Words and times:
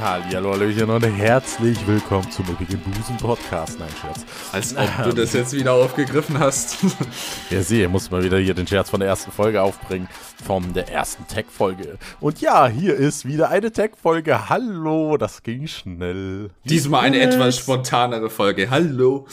Hallo, 0.00 0.52
Hallöchen 0.52 0.88
und 0.88 1.02
herzlich 1.04 1.86
willkommen 1.86 2.30
zum 2.30 2.46
ewigen 2.46 2.80
Busen 2.80 3.18
Podcast. 3.18 3.78
Nein, 3.78 3.90
Scherz. 4.00 4.24
Als 4.50 4.74
ob 4.74 5.04
du 5.04 5.12
das 5.12 5.34
jetzt 5.34 5.52
wieder 5.52 5.74
aufgegriffen 5.74 6.38
hast. 6.38 6.78
ja, 7.50 7.60
sehe, 7.60 7.86
muss 7.86 8.10
mal 8.10 8.24
wieder 8.24 8.38
hier 8.38 8.54
den 8.54 8.66
Scherz 8.66 8.88
von 8.88 9.00
der 9.00 9.10
ersten 9.10 9.30
Folge 9.30 9.60
aufbringen. 9.60 10.08
Von 10.42 10.72
der 10.72 10.88
ersten 10.88 11.26
Tech-Folge. 11.26 11.98
Und 12.18 12.40
ja, 12.40 12.66
hier 12.66 12.94
ist 12.94 13.26
wieder 13.26 13.50
eine 13.50 13.72
Tech-Folge. 13.72 14.48
Hallo, 14.48 15.18
das 15.18 15.42
ging 15.42 15.66
schnell. 15.66 16.48
Diesmal 16.64 17.02
eine 17.02 17.20
etwas 17.20 17.58
spontanere 17.58 18.30
Folge. 18.30 18.70
Hallo. 18.70 19.26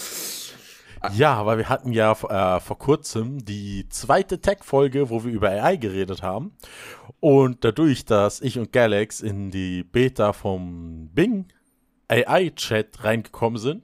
Ja, 1.13 1.35
aber 1.35 1.57
wir 1.57 1.69
hatten 1.69 1.91
ja 1.91 2.11
äh, 2.11 2.59
vor 2.59 2.77
kurzem 2.77 3.43
die 3.45 3.87
zweite 3.89 4.39
Tech-Folge, 4.39 5.09
wo 5.09 5.23
wir 5.23 5.31
über 5.31 5.49
AI 5.49 5.77
geredet 5.77 6.23
haben. 6.23 6.53
Und 7.19 7.63
dadurch, 7.63 8.05
dass 8.05 8.41
ich 8.41 8.59
und 8.59 8.71
Galax 8.71 9.21
in 9.21 9.51
die 9.51 9.83
Beta 9.83 10.33
vom 10.33 11.09
Bing 11.13 11.45
AI-Chat 12.07 13.03
reingekommen 13.03 13.59
sind 13.59 13.83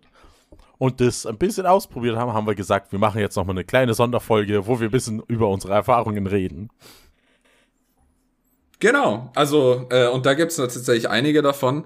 und 0.78 1.02
das 1.02 1.26
ein 1.26 1.38
bisschen 1.38 1.66
ausprobiert 1.66 2.16
haben, 2.18 2.34
haben 2.34 2.48
wir 2.48 2.56
gesagt, 2.56 2.92
wir 2.92 3.00
machen 3.00 3.20
jetzt 3.20 3.36
nochmal 3.36 3.56
eine 3.56 3.64
kleine 3.64 3.94
Sonderfolge, 3.94 4.68
wo 4.68 4.80
wir 4.80 4.88
ein 4.88 4.92
bisschen 4.92 5.22
über 5.28 5.50
unsere 5.50 5.74
Erfahrungen 5.74 6.28
reden. 6.28 6.70
Genau, 8.80 9.32
also, 9.34 9.88
äh, 9.92 10.10
und 10.10 10.26
da 10.26 10.34
gibt 10.34 10.52
es 10.52 10.58
tatsächlich 10.58 11.10
einige 11.10 11.42
davon. 11.42 11.86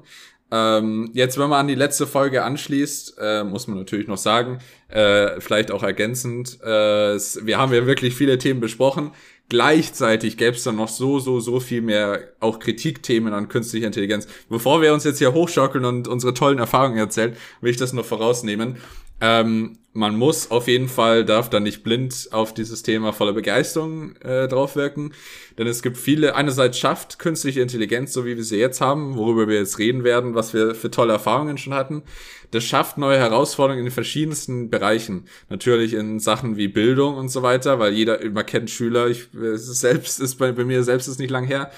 Ähm, 0.50 1.10
jetzt, 1.14 1.38
wenn 1.38 1.50
man 1.50 1.60
an 1.60 1.68
die 1.68 1.76
letzte 1.76 2.08
Folge 2.08 2.44
anschließt, 2.44 3.18
äh, 3.20 3.44
muss 3.44 3.68
man 3.68 3.78
natürlich 3.78 4.08
noch 4.08 4.18
sagen, 4.18 4.60
äh, 4.88 5.42
vielleicht 5.42 5.72
auch 5.72 5.84
ergänzend, 5.84 6.60
äh, 6.62 7.18
wir 7.18 7.58
haben 7.58 7.74
ja 7.74 7.86
wirklich 7.86 8.16
viele 8.16 8.38
Themen 8.38 8.62
besprochen. 8.62 9.12
Gleichzeitig 9.50 10.38
gäbe 10.38 10.55
es 10.55 10.64
dann 10.64 10.76
noch 10.76 10.90
so, 10.90 11.20
so, 11.20 11.40
so 11.40 11.60
viel 11.60 11.82
mehr 11.82 12.20
auch 12.40 12.60
Kritikthemen 12.60 13.34
an 13.34 13.48
künstlicher 13.48 13.88
Intelligenz. 13.88 14.27
Bevor 14.49 14.82
wir 14.82 14.94
uns 14.94 15.04
jetzt 15.05 15.20
hier 15.20 15.34
hochschaukeln 15.34 15.86
und 15.86 16.08
unsere 16.08 16.34
tollen 16.34 16.60
Erfahrungen 16.60 16.98
erzählen, 16.98 17.36
will 17.62 17.71
ich 17.71 17.77
das 17.77 17.93
nur 17.93 18.04
vorausnehmen. 18.04 18.77
Ähm, 19.20 19.77
man 19.98 20.15
muss 20.15 20.51
auf 20.51 20.68
jeden 20.68 20.90
Fall, 20.90 21.26
darf 21.26 21.49
da 21.49 21.60
nicht 21.60 21.84
blind 21.84 22.29
auf 22.32 22.54
dieses 22.54 22.84
Thema 22.84 23.13
voller 23.13 23.34
Begeisterung 23.34 24.15
äh, 24.18 24.48
draufwirken. 24.48 25.12
Denn 25.57 25.65
es 25.65 25.82
gibt 25.82 25.98
viele, 25.98 26.35
einerseits 26.35 26.77
schafft 26.77 27.18
künstliche 27.18 27.62
Intelligenz, 27.62 28.13
so 28.13 28.24
wie 28.24 28.37
wir 28.37 28.43
sie 28.43 28.59
jetzt 28.59 28.79
haben, 28.79 29.15
worüber 29.15 29.48
wir 29.48 29.57
jetzt 29.57 29.79
reden 29.79 30.04
werden, 30.04 30.35
was 30.35 30.54
wir 30.54 30.76
für 30.76 30.91
tolle 30.91 31.13
Erfahrungen 31.13 31.57
schon 31.57 31.74
hatten. 31.74 32.04
Das 32.51 32.63
schafft 32.63 32.99
neue 32.99 33.18
Herausforderungen 33.18 33.79
in 33.79 33.85
den 33.85 33.91
verschiedensten 33.93 34.70
Bereichen. 34.70 35.26
Natürlich 35.49 35.96
in 35.96 36.20
Sachen 36.20 36.57
wie 36.57 36.68
Bildung 36.68 37.15
und 37.15 37.29
so 37.29 37.41
weiter, 37.41 37.79
weil 37.79 37.93
jeder, 37.93 38.20
man 38.29 38.46
kennt 38.46 38.70
Schüler, 38.70 39.07
ich 39.07 39.29
selbst 39.34 40.20
ist 40.20 40.35
bei, 40.35 40.52
bei 40.52 40.63
mir 40.63 40.84
selbst 40.84 41.07
ist 41.07 41.20
nicht 41.20 41.31
lang 41.31 41.46
her. 41.46 41.71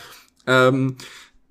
Ähm, 0.45 0.97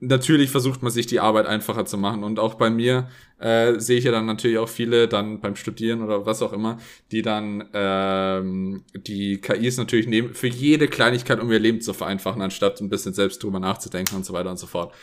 natürlich 0.01 0.51
versucht 0.51 0.83
man 0.83 0.93
sich 0.93 1.07
die 1.07 1.21
Arbeit 1.21 1.47
einfacher 1.47 1.85
zu 1.85 1.99
machen. 1.99 2.25
Und 2.25 2.39
auch 2.39 2.55
bei 2.55 2.71
mir 2.71 3.09
äh, 3.39 3.79
sehe 3.79 3.99
ich 3.99 4.05
ja 4.05 4.13
dann 4.13 4.27
natürlich 4.27 4.59
auch 4.59 4.69
viele 4.69 5.09
dann 5.09 5.41
beim 5.41 5.57
Studieren 5.57 6.03
oder 6.03 6.27
was 6.27 6.43
auch 6.43 6.53
immer, 6.53 6.79
die 7.11 7.23
dann 7.23 7.69
ähm, 7.73 8.85
die 8.95 9.41
KIs 9.41 9.77
natürlich 9.77 10.07
nehmen 10.07 10.35
für 10.35 10.47
jede 10.47 10.89
Kleinigkeit, 10.89 11.41
um 11.41 11.51
ihr 11.51 11.59
Leben 11.59 11.81
zu 11.81 11.93
vereinfachen, 11.93 12.43
anstatt 12.43 12.81
ein 12.81 12.89
bisschen 12.89 13.15
selbst 13.15 13.43
drüber 13.43 13.61
nachzudenken 13.61 14.17
und 14.17 14.25
so 14.25 14.33
weiter 14.33 14.51
und 14.51 14.59
so 14.59 14.67
fort. 14.67 14.95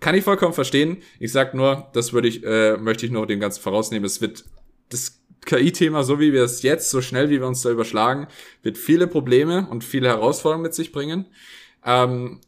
Kann 0.00 0.14
ich 0.14 0.24
vollkommen 0.24 0.54
verstehen. 0.54 0.98
Ich 1.18 1.30
sag 1.30 1.54
nur, 1.54 1.88
das 1.92 2.12
würde 2.12 2.28
ich, 2.28 2.42
äh, 2.42 2.76
möchte 2.76 3.06
ich 3.06 3.12
nur 3.12 3.26
dem 3.26 3.38
Ganzen 3.38 3.62
vorausnehmen. 3.62 4.06
Es 4.06 4.20
wird 4.20 4.44
das 4.88 5.20
KI-Thema, 5.44 6.02
so 6.02 6.20
wie 6.20 6.32
wir 6.32 6.42
es 6.42 6.62
jetzt, 6.62 6.90
so 6.90 7.00
schnell 7.00 7.30
wie 7.30 7.40
wir 7.40 7.46
uns 7.46 7.62
da 7.62 7.70
überschlagen, 7.70 8.26
wird 8.62 8.78
viele 8.78 9.06
Probleme 9.06 9.66
und 9.70 9.84
viele 9.84 10.08
Herausforderungen 10.08 10.62
mit 10.62 10.74
sich 10.74 10.92
bringen. 10.92 11.26
Ähm, 11.84 12.40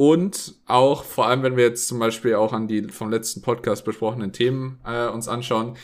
und 0.00 0.54
auch, 0.64 1.04
vor 1.04 1.26
allem, 1.26 1.42
wenn 1.42 1.58
wir 1.58 1.64
jetzt 1.64 1.86
zum 1.86 1.98
Beispiel 1.98 2.34
auch 2.34 2.54
an 2.54 2.66
die 2.66 2.84
vom 2.84 3.10
letzten 3.10 3.42
Podcast 3.42 3.84
besprochenen 3.84 4.32
Themen 4.32 4.80
äh, 4.82 5.06
uns 5.08 5.28
anschauen, 5.28 5.76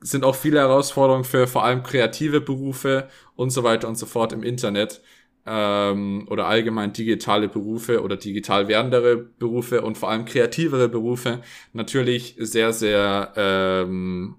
sind 0.00 0.24
auch 0.24 0.34
viele 0.34 0.60
Herausforderungen 0.60 1.24
für 1.24 1.46
vor 1.46 1.62
allem 1.62 1.82
kreative 1.82 2.40
Berufe 2.40 3.10
und 3.36 3.50
so 3.50 3.62
weiter 3.62 3.86
und 3.86 3.96
so 3.96 4.06
fort 4.06 4.32
im 4.32 4.42
Internet 4.44 5.02
ähm, 5.44 6.26
oder 6.30 6.46
allgemein 6.46 6.94
digitale 6.94 7.48
Berufe 7.50 8.02
oder 8.02 8.16
digital 8.16 8.66
werdendere 8.66 9.18
Berufe 9.18 9.82
und 9.82 9.98
vor 9.98 10.08
allem 10.08 10.24
kreativere 10.24 10.88
Berufe 10.88 11.42
natürlich 11.74 12.36
sehr, 12.38 12.72
sehr 12.72 13.34
ähm, 13.36 14.36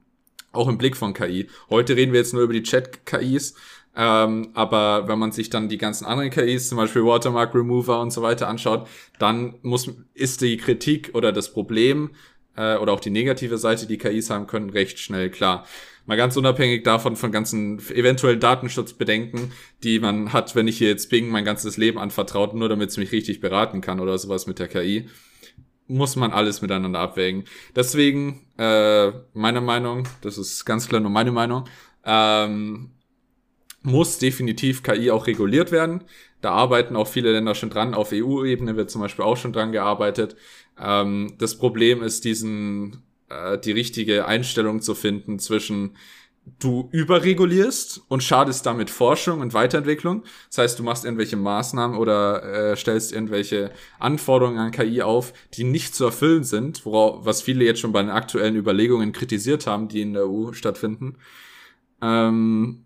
auch 0.51 0.67
im 0.67 0.79
Blick 0.79 0.97
von 0.97 1.13
KI. 1.13 1.47
Heute 1.69 1.95
reden 1.95 2.11
wir 2.11 2.21
jetzt 2.21 2.33
nur 2.33 2.41
über 2.41 2.53
die 2.53 2.63
Chat-KIs, 2.63 3.53
ähm, 3.95 4.49
aber 4.53 5.07
wenn 5.07 5.19
man 5.19 5.31
sich 5.31 5.49
dann 5.49 5.67
die 5.67 5.77
ganzen 5.77 6.05
anderen 6.05 6.29
KIs, 6.29 6.69
zum 6.69 6.77
Beispiel 6.77 7.03
Watermark 7.03 7.53
Remover 7.53 7.99
und 7.99 8.11
so 8.11 8.21
weiter 8.21 8.47
anschaut, 8.47 8.87
dann 9.19 9.55
muss, 9.61 9.91
ist 10.13 10.41
die 10.41 10.57
Kritik 10.57 11.11
oder 11.13 11.31
das 11.31 11.51
Problem 11.51 12.11
äh, 12.55 12.75
oder 12.77 12.93
auch 12.93 12.99
die 13.01 13.09
negative 13.09 13.57
Seite, 13.57 13.87
die 13.87 13.97
KIs 13.97 14.29
haben 14.29 14.47
können, 14.47 14.69
recht 14.69 14.99
schnell 14.99 15.29
klar. 15.29 15.65
Mal 16.05 16.17
ganz 16.17 16.35
unabhängig 16.35 16.83
davon 16.83 17.15
von 17.15 17.31
ganzen 17.31 17.79
eventuellen 17.89 18.39
Datenschutzbedenken, 18.39 19.51
die 19.83 19.99
man 19.99 20.33
hat, 20.33 20.55
wenn 20.55 20.67
ich 20.67 20.77
hier 20.77 20.89
jetzt 20.89 21.09
Bing 21.09 21.29
mein 21.29 21.45
ganzes 21.45 21.77
Leben 21.77 21.99
anvertraut, 21.99 22.55
nur 22.55 22.69
damit 22.69 22.89
es 22.89 22.97
mich 22.97 23.11
richtig 23.11 23.39
beraten 23.39 23.81
kann 23.81 23.99
oder 23.99 24.17
sowas 24.17 24.47
mit 24.47 24.57
der 24.57 24.67
KI, 24.67 25.09
muss 25.87 26.15
man 26.15 26.31
alles 26.31 26.61
miteinander 26.61 26.99
abwägen. 26.99 27.43
Deswegen, 27.75 28.47
äh, 28.57 29.11
meiner 29.33 29.61
Meinung, 29.61 30.07
das 30.21 30.37
ist 30.37 30.65
ganz 30.65 30.87
klar 30.87 31.01
nur 31.01 31.11
meine 31.11 31.31
Meinung, 31.31 31.65
ähm, 32.05 32.91
muss 33.83 34.19
definitiv 34.19 34.83
KI 34.83 35.11
auch 35.11 35.27
reguliert 35.27 35.71
werden. 35.71 36.03
Da 36.41 36.51
arbeiten 36.51 36.95
auch 36.95 37.07
viele 37.07 37.31
Länder 37.31 37.55
schon 37.55 37.69
dran. 37.69 37.93
Auf 37.93 38.11
EU-Ebene 38.13 38.75
wird 38.75 38.91
zum 38.91 39.01
Beispiel 39.01 39.25
auch 39.25 39.37
schon 39.37 39.53
dran 39.53 39.71
gearbeitet. 39.71 40.35
Ähm, 40.79 41.33
das 41.37 41.57
Problem 41.57 42.03
ist, 42.03 42.25
diesen 42.25 43.03
äh, 43.29 43.57
die 43.57 43.71
richtige 43.71 44.25
Einstellung 44.25 44.81
zu 44.81 44.95
finden 44.95 45.39
zwischen 45.39 45.95
du 46.59 46.89
überregulierst 46.91 48.01
und 48.07 48.23
schadest 48.23 48.65
damit 48.65 48.89
Forschung 48.89 49.41
und 49.41 49.53
Weiterentwicklung. 49.53 50.23
Das 50.49 50.57
heißt, 50.57 50.79
du 50.79 50.83
machst 50.83 51.05
irgendwelche 51.05 51.37
Maßnahmen 51.37 51.97
oder 51.97 52.71
äh, 52.71 52.75
stellst 52.75 53.13
irgendwelche 53.13 53.71
Anforderungen 53.99 54.57
an 54.57 54.71
KI 54.71 55.03
auf, 55.03 55.33
die 55.53 55.63
nicht 55.63 55.93
zu 55.93 56.05
erfüllen 56.05 56.43
sind, 56.43 56.83
worauf, 56.85 57.25
was 57.25 57.43
viele 57.43 57.63
jetzt 57.63 57.79
schon 57.79 57.91
bei 57.91 58.01
den 58.01 58.09
aktuellen 58.09 58.55
Überlegungen 58.55 59.11
kritisiert 59.11 59.67
haben, 59.67 59.87
die 59.87 60.01
in 60.01 60.13
der 60.13 60.27
EU 60.27 60.51
stattfinden. 60.53 61.17
Ähm, 62.01 62.85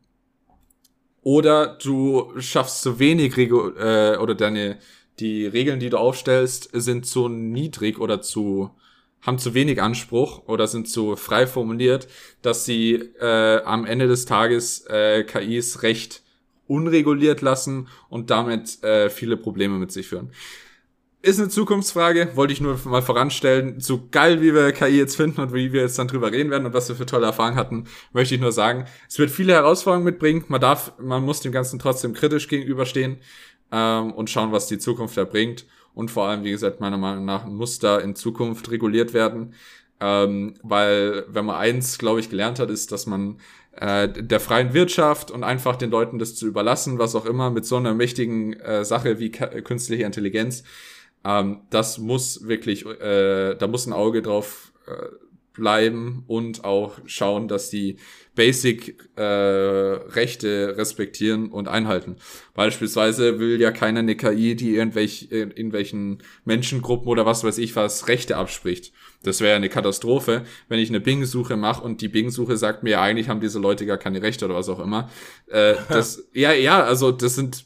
oder 1.25 1.80
du 1.81 2.40
schaffst 2.40 2.84
zu 2.84 3.00
wenig 3.00 3.36
Regu 3.36 3.72
äh, 3.72 4.16
oder 4.18 4.36
deine 4.36 4.78
die 5.19 5.47
Regeln, 5.47 5.80
die 5.80 5.90
du 5.90 5.97
aufstellst, 5.97 6.69
sind 6.74 7.08
zu 7.08 7.30
niedrig 7.30 8.00
oder 8.00 8.22
zu 8.22 8.69
haben 9.22 9.40
zu 9.40 9.56
wenig 9.56 9.81
Anspruch 9.81 10.47
oder 10.47 10.68
sind 10.68 10.88
zu 10.88 11.16
frei 11.16 11.47
formuliert, 11.47 12.08
dass 12.44 12.66
sie 12.66 12.94
äh, 12.94 13.64
am 13.64 13.85
Ende 13.85 14.08
des 14.08 14.25
Tages 14.25 14.85
äh, 14.85 15.24
KIs 15.24 15.81
recht 15.81 16.22
unreguliert 16.68 17.41
lassen 17.41 17.88
und 18.09 18.30
damit 18.30 18.84
äh, 18.84 19.09
viele 19.09 19.35
Probleme 19.35 19.80
mit 19.80 19.91
sich 19.91 20.08
führen. 20.08 20.31
Ist 21.25 21.40
eine 21.40 21.50
Zukunftsfrage, 21.50 22.34
wollte 22.36 22.53
ich 22.53 22.62
nur 22.62 22.80
mal 22.86 23.02
voranstellen. 23.02 23.80
So 23.80 24.09
geil, 24.12 24.44
wie 24.44 24.53
wir 24.53 24.72
KI 24.74 24.96
jetzt 24.96 25.16
finden 25.16 25.41
und 25.41 25.56
wie 25.56 25.74
wir 25.74 25.81
jetzt 25.81 25.97
dann 25.97 26.08
drüber 26.08 26.31
reden 26.31 26.52
werden 26.52 26.68
und 26.68 26.75
was 26.75 26.88
wir 26.88 26.96
für 26.96 27.08
tolle 27.08 27.25
Erfahrungen 27.25 27.58
hatten, 27.58 27.86
möchte 28.13 28.36
ich 28.36 28.41
nur 28.41 28.52
sagen. 28.52 28.86
Es 29.09 29.18
wird 29.18 29.31
viele 29.31 29.53
Herausforderungen 29.53 30.06
mitbringen. 30.06 30.46
Man 30.50 30.62
darf, 30.62 30.94
man 31.00 31.24
muss 31.24 31.41
dem 31.41 31.52
Ganzen 31.52 31.80
trotzdem 31.80 32.14
kritisch 32.14 32.47
gegenüberstehen 32.47 33.18
ähm, 33.72 34.12
und 34.12 34.30
schauen, 34.30 34.52
was 34.52 34.68
die 34.68 34.78
Zukunft 34.78 35.18
da 35.18 35.24
bringt. 35.24 35.66
Und 35.96 36.12
vor 36.12 36.28
allem, 36.28 36.44
wie 36.44 36.52
gesagt, 36.52 36.80
meiner 36.80 37.00
Meinung 37.00 37.25
nach 37.25 37.47
muss 37.47 37.80
da 37.80 37.97
in 37.97 38.14
Zukunft 38.14 38.69
reguliert 38.69 39.16
werden. 39.16 39.56
Ähm, 40.00 40.53
weil, 40.62 41.25
wenn 41.28 41.46
man 41.46 41.56
eins, 41.56 41.97
glaube 41.97 42.19
ich, 42.19 42.30
gelernt 42.30 42.59
hat, 42.59 42.69
ist, 42.69 42.91
dass 42.91 43.08
man 43.08 43.40
äh, 43.72 44.08
der 44.09 44.40
freien 44.40 44.75
Wirtschaft 44.75 45.31
und 45.31 45.44
einfach 45.44 45.75
den 45.75 45.90
Leuten 45.90 46.19
das 46.19 46.35
zu 46.35 46.46
überlassen, 46.46 47.00
was 47.00 47.16
auch 47.16 47.25
immer, 47.25 47.49
mit 47.49 47.66
so 47.66 47.78
einer 47.78 47.96
mächtigen 47.96 48.53
äh, 48.59 48.85
Sache 48.85 49.17
wie 49.17 49.32
künstliche 49.32 50.03
Intelligenz, 50.03 50.64
ähm, 51.25 51.61
das 51.69 51.97
muss 51.97 52.47
wirklich, 52.47 52.85
äh, 52.85 53.55
da 53.55 53.67
muss 53.67 53.87
ein 53.87 53.93
Auge 53.93 54.22
drauf 54.22 54.73
äh, 54.87 55.07
bleiben 55.53 56.23
und 56.27 56.63
auch 56.63 56.99
schauen, 57.05 57.47
dass 57.47 57.69
die 57.69 57.97
Basic-Rechte 58.35 60.47
äh, 60.47 60.69
respektieren 60.72 61.49
und 61.49 61.69
einhalten. 61.69 62.17
Beispielsweise 62.53 63.39
will 63.39 63.61
ja 63.61 63.72
keiner 63.72 64.01
eine 64.01 64.16
KI, 64.16 64.55
die 64.55 64.75
irgendwelch, 64.75 65.29
in 65.31 65.51
irgendwelchen 65.51 66.22
Menschengruppen 66.43 67.07
oder 67.07 67.25
was 67.25 67.45
weiß 67.45 67.57
ich 67.59 67.77
was 67.77 68.09
Rechte 68.09 68.35
abspricht. 68.35 68.91
Das 69.23 69.39
wäre 69.41 69.55
eine 69.55 69.69
Katastrophe, 69.69 70.43
wenn 70.67 70.79
ich 70.79 70.89
eine 70.89 70.99
Bing-Suche 70.99 71.55
mache 71.55 71.83
und 71.83 72.01
die 72.01 72.09
Bing-Suche 72.09 72.57
sagt 72.57 72.83
mir, 72.83 72.89
ja, 72.91 73.01
eigentlich 73.01 73.29
haben 73.29 73.39
diese 73.39 73.59
Leute 73.59 73.85
gar 73.85 73.97
keine 73.97 74.22
Rechte 74.22 74.43
oder 74.45 74.55
was 74.55 74.69
auch 74.69 74.79
immer. 74.79 75.09
Äh, 75.47 75.75
das, 75.89 76.27
ja, 76.33 76.51
ja, 76.51 76.83
also 76.83 77.13
das 77.13 77.35
sind, 77.35 77.66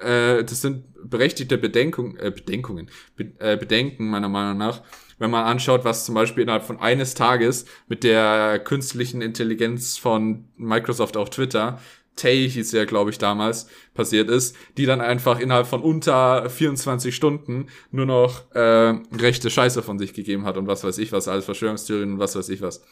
äh, 0.00 0.44
das 0.44 0.62
sind 0.62 0.84
berechtigte 1.02 1.58
Bedenkung, 1.58 2.16
äh, 2.16 2.30
Bedenkungen, 2.30 2.90
Be 3.16 3.32
äh, 3.38 3.56
Bedenken 3.56 4.08
meiner 4.08 4.28
Meinung 4.28 4.58
nach, 4.58 4.82
wenn 5.18 5.30
man 5.30 5.44
anschaut, 5.44 5.84
was 5.84 6.04
zum 6.04 6.14
Beispiel 6.14 6.44
innerhalb 6.44 6.64
von 6.64 6.80
eines 6.80 7.14
Tages 7.14 7.66
mit 7.88 8.04
der 8.04 8.58
künstlichen 8.60 9.20
Intelligenz 9.20 9.98
von 9.98 10.48
Microsoft 10.56 11.16
auf 11.16 11.30
Twitter 11.30 11.80
Tay 12.18 12.48
hieß 12.50 12.72
ja, 12.72 12.84
glaube 12.84 13.10
ich, 13.10 13.18
damals, 13.18 13.68
passiert 13.94 14.28
ist, 14.28 14.54
die 14.76 14.86
dann 14.86 15.00
einfach 15.00 15.40
innerhalb 15.40 15.66
von 15.66 15.80
unter 15.82 16.50
24 16.50 17.14
Stunden 17.14 17.66
nur 17.90 18.06
noch 18.06 18.54
äh, 18.54 18.94
rechte 19.16 19.50
Scheiße 19.50 19.82
von 19.82 19.98
sich 19.98 20.12
gegeben 20.12 20.44
hat 20.44 20.56
und 20.56 20.66
was 20.66 20.84
weiß 20.84 20.98
ich 20.98 21.12
was, 21.12 21.28
alles 21.28 21.44
Verschwörungstheorien 21.46 22.12
und 22.12 22.18
was 22.18 22.36
weiß 22.36 22.48
ich 22.50 22.60
was. 22.60 22.82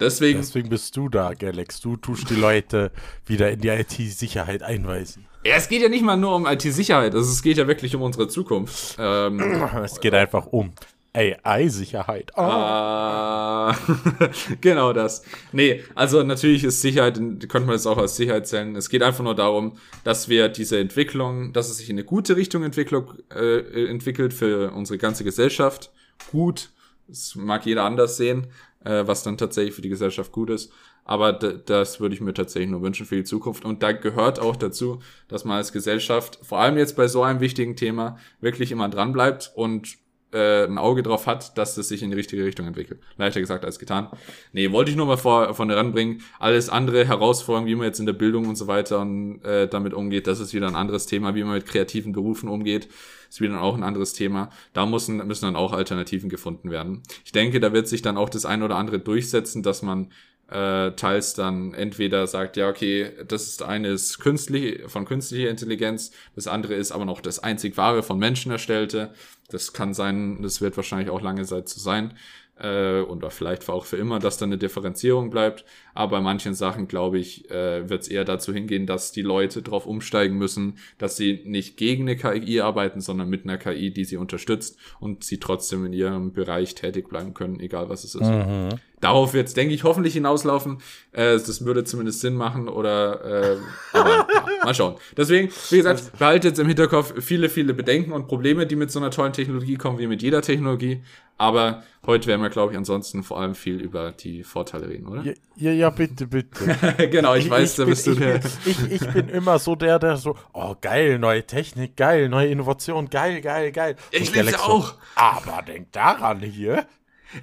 Deswegen, 0.00 0.38
Deswegen 0.38 0.68
bist 0.68 0.96
du 0.96 1.08
da, 1.08 1.34
Galax. 1.34 1.80
Du 1.80 1.96
tust 1.96 2.30
die 2.30 2.34
Leute 2.34 2.90
wieder 3.26 3.50
in 3.50 3.60
die 3.60 3.68
IT-Sicherheit 3.68 4.62
einweisen. 4.62 5.26
ja, 5.44 5.56
es 5.56 5.68
geht 5.68 5.82
ja 5.82 5.88
nicht 5.88 6.04
mal 6.04 6.16
nur 6.16 6.34
um 6.34 6.46
IT-Sicherheit, 6.46 7.14
also 7.14 7.30
es 7.30 7.42
geht 7.42 7.56
ja 7.58 7.66
wirklich 7.66 7.94
um 7.94 8.02
unsere 8.02 8.28
Zukunft. 8.28 8.96
Ähm, 8.98 9.40
Es 9.84 10.00
geht 10.00 10.14
einfach 10.14 10.46
um 10.46 10.72
AI-Sicherheit. 11.16 12.32
Oh. 12.36 12.42
Ah, 12.42 13.74
genau 14.60 14.92
das. 14.92 15.22
Nee, 15.52 15.82
also 15.94 16.22
natürlich 16.22 16.62
ist 16.62 16.82
Sicherheit, 16.82 17.14
könnte 17.48 17.66
man 17.66 17.76
es 17.76 17.86
auch 17.86 17.96
als 17.96 18.16
Sicherheit 18.16 18.46
zählen. 18.46 18.76
Es 18.76 18.90
geht 18.90 19.02
einfach 19.02 19.24
nur 19.24 19.34
darum, 19.34 19.78
dass 20.04 20.28
wir 20.28 20.48
diese 20.48 20.78
Entwicklung, 20.78 21.54
dass 21.54 21.70
es 21.70 21.78
sich 21.78 21.88
in 21.88 21.96
eine 21.96 22.04
gute 22.04 22.36
Richtung 22.36 22.62
Entwicklung, 22.62 23.14
äh, 23.34 23.86
entwickelt 23.88 24.34
für 24.34 24.72
unsere 24.72 24.98
ganze 24.98 25.24
Gesellschaft. 25.24 25.90
Gut, 26.30 26.70
das 27.08 27.34
mag 27.34 27.64
jeder 27.64 27.84
anders 27.84 28.18
sehen, 28.18 28.48
äh, 28.84 29.06
was 29.06 29.22
dann 29.22 29.38
tatsächlich 29.38 29.74
für 29.74 29.82
die 29.82 29.88
Gesellschaft 29.88 30.32
gut 30.32 30.50
ist. 30.50 30.70
Aber 31.04 31.32
das 31.32 32.00
würde 32.00 32.16
ich 32.16 32.20
mir 32.20 32.34
tatsächlich 32.34 32.68
nur 32.68 32.82
wünschen 32.82 33.06
für 33.06 33.14
die 33.14 33.22
Zukunft. 33.24 33.64
Und 33.64 33.82
da 33.84 33.92
gehört 33.92 34.40
auch 34.40 34.56
dazu, 34.56 34.98
dass 35.28 35.44
man 35.44 35.56
als 35.56 35.72
Gesellschaft, 35.72 36.40
vor 36.42 36.58
allem 36.58 36.76
jetzt 36.76 36.96
bei 36.96 37.06
so 37.06 37.22
einem 37.22 37.38
wichtigen 37.38 37.76
Thema, 37.76 38.18
wirklich 38.40 38.72
immer 38.72 38.88
dran 38.88 39.12
bleibt 39.12 39.52
und 39.54 39.98
äh, 40.32 40.64
ein 40.64 40.78
Auge 40.78 41.02
drauf 41.02 41.26
hat, 41.26 41.56
dass 41.56 41.76
es 41.76 41.88
sich 41.88 42.02
in 42.02 42.10
die 42.10 42.16
richtige 42.16 42.44
Richtung 42.44 42.66
entwickelt. 42.66 43.00
Leichter 43.16 43.40
gesagt 43.40 43.64
als 43.64 43.78
getan. 43.78 44.08
Nee, 44.52 44.72
wollte 44.72 44.90
ich 44.90 44.96
nur 44.96 45.06
mal 45.06 45.16
vor, 45.16 45.54
von 45.54 45.70
ranbringen. 45.70 46.22
Alles 46.38 46.68
andere 46.68 47.06
Herausforderungen, 47.06 47.68
wie 47.68 47.74
man 47.74 47.86
jetzt 47.86 48.00
in 48.00 48.06
der 48.06 48.12
Bildung 48.12 48.48
und 48.48 48.56
so 48.56 48.66
weiter 48.66 49.00
und, 49.00 49.42
äh, 49.44 49.68
damit 49.68 49.94
umgeht, 49.94 50.26
das 50.26 50.40
ist 50.40 50.54
wieder 50.54 50.66
ein 50.66 50.76
anderes 50.76 51.06
Thema. 51.06 51.34
Wie 51.34 51.44
man 51.44 51.54
mit 51.54 51.66
kreativen 51.66 52.12
Berufen 52.12 52.48
umgeht, 52.48 52.88
ist 53.28 53.40
wieder 53.40 53.60
auch 53.60 53.76
ein 53.76 53.82
anderes 53.82 54.12
Thema. 54.12 54.50
Da 54.72 54.86
müssen, 54.86 55.18
müssen 55.26 55.46
dann 55.46 55.56
auch 55.56 55.72
Alternativen 55.72 56.28
gefunden 56.28 56.70
werden. 56.70 57.02
Ich 57.24 57.32
denke, 57.32 57.60
da 57.60 57.72
wird 57.72 57.88
sich 57.88 58.02
dann 58.02 58.16
auch 58.16 58.28
das 58.28 58.46
eine 58.46 58.64
oder 58.64 58.76
andere 58.76 58.98
durchsetzen, 58.98 59.62
dass 59.62 59.82
man 59.82 60.10
äh, 60.48 60.92
teils 60.92 61.34
dann 61.34 61.74
entweder 61.74 62.26
sagt, 62.26 62.56
ja, 62.56 62.68
okay, 62.68 63.10
das 63.26 63.48
ist 63.48 63.62
eine 63.62 63.88
ist 63.88 64.20
künstlich, 64.20 64.82
von 64.86 65.04
künstlicher 65.04 65.50
Intelligenz, 65.50 66.12
das 66.34 66.46
andere 66.46 66.74
ist 66.74 66.92
aber 66.92 67.04
noch 67.04 67.20
das 67.20 67.40
einzig 67.40 67.76
wahre 67.76 68.02
von 68.02 68.18
Menschen 68.18 68.52
erstellte. 68.52 69.12
Das 69.50 69.72
kann 69.72 69.94
sein, 69.94 70.42
das 70.42 70.60
wird 70.60 70.76
wahrscheinlich 70.76 71.10
auch 71.10 71.20
lange 71.20 71.44
Zeit 71.44 71.68
so 71.68 71.80
sein 71.80 72.14
äh, 72.58 73.00
und 73.00 73.24
vielleicht 73.32 73.68
auch 73.68 73.84
für 73.84 73.96
immer, 73.96 74.18
dass 74.18 74.38
da 74.38 74.46
eine 74.46 74.58
Differenzierung 74.58 75.30
bleibt. 75.30 75.64
Aber 75.94 76.16
bei 76.16 76.20
manchen 76.20 76.54
Sachen, 76.54 76.88
glaube 76.88 77.18
ich, 77.18 77.50
äh, 77.50 77.88
wird 77.88 78.02
es 78.02 78.08
eher 78.08 78.24
dazu 78.24 78.52
hingehen, 78.52 78.86
dass 78.86 79.12
die 79.12 79.22
Leute 79.22 79.62
darauf 79.62 79.86
umsteigen 79.86 80.36
müssen, 80.36 80.78
dass 80.98 81.16
sie 81.16 81.42
nicht 81.44 81.76
gegen 81.76 82.08
eine 82.08 82.16
KI 82.16 82.60
arbeiten, 82.60 83.00
sondern 83.00 83.28
mit 83.28 83.44
einer 83.44 83.58
KI, 83.58 83.90
die 83.90 84.04
sie 84.04 84.16
unterstützt 84.16 84.78
und 85.00 85.24
sie 85.24 85.38
trotzdem 85.38 85.84
in 85.86 85.92
ihrem 85.92 86.32
Bereich 86.32 86.74
tätig 86.74 87.08
bleiben 87.08 87.34
können, 87.34 87.60
egal 87.60 87.88
was 87.88 88.04
es 88.04 88.14
ist. 88.14 88.22
Mhm. 88.22 88.68
Darauf 89.00 89.34
wird 89.34 89.48
es, 89.48 89.54
denke 89.54 89.74
ich, 89.74 89.84
hoffentlich 89.84 90.14
hinauslaufen. 90.14 90.78
Äh, 91.12 91.32
das 91.32 91.64
würde 91.64 91.84
zumindest 91.84 92.20
Sinn 92.20 92.34
machen 92.34 92.68
oder 92.68 93.52
äh, 93.52 93.56
aber, 93.92 94.10
ja, 94.10 94.46
mal 94.64 94.74
schauen. 94.74 94.96
Deswegen, 95.16 95.50
wie 95.70 95.76
gesagt, 95.76 96.18
behaltet 96.18 96.44
jetzt 96.44 96.58
im 96.58 96.66
Hinterkopf 96.66 97.12
viele, 97.20 97.50
viele 97.50 97.74
Bedenken 97.74 98.12
und 98.12 98.26
Probleme, 98.26 98.66
die 98.66 98.76
mit 98.76 98.90
so 98.90 98.98
einer 98.98 99.10
tollen 99.10 99.34
Technologie 99.34 99.76
kommen, 99.76 99.98
wie 99.98 100.06
mit 100.06 100.22
jeder 100.22 100.40
Technologie. 100.40 101.02
Aber 101.38 101.82
heute 102.06 102.26
werden 102.28 102.40
wir, 102.40 102.48
glaube 102.48 102.72
ich, 102.72 102.78
ansonsten 102.78 103.22
vor 103.22 103.38
allem 103.38 103.54
viel 103.54 103.78
über 103.78 104.12
die 104.12 104.42
Vorteile 104.42 104.88
reden, 104.88 105.06
oder? 105.06 105.22
Ja, 105.22 105.32
ja, 105.56 105.72
ja 105.72 105.90
bitte, 105.90 106.26
bitte. 106.26 106.76
genau, 107.10 107.34
ich, 107.34 107.44
ich 107.44 107.50
weiß, 107.50 107.72
ich 107.72 107.76
da 107.76 107.84
bist 107.84 108.04
bin, 108.06 108.14
du 108.14 108.20
der. 108.20 108.36
Ich, 108.36 108.66
ich, 108.90 109.02
ich, 109.02 109.12
bin 109.12 109.28
immer 109.28 109.58
so 109.58 109.76
der, 109.76 109.98
der 109.98 110.16
so, 110.16 110.36
oh 110.54 110.74
geil, 110.80 111.18
neue 111.18 111.46
Technik, 111.46 111.96
geil, 111.96 112.30
neue 112.30 112.48
Innovation, 112.48 113.10
geil, 113.10 113.42
geil, 113.42 113.70
geil. 113.72 113.96
Ich 114.10 114.34
liebe 114.34 114.48
es 114.48 114.58
auch. 114.58 114.88
So, 114.88 114.94
aber 115.16 115.62
denk 115.62 115.92
daran 115.92 116.40
hier. 116.40 116.86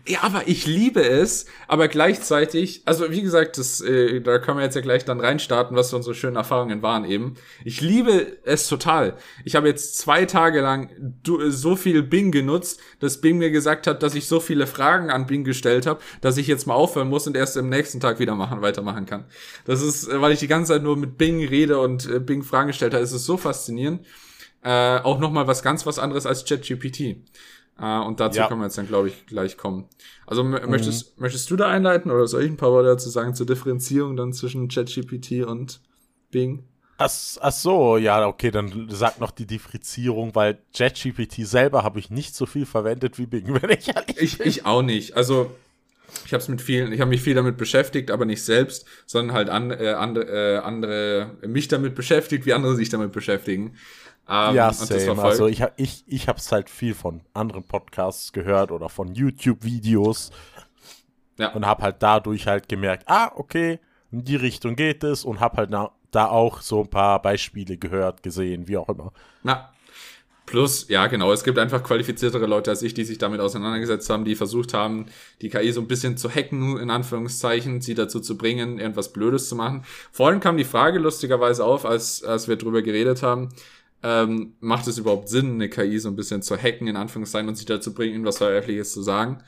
Ja, 0.07 0.19
aber 0.23 0.47
ich 0.47 0.65
liebe 0.65 1.01
es, 1.01 1.45
aber 1.67 1.87
gleichzeitig, 1.87 2.81
also 2.85 3.11
wie 3.11 3.21
gesagt, 3.21 3.57
das, 3.57 3.81
äh, 3.81 4.21
da 4.21 4.39
können 4.39 4.57
wir 4.57 4.63
jetzt 4.63 4.75
ja 4.75 4.81
gleich 4.81 5.03
dann 5.03 5.19
reinstarten, 5.19 5.75
was 5.75 5.93
unsere 5.93 6.15
schönen 6.15 6.37
Erfahrungen 6.37 6.81
waren 6.81 7.03
eben. 7.05 7.35
Ich 7.65 7.81
liebe 7.81 8.37
es 8.43 8.67
total. 8.67 9.17
Ich 9.43 9.55
habe 9.55 9.67
jetzt 9.67 9.97
zwei 9.97 10.25
Tage 10.25 10.61
lang 10.61 10.89
so 11.49 11.75
viel 11.75 12.01
Bing 12.01 12.31
genutzt, 12.31 12.79
dass 12.99 13.19
Bing 13.19 13.37
mir 13.37 13.51
gesagt 13.51 13.85
hat, 13.85 14.03
dass 14.03 14.15
ich 14.15 14.27
so 14.27 14.39
viele 14.39 14.67
Fragen 14.67 15.09
an 15.09 15.27
Bing 15.27 15.43
gestellt 15.43 15.85
habe, 15.85 15.99
dass 16.21 16.37
ich 16.37 16.47
jetzt 16.47 16.65
mal 16.65 16.75
aufhören 16.75 17.09
muss 17.09 17.27
und 17.27 17.35
erst 17.35 17.57
im 17.57 17.69
nächsten 17.69 17.99
Tag 17.99 18.19
wieder 18.19 18.35
machen, 18.35 18.61
weitermachen 18.61 19.05
kann. 19.05 19.25
Das 19.65 19.81
ist, 19.81 20.07
äh, 20.07 20.21
weil 20.21 20.31
ich 20.31 20.39
die 20.39 20.47
ganze 20.47 20.73
Zeit 20.73 20.83
nur 20.83 20.95
mit 20.95 21.17
Bing 21.17 21.45
rede 21.45 21.79
und 21.79 22.09
äh, 22.09 22.19
Bing 22.19 22.43
Fragen 22.43 22.67
gestellt 22.67 22.93
habe, 22.93 23.03
ist 23.03 23.11
es 23.11 23.25
so 23.25 23.35
faszinierend. 23.37 24.05
Äh, 24.63 24.99
auch 24.99 25.19
nochmal 25.19 25.45
was 25.45 25.61
ganz 25.61 25.85
was 25.85 25.99
anderes 25.99 26.25
als 26.25 26.45
ChatGPT. 26.45 27.17
Uh, 27.79 28.05
und 28.05 28.19
dazu 28.19 28.37
ja. 28.37 28.47
können 28.47 28.59
wir 28.61 28.65
jetzt 28.65 28.77
dann, 28.77 28.87
glaube 28.87 29.07
ich, 29.07 29.25
gleich 29.25 29.57
kommen. 29.57 29.85
Also 30.27 30.43
mhm. 30.43 30.59
möchtest, 30.69 31.19
möchtest 31.19 31.49
du 31.49 31.55
da 31.55 31.67
einleiten 31.69 32.11
oder 32.11 32.27
soll 32.27 32.43
ich 32.43 32.51
ein 32.51 32.57
paar 32.57 32.71
Worte 32.71 32.89
dazu 32.89 33.09
sagen 33.09 33.33
zur 33.33 33.47
Differenzierung 33.47 34.15
dann 34.15 34.31
zwischen 34.31 34.67
ChatGPT 34.67 35.43
und 35.43 35.81
Bing? 36.29 36.63
Ach, 36.99 37.11
ach 37.41 37.51
so, 37.51 37.97
ja, 37.97 38.27
okay, 38.27 38.51
dann 38.51 38.87
sag 38.89 39.19
noch 39.19 39.31
die 39.31 39.47
Differenzierung, 39.47 40.35
weil 40.35 40.59
ChatGPT 40.77 41.47
selber 41.47 41.83
habe 41.83 41.97
ich 41.97 42.11
nicht 42.11 42.35
so 42.35 42.45
viel 42.45 42.67
verwendet 42.67 43.17
wie 43.17 43.25
Bing, 43.25 43.45
wenn 43.61 43.71
ich 43.71 43.89
ehrlich 43.95 44.17
ich, 44.21 44.37
bin. 44.37 44.47
Ich 44.47 44.65
auch 44.65 44.83
nicht. 44.83 45.17
Also 45.17 45.49
ich 46.25 46.33
habe 46.33 46.43
mit 46.51 46.61
vielen, 46.61 46.93
ich 46.93 47.01
habe 47.01 47.09
mich 47.09 47.21
viel 47.21 47.33
damit 47.33 47.57
beschäftigt, 47.57 48.11
aber 48.11 48.25
nicht 48.25 48.43
selbst, 48.43 48.85
sondern 49.07 49.35
halt 49.35 49.49
an, 49.49 49.71
äh, 49.71 49.89
andere, 49.89 50.25
äh, 50.25 50.57
andere 50.57 51.31
mich 51.45 51.67
damit 51.67 51.95
beschäftigt, 51.95 52.45
wie 52.45 52.53
andere 52.53 52.75
sich 52.75 52.89
damit 52.89 53.11
beschäftigen. 53.11 53.75
Ähm, 54.27 54.55
ja, 54.55 54.71
same. 54.71 55.21
Also 55.21 55.47
ich, 55.47 55.63
ich, 55.75 56.03
ich 56.07 56.27
habe 56.27 56.39
es 56.39 56.51
halt 56.51 56.69
viel 56.69 56.93
von 56.93 57.21
anderen 57.33 57.63
Podcasts 57.63 58.31
gehört 58.31 58.71
oder 58.71 58.89
von 58.89 59.13
YouTube-Videos 59.13 60.31
ja. 61.37 61.51
und 61.53 61.65
habe 61.65 61.83
halt 61.83 61.97
dadurch 61.99 62.47
halt 62.47 62.69
gemerkt, 62.69 63.03
ah, 63.07 63.31
okay, 63.35 63.79
in 64.11 64.23
die 64.23 64.35
Richtung 64.35 64.75
geht 64.75 65.03
es 65.03 65.25
und 65.25 65.39
habe 65.39 65.57
halt 65.57 65.69
na, 65.69 65.91
da 66.11 66.27
auch 66.27 66.61
so 66.61 66.81
ein 66.81 66.89
paar 66.89 67.21
Beispiele 67.21 67.77
gehört, 67.77 68.23
gesehen, 68.23 68.67
wie 68.67 68.77
auch 68.77 68.89
immer. 68.89 69.11
Na, 69.43 69.73
Plus, 70.45 70.89
ja, 70.89 71.07
genau, 71.07 71.31
es 71.31 71.45
gibt 71.45 71.57
einfach 71.57 71.83
qualifiziertere 71.83 72.45
Leute 72.45 72.69
als 72.69 72.81
ich, 72.81 72.93
die 72.93 73.05
sich 73.05 73.17
damit 73.17 73.39
auseinandergesetzt 73.39 74.09
haben, 74.09 74.25
die 74.25 74.35
versucht 74.35 74.73
haben, 74.73 75.05
die 75.41 75.49
KI 75.49 75.71
so 75.71 75.79
ein 75.79 75.87
bisschen 75.87 76.17
zu 76.17 76.29
hacken, 76.29 76.77
in 76.77 76.89
Anführungszeichen, 76.89 77.79
sie 77.79 77.95
dazu 77.95 78.19
zu 78.19 78.37
bringen, 78.37 78.77
irgendwas 78.77 79.13
Blödes 79.13 79.47
zu 79.47 79.55
machen. 79.55 79.85
Vorhin 80.11 80.41
kam 80.41 80.57
die 80.57 80.65
Frage 80.65 80.99
lustigerweise 80.99 81.63
auf, 81.63 81.85
als, 81.85 82.23
als 82.23 82.49
wir 82.49 82.57
drüber 82.57 82.81
geredet 82.81 83.23
haben, 83.23 83.49
ähm, 84.03 84.55
macht 84.59 84.87
es 84.87 84.97
überhaupt 84.97 85.29
Sinn, 85.29 85.53
eine 85.53 85.69
KI 85.69 85.97
so 85.99 86.09
ein 86.09 86.15
bisschen 86.15 86.41
zu 86.41 86.57
hacken, 86.57 86.87
in 86.87 86.97
Anführungszeichen, 86.97 87.47
und 87.47 87.55
sie 87.55 87.65
dazu 87.65 87.93
bringen, 87.93 88.13
irgendwas 88.13 88.37
Veröffentliches 88.37 88.91
zu 88.91 89.01
sagen? 89.01 89.41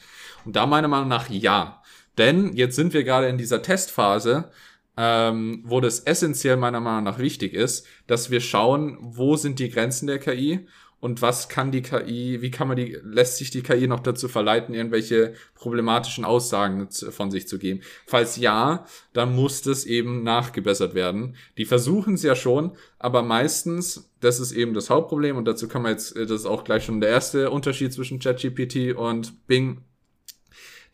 Und 0.45 0.55
da 0.55 0.65
meiner 0.65 0.87
Meinung 0.87 1.09
nach 1.09 1.29
ja. 1.29 1.81
Denn 2.17 2.53
jetzt 2.53 2.75
sind 2.75 2.93
wir 2.93 3.03
gerade 3.03 3.27
in 3.27 3.37
dieser 3.37 3.61
Testphase, 3.61 4.49
ähm, 4.97 5.61
wo 5.65 5.81
das 5.81 5.99
essentiell 5.99 6.55
meiner 6.55 6.79
Meinung 6.79 7.03
nach 7.03 7.19
wichtig 7.19 7.53
ist, 7.53 7.85
dass 8.07 8.31
wir 8.31 8.39
schauen, 8.39 8.97
wo 9.01 9.35
sind 9.35 9.59
die 9.59 9.69
Grenzen 9.69 10.07
der 10.07 10.19
KI 10.19 10.67
und 10.99 11.21
was 11.21 11.49
kann 11.49 11.71
die 11.71 11.81
KI, 11.81 12.41
wie 12.41 12.51
kann 12.51 12.67
man 12.67 12.77
die, 12.77 12.97
lässt 13.03 13.37
sich 13.37 13.51
die 13.51 13.61
KI 13.61 13.87
noch 13.87 13.99
dazu 13.99 14.27
verleiten, 14.27 14.73
irgendwelche 14.73 15.33
problematischen 15.53 16.25
Aussagen 16.25 16.89
von 16.89 17.29
sich 17.31 17.47
zu 17.47 17.59
geben? 17.59 17.81
Falls 18.07 18.37
ja, 18.37 18.85
dann 19.13 19.35
muss 19.35 19.61
das 19.61 19.85
eben 19.85 20.23
nachgebessert 20.23 20.95
werden. 20.95 21.35
Die 21.57 21.65
versuchen 21.65 22.15
es 22.15 22.23
ja 22.23 22.35
schon, 22.35 22.71
aber 22.97 23.21
meistens, 23.21 24.09
das 24.19 24.39
ist 24.39 24.51
eben 24.51 24.73
das 24.73 24.89
Hauptproblem 24.89 25.37
und 25.37 25.45
dazu 25.45 25.67
kann 25.67 25.83
man 25.83 25.91
jetzt, 25.91 26.15
das 26.15 26.31
ist 26.31 26.45
auch 26.45 26.63
gleich 26.63 26.85
schon 26.85 27.01
der 27.01 27.09
erste 27.09 27.51
Unterschied 27.51 27.93
zwischen 27.93 28.19
ChatGPT 28.19 28.95
und 28.95 29.45
Bing, 29.47 29.81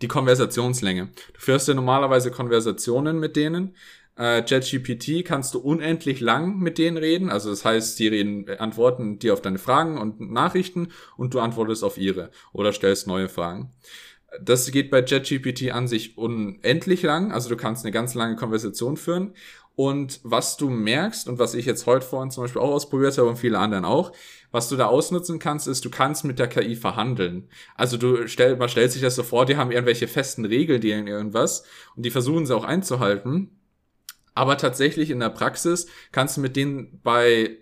die 0.02 0.08
Konversationslänge. 0.08 1.10
Du 1.34 1.40
führst 1.40 1.68
ja 1.68 1.74
normalerweise 1.74 2.32
Konversationen 2.32 3.20
mit 3.20 3.36
denen 3.36 3.76
äh, 4.18 4.44
JetGPT 4.46 5.26
kannst 5.26 5.54
du 5.54 5.60
unendlich 5.60 6.20
lang 6.20 6.60
mit 6.60 6.78
denen 6.78 6.98
reden. 6.98 7.30
Also 7.30 7.50
das 7.50 7.66
heißt, 7.66 7.98
die 8.00 8.08
reden, 8.08 8.48
äh, 8.48 8.58
antworten 8.58 9.20
dir 9.20 9.34
auf 9.34 9.42
deine 9.42 9.58
Fragen 9.58 9.98
und 9.98 10.20
Nachrichten 10.20 10.90
und 11.18 11.34
du 11.34 11.40
antwortest 11.40 11.84
auf 11.84 11.98
ihre 11.98 12.32
oder 12.54 12.74
stellst 12.74 13.08
neue 13.08 13.30
Fragen. 13.30 13.72
Das 14.42 14.72
geht 14.72 14.92
bei 14.92 15.04
JetGPT 15.04 15.72
an 15.72 15.88
sich 15.88 16.18
unendlich 16.18 17.02
lang. 17.02 17.32
Also 17.32 17.50
du 17.50 17.58
kannst 17.58 17.84
eine 17.84 17.92
ganz 17.92 18.14
lange 18.14 18.38
Konversation 18.38 18.96
führen. 18.96 19.34
Und 19.76 20.20
was 20.24 20.58
du 20.58 20.70
merkst 20.70 21.28
und 21.30 21.40
was 21.40 21.54
ich 21.54 21.66
jetzt 21.66 21.86
heute 21.86 22.06
vorhin 22.06 22.30
zum 22.30 22.44
Beispiel 22.44 22.62
auch 22.62 22.72
ausprobiert 22.72 23.18
habe 23.18 23.30
und 23.30 23.38
viele 23.38 23.58
anderen 23.58 23.86
auch, 23.86 24.12
was 24.52 24.68
du 24.68 24.76
da 24.76 24.88
ausnutzen 24.88 25.40
kannst, 25.40 25.68
ist, 25.68 25.86
du 25.86 25.90
kannst 25.90 26.26
mit 26.26 26.40
der 26.40 26.48
KI 26.48 26.76
verhandeln. 26.76 27.50
Also 27.76 27.98
du 27.98 28.28
stell, 28.28 28.58
man 28.58 28.68
stellt 28.68 28.92
sich 28.92 29.02
das 29.02 29.16
so 29.16 29.24
vor, 29.24 29.46
die 29.46 29.56
haben 29.56 29.72
irgendwelche 29.72 30.10
festen 30.10 30.44
Regeln, 30.44 30.82
die 30.82 30.90
irgendwas 30.90 31.64
und 31.96 32.06
die 32.06 32.12
versuchen 32.12 32.46
sie 32.46 32.56
auch 32.56 32.66
einzuhalten. 32.66 33.61
Aber 34.34 34.58
tatsächlich 34.58 35.10
in 35.10 35.20
der 35.20 35.30
Praxis 35.30 35.88
kannst 36.12 36.38
du 36.38 36.42
mit 36.42 36.56
denen 36.56 37.00
bei 37.04 37.58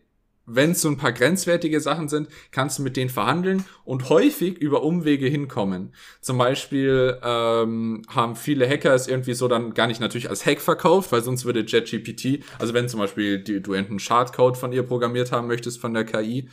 wenn 0.51 0.71
es 0.71 0.81
so 0.81 0.89
ein 0.89 0.97
paar 0.97 1.11
grenzwertige 1.11 1.79
Sachen 1.79 2.09
sind, 2.09 2.27
kannst 2.51 2.79
du 2.79 2.83
mit 2.83 2.97
denen 2.97 3.09
verhandeln 3.09 3.65
und 3.85 4.09
häufig 4.09 4.57
über 4.57 4.83
Umwege 4.83 5.27
hinkommen. 5.27 5.93
Zum 6.21 6.38
Beispiel 6.38 7.17
ähm, 7.23 8.01
haben 8.09 8.35
viele 8.35 8.67
Hacker 8.67 8.93
es 8.93 9.07
irgendwie 9.07 9.33
so 9.33 9.47
dann 9.47 9.73
gar 9.73 9.88
nicht 9.88 10.01
natürlich 10.01 10.29
als 10.29 10.45
Hack 10.45 10.59
verkauft, 10.59 11.11
weil 11.11 11.21
sonst 11.21 11.45
würde 11.45 11.61
JetGPT, 11.61 12.43
also 12.57 12.73
wenn 12.73 12.89
zum 12.89 12.99
Beispiel 12.99 13.39
die, 13.39 13.61
du 13.61 13.73
einen 13.73 13.99
Schadcode 13.99 14.57
von 14.57 14.73
ihr 14.73 14.83
programmiert 14.83 15.31
haben 15.31 15.47
möchtest 15.47 15.79
von 15.79 15.93
der 15.93 16.03
KI, 16.03 16.49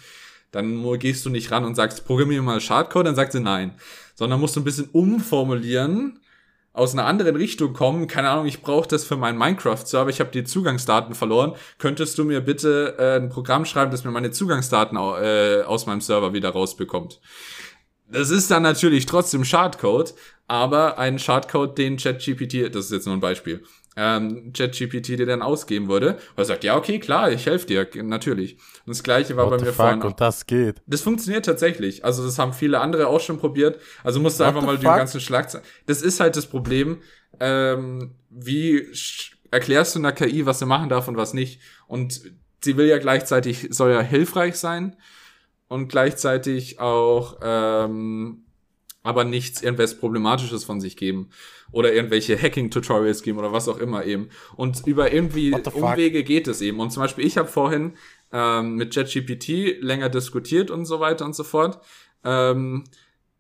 dann 0.53 0.99
gehst 0.99 1.25
du 1.25 1.31
nicht 1.31 1.51
ran 1.51 1.65
und 1.65 1.75
sagst, 1.75 2.05
programmiere 2.07 2.43
mal 2.43 2.61
Schadcode, 2.61 3.07
dann 3.07 3.17
sagt 3.17 3.33
sie 3.33 3.41
nein. 3.41 3.75
Sondern 4.15 4.41
musst 4.41 4.57
du 4.57 4.61
ein 4.61 4.65
bisschen 4.65 4.89
umformulieren, 4.93 6.21
aus 6.77 6.93
einer 6.93 7.07
anderen 7.07 7.37
Richtung 7.37 7.73
kommen, 7.73 8.07
keine 8.07 8.29
Ahnung, 8.29 8.45
ich 8.45 8.61
brauche 8.61 8.87
das 8.87 9.05
für 9.05 9.17
meinen 9.17 9.39
Minecraft-Server, 9.39 10.11
ich 10.11 10.21
habe 10.21 10.31
die 10.31 10.45
Zugangsdaten 10.45 11.15
verloren, 11.15 11.55
könntest 11.79 12.19
du 12.19 12.25
mir 12.25 12.43
bitte 12.43 12.97
äh, 12.99 13.17
ein 13.17 13.31
Programm 13.31 13.65
schreiben, 13.65 13.91
das 13.91 14.05
mir 14.05 14.11
meine 14.11 14.31
Zugangsdaten 14.31 14.99
äh, 14.99 15.63
aus 15.63 15.87
meinem 15.87 16.03
Server 16.03 16.35
wieder 16.35 16.51
rausbekommt. 16.51 17.21
Das 18.09 18.29
ist 18.29 18.51
dann 18.51 18.63
natürlich 18.63 19.07
trotzdem 19.07 19.45
Schadcode, 19.45 20.15
aber 20.49 20.99
ein 20.99 21.19
Schadcode, 21.19 21.79
den 21.79 21.97
ChatGPT, 21.97 22.75
das 22.75 22.85
ist 22.87 22.93
jetzt 22.93 23.07
nur 23.07 23.17
ein 23.17 23.21
Beispiel, 23.21 23.65
ähm, 23.97 24.53
ChatGPT 24.53 25.09
dir 25.09 25.27
dann 25.27 25.43
ausgeben 25.43 25.89
würde, 25.89 26.19
weil 26.35 26.43
er 26.43 26.45
sagt, 26.45 26.65
ja, 26.65 26.77
okay, 26.77 26.99
klar, 27.01 27.31
ich 27.33 27.47
helfe 27.47 27.67
dir, 27.67 27.89
natürlich. 28.03 28.55
Und 28.85 28.95
das 28.95 29.03
gleiche 29.03 29.37
war 29.37 29.47
What 29.47 29.59
bei 29.59 29.65
mir 29.65 29.73
fuck? 29.73 29.77
vorhin. 29.77 30.03
Und 30.03 30.21
das 30.21 30.47
geht. 30.47 30.83
Das 30.87 31.01
funktioniert 31.01 31.47
tatsächlich. 31.47 32.05
Also 32.05 32.25
das 32.25 32.39
haben 32.39 32.53
viele 32.53 32.81
andere 32.81 33.09
auch 33.09 33.21
schon 33.21 33.39
probiert. 33.39 33.81
Also 34.05 34.21
musst 34.21 34.39
du 34.39 34.45
What 34.45 34.49
einfach 34.49 34.63
mal 34.63 34.77
die 34.79 34.85
fuck? 34.87 34.97
ganzen 34.97 35.21
Schlagzeilen. 35.21 35.65
Das 35.87 36.03
ist 36.03 36.21
halt 36.21 36.37
das 36.37 36.47
Problem. 36.47 36.99
Ähm, 37.41 38.15
wie 38.31 38.87
erklärst 39.51 39.95
du 39.95 39.99
einer 39.99 40.13
KI, 40.13 40.47
was 40.47 40.59
sie 40.59 40.67
machen 40.67 40.89
darf 40.89 41.09
und 41.09 41.17
was 41.17 41.33
nicht? 41.35 41.61
Und 41.87 42.21
sie 42.63 42.77
will 42.77 42.87
ja 42.87 42.99
gleichzeitig, 42.99 43.69
soll 43.71 43.93
ja 43.93 44.01
hilfreich 44.01 44.57
sein 44.57 44.97
und 45.69 45.89
gleichzeitig 45.89 46.81
auch 46.81 47.39
ähm, 47.43 48.46
aber 49.07 49.25
nichts 49.25 49.63
irgendwas 49.63 49.99
Problematisches 49.99 50.65
von 50.65 50.81
sich 50.81 50.97
geben 50.97 51.31
oder 51.73 51.93
irgendwelche 51.93 52.41
Hacking-Tutorials 52.41 53.23
geben 53.23 53.39
oder 53.39 53.53
was 53.53 53.69
auch 53.69 53.79
immer 53.79 54.05
eben. 54.05 54.29
Und 54.57 54.87
über 54.87 55.13
irgendwie? 55.13 55.53
Umwege 55.93 56.25
geht 56.25 56.49
es 56.49 56.61
eben. 56.61 56.81
Und 56.81 56.91
zum 56.91 57.03
Beispiel, 57.03 57.25
ich 57.27 57.39
habe 57.39 57.49
vorhin 57.49 57.95
ähm, 58.33 58.75
mit 58.77 58.95
JetGPT 58.95 59.81
länger 59.81 60.09
diskutiert 60.09 60.71
und 60.71 60.85
so 60.85 61.01
weiter 61.01 61.25
und 61.25 61.35
so 61.35 61.45
fort. 61.45 61.81
Ähm, 62.25 62.85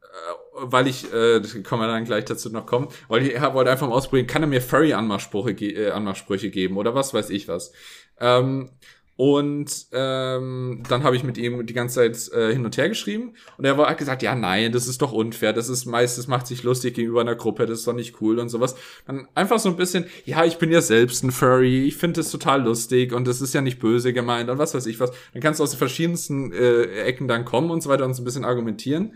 äh, 0.02 0.34
weil 0.58 0.86
ich, 0.86 1.12
äh, 1.12 1.40
kann 1.62 1.78
man 1.78 1.88
dann 1.88 2.04
gleich 2.04 2.24
dazu 2.24 2.50
noch 2.50 2.64
kommen, 2.64 2.88
weil 3.08 3.26
ich 3.26 3.38
hab- 3.38 3.54
wollte 3.54 3.70
einfach 3.70 3.88
mal 3.88 3.94
ausprobieren, 3.94 4.26
kann 4.26 4.42
er 4.42 4.48
mir 4.48 4.62
Furry-Anmachsprüche 4.62 5.54
ge 5.54 5.74
äh, 5.74 5.90
Anmachsprüche 5.90 6.50
geben 6.50 6.76
oder 6.78 6.94
was 6.94 7.12
weiß 7.12 7.28
ich 7.30 7.46
was. 7.48 7.72
Ähm, 8.18 8.70
und 9.16 9.86
ähm, 9.92 10.82
dann 10.88 11.02
habe 11.02 11.16
ich 11.16 11.24
mit 11.24 11.38
ihm 11.38 11.64
die 11.64 11.72
ganze 11.72 11.94
Zeit 11.96 12.32
äh, 12.38 12.52
hin 12.52 12.66
und 12.66 12.76
her 12.76 12.90
geschrieben 12.90 13.32
und 13.56 13.64
er 13.64 13.78
war, 13.78 13.88
hat 13.88 13.96
gesagt, 13.96 14.22
ja 14.22 14.34
nein, 14.34 14.72
das 14.72 14.86
ist 14.86 15.00
doch 15.00 15.12
unfair, 15.12 15.54
das 15.54 15.70
ist 15.70 15.86
meistens 15.86 16.26
macht 16.26 16.46
sich 16.46 16.62
lustig 16.62 16.94
gegenüber 16.94 17.22
einer 17.22 17.34
Gruppe, 17.34 17.64
das 17.64 17.78
ist 17.78 17.86
doch 17.86 17.94
nicht 17.94 18.20
cool 18.20 18.38
und 18.38 18.50
sowas. 18.50 18.76
Dann 19.06 19.26
einfach 19.34 19.58
so 19.58 19.70
ein 19.70 19.76
bisschen, 19.76 20.04
ja, 20.26 20.44
ich 20.44 20.58
bin 20.58 20.70
ja 20.70 20.82
selbst 20.82 21.24
ein 21.24 21.30
Furry, 21.30 21.86
ich 21.86 21.96
finde 21.96 22.20
das 22.20 22.30
total 22.30 22.62
lustig 22.62 23.14
und 23.14 23.26
das 23.26 23.40
ist 23.40 23.54
ja 23.54 23.62
nicht 23.62 23.78
böse 23.78 24.12
gemeint 24.12 24.50
und 24.50 24.58
was 24.58 24.74
weiß 24.74 24.84
ich 24.84 25.00
was. 25.00 25.12
Dann 25.32 25.42
kannst 25.42 25.60
du 25.60 25.64
aus 25.64 25.70
den 25.70 25.78
verschiedensten 25.78 26.52
äh, 26.52 26.82
Ecken 27.04 27.26
dann 27.26 27.46
kommen 27.46 27.70
und 27.70 27.82
so 27.82 27.88
weiter 27.88 28.04
und 28.04 28.12
so 28.12 28.20
ein 28.20 28.26
bisschen 28.26 28.44
argumentieren. 28.44 29.14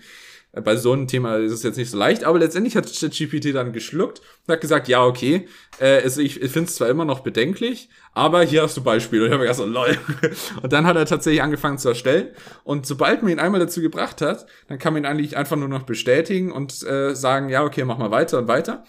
Bei 0.53 0.77
so 0.77 0.93
einem 0.93 1.07
Thema 1.07 1.37
ist 1.37 1.53
es 1.53 1.63
jetzt 1.63 1.77
nicht 1.77 1.91
so 1.91 1.97
leicht, 1.97 2.25
aber 2.25 2.41
letztendlich 2.41 2.77
hat 2.77 2.93
ChatGPT 2.93 3.55
dann 3.55 3.73
geschluckt 3.73 4.21
und 4.47 4.53
hat 4.53 4.61
gesagt, 4.61 4.89
ja, 4.89 5.05
okay, 5.05 5.47
äh, 5.79 6.03
also 6.03 6.21
ich 6.21 6.41
finde 6.41 6.65
es 6.65 6.75
zwar 6.75 6.89
immer 6.89 7.05
noch 7.05 7.21
bedenklich, 7.21 7.89
aber 8.15 8.43
hier 8.43 8.63
hast 8.63 8.77
du 8.77 8.83
Beispiele. 8.83 9.23
Und 9.23 9.29
ich 9.29 9.35
habe 9.35 9.45
mir 9.45 9.55
so, 9.55 9.65
lol. 9.65 9.97
Und 10.63 10.73
dann 10.73 10.87
hat 10.87 10.97
er 10.97 11.07
tatsächlich 11.07 11.43
angefangen 11.43 11.79
zu 11.79 11.91
erstellen. 11.91 12.29
Und 12.65 12.85
sobald 12.85 13.23
man 13.23 13.31
ihn 13.31 13.39
einmal 13.39 13.61
dazu 13.61 13.81
gebracht 13.81 14.21
hat, 14.21 14.47
dann 14.67 14.81
kann 14.81 14.93
man 14.93 15.05
ihn 15.05 15.07
eigentlich 15.07 15.37
einfach 15.37 15.57
nur 15.57 15.69
noch 15.69 15.85
bestätigen 15.85 16.51
und 16.51 16.83
äh, 16.83 17.15
sagen, 17.15 17.49
ja, 17.49 17.63
okay, 17.63 17.85
mach 17.85 17.99
mal 17.99 18.11
weiter 18.11 18.39
und 18.39 18.49
weiter. 18.49 18.85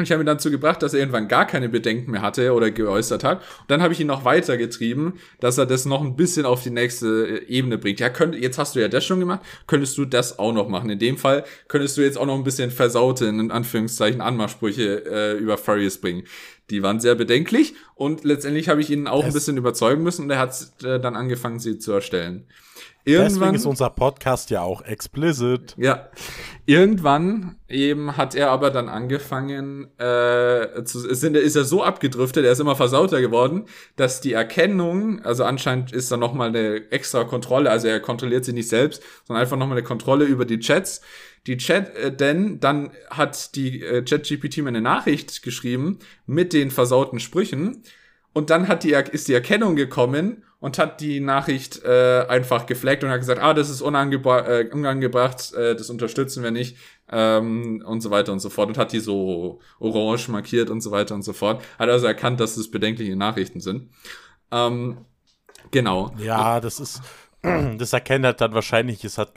Und 0.00 0.04
ich 0.04 0.12
habe 0.12 0.22
ihn 0.22 0.26
dazu 0.26 0.50
gebracht, 0.50 0.82
dass 0.82 0.94
er 0.94 1.00
irgendwann 1.00 1.28
gar 1.28 1.46
keine 1.46 1.68
Bedenken 1.68 2.10
mehr 2.10 2.22
hatte 2.22 2.54
oder 2.54 2.70
geäußert 2.70 3.22
hat. 3.22 3.40
Und 3.60 3.70
dann 3.70 3.82
habe 3.82 3.92
ich 3.92 4.00
ihn 4.00 4.06
noch 4.06 4.24
weitergetrieben, 4.24 5.18
dass 5.40 5.58
er 5.58 5.66
das 5.66 5.84
noch 5.84 6.00
ein 6.00 6.16
bisschen 6.16 6.46
auf 6.46 6.62
die 6.62 6.70
nächste 6.70 7.42
äh, 7.42 7.44
Ebene 7.48 7.76
bringt. 7.76 8.00
Ja, 8.00 8.08
könnt, 8.08 8.34
jetzt 8.34 8.56
hast 8.56 8.74
du 8.74 8.80
ja 8.80 8.88
das 8.88 9.04
schon 9.04 9.20
gemacht, 9.20 9.40
könntest 9.66 9.98
du 9.98 10.06
das 10.06 10.38
auch 10.38 10.54
noch 10.54 10.68
machen. 10.68 10.88
In 10.88 10.98
dem 10.98 11.18
Fall 11.18 11.44
könntest 11.68 11.98
du 11.98 12.00
jetzt 12.00 12.16
auch 12.16 12.24
noch 12.24 12.34
ein 12.34 12.44
bisschen 12.44 12.70
versaute, 12.70 13.26
in 13.26 13.50
Anführungszeichen, 13.50 14.22
Anmachsprüche 14.22 15.04
äh, 15.04 15.32
über 15.36 15.58
Furries 15.58 15.98
bringen. 16.00 16.22
Die 16.70 16.82
waren 16.82 16.98
sehr 16.98 17.14
bedenklich 17.14 17.74
und 17.94 18.24
letztendlich 18.24 18.70
habe 18.70 18.80
ich 18.80 18.88
ihn 18.88 19.06
auch 19.06 19.24
ein 19.24 19.28
Es- 19.28 19.34
bisschen 19.34 19.58
überzeugen 19.58 20.02
müssen 20.02 20.22
und 20.24 20.30
er 20.30 20.38
hat 20.38 20.54
äh, 20.82 20.98
dann 20.98 21.14
angefangen, 21.14 21.58
sie 21.58 21.78
zu 21.78 21.92
erstellen. 21.92 22.46
Deswegen 23.06 23.54
ist 23.54 23.66
unser 23.66 23.90
Podcast 23.90 24.50
ja 24.50 24.62
auch 24.62 24.82
explicit. 24.82 25.74
Ja, 25.78 26.10
irgendwann 26.66 27.56
eben 27.68 28.16
hat 28.16 28.34
er 28.34 28.50
aber 28.50 28.70
dann 28.70 28.88
angefangen, 28.88 29.88
äh, 29.98 30.84
zu, 30.84 31.14
sind, 31.14 31.36
ist 31.36 31.56
er 31.56 31.64
so 31.64 31.82
abgedriftet, 31.82 32.44
er 32.44 32.52
ist 32.52 32.60
immer 32.60 32.76
versauter 32.76 33.20
geworden, 33.20 33.64
dass 33.96 34.20
die 34.20 34.32
Erkennung, 34.32 35.24
also 35.24 35.44
anscheinend 35.44 35.92
ist 35.92 36.12
da 36.12 36.16
nochmal 36.16 36.48
eine 36.48 36.90
extra 36.90 37.24
Kontrolle, 37.24 37.70
also 37.70 37.88
er 37.88 38.00
kontrolliert 38.00 38.44
sie 38.44 38.52
nicht 38.52 38.68
selbst, 38.68 39.02
sondern 39.24 39.42
einfach 39.42 39.56
nochmal 39.56 39.78
eine 39.78 39.86
Kontrolle 39.86 40.24
über 40.24 40.44
die 40.44 40.58
Chats. 40.58 41.00
Die 41.46 41.56
Chat, 41.56 41.96
äh, 41.96 42.14
denn 42.14 42.60
dann 42.60 42.90
hat 43.08 43.54
die 43.54 43.82
äh, 43.82 44.02
ChatGPT 44.02 44.58
mir 44.58 44.68
eine 44.68 44.82
Nachricht 44.82 45.42
geschrieben 45.42 45.98
mit 46.26 46.52
den 46.52 46.70
versauten 46.70 47.18
Sprüchen 47.18 47.82
und 48.32 48.50
dann 48.50 48.68
hat 48.68 48.84
die, 48.84 48.92
ist 48.92 49.28
die 49.28 49.34
Erkennung 49.34 49.74
gekommen 49.74 50.44
und 50.60 50.78
hat 50.78 51.00
die 51.00 51.20
Nachricht 51.20 51.82
äh, 51.84 52.26
einfach 52.28 52.66
gefleckt 52.66 53.02
und 53.02 53.10
hat 53.10 53.20
gesagt, 53.20 53.40
ah, 53.40 53.54
das 53.54 53.70
ist 53.70 53.80
unangebra 53.80 54.46
äh, 54.46 54.68
unangebracht, 54.70 55.54
äh, 55.54 55.74
das 55.74 55.90
unterstützen 55.90 56.42
wir 56.42 56.50
nicht 56.50 56.76
ähm, 57.10 57.82
und 57.84 58.02
so 58.02 58.10
weiter 58.10 58.32
und 58.32 58.40
so 58.40 58.50
fort 58.50 58.68
und 58.68 58.78
hat 58.78 58.92
die 58.92 59.00
so 59.00 59.60
orange 59.78 60.28
markiert 60.28 60.70
und 60.70 60.82
so 60.82 60.90
weiter 60.90 61.14
und 61.14 61.22
so 61.22 61.32
fort. 61.32 61.62
Hat 61.78 61.88
also 61.88 62.06
erkannt, 62.06 62.40
dass 62.40 62.56
es 62.56 62.70
bedenkliche 62.70 63.16
Nachrichten 63.16 63.60
sind. 63.60 63.90
Ähm, 64.52 64.98
genau. 65.70 66.12
Ja, 66.18 66.60
das 66.60 66.78
ist, 66.78 67.00
das 67.42 67.92
erkennt 67.92 68.26
halt 68.26 68.40
dann 68.40 68.52
wahrscheinlich, 68.52 69.02
es 69.04 69.16
hat 69.16 69.32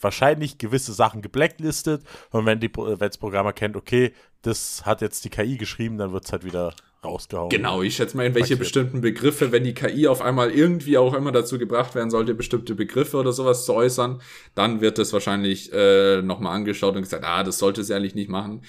wahrscheinlich 0.00 0.58
gewisse 0.58 0.92
Sachen 0.92 1.22
geblacklistet 1.22 2.04
und 2.30 2.44
wenn 2.44 2.60
die, 2.60 2.70
wenn 2.76 2.98
das 2.98 3.18
Programm 3.18 3.46
erkennt, 3.46 3.74
okay, 3.74 4.12
das 4.42 4.84
hat 4.84 5.00
jetzt 5.00 5.24
die 5.24 5.30
KI 5.30 5.56
geschrieben, 5.56 5.98
dann 5.98 6.12
wird 6.12 6.26
es 6.26 6.32
halt 6.32 6.44
wieder 6.44 6.74
rausgehauen. 7.04 7.48
Genau, 7.50 7.82
ich 7.82 7.96
schätze 7.96 8.16
mal, 8.16 8.26
in 8.26 8.34
welche 8.34 8.56
bestimmten 8.56 9.00
Begriffe, 9.00 9.52
wenn 9.52 9.64
die 9.64 9.74
KI 9.74 10.08
auf 10.08 10.20
einmal 10.20 10.50
irgendwie 10.50 10.98
auch 10.98 11.14
immer 11.14 11.32
dazu 11.32 11.58
gebracht 11.58 11.94
werden 11.94 12.10
sollte, 12.10 12.34
bestimmte 12.34 12.74
Begriffe 12.74 13.16
oder 13.16 13.32
sowas 13.32 13.64
zu 13.64 13.74
äußern, 13.74 14.20
dann 14.54 14.80
wird 14.80 14.98
das 14.98 15.12
wahrscheinlich 15.12 15.72
äh, 15.72 16.22
nochmal 16.22 16.56
angeschaut 16.56 16.96
und 16.96 17.02
gesagt, 17.02 17.24
ah, 17.24 17.42
das 17.44 17.58
sollte 17.58 17.84
sie 17.84 17.94
eigentlich 17.94 18.14
nicht 18.14 18.28
machen. 18.30 18.62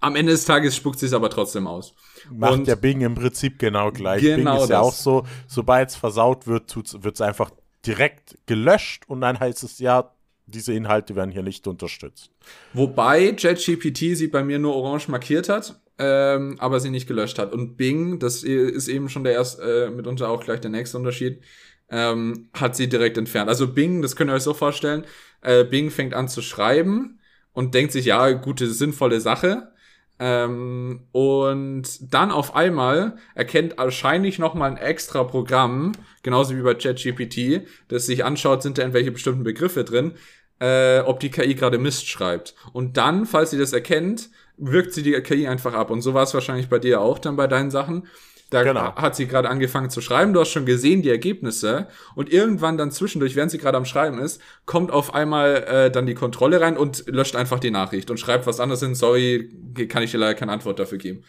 Am 0.00 0.14
Ende 0.14 0.32
des 0.32 0.44
Tages 0.44 0.76
spuckt 0.76 0.98
sie 0.98 1.06
es 1.06 1.12
aber 1.12 1.30
trotzdem 1.30 1.66
aus. 1.66 1.94
Macht 2.30 2.52
Und- 2.52 2.68
ja 2.68 2.74
Bing 2.74 3.00
im 3.00 3.14
Prinzip 3.14 3.58
genau 3.58 3.90
gleich. 3.90 4.22
Genau 4.22 4.54
Bing 4.54 4.62
ist 4.64 4.70
ja 4.70 4.78
das. 4.78 4.86
auch 4.86 4.92
so, 4.92 5.26
sobald 5.46 5.88
es 5.90 5.96
versaut 5.96 6.46
wird, 6.46 6.74
wird 7.02 7.14
es 7.14 7.20
einfach 7.20 7.50
direkt 7.86 8.36
gelöscht 8.46 9.04
und 9.08 9.20
dann 9.20 9.38
heißt 9.38 9.62
es 9.62 9.78
ja, 9.78 10.12
diese 10.46 10.72
Inhalte 10.74 11.16
werden 11.16 11.30
hier 11.32 11.42
nicht 11.42 11.66
unterstützt. 11.66 12.30
Wobei 12.72 13.30
JetGPT 13.36 14.16
sie 14.16 14.28
bei 14.28 14.44
mir 14.44 14.58
nur 14.58 14.76
orange 14.76 15.08
markiert 15.08 15.48
hat, 15.48 15.80
ähm, 15.98 16.56
aber 16.58 16.80
sie 16.80 16.90
nicht 16.90 17.06
gelöscht 17.06 17.38
hat. 17.38 17.52
Und 17.52 17.76
Bing, 17.76 18.18
das 18.18 18.42
ist 18.42 18.88
eben 18.88 19.08
schon 19.08 19.24
der 19.24 19.32
erste, 19.34 19.86
äh, 19.86 19.90
mitunter 19.90 20.28
auch 20.28 20.44
gleich 20.44 20.60
der 20.60 20.70
nächste 20.70 20.98
Unterschied, 20.98 21.42
ähm, 21.90 22.48
hat 22.52 22.76
sie 22.76 22.88
direkt 22.88 23.16
entfernt. 23.16 23.48
Also 23.48 23.68
Bing, 23.68 24.02
das 24.02 24.16
könnt 24.16 24.30
ihr 24.30 24.34
euch 24.34 24.42
so 24.42 24.54
vorstellen, 24.54 25.04
äh, 25.42 25.64
Bing 25.64 25.90
fängt 25.90 26.14
an 26.14 26.28
zu 26.28 26.42
schreiben 26.42 27.20
und 27.52 27.74
denkt 27.74 27.92
sich, 27.92 28.06
ja, 28.06 28.30
gute, 28.32 28.66
sinnvolle 28.68 29.20
Sache. 29.20 29.72
Ähm, 30.18 31.06
und 31.12 32.12
dann 32.12 32.30
auf 32.30 32.56
einmal 32.56 33.16
erkennt 33.34 33.76
wahrscheinlich 33.76 34.38
noch 34.38 34.54
mal 34.54 34.70
ein 34.70 34.78
extra 34.78 35.24
Programm, 35.24 35.92
genauso 36.22 36.56
wie 36.56 36.62
bei 36.62 36.74
ChatGPT, 36.74 37.66
das 37.88 38.06
sich 38.06 38.24
anschaut, 38.24 38.62
sind 38.62 38.78
da 38.78 38.82
irgendwelche 38.82 39.12
bestimmten 39.12 39.44
Begriffe 39.44 39.84
drin, 39.84 40.12
äh, 40.58 41.00
ob 41.00 41.20
die 41.20 41.30
KI 41.30 41.54
gerade 41.54 41.78
Mist 41.78 42.08
schreibt. 42.08 42.54
Und 42.72 42.96
dann, 42.96 43.26
falls 43.26 43.50
sie 43.50 43.58
das 43.58 43.74
erkennt, 43.74 44.30
wirkt 44.56 44.92
sie 44.92 45.02
die 45.02 45.12
KI 45.20 45.46
einfach 45.48 45.74
ab. 45.74 45.90
Und 45.90 46.02
so 46.02 46.14
war 46.14 46.22
es 46.22 46.34
wahrscheinlich 46.34 46.68
bei 46.68 46.78
dir 46.78 47.00
auch 47.00 47.18
dann 47.18 47.36
bei 47.36 47.46
deinen 47.46 47.70
Sachen. 47.70 48.06
Da 48.50 48.62
Genau. 48.62 48.94
hat 48.94 49.16
sie 49.16 49.26
gerade 49.26 49.48
angefangen 49.50 49.90
zu 49.90 50.00
schreiben, 50.00 50.32
du 50.32 50.40
hast 50.40 50.50
schon 50.50 50.66
gesehen 50.66 51.02
die 51.02 51.10
Ergebnisse 51.10 51.88
und 52.14 52.32
irgendwann 52.32 52.78
dann 52.78 52.92
zwischendurch, 52.92 53.34
während 53.34 53.50
sie 53.50 53.58
gerade 53.58 53.76
am 53.76 53.84
Schreiben 53.84 54.20
ist, 54.20 54.40
kommt 54.66 54.92
auf 54.92 55.14
einmal 55.14 55.64
äh, 55.64 55.90
dann 55.90 56.06
die 56.06 56.14
Kontrolle 56.14 56.60
rein 56.60 56.76
und 56.76 57.04
löscht 57.08 57.34
einfach 57.34 57.58
die 57.58 57.72
Nachricht 57.72 58.08
und 58.08 58.20
schreibt 58.20 58.46
was 58.46 58.60
anderes 58.60 58.80
hin. 58.80 58.94
Sorry, 58.94 59.50
kann 59.88 60.04
ich 60.04 60.12
dir 60.12 60.18
leider 60.18 60.34
keine 60.36 60.52
Antwort 60.52 60.78
dafür 60.78 60.98
geben. 60.98 61.24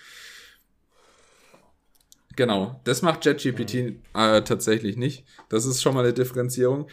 Genau, 2.35 2.79
das 2.83 3.01
macht 3.01 3.25
JetGPT 3.25 3.73
äh, 4.13 4.41
tatsächlich 4.43 4.95
nicht. 4.95 5.25
Das 5.49 5.65
ist 5.65 5.81
schon 5.81 5.95
mal 5.95 6.03
eine 6.03 6.13
Differenzierung. 6.13 6.87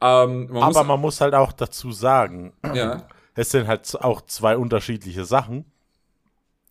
Ähm, 0.00 0.46
man 0.48 0.62
Aber 0.62 0.78
muss, 0.78 0.86
man 0.86 1.00
muss 1.00 1.20
halt 1.20 1.34
auch 1.34 1.52
dazu 1.52 1.90
sagen, 1.90 2.52
ja, 2.72 3.08
es 3.36 3.50
sind 3.50 3.68
halt 3.68 3.94
auch 4.00 4.22
zwei 4.22 4.56
unterschiedliche 4.56 5.24
Sachen. 5.24 5.64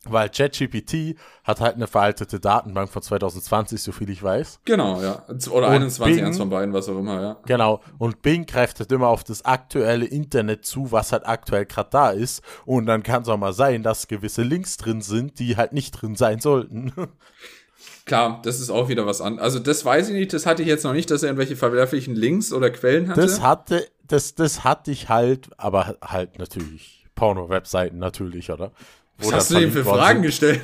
Weil 0.07 0.29
ChatGPT 0.29 1.17
hat 1.43 1.61
halt 1.61 1.75
eine 1.75 1.87
veraltete 1.87 2.39
Datenbank 2.39 2.91
von 2.91 3.01
2020, 3.01 3.81
so 3.81 3.91
viel 3.91 4.09
ich 4.11 4.21
weiß. 4.21 4.59
Genau, 4.63 5.01
ja. 5.01 5.25
Oder 5.49 5.67
und 5.67 5.73
21, 5.73 6.15
Bing, 6.15 6.25
eins 6.25 6.37
von 6.37 6.49
beiden, 6.49 6.73
was 6.75 6.87
auch 6.87 6.99
immer, 6.99 7.19
ja. 7.19 7.37
Genau. 7.47 7.81
Und 7.97 8.21
Bing 8.21 8.45
greift 8.45 8.79
halt 8.79 8.91
immer 8.91 9.07
auf 9.07 9.23
das 9.23 9.45
aktuelle 9.45 10.05
Internet 10.05 10.63
zu, 10.63 10.91
was 10.91 11.11
halt 11.11 11.25
aktuell 11.25 11.65
gerade 11.65 11.89
da 11.89 12.09
ist. 12.11 12.43
Und 12.65 12.85
dann 12.85 13.01
kann 13.01 13.23
es 13.23 13.29
auch 13.29 13.37
mal 13.37 13.53
sein, 13.53 13.81
dass 13.81 14.07
gewisse 14.07 14.43
Links 14.43 14.77
drin 14.77 15.01
sind, 15.01 15.39
die 15.39 15.57
halt 15.57 15.73
nicht 15.73 15.91
drin 15.91 16.15
sein 16.15 16.39
sollten. 16.39 16.93
Klar, 18.05 18.41
das 18.43 18.59
ist 18.59 18.69
auch 18.69 18.87
wieder 18.87 19.07
was 19.07 19.19
an. 19.19 19.39
Also 19.39 19.57
das 19.57 19.83
weiß 19.83 20.09
ich 20.09 20.13
nicht, 20.13 20.31
das 20.31 20.45
hatte 20.45 20.61
ich 20.61 20.67
jetzt 20.67 20.83
noch 20.83 20.93
nicht, 20.93 21.09
dass 21.09 21.23
er 21.23 21.29
irgendwelche 21.29 21.55
verwerflichen 21.55 22.15
Links 22.15 22.53
oder 22.53 22.69
Quellen 22.69 23.09
hatte. 23.09 23.21
Das 23.21 23.41
hatte, 23.41 23.87
das, 24.07 24.35
das 24.35 24.63
hatte 24.63 24.91
ich 24.91 25.09
halt, 25.09 25.49
aber 25.57 25.97
halt 26.03 26.39
natürlich 26.39 27.05
Porno-Webseiten 27.15 27.97
natürlich, 27.97 28.51
oder? 28.51 28.71
Was 29.17 29.33
hast 29.33 29.51
du 29.51 29.59
ihm 29.59 29.71
für 29.71 29.85
Fragen 29.85 30.21
gestellt? 30.21 30.61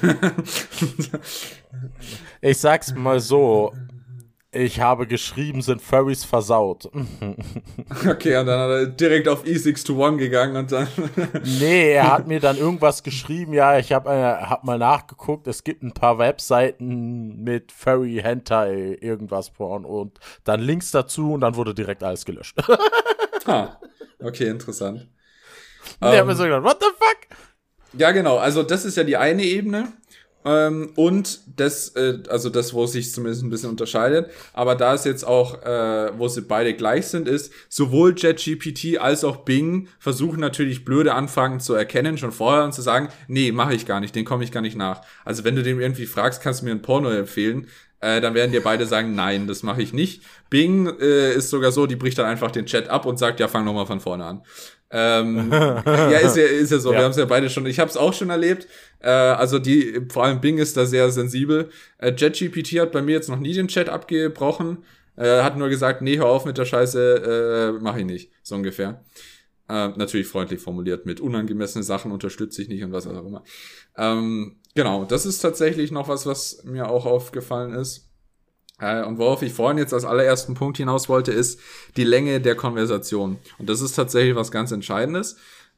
ich 2.41 2.57
sag's 2.57 2.93
mal 2.93 3.19
so. 3.19 3.73
Ich 4.53 4.81
habe 4.81 5.07
geschrieben, 5.07 5.61
sind 5.61 5.81
Furries 5.81 6.25
versaut. 6.25 6.91
okay, 8.05 8.35
und 8.35 8.47
dann 8.47 8.59
hat 8.59 8.69
er 8.69 8.85
direkt 8.87 9.29
auf 9.29 9.45
E6 9.45 9.85
to 9.85 10.03
1 10.03 10.17
gegangen 10.17 10.57
und 10.57 10.73
dann. 10.73 10.89
nee, 11.61 11.93
er 11.93 12.11
hat 12.11 12.27
mir 12.27 12.41
dann 12.41 12.57
irgendwas 12.57 13.01
geschrieben. 13.01 13.53
Ja, 13.53 13.77
ich 13.77 13.93
habe 13.93 14.09
äh, 14.09 14.43
hab 14.43 14.65
mal 14.65 14.77
nachgeguckt. 14.77 15.47
Es 15.47 15.63
gibt 15.63 15.83
ein 15.83 15.93
paar 15.93 16.17
Webseiten 16.17 17.41
mit 17.41 17.71
Furry, 17.71 18.19
Hentai, 18.21 18.97
irgendwas 18.99 19.51
Porn 19.51 19.85
und 19.85 20.19
dann 20.43 20.59
Links 20.59 20.91
dazu 20.91 21.31
und 21.31 21.39
dann 21.39 21.55
wurde 21.55 21.73
direkt 21.73 22.03
alles 22.03 22.25
gelöscht. 22.25 22.57
ah, 23.45 23.79
okay, 24.19 24.47
interessant. 24.47 25.07
Und 25.99 26.07
um, 26.07 26.13
ich 26.13 26.19
habe 26.19 26.27
mir 26.27 26.35
so 26.35 26.43
gedacht, 26.43 26.63
what 26.63 26.77
the 26.79 26.87
fuck? 26.97 27.37
Ja, 27.93 28.11
genau. 28.11 28.37
Also 28.37 28.63
das 28.63 28.85
ist 28.85 28.97
ja 28.97 29.03
die 29.03 29.17
eine 29.17 29.43
Ebene. 29.43 29.91
Ähm, 30.43 30.93
und 30.95 31.39
das, 31.55 31.89
äh, 31.89 32.19
also 32.29 32.49
das, 32.49 32.73
wo 32.73 32.87
sich 32.87 33.11
zumindest 33.11 33.43
ein 33.43 33.49
bisschen 33.49 33.69
unterscheidet. 33.69 34.31
Aber 34.53 34.75
da 34.75 34.93
es 34.93 35.03
jetzt 35.03 35.23
auch, 35.23 35.61
äh, 35.63 36.17
wo 36.17 36.27
sie 36.27 36.41
beide 36.41 36.73
gleich 36.73 37.07
sind, 37.07 37.27
ist, 37.27 37.53
sowohl 37.69 38.15
JetGPT 38.17 38.97
als 38.99 39.23
auch 39.23 39.37
Bing 39.37 39.87
versuchen 39.99 40.39
natürlich 40.39 40.83
blöde 40.83 41.13
Anfragen 41.13 41.59
zu 41.59 41.75
erkennen, 41.75 42.17
schon 42.17 42.31
vorher 42.31 42.63
und 42.63 42.73
zu 42.73 42.81
sagen, 42.81 43.09
nee, 43.27 43.51
mache 43.51 43.75
ich 43.75 43.85
gar 43.85 43.99
nicht, 43.99 44.15
den 44.15 44.25
komme 44.25 44.43
ich 44.43 44.51
gar 44.51 44.61
nicht 44.61 44.77
nach. 44.77 45.01
Also 45.25 45.43
wenn 45.43 45.55
du 45.55 45.63
dem 45.63 45.79
irgendwie 45.79 46.07
fragst, 46.07 46.41
kannst 46.41 46.61
du 46.61 46.65
mir 46.65 46.71
ein 46.71 46.81
Porno 46.81 47.09
empfehlen, 47.09 47.67
äh, 48.01 48.19
dann 48.19 48.33
werden 48.33 48.51
dir 48.51 48.61
beide 48.61 48.85
sagen, 48.85 49.15
nein, 49.15 49.47
das 49.47 49.63
mache 49.63 49.81
ich 49.81 49.93
nicht. 49.93 50.23
Bing 50.49 50.87
äh, 50.99 51.33
ist 51.33 51.49
sogar 51.49 51.71
so, 51.71 51.85
die 51.85 51.95
bricht 51.95 52.17
dann 52.17 52.25
einfach 52.25 52.51
den 52.51 52.65
Chat 52.65 52.89
ab 52.89 53.05
und 53.05 53.17
sagt, 53.17 53.39
ja, 53.39 53.47
fang 53.47 53.63
nochmal 53.63 53.85
von 53.85 53.99
vorne 53.99 54.25
an. 54.25 54.43
Ähm, 54.89 55.51
ja, 55.51 56.17
ist 56.17 56.35
ja, 56.35 56.43
ist 56.43 56.71
ja 56.71 56.79
so. 56.79 56.91
Ja. 56.91 56.99
Wir 56.99 57.03
haben 57.05 57.11
es 57.11 57.17
ja 57.17 57.25
beide 57.25 57.49
schon. 57.49 57.65
Ich 57.65 57.79
habe 57.79 57.89
es 57.89 57.97
auch 57.97 58.13
schon 58.13 58.29
erlebt. 58.29 58.67
Äh, 58.99 59.09
also 59.09 59.59
die, 59.59 60.01
vor 60.11 60.25
allem 60.25 60.41
Bing 60.41 60.57
ist 60.57 60.75
da 60.75 60.85
sehr 60.85 61.11
sensibel. 61.11 61.69
Äh, 61.99 62.11
JetGPT 62.11 62.79
hat 62.79 62.91
bei 62.91 63.01
mir 63.01 63.13
jetzt 63.13 63.29
noch 63.29 63.39
nie 63.39 63.53
den 63.53 63.67
Chat 63.67 63.87
abgebrochen. 63.87 64.79
Äh, 65.15 65.43
hat 65.43 65.57
nur 65.57 65.69
gesagt, 65.69 66.01
nee, 66.01 66.17
hör 66.17 66.25
auf 66.25 66.45
mit 66.45 66.57
der 66.57 66.65
Scheiße, 66.65 67.75
äh, 67.77 67.83
mach 67.83 67.97
ich 67.97 68.05
nicht. 68.05 68.31
So 68.41 68.55
ungefähr. 68.55 69.03
Äh, 69.69 69.89
natürlich 69.89 70.27
freundlich 70.27 70.59
formuliert 70.59 71.05
mit 71.05 71.21
unangemessene 71.21 71.83
Sachen 71.83 72.11
unterstütze 72.11 72.61
ich 72.61 72.67
nicht 72.67 72.83
und 72.83 72.91
was 72.91 73.07
auch 73.07 73.25
immer. 73.25 73.43
Ähm, 73.97 74.57
genau, 74.75 75.05
das 75.05 75.25
ist 75.25 75.39
tatsächlich 75.39 75.91
noch 75.91 76.07
was, 76.07 76.25
was 76.25 76.63
mir 76.63 76.89
auch 76.89 77.05
aufgefallen 77.05 77.73
ist. 77.73 78.09
Äh, 78.79 79.03
und 79.03 79.17
worauf 79.17 79.41
ich 79.43 79.53
vorhin 79.53 79.77
jetzt 79.77 79.93
als 79.93 80.05
allerersten 80.05 80.55
Punkt 80.55 80.77
hinaus 80.77 81.07
wollte, 81.07 81.31
ist 81.31 81.59
die 81.97 82.03
Länge 82.03 82.41
der 82.41 82.55
Konversation. 82.55 83.37
Und 83.57 83.69
das 83.69 83.81
ist 83.81 83.93
tatsächlich 83.93 84.35
was 84.35 84.51
ganz 84.51 84.71
Entscheidendes. 84.71 85.37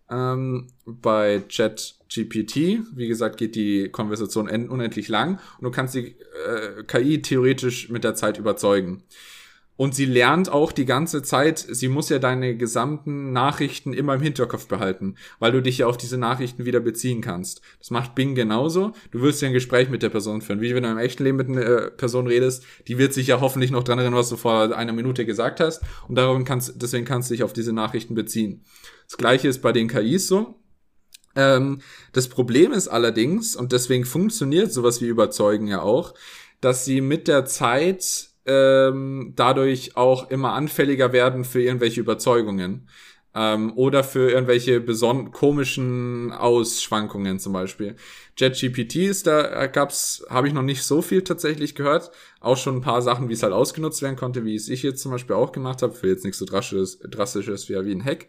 Ähm, 0.09 0.67
bei 0.85 1.43
ChatGPT, 1.49 2.55
wie 2.95 3.07
gesagt, 3.07 3.37
geht 3.37 3.55
die 3.55 3.89
Konversation 3.89 4.49
unendlich 4.49 5.07
lang 5.07 5.39
und 5.57 5.65
du 5.65 5.71
kannst 5.71 5.95
die 5.95 6.15
äh, 6.47 6.83
KI 6.85 7.21
theoretisch 7.21 7.89
mit 7.89 8.03
der 8.03 8.15
Zeit 8.15 8.37
überzeugen. 8.37 9.03
Und 9.75 9.95
sie 9.95 10.05
lernt 10.05 10.51
auch 10.51 10.71
die 10.71 10.85
ganze 10.85 11.23
Zeit, 11.23 11.57
sie 11.57 11.87
muss 11.87 12.09
ja 12.09 12.19
deine 12.19 12.55
gesamten 12.55 13.33
Nachrichten 13.33 13.93
immer 13.93 14.13
im 14.13 14.21
Hinterkopf 14.21 14.67
behalten, 14.67 15.15
weil 15.39 15.51
du 15.51 15.61
dich 15.61 15.79
ja 15.79 15.87
auf 15.87 15.97
diese 15.97 16.17
Nachrichten 16.17 16.65
wieder 16.65 16.79
beziehen 16.79 17.21
kannst. 17.21 17.61
Das 17.79 17.89
macht 17.89 18.13
Bing 18.13 18.35
genauso. 18.35 18.91
Du 19.09 19.21
wirst 19.21 19.41
ja 19.41 19.47
ein 19.47 19.53
Gespräch 19.53 19.89
mit 19.89 20.03
der 20.03 20.09
Person 20.09 20.41
führen. 20.41 20.61
Wie 20.61 20.75
wenn 20.75 20.83
du 20.83 20.89
im 20.89 20.99
echten 20.99 21.23
Leben 21.23 21.37
mit 21.37 21.49
einer 21.49 21.61
äh, 21.61 21.91
Person 21.91 22.27
redest, 22.27 22.63
die 22.87 22.99
wird 22.99 23.13
sich 23.13 23.27
ja 23.27 23.41
hoffentlich 23.41 23.71
noch 23.71 23.83
dran 23.83 23.97
erinnern, 23.97 24.19
was 24.19 24.29
du 24.29 24.37
vor 24.37 24.75
einer 24.75 24.93
Minute 24.93 25.25
gesagt 25.25 25.59
hast. 25.59 25.81
Und 26.07 26.15
darum 26.15 26.45
kannst, 26.45 26.79
deswegen 26.81 27.05
kannst 27.05 27.29
du 27.29 27.33
dich 27.33 27.43
auf 27.43 27.53
diese 27.53 27.73
Nachrichten 27.73 28.13
beziehen. 28.13 28.63
Das 29.07 29.17
gleiche 29.17 29.47
ist 29.47 29.63
bei 29.63 29.71
den 29.71 29.87
KIs 29.87 30.27
so. 30.27 30.59
Ähm, 31.35 31.81
das 32.11 32.27
Problem 32.27 32.73
ist 32.73 32.89
allerdings, 32.89 33.55
und 33.55 33.71
deswegen 33.71 34.05
funktioniert 34.05 34.71
sowas 34.71 35.01
wie 35.01 35.07
Überzeugen 35.07 35.67
ja 35.67 35.81
auch, 35.81 36.13
dass 36.61 36.85
sie 36.85 37.01
mit 37.01 37.27
der 37.27 37.45
Zeit 37.45 38.32
ähm, 38.45 39.33
dadurch 39.35 39.95
auch 39.95 40.29
immer 40.29 40.53
anfälliger 40.53 41.13
werden 41.13 41.45
für 41.45 41.61
irgendwelche 41.61 42.01
Überzeugungen 42.01 42.89
ähm, 43.35 43.73
oder 43.75 44.03
für 44.03 44.31
irgendwelche 44.31 44.79
beson 44.79 45.31
komischen 45.31 46.31
Ausschwankungen 46.31 47.39
zum 47.39 47.53
Beispiel. 47.53 47.95
JetGPT 48.37 48.95
ist 48.97 49.27
da 49.27 49.67
gab's, 49.67 50.25
habe 50.29 50.47
ich 50.47 50.53
noch 50.53 50.61
nicht 50.61 50.83
so 50.83 51.01
viel 51.01 51.23
tatsächlich 51.23 51.75
gehört, 51.75 52.11
auch 52.39 52.57
schon 52.57 52.77
ein 52.77 52.81
paar 52.81 53.01
Sachen, 53.01 53.29
wie 53.29 53.33
es 53.33 53.43
halt 53.43 53.53
ausgenutzt 53.53 54.01
werden 54.01 54.15
konnte, 54.15 54.45
wie 54.45 54.55
es 54.55 54.69
ich 54.69 54.83
jetzt 54.83 55.01
zum 55.01 55.11
Beispiel 55.11 55.35
auch 55.35 55.51
gemacht 55.51 55.81
habe, 55.81 55.93
für 55.93 56.07
jetzt 56.07 56.23
nichts 56.23 56.39
so 56.39 56.45
drastisches, 56.45 56.99
drastisches 56.99 57.69
wie 57.69 57.75
ein 57.75 58.03
Hack. 58.03 58.27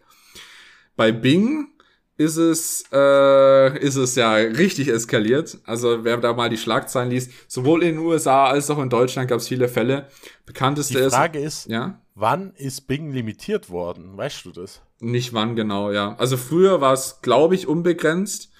Bei 0.95 1.11
Bing 1.11 1.74
ist 2.17 2.37
es, 2.37 2.85
äh, 2.91 3.79
ist 3.79 3.95
es 3.95 4.15
ja 4.15 4.33
richtig 4.33 4.87
eskaliert. 4.87 5.57
Also 5.65 6.03
wer 6.03 6.17
da 6.17 6.33
mal 6.33 6.49
die 6.49 6.57
Schlagzeilen 6.57 7.09
liest, 7.09 7.31
sowohl 7.47 7.83
in 7.83 7.95
den 7.95 8.05
USA 8.05 8.47
als 8.47 8.69
auch 8.69 8.79
in 8.79 8.89
Deutschland 8.89 9.29
gab 9.29 9.39
es 9.39 9.47
viele 9.47 9.67
Fälle. 9.67 10.07
Bekannteste 10.45 10.99
ist. 10.99 11.11
Die 11.11 11.15
Frage 11.15 11.39
ist, 11.39 11.65
ist 11.65 11.71
ja? 11.71 11.99
wann 12.15 12.53
ist 12.55 12.87
Bing 12.87 13.11
limitiert 13.11 13.69
worden? 13.69 14.17
Weißt 14.17 14.45
du 14.45 14.51
das? 14.51 14.81
Nicht 14.99 15.33
wann 15.33 15.55
genau, 15.55 15.91
ja. 15.91 16.15
Also 16.17 16.37
früher 16.37 16.79
war 16.81 16.93
es, 16.93 17.19
glaube 17.21 17.55
ich, 17.55 17.67
unbegrenzt. 17.67 18.51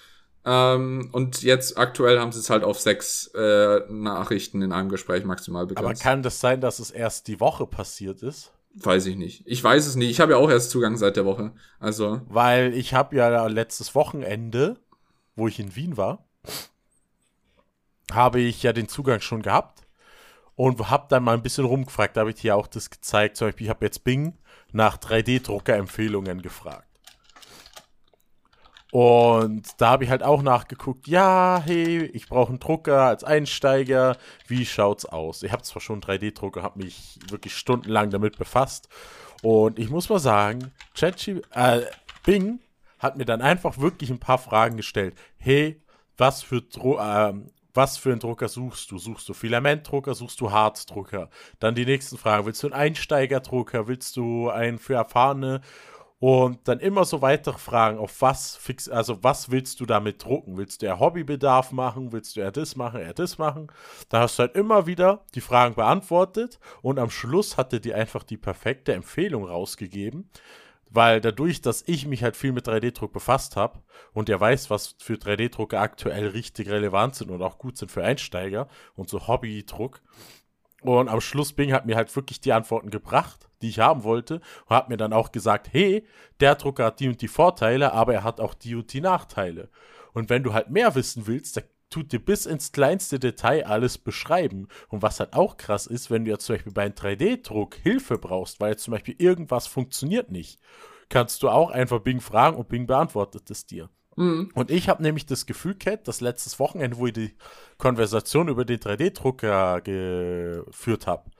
Ähm, 0.44 1.08
und 1.12 1.42
jetzt 1.42 1.76
aktuell 1.76 2.20
haben 2.20 2.30
sie 2.30 2.38
es 2.38 2.50
halt 2.50 2.62
auf 2.62 2.78
sechs 2.78 3.28
äh, 3.34 3.80
Nachrichten 3.88 4.62
in 4.62 4.70
einem 4.70 4.90
Gespräch 4.90 5.24
maximal 5.24 5.66
begrenzt. 5.66 5.84
Aber 5.84 5.98
kann 5.98 6.22
das 6.22 6.38
sein, 6.40 6.60
dass 6.60 6.78
es 6.78 6.90
erst 6.90 7.26
die 7.26 7.40
Woche 7.40 7.66
passiert 7.66 8.22
ist? 8.22 8.52
Weiß 8.78 9.06
ich 9.06 9.16
nicht. 9.16 9.42
Ich 9.46 9.64
weiß 9.64 9.86
es 9.86 9.96
nicht. 9.96 10.10
Ich 10.10 10.20
habe 10.20 10.32
ja 10.32 10.38
auch 10.38 10.50
erst 10.50 10.70
Zugang 10.70 10.96
seit 10.96 11.16
der 11.16 11.24
Woche. 11.24 11.52
Also. 11.80 12.20
Weil 12.28 12.74
ich 12.74 12.92
habe 12.92 13.16
ja 13.16 13.46
letztes 13.46 13.94
Wochenende, 13.94 14.78
wo 15.34 15.48
ich 15.48 15.58
in 15.58 15.74
Wien 15.74 15.96
war, 15.96 16.26
habe 18.12 18.40
ich 18.40 18.62
ja 18.62 18.72
den 18.74 18.88
Zugang 18.88 19.20
schon 19.20 19.40
gehabt 19.42 19.86
und 20.56 20.90
habe 20.90 21.06
dann 21.08 21.24
mal 21.24 21.34
ein 21.34 21.42
bisschen 21.42 21.64
rumgefragt. 21.64 22.16
Da 22.16 22.20
habe 22.20 22.30
ich 22.30 22.36
dir 22.36 22.54
auch 22.54 22.66
das 22.66 22.90
gezeigt. 22.90 23.36
Zum 23.36 23.48
Beispiel, 23.48 23.66
ich 23.66 23.70
habe 23.70 23.84
jetzt 23.84 24.04
Bing 24.04 24.36
nach 24.72 24.98
3D-Drucker-Empfehlungen 24.98 26.42
gefragt. 26.42 26.85
Und 28.96 29.78
da 29.78 29.90
habe 29.90 30.04
ich 30.04 30.10
halt 30.10 30.22
auch 30.22 30.40
nachgeguckt, 30.40 31.06
ja, 31.06 31.60
hey, 31.62 32.06
ich 32.14 32.30
brauche 32.30 32.48
einen 32.48 32.60
Drucker 32.60 33.02
als 33.02 33.24
Einsteiger, 33.24 34.16
wie 34.46 34.64
schaut's 34.64 35.04
aus? 35.04 35.42
Ich 35.42 35.52
habe 35.52 35.62
zwar 35.64 35.82
schon 35.82 36.02
einen 36.02 36.18
3D-Drucker, 36.18 36.62
habe 36.62 36.82
mich 36.82 37.18
wirklich 37.28 37.54
stundenlang 37.54 38.08
damit 38.08 38.38
befasst. 38.38 38.88
Und 39.42 39.78
ich 39.78 39.90
muss 39.90 40.08
mal 40.08 40.18
sagen, 40.18 40.72
ChatGPT, 40.98 41.44
äh, 41.54 41.82
Bing 42.24 42.58
hat 42.98 43.18
mir 43.18 43.26
dann 43.26 43.42
einfach 43.42 43.76
wirklich 43.76 44.08
ein 44.08 44.18
paar 44.18 44.38
Fragen 44.38 44.78
gestellt. 44.78 45.14
Hey, 45.36 45.82
was 46.16 46.42
für, 46.42 46.62
Dro 46.62 46.98
äh, 46.98 47.34
was 47.74 47.98
für 47.98 48.12
einen 48.12 48.20
Drucker 48.20 48.48
suchst 48.48 48.90
du? 48.90 48.96
Suchst 48.96 49.28
du 49.28 49.34
Filamentdrucker, 49.34 50.14
suchst 50.14 50.40
du 50.40 50.52
Harzdrucker? 50.52 51.28
Dann 51.58 51.74
die 51.74 51.84
nächsten 51.84 52.16
Fragen. 52.16 52.46
Willst 52.46 52.62
du 52.62 52.68
einen 52.68 52.80
Einsteigerdrucker? 52.80 53.88
Willst 53.88 54.16
du 54.16 54.48
einen 54.48 54.78
für 54.78 54.94
Erfahrene? 54.94 55.60
Und 56.18 56.66
dann 56.66 56.80
immer 56.80 57.04
so 57.04 57.20
weitere 57.20 57.58
Fragen, 57.58 57.98
auf 57.98 58.22
was 58.22 58.56
fix, 58.56 58.88
also 58.88 59.22
was 59.22 59.50
willst 59.50 59.80
du 59.80 59.86
damit 59.86 60.24
drucken? 60.24 60.56
Willst 60.56 60.80
du 60.80 60.86
eher 60.86 60.98
Hobbybedarf 60.98 61.72
machen? 61.72 62.10
Willst 62.12 62.36
du 62.36 62.40
eher 62.40 62.52
das 62.52 62.74
machen, 62.74 63.00
eher 63.00 63.12
das 63.12 63.36
machen? 63.36 63.66
Da 64.08 64.20
hast 64.20 64.38
du 64.38 64.44
halt 64.44 64.56
immer 64.56 64.86
wieder 64.86 65.26
die 65.34 65.42
Fragen 65.42 65.74
beantwortet 65.74 66.58
und 66.80 66.98
am 66.98 67.10
Schluss 67.10 67.58
hatte 67.58 67.80
die 67.80 67.92
einfach 67.92 68.22
die 68.22 68.38
perfekte 68.38 68.94
Empfehlung 68.94 69.44
rausgegeben. 69.44 70.30
Weil 70.88 71.20
dadurch, 71.20 71.60
dass 71.60 71.82
ich 71.86 72.06
mich 72.06 72.22
halt 72.22 72.36
viel 72.36 72.52
mit 72.52 72.68
3D-Druck 72.68 73.12
befasst 73.12 73.56
habe 73.56 73.82
und 74.12 74.28
der 74.28 74.40
weiß, 74.40 74.70
was 74.70 74.94
für 74.98 75.14
3D-Drucker 75.14 75.80
aktuell 75.80 76.28
richtig 76.28 76.70
relevant 76.70 77.16
sind 77.16 77.30
und 77.30 77.42
auch 77.42 77.58
gut 77.58 77.76
sind 77.76 77.90
für 77.90 78.04
Einsteiger 78.04 78.68
und 78.94 79.10
so 79.10 79.26
Hobby-Druck, 79.26 80.00
und 80.82 81.08
am 81.08 81.20
Schluss 81.20 81.52
Bing 81.52 81.72
hat 81.72 81.86
mir 81.86 81.96
halt 81.96 82.14
wirklich 82.14 82.40
die 82.40 82.52
Antworten 82.52 82.90
gebracht, 82.90 83.48
die 83.62 83.68
ich 83.68 83.78
haben 83.78 84.04
wollte. 84.04 84.40
Und 84.66 84.76
hat 84.76 84.88
mir 84.88 84.96
dann 84.96 85.12
auch 85.12 85.32
gesagt, 85.32 85.68
hey, 85.72 86.06
der 86.40 86.54
Drucker 86.54 86.86
hat 86.86 87.00
die 87.00 87.08
und 87.08 87.20
die 87.22 87.28
Vorteile, 87.28 87.92
aber 87.92 88.14
er 88.14 88.24
hat 88.24 88.40
auch 88.40 88.54
die 88.54 88.74
und 88.74 88.92
die 88.92 89.00
Nachteile. 89.00 89.68
Und 90.12 90.30
wenn 90.30 90.42
du 90.42 90.52
halt 90.52 90.70
mehr 90.70 90.94
wissen 90.94 91.26
willst, 91.26 91.56
der 91.56 91.64
tut 91.90 92.12
dir 92.12 92.24
bis 92.24 92.46
ins 92.46 92.72
kleinste 92.72 93.18
Detail 93.18 93.66
alles 93.66 93.98
beschreiben. 93.98 94.68
Und 94.88 95.02
was 95.02 95.20
halt 95.20 95.34
auch 95.34 95.56
krass 95.56 95.86
ist, 95.86 96.10
wenn 96.10 96.24
du 96.24 96.30
jetzt 96.30 96.46
zum 96.46 96.56
Beispiel 96.56 96.72
bei 96.72 96.82
einem 96.82 96.94
3D-Druck 96.94 97.76
Hilfe 97.76 98.18
brauchst, 98.18 98.60
weil 98.60 98.72
jetzt 98.72 98.84
zum 98.84 98.92
Beispiel 98.92 99.14
irgendwas 99.18 99.66
funktioniert 99.66 100.30
nicht, 100.30 100.60
kannst 101.08 101.42
du 101.42 101.48
auch 101.48 101.70
einfach 101.70 102.00
Bing 102.00 102.20
fragen 102.20 102.56
und 102.56 102.68
Bing 102.68 102.86
beantwortet 102.86 103.50
es 103.50 103.66
dir. 103.66 103.88
Mhm. 104.16 104.50
Und 104.54 104.70
ich 104.70 104.88
habe 104.88 105.02
nämlich 105.02 105.26
das 105.26 105.46
Gefühl, 105.46 105.74
Cat, 105.74 106.08
das 106.08 106.20
letztes 106.20 106.58
Wochenende, 106.58 106.96
wo 106.96 107.06
ich 107.06 107.12
die 107.12 107.34
Konversation 107.78 108.48
über 108.48 108.64
den 108.64 108.80
3D-Drucker 108.80 109.80
geführt 109.82 111.06
habe, 111.06 111.30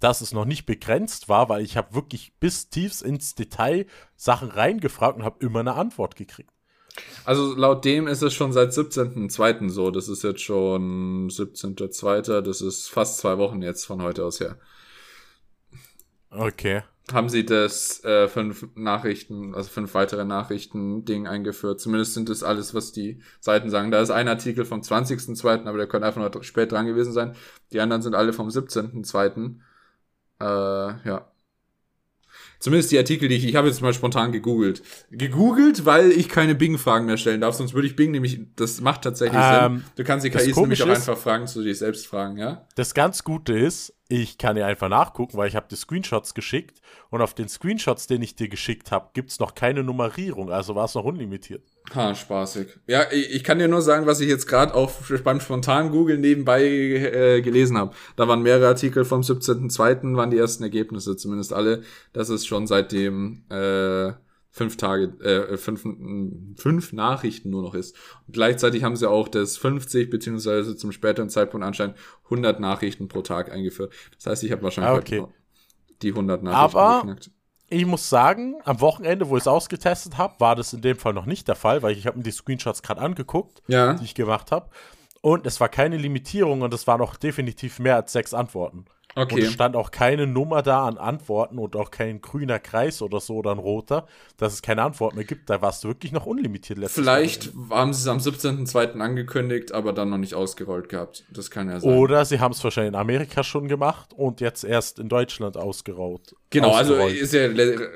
dass 0.00 0.20
es 0.20 0.32
noch 0.32 0.44
nicht 0.44 0.66
begrenzt 0.66 1.28
war, 1.28 1.48
weil 1.48 1.64
ich 1.64 1.76
habe 1.76 1.94
wirklich 1.94 2.34
bis 2.38 2.68
tiefs 2.68 3.00
ins 3.00 3.34
Detail 3.34 3.86
Sachen 4.14 4.50
reingefragt 4.50 5.18
und 5.18 5.24
habe 5.24 5.44
immer 5.44 5.60
eine 5.60 5.74
Antwort 5.74 6.16
gekriegt. 6.16 6.50
Also 7.24 7.54
laut 7.54 7.84
dem 7.84 8.06
ist 8.06 8.22
es 8.22 8.32
schon 8.34 8.52
seit 8.52 8.70
17.02. 8.70 9.70
so. 9.70 9.90
Das 9.90 10.08
ist 10.08 10.22
jetzt 10.22 10.42
schon 10.42 11.28
17.02. 11.28 12.40
Das 12.40 12.60
ist 12.60 12.88
fast 12.88 13.18
zwei 13.18 13.38
Wochen 13.38 13.62
jetzt 13.62 13.84
von 13.84 14.02
heute 14.02 14.24
aus 14.24 14.40
her. 14.40 14.58
Okay. 16.30 16.82
Haben 17.12 17.28
sie 17.28 17.46
das 17.46 18.02
äh, 18.04 18.26
fünf 18.26 18.66
Nachrichten, 18.74 19.54
also 19.54 19.68
fünf 19.70 19.94
weitere 19.94 20.24
Nachrichten-Ding 20.24 21.28
eingeführt. 21.28 21.80
Zumindest 21.80 22.14
sind 22.14 22.28
das 22.28 22.42
alles, 22.42 22.74
was 22.74 22.90
die 22.90 23.20
Seiten 23.38 23.70
sagen. 23.70 23.92
Da 23.92 24.00
ist 24.00 24.10
ein 24.10 24.26
Artikel 24.26 24.64
vom 24.64 24.80
20.02., 24.80 25.66
aber 25.66 25.78
der 25.78 25.86
könnte 25.86 26.06
einfach 26.06 26.20
nur 26.20 26.42
spät 26.42 26.72
dran 26.72 26.86
gewesen 26.86 27.12
sein. 27.12 27.36
Die 27.72 27.80
anderen 27.80 28.02
sind 28.02 28.16
alle 28.16 28.32
vom 28.32 28.48
17.02. 28.48 29.54
Äh, 30.40 30.44
ja. 31.08 31.30
Zumindest 32.58 32.90
die 32.90 32.98
Artikel, 32.98 33.28
die 33.28 33.36
ich, 33.36 33.46
ich 33.46 33.54
habe 33.54 33.68
jetzt 33.68 33.82
mal 33.82 33.92
spontan 33.92 34.32
gegoogelt. 34.32 34.82
Gegoogelt, 35.10 35.84
weil 35.84 36.10
ich 36.10 36.28
keine 36.28 36.54
Bing-Fragen 36.54 37.06
mehr 37.06 37.18
stellen 37.18 37.40
darf, 37.40 37.54
sonst 37.54 37.74
würde 37.74 37.86
ich 37.86 37.96
Bing 37.96 38.10
nämlich, 38.10 38.40
das 38.56 38.80
macht 38.80 39.02
tatsächlich 39.02 39.40
ähm, 39.40 39.76
Sinn. 39.76 39.84
Du 39.96 40.04
kannst 40.04 40.24
die 40.24 40.30
KIs 40.30 40.56
nämlich 40.56 40.82
auch 40.82 40.88
einfach 40.88 41.18
fragen, 41.18 41.46
zu 41.46 41.62
dich 41.62 41.78
selbst 41.78 42.06
fragen, 42.06 42.38
ja? 42.38 42.66
Das 42.74 42.94
ganz 42.94 43.24
Gute 43.24 43.52
ist, 43.52 43.94
ich 44.08 44.38
kann 44.38 44.56
dir 44.56 44.66
einfach 44.66 44.88
nachgucken, 44.88 45.36
weil 45.36 45.48
ich 45.48 45.56
habe 45.56 45.66
dir 45.68 45.76
Screenshots 45.76 46.34
geschickt 46.34 46.80
und 47.10 47.20
auf 47.20 47.34
den 47.34 47.48
Screenshots, 47.48 48.06
den 48.06 48.22
ich 48.22 48.36
dir 48.36 48.48
geschickt 48.48 48.90
habe, 48.90 49.10
gibt 49.14 49.30
es 49.30 49.40
noch 49.40 49.54
keine 49.54 49.82
Nummerierung, 49.82 50.50
also 50.50 50.74
war 50.74 50.84
es 50.84 50.94
noch 50.94 51.04
unlimitiert. 51.04 51.62
Ha, 51.94 52.14
spaßig. 52.14 52.68
Ja, 52.86 53.10
ich, 53.12 53.44
kann 53.44 53.58
dir 53.58 53.68
nur 53.68 53.82
sagen, 53.82 54.06
was 54.06 54.20
ich 54.20 54.28
jetzt 54.28 54.46
gerade 54.46 54.74
auch 54.74 54.90
beim 55.22 55.40
spontanen 55.40 55.92
Google 55.92 56.18
nebenbei 56.18 56.64
äh, 56.64 57.42
gelesen 57.42 57.78
habe. 57.78 57.94
Da 58.16 58.26
waren 58.26 58.42
mehrere 58.42 58.68
Artikel 58.68 59.04
vom 59.04 59.20
17.02. 59.20 60.16
waren 60.16 60.30
die 60.30 60.38
ersten 60.38 60.64
Ergebnisse, 60.64 61.16
zumindest 61.16 61.52
alle. 61.52 61.82
Das 62.12 62.28
ist 62.28 62.46
schon 62.46 62.66
seitdem 62.66 63.44
äh, 63.50 64.12
fünf 64.56 64.78
Tage, 64.78 65.12
äh, 65.22 65.58
fünf, 65.58 65.84
fünf 66.56 66.92
Nachrichten 66.94 67.50
nur 67.50 67.60
noch 67.60 67.74
ist. 67.74 67.94
Und 68.26 68.32
gleichzeitig 68.32 68.82
haben 68.82 68.96
sie 68.96 69.08
auch 69.08 69.28
das 69.28 69.58
50 69.58 70.08
beziehungsweise 70.08 70.76
zum 70.76 70.92
späteren 70.92 71.28
Zeitpunkt 71.28 71.66
anscheinend 71.66 71.96
100 72.24 72.58
Nachrichten 72.58 73.06
pro 73.06 73.20
Tag 73.20 73.52
eingeführt. 73.52 73.92
Das 74.14 74.24
heißt, 74.24 74.44
ich 74.44 74.52
habe 74.52 74.62
wahrscheinlich 74.62 74.90
ah, 74.90 74.96
okay. 74.96 75.26
die 76.00 76.08
100 76.08 76.42
Nachrichten 76.42 76.78
Aber 76.78 77.00
geknackt 77.00 77.30
ich 77.68 77.84
muss 77.84 78.08
sagen, 78.08 78.54
am 78.64 78.80
Wochenende, 78.80 79.28
wo 79.28 79.36
ich 79.36 79.42
es 79.42 79.48
ausgetestet 79.48 80.16
habe, 80.16 80.38
war 80.38 80.54
das 80.54 80.72
in 80.72 80.82
dem 80.82 80.96
Fall 80.96 81.12
noch 81.12 81.26
nicht 81.26 81.48
der 81.48 81.56
Fall, 81.56 81.82
weil 81.82 81.96
ich 81.96 82.06
habe 82.06 82.16
mir 82.16 82.22
die 82.22 82.30
Screenshots 82.30 82.80
gerade 82.80 83.00
angeguckt, 83.00 83.60
ja. 83.66 83.94
die 83.94 84.04
ich 84.04 84.14
gemacht 84.14 84.52
habe. 84.52 84.70
Und 85.26 85.44
es 85.44 85.58
war 85.58 85.68
keine 85.68 85.96
Limitierung 85.96 86.62
und 86.62 86.72
es 86.72 86.86
waren 86.86 87.00
auch 87.00 87.16
definitiv 87.16 87.80
mehr 87.80 87.96
als 87.96 88.12
sechs 88.12 88.32
Antworten. 88.32 88.84
Okay. 89.16 89.34
Und 89.34 89.42
es 89.42 89.52
stand 89.54 89.74
auch 89.74 89.90
keine 89.90 90.28
Nummer 90.28 90.62
da 90.62 90.86
an 90.86 90.98
Antworten 90.98 91.58
und 91.58 91.74
auch 91.74 91.90
kein 91.90 92.20
grüner 92.20 92.60
Kreis 92.60 93.02
oder 93.02 93.18
so 93.18 93.34
oder 93.34 93.50
ein 93.50 93.58
roter, 93.58 94.06
dass 94.36 94.52
es 94.52 94.62
keine 94.62 94.82
Antwort 94.82 95.16
mehr 95.16 95.24
gibt. 95.24 95.50
Da 95.50 95.60
warst 95.60 95.82
du 95.82 95.88
wirklich 95.88 96.12
noch 96.12 96.26
unlimitiert 96.26 96.78
letztes 96.78 97.02
Vielleicht 97.02 97.52
Mal. 97.56 97.76
haben 97.76 97.92
sie 97.92 98.02
es 98.02 98.06
am 98.06 98.18
17.02. 98.18 99.00
angekündigt, 99.00 99.72
aber 99.72 99.92
dann 99.92 100.10
noch 100.10 100.18
nicht 100.18 100.34
ausgerollt 100.34 100.88
gehabt. 100.88 101.24
Das 101.32 101.50
kann 101.50 101.70
ja 101.70 101.80
sein. 101.80 101.92
Oder 101.92 102.24
sie 102.24 102.38
haben 102.38 102.52
es 102.52 102.62
wahrscheinlich 102.62 102.92
in 102.92 103.00
Amerika 103.00 103.42
schon 103.42 103.66
gemacht 103.66 104.12
und 104.14 104.40
jetzt 104.40 104.62
erst 104.62 105.00
in 105.00 105.08
Deutschland 105.08 105.56
ausgerollt. 105.56 106.36
Genau, 106.50 106.70
also 106.70 106.92
ausgerollt. 106.92 107.20
also 107.20 107.24
ist 107.24 107.32
ja 107.32 107.48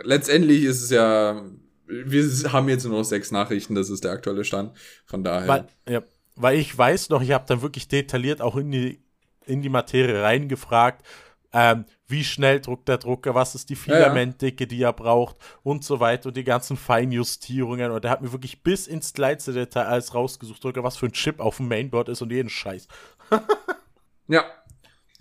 letztendlich 0.03 0.65
ist 0.65 0.83
es 0.83 0.91
ja. 0.91 1.45
Wir 1.87 2.25
haben 2.53 2.69
jetzt 2.69 2.85
nur 2.85 2.99
noch 2.99 3.05
sechs 3.05 3.31
Nachrichten, 3.31 3.77
das 3.77 3.89
ist 3.89 4.03
der 4.03 4.11
aktuelle 4.11 4.43
Stand. 4.43 4.73
Von 5.07 5.23
daher. 5.23 5.47
Weil, 5.47 5.67
ja, 5.89 6.03
weil 6.41 6.59
ich 6.59 6.77
weiß 6.77 7.11
noch, 7.11 7.23
ich 7.23 7.33
habe 7.33 7.45
dann 7.47 7.63
wirklich 7.63 7.89
detailliert 7.89 8.41
auch 8.41 8.57
in 8.57 8.71
die 8.71 9.03
in 9.47 9.63
die 9.63 9.69
Materie 9.69 10.23
reingefragt, 10.23 11.05
ähm, 11.53 11.85
wie 12.07 12.25
schnell 12.25 12.61
druckt 12.61 12.89
der 12.89 12.99
Drucker, 12.99 13.35
was 13.35 13.55
ist 13.55 13.71
die 13.71 13.77
Filamentdicke, 13.77 14.67
die 14.67 14.83
er 14.83 14.93
braucht 14.93 15.37
und 15.63 15.85
so 15.85 15.99
weiter 16.01 16.29
und 16.29 16.37
die 16.37 16.45
ganzen 16.45 16.77
Feinjustierungen. 16.77 17.91
Und 17.91 18.05
er 18.05 18.11
hat 18.11 18.23
mir 18.23 18.33
wirklich 18.33 18.63
bis 18.63 18.87
ins 18.87 19.13
kleinste 19.13 19.53
Detail 19.53 19.87
alles 19.87 20.15
rausgesucht, 20.15 20.63
Drucker, 20.63 20.85
was 20.85 20.97
für 20.97 21.07
ein 21.07 21.13
Chip 21.13 21.41
auf 21.41 21.57
dem 21.57 21.69
Mainboard 21.69 22.09
ist 22.09 22.23
und 22.23 22.31
jeden 22.31 22.49
Scheiß. 22.49 22.87
ja. 24.29 24.45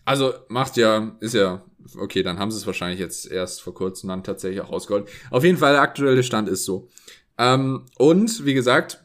Also 0.05 0.33
macht 0.47 0.77
ja, 0.77 1.15
ist 1.19 1.35
ja, 1.35 1.63
okay, 1.97 2.23
dann 2.23 2.39
haben 2.39 2.49
sie 2.51 2.57
es 2.57 2.65
wahrscheinlich 2.65 2.99
jetzt 2.99 3.29
erst 3.29 3.61
vor 3.61 3.73
kurzem 3.73 4.09
dann 4.09 4.23
tatsächlich 4.23 4.61
auch 4.61 4.71
ausgeholt. 4.71 5.07
Auf 5.29 5.43
jeden 5.43 5.57
Fall, 5.57 5.73
der 5.73 5.81
aktuelle 5.81 6.23
Stand 6.23 6.49
ist 6.49 6.65
so. 6.65 6.89
Ähm, 7.37 7.85
und 7.97 8.45
wie 8.45 8.55
gesagt, 8.55 9.03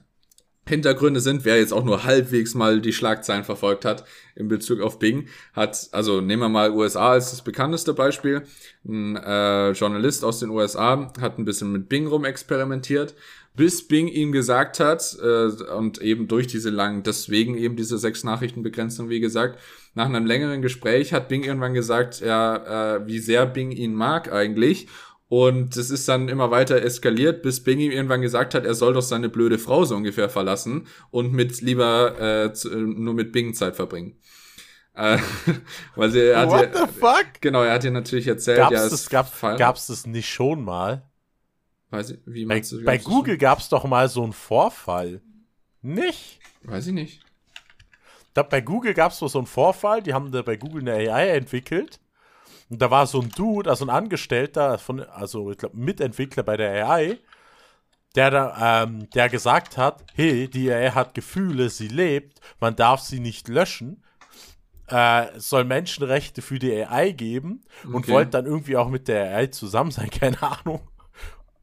Hintergründe 0.66 1.20
sind, 1.20 1.44
wer 1.44 1.58
jetzt 1.58 1.72
auch 1.72 1.84
nur 1.84 2.04
halbwegs 2.04 2.54
mal 2.54 2.80
die 2.80 2.92
Schlagzeilen 2.92 3.44
verfolgt 3.44 3.84
hat 3.84 4.04
in 4.34 4.48
Bezug 4.48 4.80
auf 4.80 4.98
Bing, 4.98 5.28
hat, 5.52 5.88
also 5.92 6.20
nehmen 6.20 6.42
wir 6.42 6.48
mal 6.48 6.70
USA 6.70 7.12
als 7.12 7.30
das 7.30 7.42
bekannteste 7.42 7.92
Beispiel. 7.92 8.42
Ein 8.86 9.16
äh, 9.16 9.72
Journalist 9.72 10.24
aus 10.24 10.40
den 10.40 10.50
USA 10.50 11.12
hat 11.20 11.38
ein 11.38 11.44
bisschen 11.44 11.70
mit 11.70 11.88
Bing 11.88 12.06
rumexperimentiert, 12.06 13.14
bis 13.54 13.86
Bing 13.86 14.08
ihm 14.08 14.32
gesagt 14.32 14.80
hat, 14.80 15.16
äh, 15.22 15.46
und 15.76 16.00
eben 16.00 16.28
durch 16.28 16.46
diese 16.46 16.70
langen, 16.70 17.02
deswegen 17.02 17.56
eben 17.56 17.76
diese 17.76 17.98
sechs 17.98 18.24
Nachrichtenbegrenzung, 18.24 19.10
wie 19.10 19.20
gesagt, 19.20 19.58
nach 19.94 20.06
einem 20.06 20.26
längeren 20.26 20.62
Gespräch 20.62 21.12
hat 21.12 21.28
Bing 21.28 21.44
irgendwann 21.44 21.74
gesagt, 21.74 22.20
ja, 22.20 22.96
äh, 22.96 23.06
wie 23.06 23.18
sehr 23.18 23.46
Bing 23.46 23.70
ihn 23.70 23.94
mag 23.94 24.32
eigentlich 24.32 24.88
und 25.28 25.76
es 25.76 25.90
ist 25.90 26.08
dann 26.08 26.28
immer 26.28 26.50
weiter 26.50 26.82
eskaliert, 26.82 27.42
bis 27.42 27.62
Bing 27.62 27.80
ihm 27.80 27.90
irgendwann 27.90 28.20
gesagt 28.20 28.54
hat, 28.54 28.64
er 28.64 28.74
soll 28.74 28.92
doch 28.92 29.02
seine 29.02 29.28
blöde 29.28 29.58
Frau 29.58 29.84
so 29.84 29.96
ungefähr 29.96 30.28
verlassen 30.28 30.86
und 31.10 31.32
mit 31.32 31.60
lieber 31.60 32.20
äh, 32.20 32.52
zu, 32.52 32.70
äh, 32.70 32.76
nur 32.76 33.14
mit 33.14 33.32
Bing 33.32 33.54
Zeit 33.54 33.74
verbringen. 33.74 34.18
Äh, 34.94 35.18
weil 35.96 36.10
sie, 36.10 36.20
er 36.20 36.40
hat 36.40 36.50
What 36.50 36.70
the 36.74 37.00
fuck? 37.00 37.26
Genau, 37.40 37.62
er 37.62 37.72
hat 37.72 37.84
ihr 37.84 37.90
natürlich 37.90 38.26
erzählt, 38.26 38.58
gab's 38.58 38.72
ja, 38.72 38.88
das, 38.88 39.08
gab, 39.08 39.40
gab's 39.58 39.86
das 39.86 40.06
nicht 40.06 40.28
schon 40.28 40.62
mal? 40.62 41.08
Weiß 41.90 42.10
ich, 42.10 42.18
wie 42.26 42.44
meinst 42.44 42.72
bei, 42.72 42.78
du? 42.78 42.84
Bei 42.84 42.98
Google 42.98 43.38
gab 43.38 43.60
es 43.60 43.68
doch 43.68 43.84
mal 43.84 44.08
so 44.08 44.22
einen 44.22 44.32
Vorfall. 44.32 45.22
Nicht? 45.80 46.38
Weiß 46.62 46.86
ich 46.86 46.92
nicht. 46.92 47.24
Da, 48.34 48.42
bei 48.42 48.60
Google 48.60 48.94
gab 48.94 49.12
es 49.12 49.18
so 49.18 49.38
einen 49.38 49.46
Vorfall, 49.46 50.02
die 50.02 50.12
haben 50.12 50.32
da 50.32 50.42
bei 50.42 50.56
Google 50.56 50.82
eine 50.82 51.12
AI 51.12 51.28
entwickelt 51.28 52.00
und 52.74 52.82
da 52.82 52.90
war 52.90 53.06
so 53.06 53.20
ein 53.20 53.28
Dude, 53.28 53.70
also 53.70 53.84
ein 53.84 53.90
Angestellter, 53.90 54.78
von, 54.78 55.00
also 55.00 55.52
ich 55.52 55.58
glaube 55.58 55.76
Mitentwickler 55.76 56.42
bei 56.42 56.56
der 56.56 56.88
AI, 56.88 57.20
der, 58.16 58.32
da, 58.32 58.82
ähm, 58.82 59.08
der 59.10 59.28
gesagt 59.28 59.76
hat, 59.76 60.02
hey, 60.12 60.48
die 60.48 60.72
AI 60.72 60.90
hat 60.90 61.14
Gefühle, 61.14 61.70
sie 61.70 61.86
lebt, 61.86 62.40
man 62.58 62.74
darf 62.74 63.00
sie 63.00 63.20
nicht 63.20 63.46
löschen. 63.46 64.02
Äh, 64.88 65.38
soll 65.38 65.62
Menschenrechte 65.62 66.42
für 66.42 66.58
die 66.58 66.84
AI 66.84 67.12
geben 67.12 67.62
und 67.84 67.94
okay. 67.94 68.10
wollte 68.10 68.32
dann 68.32 68.46
irgendwie 68.46 68.76
auch 68.76 68.88
mit 68.88 69.06
der 69.06 69.36
AI 69.36 69.46
zusammen 69.46 69.92
sein, 69.92 70.10
keine 70.20 70.42
Ahnung. 70.42 70.80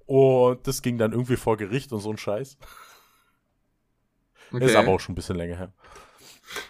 Und 0.06 0.65
das 0.65 0.82
ging 0.82 0.97
dann 0.97 1.12
irgendwie 1.12 1.36
vor 1.36 1.58
Gericht 1.58 1.91
und 1.91 2.00
so 2.00 2.10
ein 2.10 2.17
Scheiß. 2.17 2.58
Okay. 4.54 4.65
Ist 4.65 4.78
aber 4.78 4.91
auch 4.91 5.00
schon 5.02 5.12
ein 5.12 5.15
bisschen 5.15 5.36
länger 5.36 5.58
her. 5.58 5.74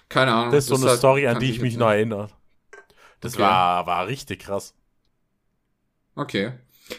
Keine 0.10 0.34
Ahnung. 0.34 0.51
Das 0.51 0.63
ist 0.63 0.69
so 0.69 0.84
eine 0.84 0.97
Story, 0.97 1.27
an 1.27 1.39
die 1.39 1.51
ich 1.51 1.62
mich 1.62 1.77
noch 1.77 1.89
erinnere. 1.89 2.30
Das 3.21 3.36
okay. 3.36 3.43
war, 3.43 3.86
war 3.88 4.07
richtig 4.07 4.41
krass. 4.41 4.73
Okay. 6.15 6.51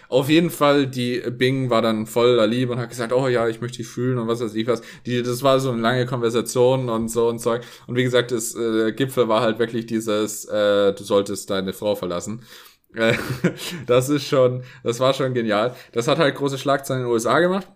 Auf 0.08 0.28
jeden 0.30 0.50
Fall, 0.50 0.87
die 0.87 1.20
Bing 1.30 1.68
war 1.68 1.82
dann 1.82 2.06
voller 2.06 2.46
Liebe 2.46 2.72
und 2.72 2.78
hat 2.78 2.88
gesagt, 2.88 3.12
oh 3.12 3.28
ja, 3.28 3.48
ich 3.48 3.61
möchte 3.61 3.78
dich 3.78 3.88
fühlen 3.88 4.18
und 4.18 4.28
was 4.28 4.40
weiß 4.40 4.54
ich 4.54 4.66
was. 4.66 4.80
Die, 5.04 5.22
das 5.22 5.42
war 5.42 5.61
so 5.61 5.70
eine 5.70 5.82
lange 5.82 6.06
Konversation 6.06 6.88
und 6.88 7.08
so 7.08 7.28
und 7.28 7.40
Zeug. 7.40 7.62
Und 7.87 7.96
wie 7.96 8.02
gesagt, 8.02 8.30
das 8.30 8.54
äh, 8.54 8.92
Gipfel 8.92 9.28
war 9.28 9.42
halt 9.42 9.58
wirklich 9.58 9.85
dieses, 9.85 10.46
äh, 10.46 10.94
du 10.94 11.04
solltest 11.04 11.50
deine 11.50 11.72
Frau 11.72 11.94
verlassen. 11.94 12.42
Das 13.87 14.11
ist 14.11 14.26
schon, 14.26 14.64
das 14.85 15.00
war 15.00 15.14
schon 15.14 15.32
genial. 15.32 15.74
Das 15.92 16.08
hat 16.08 16.18
halt 16.18 16.35
große 16.35 16.58
Schlagzeilen 16.58 17.02
in 17.02 17.08
den 17.08 17.12
USA 17.12 17.40
gemacht. 17.40 17.66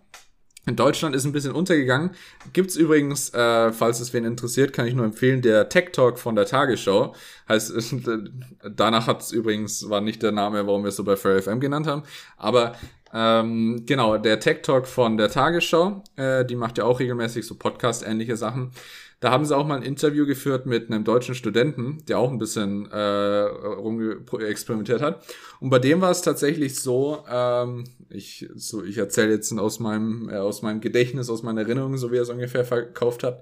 In 0.67 0.75
Deutschland 0.75 1.15
ist 1.15 1.23
ein 1.23 1.31
bisschen 1.31 1.53
untergegangen. 1.53 2.11
Gibt's 2.51 2.75
übrigens, 2.75 3.33
äh, 3.33 3.71
falls 3.71 4.01
es 4.01 4.11
wen 4.11 4.25
interessiert, 4.25 4.73
kann 4.73 4.85
ich 4.85 4.93
nur 4.93 5.05
empfehlen, 5.05 5.41
der 5.41 5.69
Tech 5.69 5.91
Talk 5.93 6.19
von 6.19 6.35
der 6.35 6.45
Tagesschau. 6.45 7.15
Heißt, 7.47 7.73
danach 8.75 9.07
hat's 9.07 9.31
übrigens, 9.31 9.89
war 9.89 10.01
nicht 10.01 10.21
der 10.21 10.33
Name, 10.33 10.67
warum 10.67 10.83
wir 10.83 10.89
es 10.89 10.97
so 10.97 11.05
bei 11.05 11.15
Fair 11.15 11.41
FM 11.41 11.61
genannt 11.61 11.87
haben. 11.87 12.03
Aber 12.35 12.75
ähm, 13.13 13.83
genau, 13.85 14.17
der 14.17 14.41
Tech 14.41 14.61
Talk 14.61 14.87
von 14.87 15.15
der 15.15 15.29
Tagesschau, 15.29 16.03
äh, 16.17 16.43
die 16.43 16.57
macht 16.57 16.77
ja 16.77 16.83
auch 16.83 16.99
regelmäßig 16.99 17.47
so 17.47 17.55
Podcast-ähnliche 17.55 18.35
Sachen. 18.35 18.71
Da 19.19 19.31
haben 19.31 19.45
sie 19.45 19.57
auch 19.57 19.65
mal 19.65 19.77
ein 19.77 19.83
Interview 19.83 20.27
geführt 20.27 20.67
mit 20.67 20.91
einem 20.91 21.03
deutschen 21.03 21.33
Studenten, 21.33 22.03
der 22.07 22.19
auch 22.19 22.29
ein 22.29 22.37
bisschen 22.37 22.89
äh, 22.91 22.97
rum 22.99 24.25
experimentiert 24.39 25.01
hat. 25.01 25.25
Und 25.59 25.71
bei 25.71 25.79
dem 25.79 26.01
war 26.01 26.11
es 26.11 26.21
tatsächlich 26.21 26.79
so, 26.79 27.23
ähm, 27.27 27.85
ich, 28.09 28.47
so, 28.55 28.83
ich 28.83 28.97
erzähle 28.97 29.33
jetzt 29.33 29.51
aus 29.53 29.79
meinem, 29.79 30.29
äh, 30.29 30.37
aus 30.37 30.61
meinem 30.61 30.81
Gedächtnis, 30.81 31.31
aus 31.31 31.41
meiner 31.41 31.61
Erinnerung, 31.61 31.97
so 31.97 32.11
wie 32.11 32.17
er 32.17 32.21
es 32.21 32.29
ungefähr 32.29 32.63
verkauft 32.63 33.23
hat. 33.23 33.41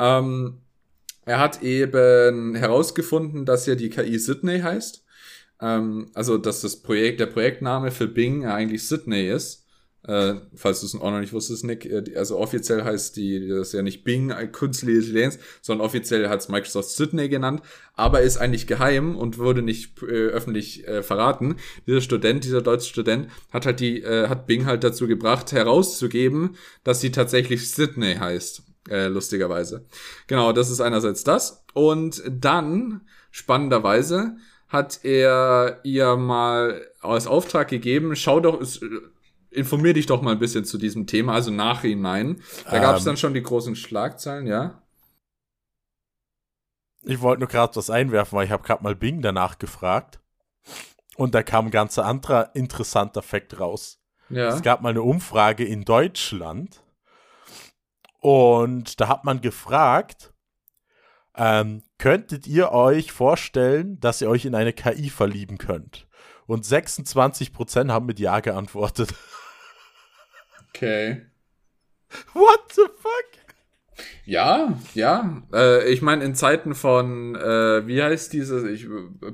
Ähm, 0.00 0.58
er 1.24 1.38
hat 1.38 1.62
eben 1.62 2.54
herausgefunden, 2.54 3.44
dass 3.44 3.66
ja 3.66 3.76
die 3.76 3.90
KI 3.90 4.18
Sydney 4.18 4.60
heißt. 4.60 5.04
Ähm, 5.60 6.10
also, 6.14 6.38
dass 6.38 6.62
das 6.62 6.82
Projekt, 6.82 7.20
der 7.20 7.26
Projektname 7.26 7.90
für 7.92 8.08
Bing 8.08 8.44
eigentlich 8.46 8.86
Sydney 8.86 9.28
ist. 9.28 9.65
Äh, 10.06 10.34
falls 10.54 10.80
du 10.80 10.86
es 10.86 10.94
auch 10.94 11.10
noch 11.10 11.20
nicht 11.20 11.32
wusstest, 11.32 11.64
Nick. 11.64 11.84
Äh, 11.84 12.16
also 12.16 12.38
offiziell 12.38 12.84
heißt 12.84 13.16
die, 13.16 13.48
das 13.48 13.68
ist 13.68 13.72
ja 13.72 13.82
nicht 13.82 14.04
Bing, 14.04 14.28
künstliche 14.52 14.98
Intelligenz, 14.98 15.38
sondern 15.62 15.84
offiziell 15.84 16.28
hat 16.28 16.40
es 16.40 16.48
Microsoft 16.48 16.90
Sydney 16.90 17.28
genannt, 17.28 17.62
aber 17.94 18.20
ist 18.20 18.36
eigentlich 18.36 18.66
geheim 18.66 19.16
und 19.16 19.38
wurde 19.38 19.62
nicht 19.62 20.02
äh, 20.02 20.28
öffentlich 20.28 20.86
äh, 20.86 21.02
verraten. 21.02 21.56
Dieser 21.86 22.00
Student, 22.00 22.44
dieser 22.44 22.62
deutsche 22.62 22.88
Student, 22.88 23.28
hat 23.52 23.66
halt 23.66 23.80
die, 23.80 24.02
äh, 24.02 24.28
hat 24.28 24.46
Bing 24.46 24.66
halt 24.66 24.84
dazu 24.84 25.08
gebracht, 25.08 25.52
herauszugeben, 25.52 26.56
dass 26.84 27.00
sie 27.00 27.10
tatsächlich 27.10 27.70
Sydney 27.70 28.14
heißt. 28.16 28.62
Äh, 28.88 29.08
lustigerweise. 29.08 29.84
Genau, 30.28 30.52
das 30.52 30.70
ist 30.70 30.80
einerseits 30.80 31.24
das. 31.24 31.64
Und 31.74 32.22
dann, 32.30 33.00
spannenderweise, 33.32 34.36
hat 34.68 35.00
er 35.04 35.80
ihr 35.84 36.16
mal 36.16 36.86
als 37.00 37.26
Auftrag 37.26 37.68
gegeben, 37.68 38.16
schau 38.16 38.40
doch, 38.40 38.60
informier 39.56 39.94
dich 39.94 40.06
doch 40.06 40.22
mal 40.22 40.32
ein 40.32 40.38
bisschen 40.38 40.64
zu 40.64 40.78
diesem 40.78 41.06
Thema, 41.06 41.32
also 41.32 41.50
nachhinein. 41.50 42.42
Da 42.70 42.78
gab 42.78 42.96
es 42.96 43.02
ähm, 43.02 43.06
dann 43.06 43.16
schon 43.16 43.34
die 43.34 43.42
großen 43.42 43.74
Schlagzeilen, 43.74 44.46
ja. 44.46 44.82
Ich 47.02 47.20
wollte 47.20 47.40
nur 47.40 47.48
gerade 47.48 47.74
was 47.76 47.88
einwerfen, 47.88 48.36
weil 48.36 48.46
ich 48.46 48.50
habe 48.50 48.64
gerade 48.64 48.82
mal 48.82 48.96
Bing 48.96 49.22
danach 49.22 49.58
gefragt. 49.58 50.20
Und 51.16 51.34
da 51.34 51.42
kam 51.42 51.66
ein 51.66 51.70
ganz 51.70 51.98
anderer 51.98 52.54
interessanter 52.54 53.22
Fakt 53.22 53.58
raus. 53.58 54.00
Ja. 54.28 54.48
Es 54.48 54.62
gab 54.62 54.82
mal 54.82 54.90
eine 54.90 55.02
Umfrage 55.02 55.64
in 55.64 55.84
Deutschland. 55.84 56.82
Und 58.20 59.00
da 59.00 59.08
hat 59.08 59.24
man 59.24 59.40
gefragt, 59.40 60.34
ähm, 61.36 61.82
könntet 61.98 62.46
ihr 62.46 62.72
euch 62.72 63.12
vorstellen, 63.12 64.00
dass 64.00 64.20
ihr 64.20 64.28
euch 64.28 64.44
in 64.44 64.54
eine 64.54 64.72
KI 64.72 65.10
verlieben 65.10 65.58
könnt? 65.58 66.08
Und 66.46 66.64
26% 66.64 67.90
haben 67.90 68.06
mit 68.06 68.18
Ja 68.18 68.40
geantwortet. 68.40 69.14
Okay. 70.76 71.22
What 72.34 72.72
the 72.74 72.82
fuck? 72.98 74.04
Ja, 74.26 74.78
ja. 74.94 75.42
Äh, 75.54 75.90
ich 75.90 76.02
meine, 76.02 76.22
in 76.24 76.34
Zeiten 76.34 76.74
von, 76.74 77.34
äh, 77.34 77.86
wie 77.86 78.02
heißt 78.02 78.32
diese, 78.34 78.68
ich 78.70 78.86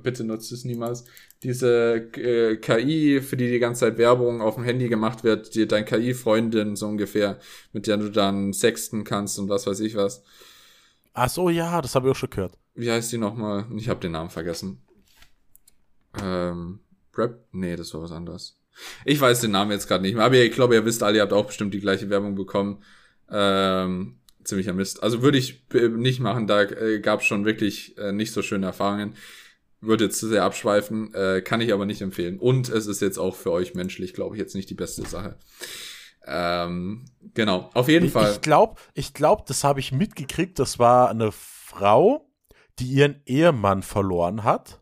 bitte 0.03 0.23
nutze 0.23 0.55
es 0.55 0.65
niemals, 0.65 1.05
diese 1.43 2.11
äh, 2.15 2.57
KI, 2.59 3.21
für 3.21 3.37
die 3.37 3.51
die 3.51 3.59
ganze 3.59 3.81
Zeit 3.81 3.99
Werbung 3.99 4.41
auf 4.41 4.55
dem 4.55 4.63
Handy 4.63 4.89
gemacht 4.89 5.25
wird, 5.25 5.57
die 5.57 5.67
dein 5.67 5.85
KI-Freundin 5.85 6.77
so 6.77 6.87
ungefähr, 6.87 7.41
mit 7.73 7.89
der 7.89 7.97
du 7.97 8.09
dann 8.09 8.53
sexten 8.53 9.03
kannst 9.03 9.41
und 9.41 9.49
was 9.49 9.67
weiß 9.67 9.81
ich 9.81 9.97
was. 9.97 10.23
Ach 11.13 11.29
so, 11.29 11.51
ja, 11.51 11.83
das 11.83 11.97
habe 11.97 12.07
ich 12.07 12.13
auch 12.13 12.17
schon 12.17 12.31
gehört. 12.31 12.57
Wie 12.75 12.91
heißt 12.91 13.11
die 13.11 13.19
nochmal? 13.19 13.67
Ich 13.77 13.89
habe 13.89 14.01
den 14.01 14.13
Namen 14.13 14.31
vergessen. 14.31 14.81
Ähm, 16.23 16.81
Rap? 17.17 17.45
Nee, 17.51 17.75
das 17.75 17.93
war 17.95 18.03
was 18.03 18.13
anderes. 18.13 18.62
Ich 19.05 19.21
weiß 19.21 19.41
den 19.41 19.51
Namen 19.51 19.71
jetzt 19.71 19.89
gerade 19.89 20.03
nicht 20.03 20.15
mehr, 20.15 20.25
aber 20.25 20.37
ich 20.37 20.53
glaube, 20.53 20.75
ihr 20.75 20.85
wisst 20.85 21.03
alle, 21.03 21.17
ihr 21.17 21.23
habt 21.23 21.33
auch 21.33 21.47
bestimmt 21.47 21.75
die 21.75 21.81
gleiche 21.81 22.11
Werbung 22.11 22.35
bekommen. 22.35 22.83
Ähm, 23.31 24.17
ziemlicher 24.45 24.73
Mist. 24.73 25.03
Also 25.03 25.23
würde 25.23 25.39
ich 25.39 25.65
nicht 25.71 26.21
machen, 26.21 26.47
da 26.47 26.63
äh, 26.63 27.01
gab 27.01 27.21
es 27.21 27.27
schon 27.27 27.45
wirklich 27.45 27.97
äh, 27.99 28.13
nicht 28.13 28.33
so 28.33 28.43
schöne 28.43 28.67
Erfahrungen. 28.67 29.15
Würde 29.81 30.05
jetzt 30.05 30.19
zu 30.19 30.29
sehr 30.29 30.45
abschweifen, 30.45 31.13
äh, 31.15 31.43
kann 31.43 31.61
ich 31.61 31.73
aber 31.73 31.87
nicht 31.87 32.03
empfehlen. 32.03 32.39
Und 32.39 32.69
es 32.69 32.87
ist 32.87 33.03
jetzt 33.03 33.19
auch 33.19 33.35
für 33.35 33.51
euch 33.51 33.75
menschlich, 33.75 34.15
glaube 34.15 34.37
ich, 34.37 34.41
jetzt 34.41 34.55
nicht 34.55 34.71
die 34.71 34.75
beste 34.75 35.03
Sache. 35.03 35.37
Ähm, 36.25 37.05
genau, 37.35 37.71
auf 37.75 37.89
jeden 37.89 38.07
ich, 38.07 38.13
Fall. 38.13 38.33
Ich 38.33 38.41
glaube, 38.41 38.81
ich 38.95 39.13
glaub, 39.13 39.47
das 39.47 39.65
habe 39.65 39.81
ich 39.81 39.91
mitgekriegt. 39.91 40.59
Das 40.59 40.79
war 40.79 41.11
eine 41.11 41.33
Frau, 41.33 42.31
die 42.79 42.87
ihren 42.87 43.23
Ehemann 43.27 43.83
verloren 43.83 44.45
hat. 44.45 44.81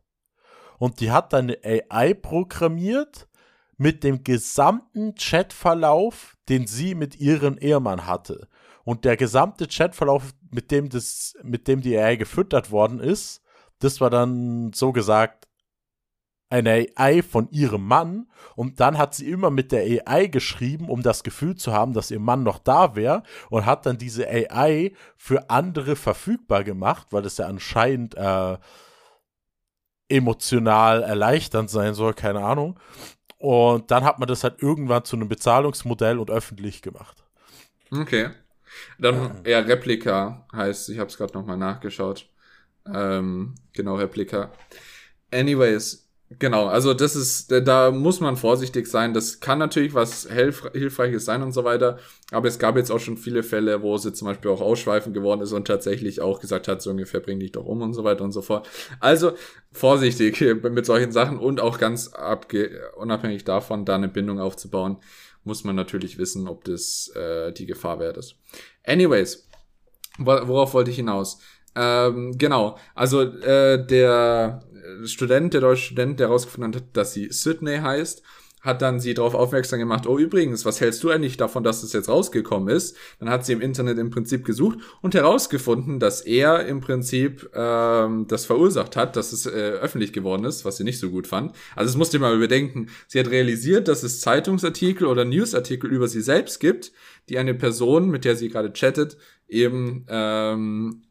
Und 0.79 1.01
die 1.01 1.11
hat 1.11 1.33
eine 1.35 1.59
AI 1.65 2.15
programmiert, 2.15 3.29
mit 3.81 4.05
dem 4.05 4.25
gesamten 4.25 5.15
Chatverlauf, 5.15 6.37
den 6.51 6.67
sie 6.67 6.95
mit 6.95 7.19
ihrem 7.19 7.57
Ehemann 7.57 8.07
hatte. 8.07 8.47
Und 8.85 9.07
der 9.07 9.17
gesamte 9.17 9.69
Chatverlauf, 9.69 10.35
mit 10.51 10.71
dem 10.71 10.91
das, 10.91 11.35
mit 11.43 11.67
dem 11.67 11.81
die 11.81 11.97
AI 11.97 12.17
gefüttert 12.17 12.71
worden 12.71 13.01
ist, 13.01 13.41
das 13.79 14.03
war 14.03 14.11
dann 14.11 14.75
so 14.75 14.93
gesagt 14.93 15.49
eine 16.51 16.89
AI 16.95 17.23
von 17.23 17.49
ihrem 17.53 17.87
Mann 17.87 18.31
und 18.55 18.81
dann 18.81 18.99
hat 18.99 19.15
sie 19.15 19.31
immer 19.31 19.49
mit 19.49 19.73
der 19.73 20.05
AI 20.07 20.27
geschrieben, 20.27 20.91
um 20.91 21.03
das 21.03 21.23
Gefühl 21.23 21.55
zu 21.55 21.73
haben, 21.73 21.95
dass 21.95 22.11
ihr 22.11 22.21
Mann 22.21 22.43
noch 22.43 22.59
da 22.59 22.97
wäre 22.97 23.23
und 23.49 23.65
hat 23.65 23.87
dann 23.87 23.97
diese 23.97 24.29
AI 24.29 24.93
für 25.17 25.49
andere 25.49 25.97
verfügbar 25.97 26.65
gemacht, 26.65 27.07
weil 27.13 27.23
das 27.23 27.39
ja 27.39 27.47
anscheinend 27.47 28.15
äh, 28.15 28.59
emotional 30.11 31.03
erleichternd 31.03 31.71
sein 31.71 31.95
soll, 31.95 32.13
keine 32.13 32.45
Ahnung. 32.45 32.79
Und 33.41 33.91
dann 33.91 34.05
hat 34.05 34.19
man 34.19 34.29
das 34.29 34.45
halt 34.45 34.63
irgendwann 34.63 35.07
zu 35.07 35.17
einem 35.17 35.27
Bezahlungsmodell 35.27 36.19
und 36.19 36.31
öffentlich 36.31 36.83
gemacht. 36.83 37.25
Okay. 37.91 38.29
Dann 38.99 39.43
eher 39.45 39.67
Replika 39.67 40.47
heißt, 40.53 40.91
ich 40.91 40.99
habe 40.99 41.09
es 41.09 41.17
gerade 41.17 41.33
nochmal 41.33 41.57
nachgeschaut. 41.57 42.29
Ähm, 42.87 43.55
genau, 43.73 43.97
Replika. 43.97 44.53
Anyways, 45.33 46.10
Genau, 46.39 46.67
also 46.67 46.95
das 46.95 47.17
ist, 47.17 47.51
da 47.51 47.91
muss 47.91 48.21
man 48.21 48.37
vorsichtig 48.37 48.87
sein. 48.87 49.13
Das 49.13 49.41
kann 49.41 49.59
natürlich 49.59 49.95
was 49.95 50.29
Hilfreiches 50.31 51.25
sein 51.25 51.43
und 51.43 51.51
so 51.51 51.65
weiter. 51.65 51.99
Aber 52.31 52.47
es 52.47 52.61
gab 52.61 52.77
jetzt 52.77 52.93
auch 52.93 53.01
schon 53.01 53.17
viele 53.17 53.43
Fälle, 53.43 53.83
wo 53.83 53.97
sie 53.97 54.13
zum 54.13 54.29
Beispiel 54.29 54.53
auch 54.53 54.61
ausschweifend 54.61 55.13
geworden 55.13 55.41
ist 55.41 55.53
und 55.53 55.67
tatsächlich 55.67 56.21
auch 56.21 56.39
gesagt 56.39 56.69
hat, 56.69 56.83
so 56.83 56.91
ungefähr 56.91 57.19
bring 57.19 57.41
dich 57.41 57.51
doch 57.51 57.65
um 57.65 57.83
und 57.83 57.95
so 57.95 58.05
weiter 58.05 58.23
und 58.23 58.31
so 58.31 58.43
fort. 58.43 58.69
Also 59.01 59.33
vorsichtig 59.73 60.41
mit 60.63 60.87
solchen 60.87 61.11
Sachen 61.11 61.37
und 61.37 61.61
auch 61.61 61.79
ganz 61.79 62.13
abge 62.13 62.81
unabhängig 62.97 63.43
davon, 63.45 63.85
da 63.85 63.97
eine 63.97 64.09
Bindung 64.09 64.39
aufzubauen, 64.39 64.99
muss 65.43 65.65
man 65.65 65.75
natürlich 65.75 66.17
wissen, 66.17 66.47
ob 66.47 66.63
das 66.63 67.11
äh, 67.17 67.53
die 67.53 67.67
Gefahr 67.67 67.99
wert 67.99 68.19
ist. 68.19 68.37
Anyways, 68.85 69.49
worauf 70.19 70.75
wollte 70.75 70.91
ich 70.93 70.97
hinaus? 70.97 71.41
Ähm, 71.77 72.37
genau, 72.37 72.77
also 72.95 73.23
äh, 73.23 73.85
der 73.85 74.63
Student, 75.05 75.55
der 75.55 75.61
deutsche 75.61 75.87
Student, 75.87 76.21
der 76.21 76.29
herausgefunden 76.29 76.75
hat, 76.75 76.85
dass 76.93 77.13
sie 77.13 77.29
Sydney 77.31 77.79
heißt, 77.79 78.23
hat 78.61 78.83
dann 78.83 79.01
sie 79.01 79.15
darauf 79.15 79.35
aufmerksam 79.35 79.79
gemacht, 79.79 80.07
oh 80.07 80.19
übrigens, 80.19 80.65
was 80.65 80.81
hältst 80.81 81.03
du 81.03 81.11
eigentlich 81.11 81.37
davon, 81.37 81.65
dass 81.65 81.81
das 81.81 81.93
jetzt 81.93 82.09
rausgekommen 82.09 82.75
ist? 82.75 82.97
Dann 83.19 83.31
hat 83.31 83.47
sie 83.47 83.55
im 83.55 83.61
Internet 83.61 83.99
im 83.99 84.11
Prinzip 84.11 84.45
gesucht 84.45 84.79
und 85.01 85.15
herausgefunden, 85.15 85.99
dass 85.99 86.21
er 86.21 86.67
im 86.67 86.81
Prinzip 86.81 87.51
ähm, 87.55 88.27
das 88.29 88.45
verursacht 88.45 88.97
hat, 88.97 89.17
dass 89.17 89.33
es 89.33 89.47
äh, 89.47 89.51
öffentlich 89.51 90.13
geworden 90.13 90.45
ist, 90.45 90.65
was 90.65 90.77
sie 90.77 90.85
nicht 90.85 90.99
so 90.99 91.11
gut 91.11 91.27
fand. 91.27 91.57
Also 91.75 91.89
es 91.91 91.97
musste 91.97 92.19
mal 92.19 92.35
überdenken. 92.37 92.89
Sie 93.09 93.19
hat 93.19 93.31
realisiert, 93.31 93.89
dass 93.89 94.03
es 94.03 94.21
Zeitungsartikel 94.21 95.07
oder 95.07 95.25
Newsartikel 95.25 95.91
über 95.91 96.09
sie 96.09 96.21
selbst 96.21 96.61
gibt, 96.61 96.93
die 97.31 97.39
eine 97.39 97.55
Person, 97.55 98.11
mit 98.11 98.27
der 98.27 98.37
sie 98.37 98.51
gerade 98.51 98.73
chattet, 98.73 99.17
eben 99.49 100.05
ähm, 100.09 101.03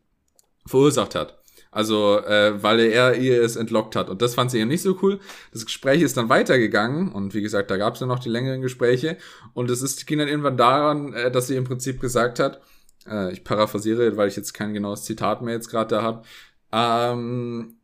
verursacht 0.68 1.16
hat. 1.16 1.39
Also, 1.72 2.20
äh, 2.20 2.62
weil 2.64 2.80
er 2.80 3.16
ihr 3.16 3.44
es 3.44 3.56
entlockt 3.56 3.96
hat. 3.96 4.10
Und 4.10 4.24
das 4.24 4.34
fand 4.34 4.50
sie 4.50 4.60
eben 4.60 4.70
nicht 4.70 4.82
so 4.82 4.98
cool. 5.04 5.20
Das 5.54 5.66
Gespräch 5.66 6.02
ist 6.02 6.18
dann 6.18 6.30
weitergegangen. 6.30 7.12
Und 7.12 7.36
wie 7.36 7.44
gesagt, 7.44 7.70
da 7.70 7.78
gab 7.78 7.94
es 7.94 8.00
ja 8.00 8.08
noch 8.08 8.20
die 8.20 8.30
längeren 8.30 8.62
Gespräche. 8.62 9.18
Und 9.54 9.70
es 9.70 9.84
ist, 9.84 10.08
ging 10.08 10.18
dann 10.18 10.28
irgendwann 10.28 10.58
daran, 10.58 11.14
äh, 11.14 11.30
dass 11.30 11.48
sie 11.48 11.56
im 11.56 11.66
Prinzip 11.66 12.02
gesagt 12.02 12.40
hat, 12.40 12.62
äh, 13.08 13.32
ich 13.32 13.44
paraphrasiere, 13.44 14.18
weil 14.18 14.30
ich 14.30 14.36
jetzt 14.36 14.54
kein 14.54 14.74
genaues 14.74 15.04
Zitat 15.04 15.42
mehr 15.42 15.54
jetzt 15.54 15.70
gerade 15.70 15.96
da 15.96 16.02
habe, 16.02 16.24
ähm, 16.72 17.76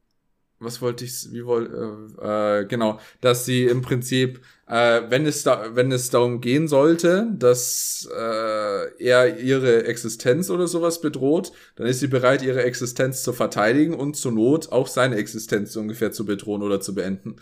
was 0.59 0.81
wollte 0.81 1.05
ich, 1.05 1.31
wie 1.31 1.45
wollte, 1.45 2.15
äh, 2.21 2.61
äh, 2.61 2.65
genau, 2.65 2.99
dass 3.21 3.45
sie 3.45 3.65
im 3.65 3.81
Prinzip, 3.81 4.41
äh, 4.67 5.01
wenn 5.09 5.25
es 5.25 5.43
da, 5.43 5.75
wenn 5.75 5.91
es 5.91 6.09
darum 6.09 6.41
gehen 6.41 6.67
sollte, 6.67 7.27
dass 7.37 8.09
äh, 8.11 9.03
er 9.03 9.37
ihre 9.37 9.85
Existenz 9.85 10.49
oder 10.49 10.67
sowas 10.67 11.01
bedroht, 11.01 11.51
dann 11.75 11.85
ist 11.85 11.99
sie 11.99 12.07
bereit, 12.07 12.41
ihre 12.41 12.63
Existenz 12.63 13.23
zu 13.23 13.31
verteidigen 13.31 13.93
und 13.93 14.15
zur 14.15 14.31
Not 14.31 14.71
auch 14.71 14.87
seine 14.87 15.17
Existenz 15.17 15.75
ungefähr 15.75 16.11
zu 16.11 16.25
bedrohen 16.25 16.63
oder 16.63 16.81
zu 16.81 16.95
beenden. 16.95 17.35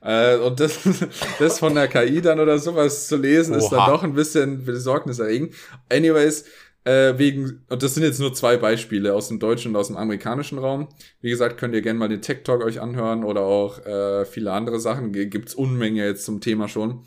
Äh, 0.00 0.36
und 0.36 0.60
das, 0.60 0.78
das 1.40 1.58
von 1.58 1.74
der 1.74 1.88
KI 1.88 2.22
dann 2.22 2.38
oder 2.38 2.58
sowas 2.58 3.08
zu 3.08 3.16
lesen, 3.16 3.54
Oha. 3.56 3.64
ist 3.64 3.70
dann 3.70 3.90
doch 3.90 4.02
ein 4.04 4.14
bisschen 4.14 4.64
besorgniserregend. 4.64 5.54
Anyways, 5.90 6.44
äh, 6.84 7.18
wegen, 7.18 7.64
und 7.68 7.82
das 7.82 7.94
sind 7.94 8.04
jetzt 8.04 8.20
nur 8.20 8.32
zwei 8.32 8.56
Beispiele 8.56 9.14
aus 9.14 9.28
dem 9.28 9.38
deutschen 9.38 9.72
und 9.72 9.76
aus 9.76 9.88
dem 9.88 9.96
amerikanischen 9.96 10.58
Raum. 10.58 10.88
Wie 11.20 11.30
gesagt, 11.30 11.58
könnt 11.58 11.74
ihr 11.74 11.82
gerne 11.82 11.98
mal 11.98 12.08
den 12.08 12.22
Tech 12.22 12.42
Talk 12.44 12.62
euch 12.64 12.80
anhören 12.80 13.24
oder 13.24 13.42
auch 13.42 13.84
äh, 13.84 14.24
viele 14.24 14.52
andere 14.52 14.80
Sachen. 14.80 15.12
Gibt's 15.12 15.54
Unmenge 15.54 16.04
jetzt 16.04 16.24
zum 16.24 16.40
Thema 16.40 16.68
schon. 16.68 17.04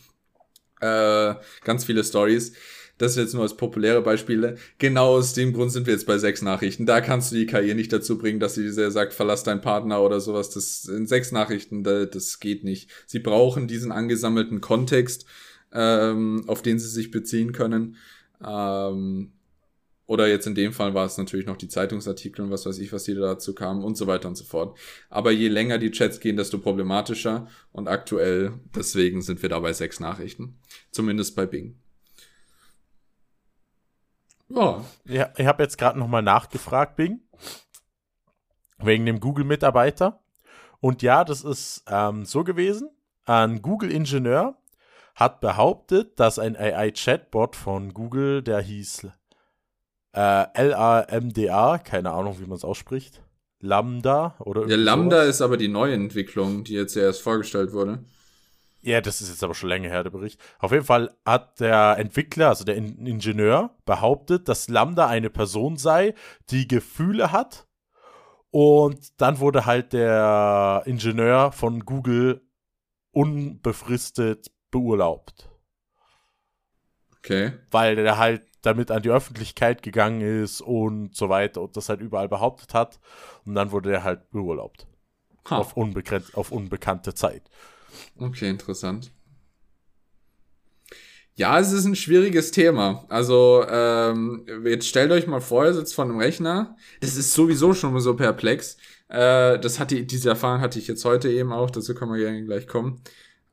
Äh, 0.79 1.35
ganz 1.63 1.85
viele 1.85 2.03
Stories. 2.03 2.53
Das 2.99 3.13
ist 3.13 3.17
jetzt 3.17 3.33
nur 3.33 3.41
als 3.41 3.57
populäre 3.57 4.03
Beispiele. 4.03 4.57
Genau 4.77 5.17
aus 5.17 5.33
dem 5.33 5.53
Grund 5.53 5.71
sind 5.71 5.87
wir 5.87 5.93
jetzt 5.93 6.05
bei 6.05 6.19
sechs 6.19 6.43
Nachrichten. 6.43 6.85
Da 6.85 7.01
kannst 7.01 7.31
du 7.31 7.35
die 7.35 7.47
KI 7.47 7.73
nicht 7.73 7.91
dazu 7.91 8.19
bringen, 8.19 8.39
dass 8.39 8.53
sie 8.53 8.69
sagt, 8.69 9.13
verlass 9.13 9.43
deinen 9.43 9.61
Partner 9.61 10.01
oder 10.01 10.19
sowas. 10.19 10.51
Das 10.51 10.83
sind 10.83 11.09
sechs 11.09 11.31
Nachrichten, 11.31 11.83
das 11.83 12.39
geht 12.39 12.63
nicht. 12.63 12.91
Sie 13.07 13.19
brauchen 13.19 13.67
diesen 13.67 13.91
angesammelten 13.91 14.61
Kontext, 14.61 15.25
ähm, 15.73 16.43
auf 16.45 16.61
den 16.61 16.77
sie 16.77 16.87
sich 16.87 17.09
beziehen 17.09 17.51
können. 17.51 17.95
Ähm, 18.45 19.31
oder 20.05 20.27
jetzt 20.27 20.47
in 20.47 20.55
dem 20.55 20.73
Fall 20.73 20.93
war 20.93 21.05
es 21.05 21.17
natürlich 21.17 21.45
noch 21.45 21.55
die 21.55 21.69
Zeitungsartikel 21.69 22.43
und 22.43 22.51
was 22.51 22.65
weiß 22.65 22.77
ich, 22.79 22.91
was 22.91 23.05
die 23.05 23.15
dazu 23.15 23.55
kamen 23.55 23.83
und 23.83 23.95
so 23.95 24.05
weiter 24.05 24.27
und 24.27 24.35
so 24.35 24.43
fort. 24.43 24.77
Aber 25.09 25.31
je 25.31 25.47
länger 25.47 25.77
die 25.77 25.91
Chats 25.91 26.19
gehen, 26.19 26.35
desto 26.35 26.57
problematischer. 26.57 27.47
Und 27.71 27.87
aktuell, 27.87 28.53
deswegen 28.75 29.21
sind 29.21 29.41
wir 29.41 29.49
da 29.49 29.59
bei 29.59 29.71
sechs 29.71 29.99
Nachrichten. 30.01 30.59
Zumindest 30.91 31.35
bei 31.35 31.45
Bing. 31.45 31.79
Ja. 34.49 34.83
ja 35.05 35.31
ich 35.37 35.45
habe 35.45 35.63
jetzt 35.63 35.77
gerade 35.77 35.97
nochmal 35.97 36.21
nachgefragt, 36.21 36.97
Bing. 36.97 37.21
Wegen 38.79 39.05
dem 39.05 39.21
Google-Mitarbeiter. 39.21 40.21
Und 40.81 41.01
ja, 41.01 41.23
das 41.23 41.45
ist 41.45 41.85
ähm, 41.87 42.25
so 42.25 42.43
gewesen. 42.43 42.89
Ein 43.25 43.61
Google-Ingenieur 43.61 44.57
hat 45.15 45.39
behauptet, 45.39 46.19
dass 46.19 46.39
ein 46.39 46.57
AI-Chatbot 46.57 47.55
von 47.55 47.93
Google, 47.93 48.41
der 48.41 48.59
hieß 48.59 49.07
äh, 50.13 50.45
L-A-M-D-A, 50.53 51.77
keine 51.79 52.11
Ahnung, 52.11 52.37
wie 52.39 52.45
man 52.45 52.55
es 52.57 52.63
ausspricht. 52.63 53.21
Lambda 53.59 54.35
oder 54.39 54.67
Ja, 54.67 54.75
Lambda 54.75 55.21
sowas. 55.21 55.35
ist 55.35 55.41
aber 55.41 55.57
die 55.57 55.69
neue 55.69 55.93
Entwicklung, 55.93 56.63
die 56.63 56.73
jetzt 56.73 56.95
erst 56.97 57.21
vorgestellt 57.21 57.71
wurde. 57.71 58.03
Ja, 58.81 58.99
das 58.99 59.21
ist 59.21 59.29
jetzt 59.29 59.43
aber 59.43 59.53
schon 59.55 59.69
länger 59.69 59.89
her, 59.89 60.03
der 60.03 60.09
Bericht. 60.09 60.41
Auf 60.59 60.73
jeden 60.73 60.83
Fall 60.83 61.15
hat 61.25 61.61
der 61.61 61.95
Entwickler, 61.97 62.49
also 62.49 62.65
der 62.65 62.75
In 62.75 63.05
Ingenieur, 63.07 63.69
behauptet, 63.85 64.49
dass 64.49 64.67
Lambda 64.67 65.07
eine 65.07 65.29
Person 65.29 65.77
sei, 65.77 66.13
die 66.49 66.67
Gefühle 66.67 67.31
hat. 67.31 67.65
Und 68.51 69.21
dann 69.21 69.39
wurde 69.39 69.65
halt 69.65 69.93
der 69.93 70.83
Ingenieur 70.85 71.53
von 71.53 71.85
Google 71.85 72.41
unbefristet 73.13 74.51
beurlaubt. 74.69 75.49
Okay. 77.23 77.53
Weil 77.71 77.95
der 77.95 78.17
halt 78.17 78.41
damit 78.61 78.91
an 78.91 79.01
die 79.01 79.09
Öffentlichkeit 79.09 79.81
gegangen 79.81 80.21
ist 80.21 80.61
und 80.61 81.15
so 81.15 81.29
weiter 81.29 81.61
und 81.61 81.77
das 81.77 81.89
halt 81.89 82.01
überall 82.01 82.29
behauptet 82.29 82.73
hat. 82.73 82.99
Und 83.45 83.55
dann 83.55 83.71
wurde 83.71 83.91
er 83.91 84.03
halt 84.03 84.29
beurlaubt. 84.31 84.87
Auf, 85.45 85.75
auf 85.77 86.51
unbekannte 86.51 87.13
Zeit. 87.13 87.43
Okay, 88.17 88.49
interessant. 88.49 89.11
Ja, 91.35 91.59
es 91.59 91.71
ist 91.71 91.85
ein 91.85 91.95
schwieriges 91.95 92.51
Thema. 92.51 93.05
Also, 93.09 93.65
ähm, 93.67 94.45
jetzt 94.65 94.87
stellt 94.87 95.11
euch 95.11 95.25
mal 95.27 95.41
vor, 95.41 95.65
ihr 95.65 95.73
sitzt 95.73 95.95
vor 95.95 96.05
einem 96.05 96.19
Rechner. 96.19 96.77
Das 97.01 97.15
ist 97.15 97.33
sowieso 97.33 97.73
schon 97.73 97.99
so 97.99 98.15
perplex. 98.15 98.77
Äh, 99.09 99.59
das 99.59 99.79
hatte, 99.79 100.03
diese 100.03 100.29
Erfahrung 100.29 100.61
hatte 100.61 100.79
ich 100.79 100.87
jetzt 100.87 101.03
heute 101.03 101.29
eben 101.29 101.51
auch, 101.51 101.71
dazu 101.71 101.95
können 101.95 102.13
wir 102.13 102.19
gerne 102.19 102.45
gleich 102.45 102.67
kommen. 102.67 103.01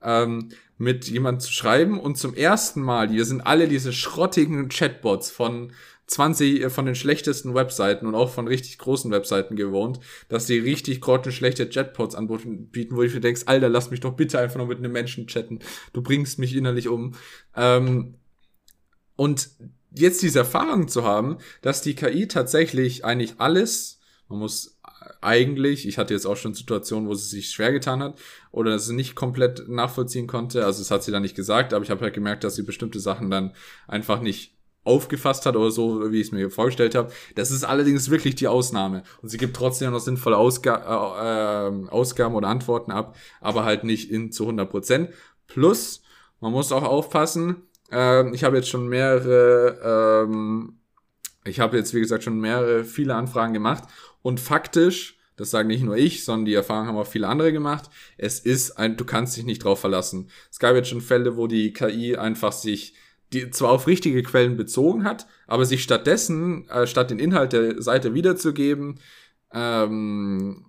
Ähm, 0.02 0.50
mit 0.81 1.09
jemand 1.09 1.43
zu 1.43 1.53
schreiben 1.53 2.01
und 2.01 2.16
zum 2.16 2.35
ersten 2.35 2.81
Mal, 2.81 3.12
wir 3.12 3.27
sind 3.27 3.43
alle 3.43 3.69
diese 3.69 3.93
schrottigen 3.93 4.71
Chatbots 4.71 5.31
von 5.31 5.73
20 6.07 6.62
äh, 6.62 6.71
von 6.71 6.87
den 6.87 6.95
schlechtesten 6.95 7.55
Webseiten 7.55 8.07
und 8.07 8.14
auch 8.14 8.31
von 8.31 8.49
richtig 8.49 8.79
großen 8.79 9.11
Webseiten 9.11 9.57
gewohnt, 9.57 10.01
dass 10.29 10.47
die 10.47 10.59
richtig 10.59 11.03
grottenschlechte 11.03 11.69
Chatbots 11.69 12.14
anbieten, 12.14 12.97
wo 12.97 13.03
ich 13.03 13.12
mir 13.12 13.21
denkst, 13.21 13.43
Alter, 13.45 13.69
lass 13.69 13.90
mich 13.90 14.01
doch 14.01 14.14
bitte 14.14 14.38
einfach 14.38 14.57
nur 14.57 14.69
mit 14.69 14.79
einem 14.79 14.93
Menschen 14.93 15.27
chatten. 15.27 15.59
Du 15.93 16.01
bringst 16.01 16.38
mich 16.38 16.57
innerlich 16.57 16.88
um. 16.88 17.14
Ähm, 17.55 18.14
und 19.16 19.51
jetzt 19.95 20.23
diese 20.23 20.38
Erfahrung 20.38 20.88
zu 20.88 21.05
haben, 21.05 21.37
dass 21.61 21.83
die 21.83 21.95
KI 21.95 22.27
tatsächlich 22.27 23.05
eigentlich 23.05 23.35
alles, 23.37 24.01
man 24.29 24.38
muss 24.38 24.80
eigentlich, 25.20 25.87
ich 25.87 25.98
hatte 25.98 26.14
jetzt 26.14 26.26
auch 26.26 26.37
schon 26.37 26.54
Situationen, 26.54 27.09
wo 27.09 27.14
sie 27.14 27.28
sich 27.28 27.50
schwer 27.50 27.72
getan 27.72 28.02
hat 28.02 28.18
oder 28.52 28.78
sie 28.78 28.94
nicht 28.94 29.14
komplett 29.14 29.68
nachvollziehen 29.68 30.26
konnte. 30.26 30.64
Also 30.64 30.80
es 30.83 30.90
hat 30.90 31.02
sie 31.02 31.12
dann 31.12 31.22
nicht 31.22 31.37
gesagt, 31.37 31.74
aber 31.74 31.85
ich 31.85 31.90
habe 31.90 32.00
halt 32.02 32.14
gemerkt, 32.14 32.44
dass 32.44 32.54
sie 32.54 32.62
bestimmte 32.62 33.00
Sachen 33.00 33.30
dann 33.30 33.52
einfach 33.87 34.20
nicht 34.20 34.56
aufgefasst 34.83 35.44
hat 35.44 35.56
oder 35.56 35.70
so, 35.70 36.11
wie 36.11 36.20
ich 36.20 36.28
es 36.28 36.33
mir 36.33 36.50
vorgestellt 36.50 36.94
habe. 36.94 37.12
Das 37.35 37.50
ist 37.50 37.64
allerdings 37.64 38.11
wirklich 38.11 38.35
die 38.35 38.48
Ausnahme. 38.48 39.02
Und 39.20 39.28
sie 39.28 39.37
gibt 39.37 39.54
trotzdem 39.54 39.90
noch 39.92 40.00
sinnvolle 40.00 40.38
Ausga 40.38 41.68
äh, 41.68 41.88
Ausgaben 41.88 42.35
oder 42.35 42.48
Antworten 42.48 42.90
ab, 42.90 43.16
aber 43.40 43.64
halt 43.64 43.85
nicht 43.85 44.11
in 44.11 44.33
zu 44.33 44.44
100 44.44 44.70
Prozent. 44.70 45.11
Plus, 45.46 46.02
man 46.40 46.52
muss 46.52 46.72
auch 46.72 46.83
aufpassen, 46.83 47.68
äh, 47.92 48.35
ich 48.35 48.44
habe 48.44 48.56
jetzt 48.56 48.70
schon 48.70 48.88
mehrere, 48.88 50.24
ähm, 50.26 50.78
ich 51.44 51.61
habe 51.61 51.76
jetzt, 51.76 51.92
wie 51.92 52.00
gesagt, 52.00 52.24
schon 52.24 52.40
mehrere, 52.40 52.85
viele 52.85 53.14
Anfragen 53.14 53.52
gemacht 53.52 53.85
und 54.22 54.40
faktisch 54.40 55.20
das 55.40 55.50
sagen 55.50 55.68
nicht 55.68 55.83
nur 55.83 55.96
ich, 55.96 56.22
sondern 56.22 56.44
die 56.44 56.52
Erfahrung 56.52 56.87
haben 56.87 56.98
auch 56.98 57.06
viele 57.06 57.26
andere 57.26 57.50
gemacht. 57.50 57.88
Es 58.18 58.40
ist 58.40 58.72
ein, 58.72 58.98
du 58.98 59.06
kannst 59.06 59.38
dich 59.38 59.46
nicht 59.46 59.64
drauf 59.64 59.80
verlassen. 59.80 60.28
Es 60.50 60.59
gab 60.59 60.74
jetzt 60.74 60.90
schon 60.90 61.00
Fälle, 61.00 61.38
wo 61.38 61.46
die 61.46 61.72
KI 61.72 62.14
einfach 62.16 62.52
sich 62.52 62.94
die 63.33 63.50
zwar 63.50 63.70
auf 63.70 63.87
richtige 63.87 64.22
Quellen 64.22 64.59
bezogen 64.59 65.04
hat, 65.04 65.26
aber 65.46 65.64
sich 65.64 65.83
stattdessen, 65.83 66.68
äh, 66.68 66.87
statt 66.87 67.11
den 67.11 67.18
Inhalt 67.18 67.54
der 67.54 67.80
Seite 67.80 68.12
wiederzugeben, 68.12 69.00
ähm, 69.54 70.66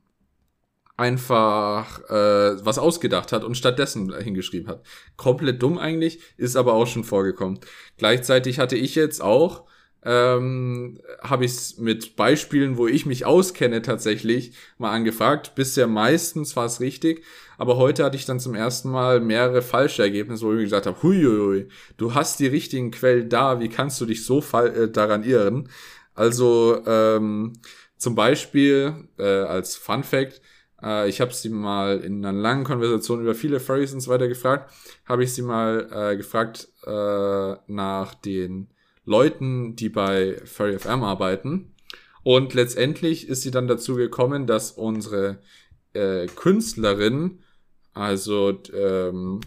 einfach 0.95 1.99
äh, 2.09 2.65
was 2.65 2.77
ausgedacht 2.77 3.33
hat 3.33 3.43
und 3.43 3.57
stattdessen 3.57 4.13
hingeschrieben 4.21 4.69
hat. 4.69 4.85
Komplett 5.17 5.61
dumm 5.61 5.79
eigentlich, 5.79 6.21
ist 6.37 6.55
aber 6.55 6.73
auch 6.73 6.87
schon 6.87 7.03
vorgekommen. 7.03 7.59
Gleichzeitig 7.97 8.59
hatte 8.59 8.77
ich 8.77 8.95
jetzt 8.95 9.21
auch 9.21 9.65
ähm, 10.03 10.99
habe 11.21 11.45
ich 11.45 11.51
es 11.51 11.77
mit 11.77 12.15
Beispielen, 12.15 12.77
wo 12.77 12.87
ich 12.87 13.05
mich 13.05 13.25
auskenne 13.25 13.81
tatsächlich 13.81 14.53
mal 14.77 14.91
angefragt. 14.91 15.53
Bisher 15.55 15.87
meistens 15.87 16.55
war 16.55 16.65
es 16.65 16.79
richtig, 16.79 17.23
aber 17.57 17.77
heute 17.77 18.03
hatte 18.03 18.17
ich 18.17 18.25
dann 18.25 18.39
zum 18.39 18.55
ersten 18.55 18.89
Mal 18.89 19.19
mehrere 19.19 19.61
falsche 19.61 20.01
Ergebnisse, 20.01 20.45
wo 20.45 20.53
ich 20.53 20.63
gesagt 20.63 20.87
habe, 20.87 21.01
huiuiui, 21.03 21.67
du 21.97 22.13
hast 22.15 22.39
die 22.39 22.47
richtigen 22.47 22.91
Quellen 22.91 23.29
da, 23.29 23.59
wie 23.59 23.69
kannst 23.69 24.01
du 24.01 24.05
dich 24.05 24.25
so 24.25 24.43
äh, 24.53 24.89
daran 24.89 25.23
irren? 25.23 25.69
Also 26.15 26.81
ähm, 26.85 27.53
zum 27.97 28.15
Beispiel 28.15 29.07
äh, 29.19 29.23
als 29.23 29.75
Fun 29.75 30.03
Fact, 30.03 30.41
äh, 30.81 31.07
ich 31.07 31.21
habe 31.21 31.33
sie 31.33 31.49
mal 31.49 31.99
in 31.99 32.25
einer 32.25 32.37
langen 32.37 32.63
Konversation 32.63 33.21
über 33.21 33.35
viele 33.35 33.59
Furries 33.59 33.93
und 33.93 33.99
so 34.01 34.09
weiter 34.09 34.27
gefragt, 34.27 34.73
habe 35.05 35.23
ich 35.23 35.33
sie 35.33 35.43
mal 35.43 35.87
äh, 35.91 36.17
gefragt 36.17 36.67
äh, 36.85 37.55
nach 37.67 38.15
den 38.15 38.67
Leuten, 39.05 39.75
die 39.75 39.89
bei 39.89 40.37
Furry 40.45 40.77
FM 40.77 41.03
arbeiten. 41.03 41.73
Und 42.23 42.53
letztendlich 42.53 43.27
ist 43.27 43.41
sie 43.41 43.51
dann 43.51 43.67
dazu 43.67 43.95
gekommen, 43.95 44.45
dass 44.45 44.71
unsere 44.71 45.39
äh, 45.93 46.27
Künstlerin, 46.27 47.39
also 47.93 48.59
ähm, 48.73 49.41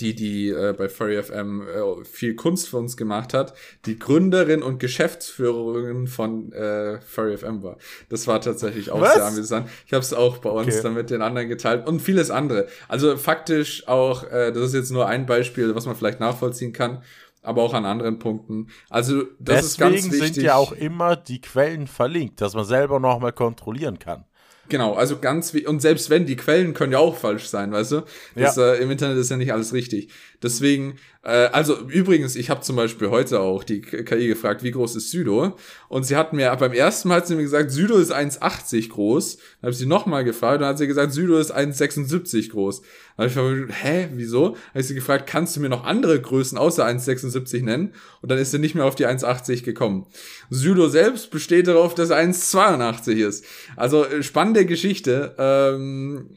die, 0.00 0.14
die 0.14 0.48
äh, 0.48 0.74
bei 0.76 0.88
Furry 0.88 1.22
FM 1.22 1.62
äh, 1.62 2.04
viel 2.04 2.34
Kunst 2.34 2.68
für 2.68 2.78
uns 2.78 2.96
gemacht 2.96 3.32
hat, 3.32 3.54
die 3.86 3.98
Gründerin 3.98 4.62
und 4.62 4.80
Geschäftsführerin 4.80 6.08
von 6.08 6.52
äh, 6.52 7.00
Furry 7.00 7.36
FM 7.36 7.62
war. 7.62 7.78
Das 8.08 8.26
war 8.26 8.40
tatsächlich 8.40 8.90
auch 8.90 9.00
Was? 9.00 9.14
sehr 9.14 9.26
amüsant. 9.26 9.68
Ich 9.86 9.92
habe 9.92 10.02
es 10.02 10.12
auch 10.12 10.38
bei 10.38 10.50
uns 10.50 10.74
okay. 10.74 10.82
dann 10.82 10.94
mit 10.94 11.10
den 11.10 11.22
anderen 11.22 11.48
geteilt 11.48 11.86
und 11.86 12.00
vieles 12.00 12.30
andere. 12.30 12.66
Also 12.88 13.16
faktisch 13.16 13.86
auch, 13.86 14.24
äh, 14.24 14.52
das 14.52 14.64
ist 14.64 14.74
jetzt 14.74 14.90
nur 14.90 15.06
ein 15.06 15.26
Beispiel, 15.26 15.74
was 15.74 15.86
man 15.86 15.94
vielleicht 15.94 16.20
nachvollziehen 16.20 16.72
kann 16.72 17.02
aber 17.44 17.62
auch 17.62 17.74
an 17.74 17.84
anderen 17.84 18.18
Punkten. 18.18 18.68
Also 18.90 19.22
das 19.38 19.38
Deswegen 19.38 19.66
ist 19.66 19.78
ganz 19.78 19.94
wichtig. 19.94 20.10
Deswegen 20.10 20.34
sind 20.34 20.44
ja 20.44 20.54
auch 20.56 20.72
immer 20.72 21.16
die 21.16 21.40
Quellen 21.40 21.86
verlinkt, 21.86 22.40
dass 22.40 22.54
man 22.54 22.64
selber 22.64 22.98
noch 22.98 23.20
mal 23.20 23.32
kontrollieren 23.32 23.98
kann. 23.98 24.24
Genau, 24.68 24.94
also 24.94 25.18
ganz 25.18 25.52
wie 25.52 25.66
und 25.66 25.80
selbst 25.80 26.08
wenn 26.08 26.24
die 26.24 26.36
Quellen 26.36 26.72
können 26.72 26.92
ja 26.92 26.98
auch 26.98 27.16
falsch 27.16 27.48
sein, 27.48 27.70
weißt 27.72 27.92
du? 27.92 28.02
Das, 28.34 28.56
ja. 28.56 28.72
äh, 28.72 28.82
Im 28.82 28.90
Internet 28.90 29.18
ist 29.18 29.30
ja 29.30 29.36
nicht 29.36 29.52
alles 29.52 29.74
richtig. 29.74 30.10
Deswegen, 30.44 30.96
äh, 31.22 31.46
also 31.52 31.78
übrigens, 31.88 32.36
ich 32.36 32.50
habe 32.50 32.60
zum 32.60 32.76
Beispiel 32.76 33.08
heute 33.08 33.40
auch 33.40 33.64
die 33.64 33.80
KI 33.80 34.28
gefragt, 34.28 34.62
wie 34.62 34.72
groß 34.72 34.94
ist 34.94 35.10
Südo? 35.10 35.56
Und 35.88 36.04
sie 36.04 36.16
hat 36.16 36.34
mir 36.34 36.54
beim 36.56 36.74
ersten 36.74 37.08
Mal 37.08 37.16
hat 37.16 37.26
sie 37.26 37.34
mir 37.34 37.42
gesagt, 37.42 37.70
Südo 37.70 37.96
ist 37.96 38.14
1,80 38.14 38.90
groß. 38.90 39.36
Dann 39.36 39.44
habe 39.62 39.72
ich 39.72 39.78
sie 39.78 39.86
nochmal 39.86 40.22
gefragt 40.22 40.60
und 40.60 40.66
hat 40.66 40.76
sie 40.76 40.86
gesagt, 40.86 41.14
Südo 41.14 41.38
ist 41.38 41.56
1,76 41.56 42.50
groß. 42.50 42.82
Dann 43.16 43.24
habe 43.24 43.28
ich 43.28 43.34
gefragt, 43.34 43.84
hä, 43.84 44.08
wieso? 44.12 44.48
Dann 44.50 44.58
habe 44.68 44.80
ich 44.80 44.86
sie 44.86 44.94
gefragt, 44.94 45.26
kannst 45.26 45.56
du 45.56 45.60
mir 45.60 45.70
noch 45.70 45.84
andere 45.84 46.20
Größen 46.20 46.58
außer 46.58 46.84
1,76 46.84 47.64
nennen? 47.64 47.94
Und 48.20 48.30
dann 48.30 48.38
ist 48.38 48.50
sie 48.50 48.58
nicht 48.58 48.74
mehr 48.74 48.84
auf 48.84 48.94
die 48.94 49.06
1,80 49.06 49.64
gekommen. 49.64 50.06
Südo 50.50 50.90
selbst 50.90 51.30
besteht 51.30 51.68
darauf, 51.68 51.94
dass 51.94 52.10
er 52.10 52.18
1,82 52.18 53.26
ist. 53.26 53.46
Also 53.76 54.04
äh, 54.04 54.22
spannende 54.22 54.66
Geschichte. 54.66 55.34
Ähm, 55.38 56.28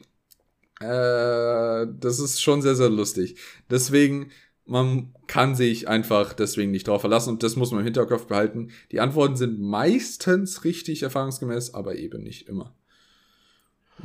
äh, 0.80 1.86
das 2.00 2.18
ist 2.18 2.40
schon 2.40 2.62
sehr, 2.62 2.74
sehr 2.74 2.88
lustig. 2.88 3.36
Deswegen, 3.70 4.30
man 4.64 5.14
kann 5.26 5.54
sich 5.54 5.88
einfach 5.88 6.32
deswegen 6.34 6.70
nicht 6.70 6.88
drauf 6.88 7.00
verlassen 7.00 7.30
und 7.30 7.42
das 7.42 7.56
muss 7.56 7.70
man 7.70 7.80
im 7.80 7.84
Hinterkopf 7.84 8.26
behalten. 8.26 8.70
Die 8.92 9.00
Antworten 9.00 9.36
sind 9.36 9.60
meistens 9.60 10.64
richtig 10.64 11.02
erfahrungsgemäß, 11.02 11.74
aber 11.74 11.96
eben 11.96 12.22
nicht 12.22 12.48
immer. 12.48 12.74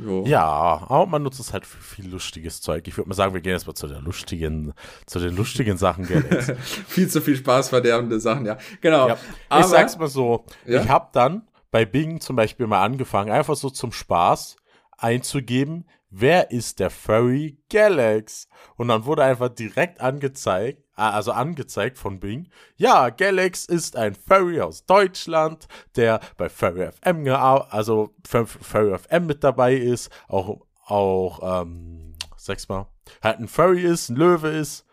Jo. 0.00 0.24
Ja, 0.26 0.44
aber 0.88 1.06
man 1.06 1.22
nutzt 1.22 1.38
es 1.38 1.52
halt 1.52 1.66
für 1.66 1.80
viel 1.80 2.08
lustiges 2.08 2.60
Zeug. 2.60 2.88
Ich 2.88 2.96
würde 2.96 3.08
mal 3.08 3.14
sagen, 3.14 3.32
wir 3.32 3.40
gehen 3.40 3.52
jetzt 3.52 3.66
mal 3.66 3.74
zu 3.74 3.86
den 3.86 4.02
lustigen, 4.02 4.72
zu 5.06 5.20
den 5.20 5.36
lustigen 5.36 5.76
Sachen. 5.76 6.04
viel 6.88 7.08
zu 7.08 7.20
viel 7.20 7.36
Spaß 7.36 7.68
verderbende 7.68 8.18
Sachen, 8.18 8.46
ja. 8.46 8.58
Genau. 8.80 9.08
Ja. 9.08 9.18
Aber, 9.48 9.60
ich 9.60 9.66
sag's 9.66 9.96
mal 9.96 10.08
so, 10.08 10.44
ja? 10.66 10.82
ich 10.82 10.88
habe 10.88 11.10
dann 11.12 11.42
bei 11.70 11.84
Bing 11.84 12.20
zum 12.20 12.34
Beispiel 12.34 12.66
mal 12.66 12.82
angefangen, 12.82 13.30
einfach 13.30 13.54
so 13.54 13.70
zum 13.70 13.92
Spaß 13.92 14.56
einzugeben, 14.98 15.86
wer 16.16 16.50
ist 16.50 16.78
der 16.78 16.90
Furry 16.90 17.58
Galax? 17.70 18.48
Und 18.76 18.88
dann 18.88 19.04
wurde 19.04 19.24
einfach 19.24 19.48
direkt 19.48 20.00
angezeigt, 20.00 20.82
äh, 20.96 21.02
also 21.02 21.32
angezeigt 21.32 21.98
von 21.98 22.20
Bing, 22.20 22.48
ja, 22.76 23.10
Galax 23.10 23.64
ist 23.64 23.96
ein 23.96 24.14
Furry 24.14 24.60
aus 24.60 24.86
Deutschland, 24.86 25.66
der 25.96 26.20
bei 26.36 26.48
Furry 26.48 26.90
FM, 26.92 27.26
also 27.28 28.14
Furry 28.24 28.96
FM 28.98 29.26
mit 29.26 29.42
dabei 29.42 29.74
ist, 29.74 30.10
auch, 30.28 30.60
auch, 30.86 31.62
ähm, 31.62 32.14
sag's 32.36 32.68
mal, 32.68 32.86
halt 33.22 33.40
ein 33.40 33.48
Furry 33.48 33.82
ist, 33.82 34.08
ein 34.08 34.16
Löwe 34.16 34.48
ist 34.48 34.86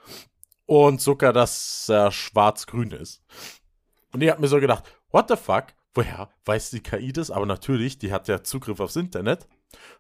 und 0.66 1.02
sogar, 1.02 1.34
dass 1.34 1.88
er 1.90 2.12
schwarz-grün 2.12 2.92
ist. 2.92 3.22
Und 4.12 4.22
ich 4.22 4.30
habe 4.30 4.42
mir 4.42 4.48
so 4.48 4.60
gedacht, 4.60 4.84
what 5.12 5.30
the 5.30 5.36
fuck? 5.36 5.66
Woher 5.94 6.30
weiß 6.46 6.70
die 6.72 6.80
KI 6.80 7.12
das? 7.12 7.32
Aber 7.32 7.46
natürlich, 7.46 8.00
die 8.00 8.14
hat 8.14 8.28
ja 8.30 8.44
Zugriff 8.44 8.80
aufs 8.80 8.96
Internet. 8.96 9.48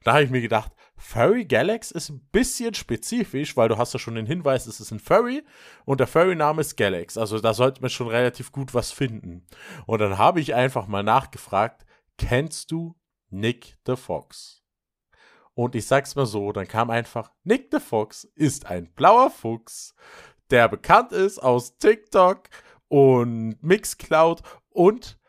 Da 0.04 0.14
habe 0.14 0.24
ich 0.24 0.30
mir 0.30 0.42
gedacht, 0.42 0.72
Furry 0.98 1.46
Galax 1.46 1.92
ist 1.92 2.10
ein 2.10 2.20
bisschen 2.32 2.74
spezifisch, 2.74 3.58
weil 3.58 3.70
du 3.70 3.78
hast 3.78 3.94
ja 3.94 4.00
schon 4.00 4.16
den 4.16 4.28
Hinweis, 4.28 4.68
es 4.68 4.80
ist 4.80 4.92
ein 4.92 5.00
Furry 5.00 5.44
und 5.84 6.00
der 6.00 6.08
Furry-Name 6.08 6.62
ist 6.62 6.78
Galax. 6.78 7.18
Also 7.18 7.40
da 7.40 7.54
sollte 7.54 7.82
man 7.82 7.90
schon 7.90 8.08
relativ 8.08 8.52
gut 8.52 8.74
was 8.74 8.92
finden. 8.92 9.48
Und 9.88 10.00
dann 10.00 10.18
habe 10.18 10.40
ich 10.40 10.54
einfach 10.54 10.88
mal 10.88 11.04
nachgefragt, 11.04 11.86
kennst 12.18 12.72
du 12.72 12.96
Nick 13.30 13.78
the 13.88 13.96
Fox? 13.96 14.64
Und 15.54 15.76
ich 15.76 15.88
sag's 15.88 16.16
mal 16.16 16.26
so, 16.26 16.52
dann 16.52 16.68
kam 16.68 16.90
einfach, 16.90 17.32
Nick 17.44 17.70
the 17.72 17.80
Fox 17.80 18.24
ist 18.24 18.68
ein 18.68 18.94
blauer 18.94 19.32
Fuchs, 19.32 19.96
der 20.50 20.70
bekannt 20.70 21.12
ist 21.12 21.40
aus 21.40 21.78
TikTok 21.78 22.44
und 22.88 23.62
Mixcloud 23.62 24.42
und 24.70 25.20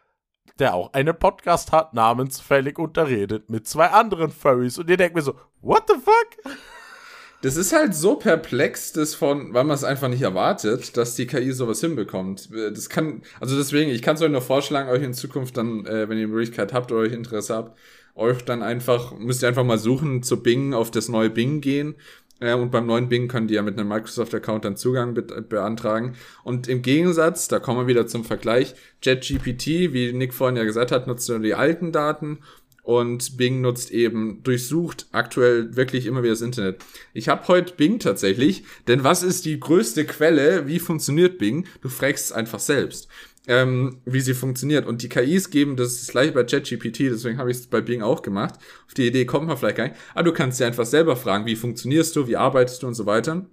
der 0.59 0.75
auch 0.75 0.93
einen 0.93 1.19
Podcast 1.19 1.73
hat 1.73 1.95
namens 1.95 2.41
Fällig 2.41 2.79
unterredet 2.79 3.51
mit 3.51 3.67
zwei 3.67 3.87
anderen 3.87 4.31
Furries. 4.31 4.79
Und 4.79 4.91
ihr 4.91 4.97
denkt 4.97 5.15
mir 5.15 5.23
so, 5.23 5.35
what 5.61 5.85
the 5.89 5.95
fuck? 5.95 6.55
Das 7.43 7.57
ist 7.57 7.73
halt 7.73 7.93
so 7.93 8.15
perplex, 8.15 8.93
das 8.93 9.17
von, 9.17 9.53
weil 9.53 9.65
man 9.65 9.75
es 9.75 9.83
einfach 9.83 10.07
nicht 10.09 10.23
erwartet, 10.23 10.97
dass 10.97 11.17
die 11.17 11.27
KI 11.27 11.51
sowas 11.51 11.81
hinbekommt. 11.81 12.51
Das 12.53 12.89
kann, 12.89 13.23
also 13.41 13.57
deswegen, 13.57 13.91
ich 13.91 14.01
kann 14.01 14.15
es 14.15 14.23
euch 14.23 14.31
nur 14.31 14.43
vorschlagen, 14.43 14.89
euch 14.89 15.03
in 15.03 15.13
Zukunft 15.13 15.57
dann, 15.57 15.85
äh, 15.85 16.09
wenn 16.09 16.19
ihr 16.19 16.27
die 16.27 16.33
Möglichkeit 16.33 16.73
habt 16.73 16.93
oder 16.93 17.01
euch 17.01 17.13
Interesse 17.13 17.57
habt, 17.57 17.77
euch 18.15 18.45
dann 18.45 18.63
einfach, 18.63 19.19
müsst 19.19 19.43
ihr 19.43 19.49
einfach 19.49 19.65
mal 19.65 19.79
suchen, 19.79 20.23
zu 20.23 20.41
Bing, 20.43 20.73
auf 20.73 20.93
das 20.93 21.09
neue 21.09 21.31
Bing 21.31 21.61
gehen 21.61 21.97
äh, 22.43 22.55
und 22.55 22.71
beim 22.71 22.87
neuen 22.87 23.09
Bing 23.09 23.29
könnt 23.29 23.51
ihr 23.51 23.57
ja 23.57 23.63
mit 23.63 23.79
einem 23.79 23.89
Microsoft-Account 23.89 24.65
dann 24.65 24.77
Zugang 24.77 25.15
be 25.15 25.23
beantragen. 25.23 26.15
Und 26.43 26.69
im 26.69 26.83
Gegensatz, 26.83 27.49
da 27.49 27.61
kommen 27.61 27.81
wir 27.81 27.87
wieder 27.87 28.07
zum 28.07 28.25
Vergleich, 28.25 28.75
JetGPT, 29.03 29.93
wie 29.93 30.13
Nick 30.13 30.35
vorhin 30.35 30.57
ja 30.57 30.65
gesagt 30.65 30.93
hat, 30.93 31.07
nutzt 31.07 31.29
nur 31.29 31.39
die 31.39 31.55
alten 31.55 31.93
Daten 31.93 32.41
und 32.83 33.37
Bing 33.37 33.61
nutzt 33.61 33.93
eben 33.93 34.43
durchsucht 34.43 35.07
aktuell 35.13 35.77
wirklich 35.77 36.07
immer 36.07 36.25
wieder 36.25 36.33
das 36.33 36.41
Internet. 36.41 36.85
Ich 37.15 37.29
habe 37.29 37.47
heute 37.47 37.75
Bing 37.75 38.01
tatsächlich, 38.01 38.65
denn 38.89 39.05
was 39.05 39.23
ist 39.23 39.45
die 39.45 39.61
größte 39.61 40.05
Quelle? 40.05 40.67
Wie 40.67 40.81
funktioniert 40.81 41.39
Bing? 41.39 41.67
Du 41.81 41.89
fragst 41.89 42.33
einfach 42.33 42.59
selbst 42.59 43.09
ähm, 43.47 44.01
wie 44.05 44.21
sie 44.21 44.35
funktioniert. 44.35 44.87
Und 44.87 45.03
die 45.03 45.09
KIs 45.09 45.51
geben 45.51 45.77
das 45.77 45.95
ist 45.95 46.11
gleich 46.11 46.33
bei 46.33 46.45
ChatGPT, 46.45 47.01
deswegen 47.01 47.39
habe 47.39 47.51
ich 47.51 47.59
es 47.59 47.67
bei 47.67 47.81
Bing 47.81 48.03
auch 48.03 48.23
gemacht. 48.23 48.55
Auf 48.87 48.95
die 48.95 49.07
Idee 49.07 49.25
kommt 49.25 49.47
man 49.47 49.57
vielleicht 49.57 49.77
gar 49.77 49.89
nicht. 49.89 49.97
Aber 50.15 50.25
du 50.25 50.33
kannst 50.33 50.59
sie 50.59 50.65
einfach 50.65 50.87
selber 50.87 51.17
fragen, 51.17 51.47
wie 51.47 51.57
funktionierst 51.57 52.15
du, 52.17 52.29
wie 52.29 52.37
arbeitest 52.37 52.83
du 52.83 52.87
und 52.87 52.95
so 52.95 53.07
weiter. 53.07 53.47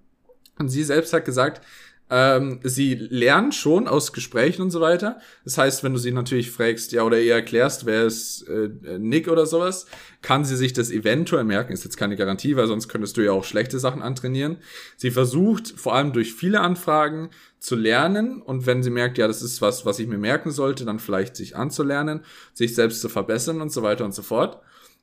Und 0.59 0.69
sie 0.69 0.83
selbst 0.83 1.13
hat 1.13 1.25
gesagt, 1.25 1.65
ähm, 2.09 2.59
sie 2.63 2.95
lernen 2.95 3.51
schon 3.51 3.87
aus 3.87 4.13
Gesprächen 4.13 4.63
und 4.63 4.71
so 4.71 4.81
weiter. 4.81 5.19
Das 5.43 5.57
heißt, 5.57 5.83
wenn 5.83 5.93
du 5.93 5.99
sie 5.99 6.11
natürlich 6.11 6.49
fragst, 6.49 6.91
ja, 6.91 7.03
oder 7.03 7.19
ihr 7.19 7.35
erklärst, 7.35 7.85
wer 7.85 8.05
ist 8.05 8.47
äh, 8.47 8.69
Nick 8.97 9.27
oder 9.27 9.45
sowas, 9.45 9.85
kann 10.21 10.43
sie 10.43 10.55
sich 10.55 10.73
das 10.73 10.89
eventuell 10.89 11.43
merken. 11.43 11.71
Ist 11.71 11.83
jetzt 11.83 11.97
keine 11.97 12.15
Garantie, 12.15 12.55
weil 12.55 12.67
sonst 12.67 12.87
könntest 12.87 13.15
du 13.17 13.21
ja 13.21 13.31
auch 13.31 13.43
schlechte 13.43 13.77
Sachen 13.77 14.01
antrainieren. 14.01 14.57
Sie 14.97 15.11
versucht 15.11 15.73
vor 15.77 15.93
allem 15.93 16.11
durch 16.11 16.33
viele 16.33 16.61
Anfragen 16.61 17.29
zu 17.59 17.75
lernen 17.75 18.41
und 18.41 18.65
wenn 18.65 18.81
sie 18.81 18.89
merkt, 18.89 19.17
ja, 19.17 19.27
das 19.27 19.43
ist 19.43 19.61
was, 19.61 19.85
was 19.85 19.99
ich 19.99 20.07
mir 20.07 20.17
merken 20.17 20.49
sollte, 20.49 20.85
dann 20.85 20.99
vielleicht 20.99 21.35
sich 21.35 21.55
anzulernen, 21.55 22.21
sich 22.53 22.73
selbst 22.73 23.01
zu 23.01 23.09
verbessern 23.09 23.61
und 23.61 23.71
so 23.71 23.83
weiter 23.83 24.05
und 24.05 24.15
so 24.15 24.23
fort. 24.23 24.61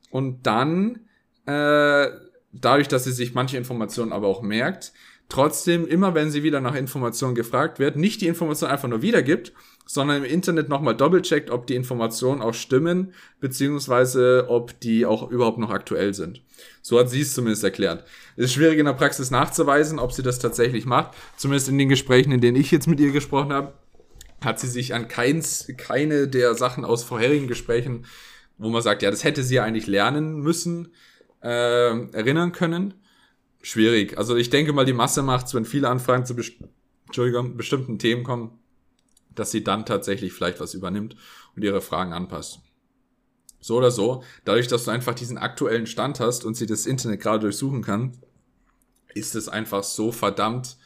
Und 0.09 0.45
dann, 0.45 1.07
äh, 1.45 2.09
dadurch, 2.51 2.87
dass 2.87 3.05
sie 3.05 3.11
sich 3.11 3.33
manche 3.33 3.57
Informationen 3.57 4.11
aber 4.11 4.27
auch 4.27 4.41
merkt, 4.41 4.91
trotzdem 5.29 5.87
immer, 5.87 6.15
wenn 6.15 6.31
sie 6.31 6.43
wieder 6.43 6.61
nach 6.61 6.75
Informationen 6.75 7.35
gefragt 7.35 7.79
wird, 7.79 7.95
nicht 7.95 8.21
die 8.21 8.27
Information 8.27 8.69
einfach 8.69 8.87
nur 8.87 9.01
wiedergibt, 9.01 9.53
sondern 9.85 10.17
im 10.17 10.29
Internet 10.29 10.69
nochmal 10.69 10.95
doppelcheckt, 10.95 11.49
ob 11.49 11.67
die 11.67 11.75
Informationen 11.75 12.41
auch 12.41 12.53
stimmen, 12.53 13.13
beziehungsweise 13.39 14.45
ob 14.49 14.79
die 14.79 15.05
auch 15.05 15.29
überhaupt 15.29 15.57
noch 15.57 15.69
aktuell 15.69 16.13
sind. 16.13 16.41
So 16.81 16.99
hat 16.99 17.09
sie 17.09 17.21
es 17.21 17.33
zumindest 17.33 17.63
erklärt. 17.63 18.05
Es 18.35 18.45
ist 18.45 18.53
schwierig 18.53 18.79
in 18.79 18.85
der 18.85 18.93
Praxis 18.93 19.31
nachzuweisen, 19.31 19.99
ob 19.99 20.11
sie 20.11 20.23
das 20.23 20.39
tatsächlich 20.39 20.85
macht. 20.85 21.11
Zumindest 21.37 21.69
in 21.69 21.77
den 21.77 21.89
Gesprächen, 21.89 22.31
in 22.31 22.41
denen 22.41 22.57
ich 22.57 22.71
jetzt 22.71 22.87
mit 22.87 22.99
ihr 22.99 23.11
gesprochen 23.11 23.53
habe, 23.53 23.73
hat 24.41 24.59
sie 24.59 24.67
sich 24.67 24.93
an 24.93 25.07
keins, 25.07 25.67
keine 25.77 26.27
der 26.27 26.53
Sachen 26.55 26.85
aus 26.85 27.03
vorherigen 27.03 27.47
Gesprächen, 27.47 28.05
wo 28.57 28.69
man 28.69 28.81
sagt, 28.81 29.01
ja, 29.01 29.11
das 29.11 29.23
hätte 29.23 29.43
sie 29.43 29.55
ja 29.55 29.63
eigentlich 29.63 29.87
lernen 29.87 30.39
müssen, 30.39 30.89
äh, 31.43 32.11
erinnern 32.11 32.51
können. 32.51 32.93
Schwierig. 33.67 34.17
Also 34.17 34.37
ich 34.37 34.49
denke 34.49 34.71
mal, 34.71 34.85
die 34.85 34.93
Masse 34.93 35.21
macht's, 35.23 35.53
wenn 35.53 35.65
viele 35.65 35.89
Anfragen 35.89 36.25
zu 36.25 36.37
best 36.37 36.53
bestimmten 37.57 37.99
Themen 37.99 38.23
kommen, 38.23 38.57
dass 39.35 39.51
sie 39.51 39.61
dann 39.61 39.85
tatsächlich 39.85 40.31
vielleicht 40.31 40.61
was 40.61 40.73
übernimmt 40.73 41.17
und 41.53 41.65
ihre 41.65 41.81
Fragen 41.81 42.13
anpasst. 42.13 42.59
So 43.59 43.75
oder 43.75 43.91
so, 43.91 44.23
dadurch, 44.45 44.69
dass 44.69 44.85
du 44.85 44.91
einfach 44.91 45.15
diesen 45.15 45.37
aktuellen 45.37 45.85
Stand 45.85 46.21
hast 46.21 46.45
und 46.45 46.55
sie 46.55 46.65
das 46.65 46.85
Internet 46.85 47.19
gerade 47.19 47.39
durchsuchen 47.39 47.81
kann, 47.81 48.13
ist 49.13 49.35
es 49.35 49.49
einfach 49.49 49.83
so 49.83 50.13
verdammt 50.13 50.77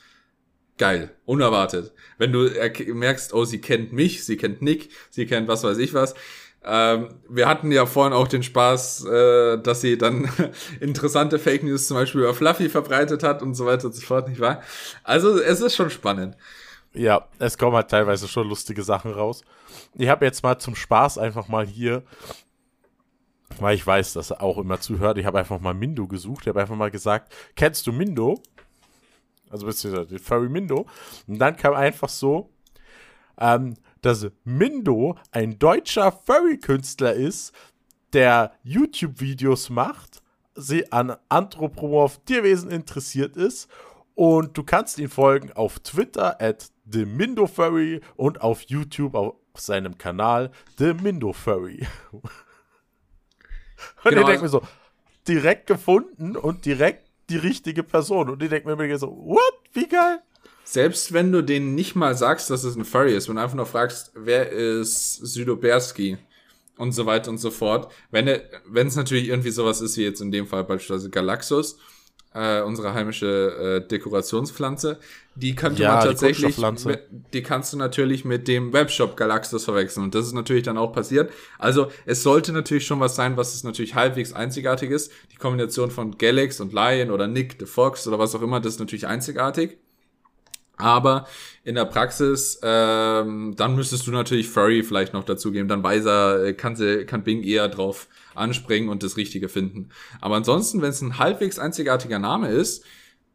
geil, 0.80 1.16
unerwartet. 1.26 1.94
Wenn 2.18 2.32
du 2.32 2.50
merkst, 2.96 3.32
oh, 3.36 3.46
sie 3.46 3.62
kennt 3.62 3.94
mich, 3.94 4.26
sie 4.26 4.38
kennt 4.38 4.64
Nick, 4.64 4.90
sie 5.12 5.28
kennt 5.28 5.48
was 5.48 5.64
weiß 5.64 5.78
ich 5.78 5.94
was. 5.94 6.16
Ähm, 6.64 7.10
wir 7.28 7.48
hatten 7.48 7.72
ja 7.72 7.88
vorhin 7.88 8.14
auch 8.14 8.28
den 8.28 8.44
Spaß, 8.44 9.06
äh, 9.06 9.58
dass 9.60 9.82
sie 9.82 9.98
dann 9.98 10.30
interessante 10.80 11.40
Fake 11.40 11.64
News 11.64 11.88
zum 11.88 11.98
Beispiel 11.98 12.22
über 12.22 12.36
Fluffy 12.36 12.70
verbreitet 12.70 13.24
hat 13.24 13.42
und 13.42 13.56
so 13.56 13.66
weiter 13.66 13.86
und 13.86 13.96
so 13.96 14.02
fort, 14.02 14.28
nicht 14.28 14.40
wahr? 14.40 14.62
Also 15.04 15.40
es 15.40 15.62
ist 15.62 15.76
schon 15.76 15.90
spannend. 15.90 16.38
Ja, 16.94 17.28
es 17.40 17.58
kommen 17.58 17.76
halt 17.76 17.90
teilweise 17.90 18.28
schon 18.28 18.48
lustige 18.48 18.84
Sachen 18.84 19.12
raus. 19.12 19.44
Ich 19.96 20.10
habe 20.10 20.26
jetzt 20.26 20.44
mal 20.44 20.60
zum 20.60 20.76
Spaß 20.76 21.18
einfach 21.18 21.48
mal 21.48 21.66
hier, 21.66 22.04
weil 23.60 23.76
ich 23.76 23.88
weiß, 23.88 24.14
dass 24.14 24.32
er 24.32 24.44
auch 24.44 24.58
immer 24.58 24.80
zuhört, 24.80 25.18
ich 25.18 25.26
habe 25.26 25.40
einfach 25.40 25.60
mal 25.60 25.74
Mindo 25.74 26.08
gesucht. 26.08 26.42
Ich 26.42 26.48
habe 26.50 26.62
einfach 26.62 26.76
mal 26.76 26.92
gesagt, 26.92 27.34
kennst 27.56 27.88
du 27.88 27.92
Mindo? 27.92 28.40
Also 29.50 29.66
beziehungsweise 29.66 30.08
den 30.08 30.20
Furry 30.20 30.50
Mindo. 30.50 30.86
Und 31.28 31.40
dann 31.40 31.56
kam 31.58 31.74
einfach 31.74 32.10
so, 32.10 32.50
ähm, 33.40 33.76
dass 34.02 34.28
Mindo 34.44 35.18
ein 35.32 35.60
deutscher 35.60 36.12
Furry-Künstler 36.12 37.14
ist, 37.14 37.54
der 38.14 38.54
YouTube-Videos 38.64 39.70
macht, 39.70 40.22
sie 40.56 40.92
an 40.92 41.16
Anthropomorph 41.30 42.20
Tierwesen 42.26 42.70
interessiert 42.70 43.38
ist 43.38 43.70
und 44.16 44.58
du 44.58 44.64
kannst 44.64 45.00
ihn 45.00 45.10
folgen 45.10 45.52
auf 45.54 45.80
Twitter 45.80 46.42
at 46.42 46.72
The 46.86 47.06
Mindo 47.06 47.48
Furry 47.48 48.02
und 48.16 48.42
auf 48.42 48.64
YouTube 48.64 49.16
auf 49.16 49.36
seinem 49.56 49.98
Kanal 49.98 50.52
The 50.78 50.94
Mindo 50.94 51.32
Furry. 51.32 51.88
und 52.12 52.22
genau, 54.04 54.22
ich 54.22 54.28
denke 54.28 54.44
mir 54.44 54.50
so, 54.50 54.62
direkt 55.28 55.68
gefunden 55.68 56.36
und 56.36 56.66
direkt 56.66 57.10
die 57.30 57.38
richtige 57.38 57.84
Person. 57.84 58.30
Und 58.30 58.44
ich 58.44 58.50
denke 58.50 58.76
mir 58.76 58.98
so, 58.98 59.08
what? 59.08 59.54
Wie 59.74 59.88
geil? 59.88 60.22
Selbst 60.72 61.12
wenn 61.12 61.34
du 61.34 61.42
denen 61.44 61.76
nicht 61.76 61.96
mal 61.98 62.16
sagst, 62.16 62.50
dass 62.50 62.64
es 62.64 62.78
ein 62.78 62.86
Furry 62.86 63.14
ist, 63.14 63.28
wenn 63.28 63.36
du 63.36 63.42
einfach 63.42 63.58
nur 63.58 63.66
fragst, 63.66 64.14
wer 64.16 64.50
ist 64.50 65.16
Südoberski 65.16 66.18
und 66.78 66.94
so 66.94 67.06
weiter 67.06 67.30
und 67.30 67.40
so 67.40 67.52
fort, 67.52 67.92
wenn 68.10 68.30
es 68.30 68.96
natürlich 68.96 69.28
irgendwie 69.28 69.50
sowas 69.50 69.82
ist, 69.82 69.98
wie 69.98 70.04
jetzt 70.04 70.22
in 70.22 70.32
dem 70.32 70.48
Fall 70.48 70.64
beispielsweise 70.64 71.10
Galaxus, 71.10 71.78
äh, 72.34 72.62
unsere 72.62 72.94
heimische 72.94 73.82
äh, 73.84 73.86
Dekorationspflanze, 73.86 74.98
die 75.36 75.56
könnte 75.56 75.84
ja, 75.84 75.96
man 75.96 76.06
tatsächlich, 76.06 76.56
die, 76.56 76.98
die 77.34 77.44
kannst 77.44 77.74
du 77.74 77.78
natürlich 77.78 78.24
mit 78.24 78.48
dem 78.48 78.72
Webshop 78.72 79.18
Galaxus 79.18 79.66
verwechseln 79.66 80.06
und 80.06 80.16
das 80.16 80.26
ist 80.26 80.34
natürlich 80.34 80.64
dann 80.64 80.78
auch 80.78 80.94
passiert. 80.94 81.34
Also 81.60 81.92
es 82.06 82.24
sollte 82.24 82.54
natürlich 82.54 82.86
schon 82.86 83.02
was 83.02 83.18
sein, 83.18 83.36
was 83.36 83.56
es 83.56 83.66
natürlich 83.66 83.96
halbwegs 83.96 84.32
einzigartig 84.32 84.90
ist. 84.90 85.12
Die 85.34 85.36
Kombination 85.36 85.92
von 85.92 86.18
Galax 86.18 86.62
und 86.62 86.72
Lion 86.72 87.12
oder 87.12 87.28
Nick 87.28 87.58
the 87.60 87.66
Fox 87.66 88.08
oder 88.08 88.20
was 88.20 88.34
auch 88.36 88.42
immer, 88.42 88.62
das 88.62 88.76
ist 88.76 88.80
natürlich 88.80 89.08
einzigartig. 89.08 89.78
Aber 90.82 91.28
in 91.64 91.76
der 91.76 91.86
Praxis, 91.86 92.60
ähm, 92.64 93.54
dann 93.56 93.76
müsstest 93.76 94.08
du 94.08 94.12
natürlich 94.12 94.50
Furry 94.50 94.84
vielleicht 94.84 95.14
noch 95.14 95.24
dazugeben. 95.24 95.68
Dann 95.68 95.84
weiß 95.84 96.06
er, 96.06 96.44
äh, 96.44 96.54
kann, 96.54 96.76
sie, 96.76 97.06
kann 97.06 97.24
Bing 97.24 97.44
eher 97.44 97.68
drauf 97.68 98.08
anspringen 98.34 98.90
und 98.90 99.04
das 99.04 99.18
Richtige 99.18 99.48
finden. 99.48 99.90
Aber 100.22 100.36
ansonsten, 100.36 100.82
wenn 100.82 100.90
es 100.90 101.02
ein 101.02 101.20
halbwegs 101.20 101.60
einzigartiger 101.60 102.20
Name 102.20 102.50
ist, 102.50 102.84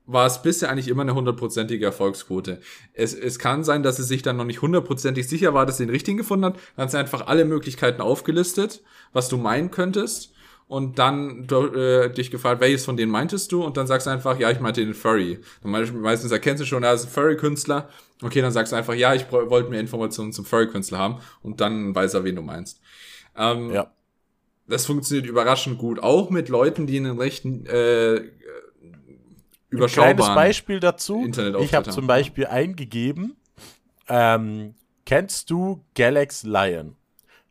war 0.06 0.26
es 0.26 0.40
bisher 0.40 0.70
eigentlich 0.70 0.88
immer 0.88 1.02
eine 1.02 1.14
hundertprozentige 1.14 1.84
Erfolgsquote. 1.84 2.60
Es, 2.94 3.12
es 3.12 3.38
kann 3.38 3.64
sein, 3.64 3.82
dass 3.82 3.98
es 3.98 4.08
sich 4.08 4.22
dann 4.22 4.36
noch 4.36 4.44
nicht 4.44 4.62
hundertprozentig 4.62 5.28
sicher 5.28 5.52
war, 5.52 5.66
dass 5.66 5.78
sie 5.78 5.84
den 5.84 5.90
richtigen 5.90 6.16
gefunden 6.16 6.46
hat. 6.46 6.56
Dann 6.76 6.84
hat 6.84 6.90
sie 6.92 6.98
einfach 6.98 7.26
alle 7.26 7.44
Möglichkeiten 7.44 8.00
aufgelistet, 8.00 8.82
was 9.12 9.28
du 9.28 9.36
meinen 9.36 9.70
könntest. 9.70 10.32
Und 10.68 10.98
dann 10.98 11.46
äh, 11.48 12.10
dich 12.10 12.30
gefragt, 12.30 12.60
welches 12.60 12.84
von 12.84 12.96
denen 12.96 13.12
meintest 13.12 13.52
du? 13.52 13.64
Und 13.64 13.76
dann 13.76 13.86
sagst 13.86 14.06
du 14.06 14.10
einfach, 14.10 14.38
ja, 14.38 14.50
ich 14.50 14.58
meinte 14.58 14.84
den 14.84 14.94
Furry. 14.94 15.38
Dann 15.62 15.70
meistens 16.00 16.32
erkennst 16.32 16.60
du 16.60 16.66
schon, 16.66 16.82
er 16.82 16.94
ist 16.94 17.04
ein 17.04 17.10
Furry-Künstler. 17.10 17.88
Okay, 18.20 18.40
dann 18.40 18.50
sagst 18.50 18.72
du 18.72 18.76
einfach, 18.76 18.94
ja, 18.94 19.14
ich 19.14 19.30
wollte 19.30 19.70
mehr 19.70 19.78
Informationen 19.78 20.32
zum 20.32 20.44
Furry-Künstler 20.44 20.98
haben. 20.98 21.20
Und 21.42 21.60
dann 21.60 21.94
weiß 21.94 22.14
er, 22.14 22.24
wen 22.24 22.34
du 22.34 22.42
meinst. 22.42 22.80
Ähm, 23.36 23.70
ja 23.70 23.92
das 24.66 24.86
funktioniert 24.86 25.26
überraschend 25.26 25.78
gut. 25.78 26.00
Auch 26.00 26.30
mit 26.30 26.48
Leuten, 26.48 26.86
die 26.86 26.96
einen 26.96 27.18
rechten 27.18 27.66
äh, 27.66 28.20
überschaubaren 29.70 30.10
Ein 30.10 30.16
kleines 30.16 30.34
Beispiel 30.34 30.80
dazu. 30.80 31.24
Internet 31.24 31.60
ich 31.60 31.74
habe 31.74 31.90
zum 31.90 32.06
Beispiel 32.06 32.46
eingegeben, 32.46 33.36
ähm, 34.08 34.74
kennst 35.04 35.50
du 35.50 35.84
Galax 35.94 36.42
Lion? 36.42 36.96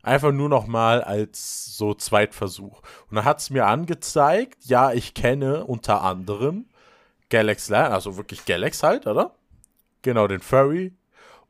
Einfach 0.05 0.31
nur 0.31 0.49
noch 0.49 0.67
mal 0.67 1.03
als 1.03 1.75
so 1.77 1.95
Zweitversuch. 1.95 2.83
Und 3.09 3.15
dann 3.15 3.25
hat 3.25 3.39
es 3.39 3.49
mir 3.49 3.65
angezeigt, 3.65 4.65
ja, 4.65 4.91
ich 4.93 5.15
kenne 5.15 5.65
unter 5.65 6.03
anderem 6.03 6.65
Galax 7.29 7.69
Lion, 7.69 7.91
also 7.91 8.15
wirklich 8.15 8.45
Galax 8.45 8.83
halt, 8.83 9.07
oder? 9.07 9.33
Genau, 10.03 10.27
den 10.27 10.41
Furry. 10.41 10.93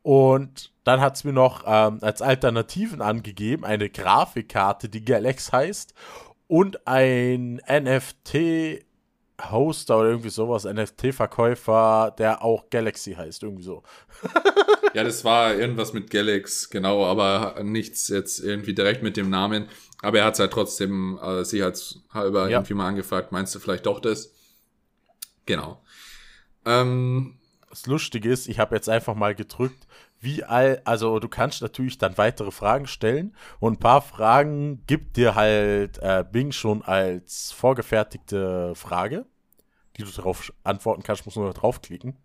Und 0.03 0.71
dann 0.85 1.01
hat 1.01 1.17
es 1.17 1.25
mir 1.25 1.33
noch 1.33 1.63
ähm, 1.67 1.99
als 2.01 2.21
Alternativen 2.21 3.01
angegeben 3.01 3.65
eine 3.65 3.89
Grafikkarte, 3.89 4.87
die 4.87 5.03
Galax 5.03 5.51
heißt, 5.51 5.93
und 6.47 6.87
ein 6.87 7.61
NFT 7.69 8.85
Hoster 9.41 9.99
oder 9.99 10.09
irgendwie 10.09 10.29
sowas, 10.29 10.63
NFT-Verkäufer, 10.65 12.15
der 12.17 12.43
auch 12.43 12.69
Galaxy 12.69 13.13
heißt, 13.13 13.43
irgendwie 13.43 13.63
so. 13.63 13.83
ja, 14.93 15.03
das 15.03 15.25
war 15.25 15.53
irgendwas 15.53 15.93
mit 15.93 16.09
Galax, 16.09 16.69
genau, 16.69 17.05
aber 17.05 17.61
nichts 17.63 18.07
jetzt 18.07 18.39
irgendwie 18.39 18.73
direkt 18.73 19.03
mit 19.03 19.17
dem 19.17 19.29
Namen. 19.29 19.67
Aber 20.01 20.19
er 20.19 20.25
hat 20.25 20.35
es 20.35 20.39
halt 20.39 20.51
trotzdem 20.51 21.19
äh, 21.21 21.43
sicherheitshalber 21.43 22.49
ja. 22.49 22.57
irgendwie 22.57 22.75
mal 22.75 22.87
angefragt, 22.87 23.31
meinst 23.31 23.53
du 23.55 23.59
vielleicht 23.59 23.85
doch 23.85 23.99
das? 23.99 24.33
Genau. 25.45 25.83
Ähm, 26.65 27.37
das 27.69 27.87
Lustige 27.87 28.31
ist, 28.31 28.47
ich 28.47 28.59
habe 28.59 28.75
jetzt 28.75 28.87
einfach 28.87 29.15
mal 29.15 29.35
gedrückt, 29.35 29.85
wie 30.19 30.43
all, 30.43 30.81
also 30.85 31.19
du 31.19 31.27
kannst 31.27 31.61
natürlich 31.61 31.97
dann 31.97 32.17
weitere 32.17 32.51
Fragen 32.51 32.87
stellen 32.87 33.35
und 33.59 33.73
ein 33.73 33.79
paar 33.79 34.01
Fragen 34.01 34.83
gibt 34.87 35.17
dir 35.17 35.35
halt 35.35 35.99
äh, 35.99 36.25
Bing 36.29 36.51
schon 36.51 36.81
als 36.81 37.51
vorgefertigte 37.51 38.73
Frage, 38.75 39.25
die 39.97 40.03
du 40.03 40.11
darauf 40.11 40.51
antworten 40.63 41.03
kannst, 41.03 41.25
musst 41.25 41.37
du 41.37 41.41
nur 41.41 41.53
draufklicken. 41.53 42.17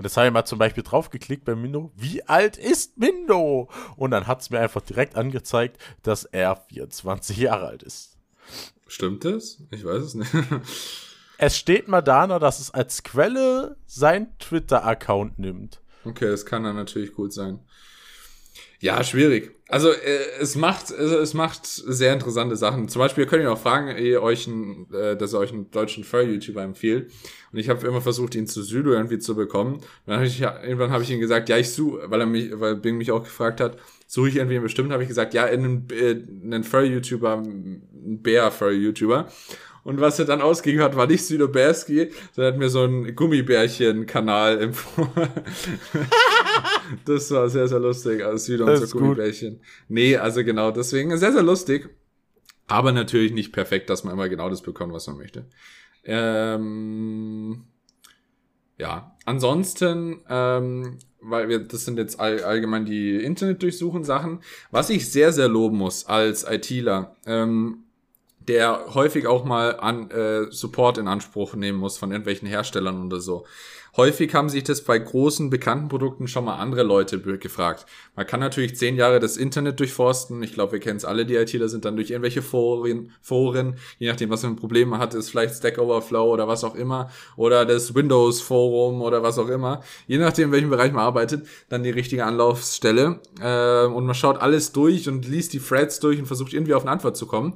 Und 0.00 0.04
das 0.04 0.16
habe 0.16 0.28
ich 0.28 0.32
mal 0.32 0.46
zum 0.46 0.58
Beispiel 0.58 0.82
draufgeklickt 0.82 1.44
bei 1.44 1.54
Mindo. 1.54 1.92
Wie 1.94 2.26
alt 2.26 2.56
ist 2.56 2.96
Mindo? 2.96 3.68
Und 3.96 4.12
dann 4.12 4.26
hat 4.26 4.40
es 4.40 4.48
mir 4.48 4.58
einfach 4.58 4.80
direkt 4.80 5.14
angezeigt, 5.14 5.76
dass 6.02 6.24
er 6.24 6.56
24 6.56 7.36
Jahre 7.36 7.66
alt 7.66 7.82
ist. 7.82 8.16
Stimmt 8.86 9.26
das? 9.26 9.62
Ich 9.70 9.84
weiß 9.84 10.02
es 10.02 10.14
nicht. 10.14 10.32
es 11.38 11.58
steht 11.58 11.86
Madana, 11.86 12.38
dass 12.38 12.60
es 12.60 12.70
als 12.70 13.02
Quelle 13.02 13.76
sein 13.84 14.38
Twitter-Account 14.38 15.38
nimmt. 15.38 15.79
Okay, 16.04 16.26
das 16.26 16.46
kann 16.46 16.64
dann 16.64 16.76
natürlich 16.76 17.14
gut 17.14 17.32
sein. 17.32 17.60
Ja, 18.80 19.04
schwierig. 19.04 19.54
Also 19.68 19.90
äh, 19.90 20.40
es 20.40 20.56
macht 20.56 20.90
also, 20.90 21.18
es 21.18 21.34
macht 21.34 21.66
sehr 21.66 22.14
interessante 22.14 22.56
Sachen. 22.56 22.88
Zum 22.88 23.00
Beispiel 23.00 23.26
könnt 23.26 23.42
ihr 23.42 23.52
auch 23.52 23.60
fragen, 23.60 23.94
ihr 23.98 24.22
euch 24.22 24.46
ein, 24.46 24.86
äh, 24.92 25.16
dass 25.16 25.34
ihr 25.34 25.38
euch 25.38 25.52
einen 25.52 25.70
deutschen 25.70 26.02
Furry-YouTuber 26.02 26.62
empfiehlt. 26.62 27.12
Und 27.52 27.58
ich 27.58 27.68
habe 27.68 27.86
immer 27.86 28.00
versucht, 28.00 28.34
ihn 28.34 28.46
zu 28.46 28.62
Südo 28.62 28.92
irgendwie 28.92 29.18
zu 29.18 29.36
bekommen. 29.36 29.80
dann 30.06 30.20
hab 30.20 30.26
ich, 30.26 30.40
irgendwann 30.40 30.90
habe 30.90 31.02
ich 31.02 31.10
ihm 31.10 31.20
gesagt, 31.20 31.50
ja, 31.50 31.58
ich 31.58 31.70
suche, 31.70 32.10
weil 32.10 32.20
er 32.20 32.26
mich, 32.26 32.58
weil 32.58 32.76
Bing 32.76 32.96
mich 32.96 33.12
auch 33.12 33.22
gefragt 33.22 33.60
hat, 33.60 33.76
suche 34.06 34.30
ich 34.30 34.36
irgendwie 34.36 34.56
einen 34.56 34.64
bestimmten, 34.64 34.92
habe 34.92 35.02
ich 35.02 35.08
gesagt, 35.08 35.34
ja, 35.34 35.44
einen, 35.44 35.86
äh, 35.90 36.16
einen 36.42 36.64
Furry-YouTuber, 36.64 37.34
einen 37.34 38.22
Bär-Furry-YouTuber. 38.22 39.28
Und 39.82 40.00
was 40.00 40.18
er 40.18 40.24
dann 40.26 40.42
ausgegeben 40.42 40.82
hat, 40.82 40.96
war 40.96 41.06
nicht 41.06 41.24
Südoberski, 41.24 42.10
sondern 42.32 42.54
hat 42.54 42.60
mir 42.60 42.68
so 42.68 42.84
ein 42.84 43.14
Gummibärchen-Kanal 43.14 44.60
empfohlen. 44.60 45.30
das 47.06 47.30
war 47.30 47.48
sehr, 47.48 47.66
sehr 47.66 47.80
lustig. 47.80 48.24
Also 48.24 48.44
Süd 48.44 48.60
und 48.60 48.76
so 48.76 48.98
Gummibärchen. 48.98 49.56
Gut. 49.56 49.66
Nee, 49.88 50.16
also 50.16 50.44
genau, 50.44 50.70
deswegen 50.70 51.16
sehr, 51.16 51.32
sehr 51.32 51.42
lustig. 51.42 51.88
Aber 52.66 52.92
natürlich 52.92 53.32
nicht 53.32 53.52
perfekt, 53.52 53.90
dass 53.90 54.04
man 54.04 54.14
immer 54.14 54.28
genau 54.28 54.48
das 54.48 54.62
bekommt, 54.62 54.92
was 54.92 55.06
man 55.06 55.16
möchte. 55.16 55.46
Ähm, 56.04 57.64
ja, 58.78 59.16
ansonsten, 59.26 60.20
ähm, 60.28 60.98
weil 61.20 61.48
wir, 61.48 61.58
das 61.58 61.84
sind 61.84 61.98
jetzt 61.98 62.20
all, 62.20 62.42
allgemein 62.44 62.84
die 62.84 63.16
Internetdurchsuchen 63.16 64.04
Sachen. 64.04 64.40
Was 64.70 64.88
ich 64.88 65.10
sehr, 65.10 65.32
sehr 65.32 65.48
loben 65.48 65.78
muss 65.78 66.06
als 66.06 66.44
ITler, 66.48 67.16
ähm, 67.26 67.84
der 68.50 68.94
häufig 68.94 69.28
auch 69.28 69.44
mal 69.44 69.78
an 69.78 70.10
äh, 70.10 70.50
Support 70.50 70.98
in 70.98 71.06
Anspruch 71.06 71.54
nehmen 71.54 71.78
muss 71.78 71.98
von 71.98 72.10
irgendwelchen 72.10 72.48
Herstellern 72.48 73.06
oder 73.06 73.20
so. 73.20 73.46
Häufig 73.96 74.34
haben 74.34 74.48
sich 74.48 74.64
das 74.64 74.82
bei 74.82 74.98
großen, 74.98 75.50
bekannten 75.50 75.88
Produkten 75.88 76.26
schon 76.28 76.44
mal 76.44 76.56
andere 76.56 76.82
Leute 76.82 77.20
gefragt. 77.20 77.86
Man 78.16 78.26
kann 78.26 78.40
natürlich 78.40 78.76
zehn 78.76 78.96
Jahre 78.96 79.20
das 79.20 79.36
Internet 79.36 79.78
durchforsten. 79.80 80.42
Ich 80.42 80.52
glaube, 80.52 80.72
wir 80.72 80.80
kennen 80.80 80.96
es 80.96 81.04
alle, 81.04 81.26
die 81.26 81.34
ITler 81.34 81.68
sind 81.68 81.84
dann 81.84 81.96
durch 81.96 82.10
irgendwelche 82.10 82.42
Foren, 82.42 83.12
Foren, 83.20 83.76
je 83.98 84.08
nachdem, 84.08 84.30
was 84.30 84.40
für 84.40 84.48
ein 84.48 84.56
Problem 84.56 84.90
man 84.90 85.00
hat, 85.00 85.14
ist 85.14 85.30
vielleicht 85.30 85.54
Stack 85.54 85.78
Overflow 85.78 86.32
oder 86.32 86.46
was 86.48 86.64
auch 86.64 86.74
immer, 86.74 87.10
oder 87.36 87.64
das 87.64 87.94
Windows 87.94 88.40
Forum 88.40 89.02
oder 89.02 89.22
was 89.22 89.38
auch 89.38 89.48
immer. 89.48 89.82
Je 90.06 90.18
nachdem, 90.18 90.48
in 90.48 90.52
welchem 90.52 90.70
Bereich 90.70 90.92
man 90.92 91.04
arbeitet, 91.04 91.46
dann 91.68 91.82
die 91.82 91.90
richtige 91.90 92.24
Anlaufstelle. 92.24 93.20
Äh, 93.40 93.86
und 93.86 94.06
man 94.06 94.14
schaut 94.14 94.40
alles 94.40 94.72
durch 94.72 95.08
und 95.08 95.26
liest 95.26 95.52
die 95.52 95.60
Threads 95.60 96.00
durch 96.00 96.18
und 96.18 96.26
versucht 96.26 96.52
irgendwie 96.52 96.74
auf 96.74 96.82
eine 96.82 96.92
Antwort 96.92 97.16
zu 97.16 97.26
kommen. 97.26 97.54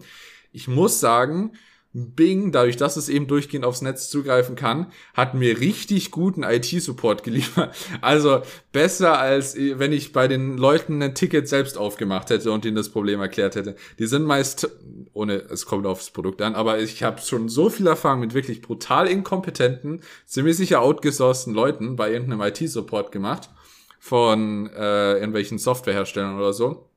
Ich 0.55 0.69
muss 0.69 1.01
sagen, 1.01 1.51
Bing, 1.93 2.53
dadurch, 2.53 2.77
dass 2.77 2.97
es 2.97 3.09
eben 3.09 3.27
durchgehend 3.27 3.65
aufs 3.65 3.83
Netz 3.83 4.09
zugreifen 4.09 4.55
kann, 4.55 4.87
hat 5.15 5.35
mir 5.35 5.59
richtig 5.59 6.13
guten 6.13 6.45
IT-Support 6.45 7.25
geliefert. 7.25 7.75
Also 8.01 8.43
besser 8.73 9.19
als 9.19 9.57
wenn 9.57 9.93
ich 9.93 10.13
bei 10.13 10.29
den 10.29 10.57
Leuten 10.57 11.03
ein 11.03 11.17
Ticket 11.17 11.49
selbst 11.49 11.77
aufgemacht 11.77 12.31
hätte 12.31 12.53
und 12.53 12.65
ihnen 12.65 12.77
das 12.77 12.91
Problem 12.91 13.21
erklärt 13.21 13.57
hätte. 13.57 13.75
Die 13.99 14.07
sind 14.07 14.25
meist, 14.25 14.69
ohne, 15.13 15.35
es 15.35 15.67
kommt 15.67 15.87
aufs 15.87 16.11
Produkt 16.11 16.41
an, 16.41 16.55
aber 16.55 16.79
ich 16.79 17.03
habe 17.03 17.21
schon 17.21 17.49
so 17.49 17.69
viel 17.69 17.89
Erfahrung 17.89 18.21
mit 18.21 18.35
wirklich 18.35 18.63
brutal 18.63 19.09
inkompetenten, 19.09 20.03
ziemlich 20.25 20.57
sicher 20.57 20.83
outgesourcten 20.83 21.53
Leuten 21.53 21.97
bei 21.97 22.13
irgendeinem 22.13 22.43
IT-Support 22.43 23.11
gemacht 23.11 23.51
von 23.99 24.69
äh, 24.71 25.15
irgendwelchen 25.15 25.59
Softwareherstellern 25.59 26.37
oder 26.37 26.53
so 26.53 26.91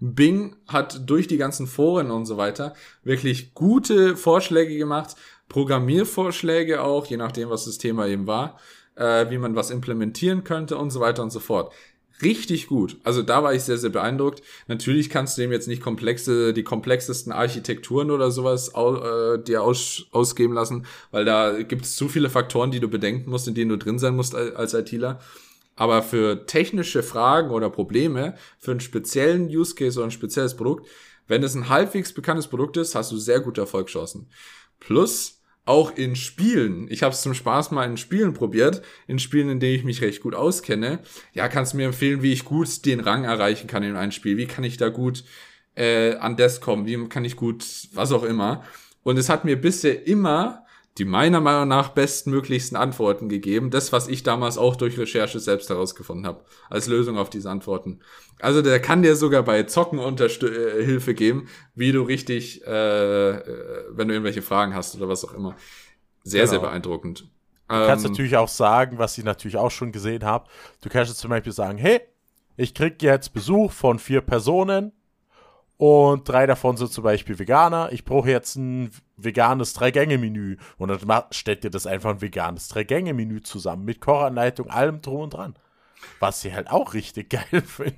Bing 0.00 0.56
hat 0.68 1.08
durch 1.08 1.26
die 1.26 1.36
ganzen 1.36 1.66
Foren 1.66 2.10
und 2.10 2.26
so 2.26 2.36
weiter 2.36 2.74
wirklich 3.04 3.54
gute 3.54 4.16
Vorschläge 4.16 4.76
gemacht, 4.76 5.16
Programmiervorschläge 5.48 6.82
auch, 6.82 7.06
je 7.06 7.16
nachdem, 7.16 7.50
was 7.50 7.66
das 7.66 7.78
Thema 7.78 8.06
eben 8.06 8.26
war, 8.26 8.58
äh, 8.94 9.30
wie 9.30 9.38
man 9.38 9.54
was 9.54 9.70
implementieren 9.70 10.44
könnte 10.44 10.76
und 10.76 10.90
so 10.90 11.00
weiter 11.00 11.22
und 11.22 11.30
so 11.30 11.40
fort. 11.40 11.72
Richtig 12.22 12.68
gut. 12.68 12.98
Also 13.02 13.22
da 13.22 13.42
war 13.42 13.52
ich 13.52 13.62
sehr, 13.62 13.78
sehr 13.78 13.90
beeindruckt. 13.90 14.42
Natürlich 14.68 15.10
kannst 15.10 15.36
du 15.36 15.42
dem 15.42 15.50
jetzt 15.50 15.66
nicht 15.66 15.82
komplexe, 15.82 16.52
die 16.52 16.62
komplexesten 16.62 17.32
Architekturen 17.32 18.10
oder 18.10 18.30
sowas 18.30 18.72
äh, 18.74 19.42
dir 19.42 19.62
aus, 19.62 20.06
ausgeben 20.12 20.54
lassen, 20.54 20.86
weil 21.10 21.24
da 21.24 21.62
gibt 21.62 21.84
es 21.84 21.96
zu 21.96 22.08
viele 22.08 22.30
Faktoren, 22.30 22.70
die 22.70 22.80
du 22.80 22.88
bedenken 22.88 23.28
musst, 23.28 23.48
in 23.48 23.54
denen 23.54 23.70
du 23.70 23.76
drin 23.76 23.98
sein 23.98 24.14
musst 24.14 24.34
als 24.34 24.74
ITler. 24.74 25.18
Aber 25.74 26.02
für 26.02 26.46
technische 26.46 27.02
Fragen 27.02 27.50
oder 27.50 27.70
Probleme, 27.70 28.34
für 28.58 28.72
einen 28.72 28.80
speziellen 28.80 29.48
Use 29.48 29.74
Case 29.74 29.98
oder 29.98 30.08
ein 30.08 30.12
spezielles 30.12 30.56
Produkt, 30.56 30.88
wenn 31.28 31.42
es 31.42 31.54
ein 31.54 31.68
halbwegs 31.68 32.12
bekanntes 32.12 32.48
Produkt 32.48 32.76
ist, 32.76 32.94
hast 32.94 33.12
du 33.12 33.16
sehr 33.16 33.40
gute 33.40 33.62
Erfolgschancen. 33.62 34.28
Plus, 34.80 35.42
auch 35.64 35.96
in 35.96 36.16
Spielen. 36.16 36.88
Ich 36.90 37.02
habe 37.02 37.14
es 37.14 37.22
zum 37.22 37.34
Spaß 37.34 37.70
mal 37.70 37.84
in 37.84 37.96
Spielen 37.96 38.34
probiert, 38.34 38.82
in 39.06 39.18
Spielen, 39.18 39.48
in 39.48 39.60
denen 39.60 39.76
ich 39.76 39.84
mich 39.84 40.02
recht 40.02 40.20
gut 40.20 40.34
auskenne. 40.34 41.00
Ja, 41.32 41.48
kannst 41.48 41.72
du 41.72 41.76
mir 41.76 41.86
empfehlen, 41.86 42.22
wie 42.22 42.32
ich 42.32 42.44
gut 42.44 42.84
den 42.84 43.00
Rang 43.00 43.24
erreichen 43.24 43.68
kann 43.68 43.82
in 43.82 43.96
einem 43.96 44.12
Spiel? 44.12 44.36
Wie 44.36 44.46
kann 44.46 44.64
ich 44.64 44.76
da 44.76 44.88
gut 44.88 45.24
äh, 45.76 46.16
an 46.16 46.36
das 46.36 46.60
kommen? 46.60 46.86
Wie 46.86 47.08
kann 47.08 47.24
ich 47.24 47.36
gut, 47.36 47.64
was 47.94 48.10
auch 48.10 48.24
immer? 48.24 48.64
Und 49.04 49.18
es 49.18 49.28
hat 49.28 49.44
mir 49.44 49.60
bisher 49.60 50.06
immer 50.06 50.61
die 50.98 51.04
meiner 51.04 51.40
Meinung 51.40 51.68
nach 51.68 51.90
bestmöglichsten 51.90 52.76
Antworten 52.76 53.28
gegeben. 53.28 53.70
Das, 53.70 53.92
was 53.92 54.08
ich 54.08 54.22
damals 54.22 54.58
auch 54.58 54.76
durch 54.76 54.98
Recherche 54.98 55.40
selbst 55.40 55.70
herausgefunden 55.70 56.26
habe, 56.26 56.44
als 56.68 56.86
Lösung 56.86 57.16
auf 57.16 57.30
diese 57.30 57.50
Antworten. 57.50 58.00
Also 58.40 58.60
der 58.60 58.80
kann 58.80 59.02
dir 59.02 59.16
sogar 59.16 59.42
bei 59.42 59.62
Zocken 59.62 59.98
Unterst 59.98 60.42
äh, 60.42 60.84
Hilfe 60.84 61.14
geben, 61.14 61.48
wie 61.74 61.92
du 61.92 62.02
richtig, 62.02 62.66
äh, 62.66 63.30
äh, 63.30 63.84
wenn 63.90 64.08
du 64.08 64.14
irgendwelche 64.14 64.42
Fragen 64.42 64.74
hast 64.74 64.94
oder 64.96 65.08
was 65.08 65.24
auch 65.24 65.32
immer. 65.32 65.56
Sehr, 66.24 66.42
genau. 66.42 66.50
sehr 66.50 66.60
beeindruckend. 66.60 67.20
Du 67.68 67.74
ähm, 67.74 67.86
kannst 67.86 68.06
natürlich 68.06 68.36
auch 68.36 68.48
sagen, 68.48 68.98
was 68.98 69.16
ich 69.16 69.24
natürlich 69.24 69.56
auch 69.56 69.70
schon 69.70 69.92
gesehen 69.92 70.24
habe. 70.24 70.48
Du 70.82 70.90
kannst 70.90 71.10
jetzt 71.10 71.20
zum 71.20 71.30
Beispiel 71.30 71.52
sagen, 71.52 71.78
hey, 71.78 72.00
ich 72.56 72.74
krieg 72.74 73.02
jetzt 73.02 73.32
Besuch 73.32 73.72
von 73.72 73.98
vier 73.98 74.20
Personen 74.20 74.92
und 75.82 76.28
drei 76.28 76.46
davon 76.46 76.76
sind 76.76 76.92
zum 76.92 77.02
Beispiel 77.02 77.40
Veganer. 77.40 77.90
Ich 77.90 78.04
brauche 78.04 78.30
jetzt 78.30 78.54
ein 78.54 78.92
veganes 79.16 79.72
Drei-Gänge-Menü. 79.72 80.56
Und 80.78 80.88
dann 80.90 81.24
stellt 81.32 81.64
dir 81.64 81.70
das 81.70 81.88
einfach 81.88 82.10
ein 82.10 82.20
veganes 82.20 82.68
Drei-Gänge-Menü 82.68 83.40
zusammen 83.40 83.84
mit 83.84 84.00
Kochanleitung, 84.00 84.70
allem 84.70 85.02
drum 85.02 85.22
und 85.22 85.34
dran. 85.34 85.56
Was 86.20 86.44
ich 86.44 86.54
halt 86.54 86.70
auch 86.70 86.94
richtig 86.94 87.30
geil 87.52 87.62
finde. 87.62 87.96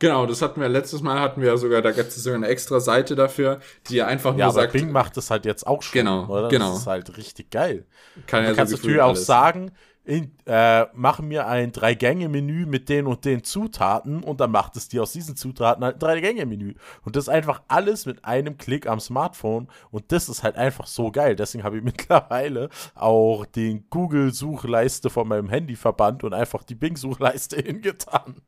Genau, 0.00 0.26
das 0.26 0.42
hatten 0.42 0.60
wir 0.60 0.68
letztes 0.68 1.00
Mal, 1.00 1.20
hatten 1.20 1.40
wir 1.40 1.50
ja 1.50 1.56
sogar, 1.56 1.80
da 1.80 1.92
gibt 1.92 2.08
es 2.08 2.16
sogar 2.16 2.38
eine 2.38 2.48
extra 2.48 2.80
Seite 2.80 3.14
dafür, 3.14 3.60
die 3.88 4.02
einfach 4.02 4.32
nur 4.32 4.40
ja, 4.40 4.50
sagt. 4.50 4.72
Bing 4.72 4.90
macht 4.90 5.16
das 5.16 5.30
halt 5.30 5.44
jetzt 5.44 5.64
auch 5.64 5.80
schon. 5.80 5.92
Genau, 5.92 6.26
oder? 6.26 6.48
genau. 6.48 6.72
Das 6.72 6.80
ist 6.80 6.86
halt 6.88 7.16
richtig 7.16 7.52
geil. 7.52 7.86
Kann 8.26 8.42
ja 8.42 8.50
du 8.50 8.56
kannst 8.56 8.72
so 8.72 8.78
natürlich 8.78 9.00
auch 9.00 9.14
sagen, 9.14 9.70
in, 10.04 10.32
äh, 10.46 10.86
mach 10.94 11.20
mir 11.20 11.46
ein 11.46 11.70
Drei-Gänge-Menü 11.70 12.66
mit 12.66 12.88
den 12.88 13.06
und 13.06 13.24
den 13.24 13.44
Zutaten 13.44 14.24
und 14.24 14.40
dann 14.40 14.50
macht 14.50 14.76
es 14.76 14.88
dir 14.88 15.02
aus 15.02 15.12
diesen 15.12 15.36
Zutaten 15.36 15.84
halt 15.84 15.96
ein 15.96 16.00
Drei-Gänge-Menü. 16.00 16.74
Und 17.02 17.14
das 17.14 17.28
einfach 17.28 17.62
alles 17.68 18.04
mit 18.06 18.24
einem 18.24 18.58
Klick 18.58 18.88
am 18.88 18.98
Smartphone 18.98 19.68
und 19.90 20.10
das 20.10 20.28
ist 20.28 20.42
halt 20.42 20.56
einfach 20.56 20.88
so 20.88 21.12
geil. 21.12 21.36
Deswegen 21.36 21.62
habe 21.62 21.76
ich 21.78 21.84
mittlerweile 21.84 22.68
auch 22.94 23.46
den 23.46 23.88
Google-Suchleiste 23.90 25.08
von 25.08 25.28
meinem 25.28 25.48
Handy 25.48 25.76
verbannt 25.76 26.24
und 26.24 26.34
einfach 26.34 26.64
die 26.64 26.74
Bing-Suchleiste 26.74 27.56
hingetan. 27.62 28.42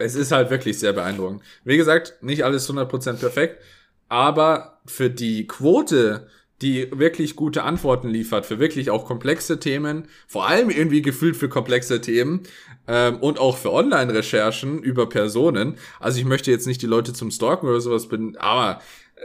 Es 0.00 0.16
ist 0.16 0.32
halt 0.32 0.50
wirklich 0.50 0.80
sehr 0.80 0.92
beeindruckend. 0.92 1.42
Wie 1.62 1.76
gesagt, 1.76 2.14
nicht 2.20 2.44
alles 2.44 2.68
100% 2.68 3.20
perfekt, 3.20 3.62
aber 4.08 4.80
für 4.86 5.10
die 5.10 5.46
Quote, 5.46 6.26
die 6.62 6.88
wirklich 6.92 7.36
gute 7.36 7.62
Antworten 7.64 8.08
liefert, 8.08 8.46
für 8.46 8.58
wirklich 8.58 8.90
auch 8.90 9.04
komplexe 9.04 9.58
Themen, 9.58 10.08
vor 10.26 10.46
allem 10.46 10.70
irgendwie 10.70 11.02
gefühlt 11.02 11.36
für 11.36 11.48
komplexe 11.48 12.00
Themen 12.00 12.42
ähm, 12.86 13.16
und 13.16 13.38
auch 13.38 13.56
für 13.56 13.72
Online-Recherchen 13.72 14.82
über 14.82 15.08
Personen. 15.08 15.76
Also 16.00 16.18
ich 16.18 16.24
möchte 16.24 16.50
jetzt 16.50 16.66
nicht 16.66 16.82
die 16.82 16.86
Leute 16.86 17.12
zum 17.12 17.30
Stalken 17.30 17.66
oder 17.66 17.80
sowas 17.80 18.08
bin, 18.08 18.36
aber 18.36 18.80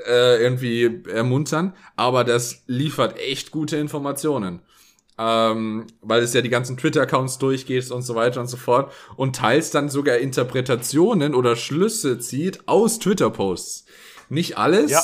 äh, 0.07 0.41
irgendwie 0.41 1.03
ermuntern, 1.07 1.73
aber 1.95 2.23
das 2.23 2.63
liefert 2.67 3.19
echt 3.19 3.51
gute 3.51 3.77
Informationen 3.77 4.61
ähm, 5.19 5.87
weil 6.01 6.23
es 6.23 6.33
ja 6.33 6.41
die 6.41 6.49
ganzen 6.49 6.77
Twitter-Accounts 6.77 7.39
durchgeht 7.39 7.91
und 7.91 8.03
so 8.03 8.15
weiter 8.15 8.39
und 8.39 8.47
so 8.47 8.55
fort 8.55 8.93
und 9.17 9.35
teils 9.35 9.69
dann 9.69 9.89
sogar 9.89 10.17
Interpretationen 10.17 11.35
oder 11.35 11.57
Schlüsse 11.57 12.19
zieht 12.19 12.67
aus 12.67 12.99
Twitter-Posts. 12.99 13.85
Nicht 14.29 14.57
alles, 14.57 14.91
ja. 14.91 15.01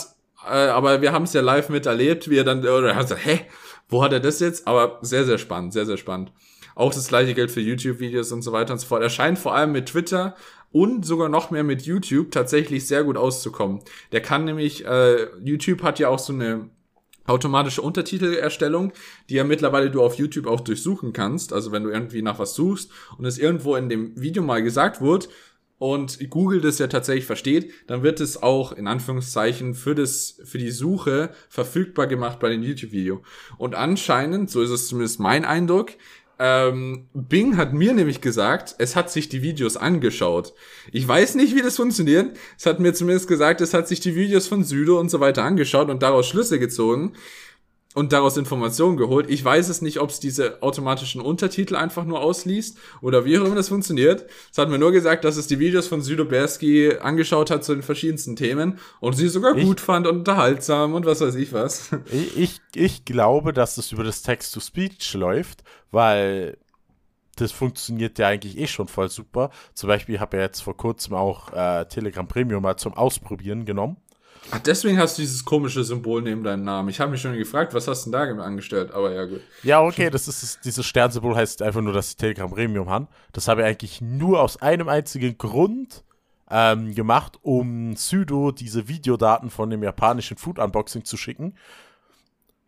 Äh, 0.48 0.68
aber 0.70 1.02
wir 1.02 1.12
haben 1.12 1.24
es 1.24 1.34
ja 1.34 1.42
live 1.42 1.70
miterlebt, 1.70 2.30
wie 2.30 2.38
er 2.38 2.44
dann, 2.44 2.60
oder 2.60 2.96
hat 2.96 3.04
gesagt, 3.04 3.26
hä, 3.26 3.42
wo 3.90 4.04
hat 4.04 4.14
er 4.14 4.20
das 4.20 4.40
jetzt? 4.40 4.68
Aber 4.68 5.00
sehr, 5.02 5.26
sehr 5.26 5.38
spannend, 5.38 5.74
sehr, 5.74 5.86
sehr 5.86 5.98
spannend. 5.98 6.32
Auch 6.76 6.94
das 6.94 7.08
gleiche 7.08 7.34
gilt 7.34 7.52
für 7.52 7.62
YouTube-Videos 7.62 8.32
und 8.32 8.42
so 8.42 8.52
weiter 8.52 8.74
und 8.74 8.80
so 8.80 8.88
fort. 8.88 9.02
Er 9.02 9.10
scheint 9.10 9.40
vor 9.40 9.56
allem 9.56 9.72
mit 9.72 9.88
Twitter 9.88 10.36
und 10.72 11.06
sogar 11.06 11.30
noch 11.30 11.52
mehr 11.52 11.64
mit 11.64 11.84
YouTube 11.84 12.32
tatsächlich 12.32 12.86
sehr 12.86 13.04
gut 13.06 13.16
auszukommen. 13.16 13.80
Der 14.12 14.22
kann 14.22 14.44
nämlich, 14.44 14.86
äh, 14.86 15.28
YouTube 15.44 15.84
hat 15.84 16.00
ja 16.00 16.10
auch 16.10 16.20
so 16.20 16.34
eine 16.34 16.70
automatische 17.28 17.82
Untertitelerstellung, 17.82 18.92
die 19.30 19.36
ja 19.36 19.44
mittlerweile 19.44 19.90
du 19.90 20.04
auf 20.04 20.16
YouTube 20.16 20.48
auch 20.48 20.60
durchsuchen 20.60 21.14
kannst. 21.14 21.54
Also 21.54 21.72
wenn 21.72 21.84
du 21.84 21.90
irgendwie 21.90 22.22
nach 22.22 22.40
was 22.40 22.56
suchst 22.56 22.92
und 23.18 23.26
es 23.26 23.38
irgendwo 23.38 23.76
in 23.76 23.90
dem 23.90 24.20
Video 24.20 24.44
mal 24.44 24.62
gesagt 24.62 25.02
wird 25.02 25.30
und 25.78 26.30
Google 26.30 26.62
das 26.62 26.80
ja 26.80 26.88
tatsächlich 26.88 27.26
versteht, 27.26 27.72
dann 27.88 28.02
wird 28.02 28.22
es 28.22 28.42
auch 28.42 28.72
in 28.72 28.88
Anführungszeichen 28.88 29.74
für 29.74 29.94
das, 29.94 30.40
für 30.44 30.58
die 30.58 30.72
Suche 30.72 31.32
verfügbar 31.50 32.08
gemacht 32.08 32.40
bei 32.40 32.50
dem 32.50 32.64
YouTube-Video. 32.64 33.22
Und 33.58 33.76
anscheinend, 33.76 34.50
so 34.50 34.62
ist 34.62 34.70
es 34.70 34.88
zumindest 34.88 35.20
mein 35.20 35.44
Eindruck, 35.44 35.92
ähm, 36.38 37.08
Bing 37.14 37.56
hat 37.56 37.74
mir 37.74 37.94
nämlich 37.94 38.20
gesagt, 38.20 38.76
es 38.78 38.96
hat 38.96 39.10
sich 39.10 39.30
die 39.30 39.42
Videos 39.42 39.78
angeschaut. 39.78 40.54
Ich 40.92 41.08
weiß 41.08 41.36
nicht, 41.36 41.56
wie 41.56 41.62
das 41.62 41.78
funktioniert. 41.78 42.36
Es 42.58 42.66
hat 42.66 42.80
mir 42.80 42.94
zumindest 42.94 43.28
gesagt, 43.28 43.62
es 43.62 43.74
hat 43.74 43.88
sich 43.88 44.02
die 44.02 44.16
Videos 44.16 44.48
von 44.48 44.64
Südo 44.64 45.00
und 45.00 45.10
so 45.10 45.22
weiter 45.22 45.44
angeschaut 45.44 45.90
und 45.90 46.04
daraus 46.04 46.28
Schlüsse 46.28 46.60
gezogen 46.60 47.14
und 47.96 48.12
daraus 48.14 48.38
Informationen 48.38 48.98
geholt. 48.98 49.28
Ich 49.30 49.44
weiß 49.44 49.70
es 49.70 49.82
nicht, 49.82 50.00
ob 50.00 50.10
es 50.12 50.20
diese 50.20 50.62
automatischen 50.62 51.22
Untertitel 51.22 51.76
einfach 51.76 52.04
nur 52.04 52.20
ausliest 52.20 52.78
oder 53.02 53.26
wie 53.26 53.40
auch 53.40 53.46
immer 53.46 53.56
das 53.56 53.70
funktioniert. 53.70 54.26
Es 54.52 54.58
hat 54.58 54.70
mir 54.70 54.78
nur 54.78 54.92
gesagt, 54.92 55.24
dass 55.24 55.38
es 55.38 55.48
die 55.48 55.60
Videos 55.60 55.88
von 55.88 56.02
Südo 56.02 56.26
Berski 56.26 56.94
angeschaut 57.00 57.50
hat 57.50 57.64
zu 57.64 57.74
den 57.74 57.84
verschiedensten 57.84 58.36
Themen 58.36 58.80
und 59.00 59.14
sie 59.14 59.30
sogar 59.30 59.56
ich, 59.56 59.64
gut 59.64 59.80
fand 59.80 60.08
und 60.08 60.18
unterhaltsam 60.20 60.94
und 60.94 61.06
was 61.06 61.22
weiß 61.22 61.36
ich 61.36 61.52
was. 61.52 61.90
Ich, 62.12 62.38
ich, 62.38 62.62
ich 62.76 63.06
glaube, 63.06 63.52
dass 63.52 63.78
es 63.78 63.92
über 63.92 64.04
das 64.04 64.22
Text-to-Speech 64.22 65.14
läuft, 65.16 65.64
weil 65.92 66.58
das 67.36 67.52
funktioniert 67.52 68.20
ja 68.20 68.28
eigentlich 68.28 68.58
eh 68.58 68.68
schon 68.68 68.88
voll 68.88 69.10
super. 69.10 69.50
Zum 69.74 69.88
Beispiel 69.88 70.20
habe 70.20 70.38
ich 70.38 70.42
jetzt 70.42 70.62
vor 70.62 70.76
kurzem 70.76 71.16
auch 71.16 71.52
äh, 71.54 71.86
Telegram 71.86 72.28
Premium 72.28 72.62
mal 72.64 72.78
zum 72.78 72.94
Ausprobieren 72.94 73.66
genommen. 73.66 73.98
Ach, 74.52 74.60
deswegen 74.60 75.00
hast 75.00 75.18
du 75.18 75.22
dieses 75.22 75.44
komische 75.44 75.84
Symbol 75.84 76.22
neben 76.22 76.44
deinem 76.44 76.64
Namen. 76.64 76.90
Ich 76.90 77.00
habe 77.00 77.12
mich 77.12 77.22
schon 77.22 77.36
gefragt, 77.38 77.74
was 77.74 77.88
hast 77.88 78.06
du 78.06 78.12
denn 78.12 78.38
da 78.38 78.44
angestellt? 78.44 78.92
Aber 78.92 79.12
ja, 79.12 79.26
gut. 79.26 79.42
Ja, 79.64 79.82
okay, 79.82 80.10
das 80.10 80.28
ist 80.28 80.64
dieses 80.64 80.86
Sternsymbol 80.86 81.36
heißt 81.36 81.62
einfach 81.62 81.82
nur, 81.82 81.94
dass 81.94 82.10
ich 82.10 82.16
Telegram 82.16 82.50
Premium 82.50 82.90
habe. 82.90 83.08
Das 83.34 83.48
habe 83.48 83.62
ich 83.62 83.68
eigentlich 83.68 84.02
nur 84.02 84.42
aus 84.42 84.62
einem 84.62 84.88
einzigen 84.88 85.38
Grund 85.38 86.04
ähm, 86.50 86.94
gemacht, 86.94 87.40
um 87.42 87.96
Sudo 87.96 88.52
diese 88.52 88.88
Videodaten 88.88 89.50
von 89.50 89.70
dem 89.70 89.84
japanischen 89.84 90.38
Food 90.38 90.60
Unboxing 90.60 91.06
zu 91.06 91.18
schicken. 91.18 91.56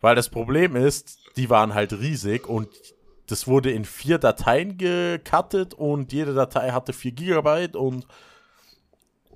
Weil 0.02 0.16
das 0.16 0.30
Problem 0.30 0.76
ist, 0.76 1.20
die 1.38 1.50
waren 1.50 1.74
halt 1.74 1.94
riesig 1.94 2.48
und 2.48 2.70
das 3.28 3.48
wurde 3.48 3.72
in 3.72 3.86
vier 3.86 4.18
Dateien 4.18 4.78
gecuttet 4.78 5.74
und 5.74 6.14
jede 6.14 6.34
Datei 6.34 6.72
hatte 6.72 6.94
4 6.94 7.12
Gigabyte 7.12 7.76
und 7.76 8.08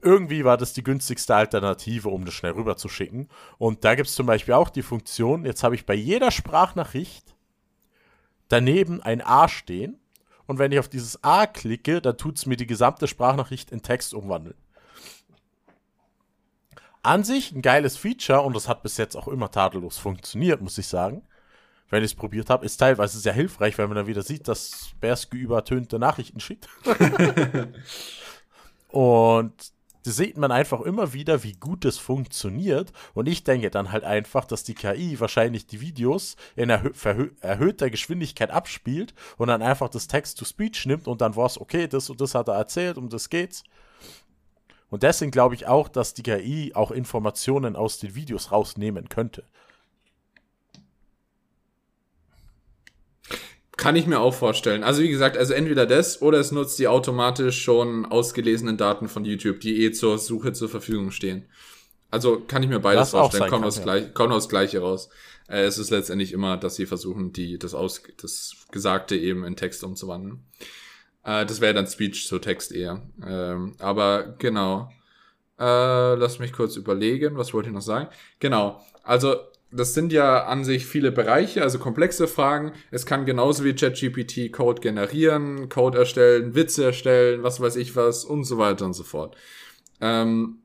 irgendwie 0.01 0.43
war 0.43 0.57
das 0.57 0.73
die 0.73 0.83
günstigste 0.83 1.35
Alternative, 1.35 2.09
um 2.09 2.25
das 2.25 2.33
schnell 2.33 2.53
rüber 2.53 2.77
zu 2.77 2.89
schicken. 2.89 3.29
Und 3.57 3.83
da 3.83 3.95
gibt 3.95 4.09
es 4.09 4.15
zum 4.15 4.25
Beispiel 4.25 4.53
auch 4.53 4.69
die 4.69 4.81
Funktion, 4.81 5.45
jetzt 5.45 5.63
habe 5.63 5.75
ich 5.75 5.85
bei 5.85 5.93
jeder 5.93 6.31
Sprachnachricht 6.31 7.35
daneben 8.47 9.01
ein 9.01 9.21
A 9.21 9.47
stehen. 9.47 9.99
Und 10.47 10.59
wenn 10.59 10.71
ich 10.71 10.79
auf 10.79 10.89
dieses 10.89 11.23
A 11.23 11.47
klicke, 11.47 12.01
dann 12.01 12.17
tut 12.17 12.37
es 12.37 12.45
mir 12.45 12.57
die 12.57 12.67
gesamte 12.67 13.07
Sprachnachricht 13.07 13.71
in 13.71 13.81
Text 13.81 14.13
umwandeln. 14.13 14.57
An 17.03 17.23
sich 17.23 17.51
ein 17.51 17.61
geiles 17.61 17.97
Feature 17.97 18.41
und 18.41 18.55
das 18.55 18.67
hat 18.67 18.83
bis 18.83 18.97
jetzt 18.97 19.15
auch 19.15 19.27
immer 19.27 19.49
tadellos 19.49 19.97
funktioniert, 19.97 20.61
muss 20.61 20.77
ich 20.77 20.87
sagen. 20.87 21.23
Wenn 21.89 22.03
ich 22.03 22.11
es 22.11 22.15
probiert 22.15 22.49
habe, 22.49 22.65
ist 22.65 22.77
teilweise 22.77 23.19
sehr 23.19 23.33
hilfreich, 23.33 23.77
weil 23.77 23.87
man 23.87 23.97
dann 23.97 24.07
wieder 24.07 24.21
sieht, 24.21 24.47
dass 24.47 24.91
Bersky 24.99 25.37
übertönte 25.37 25.99
Nachrichten 25.99 26.39
schickt. 26.39 26.69
und 28.87 29.53
sieht 30.03 30.37
man 30.37 30.51
einfach 30.51 30.81
immer 30.81 31.13
wieder, 31.13 31.43
wie 31.43 31.53
gut 31.53 31.85
es 31.85 31.97
funktioniert. 31.97 32.91
Und 33.13 33.27
ich 33.27 33.43
denke 33.43 33.69
dann 33.69 33.91
halt 33.91 34.03
einfach, 34.03 34.45
dass 34.45 34.63
die 34.63 34.73
KI 34.73 35.19
wahrscheinlich 35.19 35.67
die 35.67 35.81
Videos 35.81 36.35
in 36.55 36.69
erhö 36.69 37.29
erhöhter 37.41 37.89
Geschwindigkeit 37.89 38.51
abspielt 38.51 39.13
und 39.37 39.47
dann 39.47 39.61
einfach 39.61 39.89
das 39.89 40.07
Text-to-Speech 40.07 40.85
nimmt 40.85 41.07
und 41.07 41.21
dann 41.21 41.35
war 41.35 41.45
es, 41.45 41.59
okay, 41.59 41.87
das 41.87 42.09
und 42.09 42.21
das 42.21 42.35
hat 42.35 42.47
er 42.47 42.55
erzählt, 42.55 42.97
um 42.97 43.09
das 43.09 43.29
geht's. 43.29 43.63
Und 44.89 45.03
deswegen 45.03 45.31
glaube 45.31 45.55
ich 45.55 45.67
auch, 45.67 45.87
dass 45.87 46.13
die 46.13 46.23
KI 46.23 46.73
auch 46.75 46.91
Informationen 46.91 47.77
aus 47.77 47.99
den 47.99 48.13
Videos 48.13 48.51
rausnehmen 48.51 49.07
könnte. 49.07 49.45
Kann 53.81 53.95
ich 53.95 54.05
mir 54.05 54.19
auch 54.19 54.35
vorstellen. 54.35 54.83
Also 54.83 55.01
wie 55.01 55.09
gesagt, 55.09 55.35
also 55.35 55.53
entweder 55.53 55.87
das 55.87 56.21
oder 56.21 56.37
es 56.37 56.51
nutzt 56.51 56.77
die 56.77 56.87
automatisch 56.87 57.63
schon 57.63 58.05
ausgelesenen 58.05 58.77
Daten 58.77 59.07
von 59.07 59.25
YouTube, 59.25 59.59
die 59.59 59.83
eh 59.83 59.91
zur 59.91 60.19
Suche 60.19 60.53
zur 60.53 60.69
Verfügung 60.69 61.09
stehen. 61.09 61.47
Also 62.11 62.41
kann 62.41 62.61
ich 62.61 62.69
mir 62.69 62.79
beides 62.79 63.09
das 63.09 63.09
vorstellen. 63.09 63.49
Kommt, 63.49 63.63
kann, 63.63 63.63
aus 63.63 63.77
ja. 63.77 63.83
gleich, 63.83 64.13
kommt 64.13 64.33
aus 64.33 64.49
Gleiche 64.49 64.81
raus. 64.81 65.09
Äh, 65.47 65.63
es 65.63 65.79
ist 65.79 65.89
letztendlich 65.89 66.31
immer, 66.31 66.57
dass 66.57 66.75
sie 66.75 66.85
versuchen, 66.85 67.33
die, 67.33 67.57
das, 67.57 67.73
aus, 67.73 68.03
das 68.21 68.67
Gesagte 68.71 69.15
eben 69.15 69.43
in 69.45 69.55
Text 69.55 69.83
umzuwandeln. 69.83 70.43
Äh, 71.23 71.47
das 71.47 71.59
wäre 71.59 71.73
dann 71.73 71.87
Speech 71.87 72.27
zu 72.27 72.37
Text 72.37 72.71
eher. 72.73 73.01
Ähm, 73.25 73.73
aber 73.79 74.35
genau. 74.37 74.91
Äh, 75.59 76.13
lass 76.13 76.37
mich 76.37 76.53
kurz 76.53 76.75
überlegen, 76.75 77.35
was 77.35 77.51
wollte 77.51 77.69
ich 77.69 77.73
noch 77.73 77.81
sagen? 77.81 78.09
Genau. 78.37 78.79
Also 79.01 79.37
das 79.71 79.93
sind 79.93 80.11
ja 80.11 80.45
an 80.45 80.63
sich 80.63 80.85
viele 80.85 81.11
Bereiche, 81.11 81.63
also 81.63 81.79
komplexe 81.79 82.27
Fragen. 82.27 82.73
Es 82.91 83.05
kann 83.05 83.25
genauso 83.25 83.63
wie 83.63 83.73
ChatGPT 83.73 84.51
Code 84.51 84.81
generieren, 84.81 85.69
Code 85.69 85.97
erstellen, 85.97 86.55
Witze 86.55 86.83
erstellen, 86.83 87.43
was 87.43 87.61
weiß 87.61 87.77
ich 87.77 87.95
was 87.95 88.25
und 88.25 88.43
so 88.43 88.57
weiter 88.57 88.85
und 88.85 88.93
so 88.93 89.03
fort. 89.03 89.37
Ähm, 90.01 90.57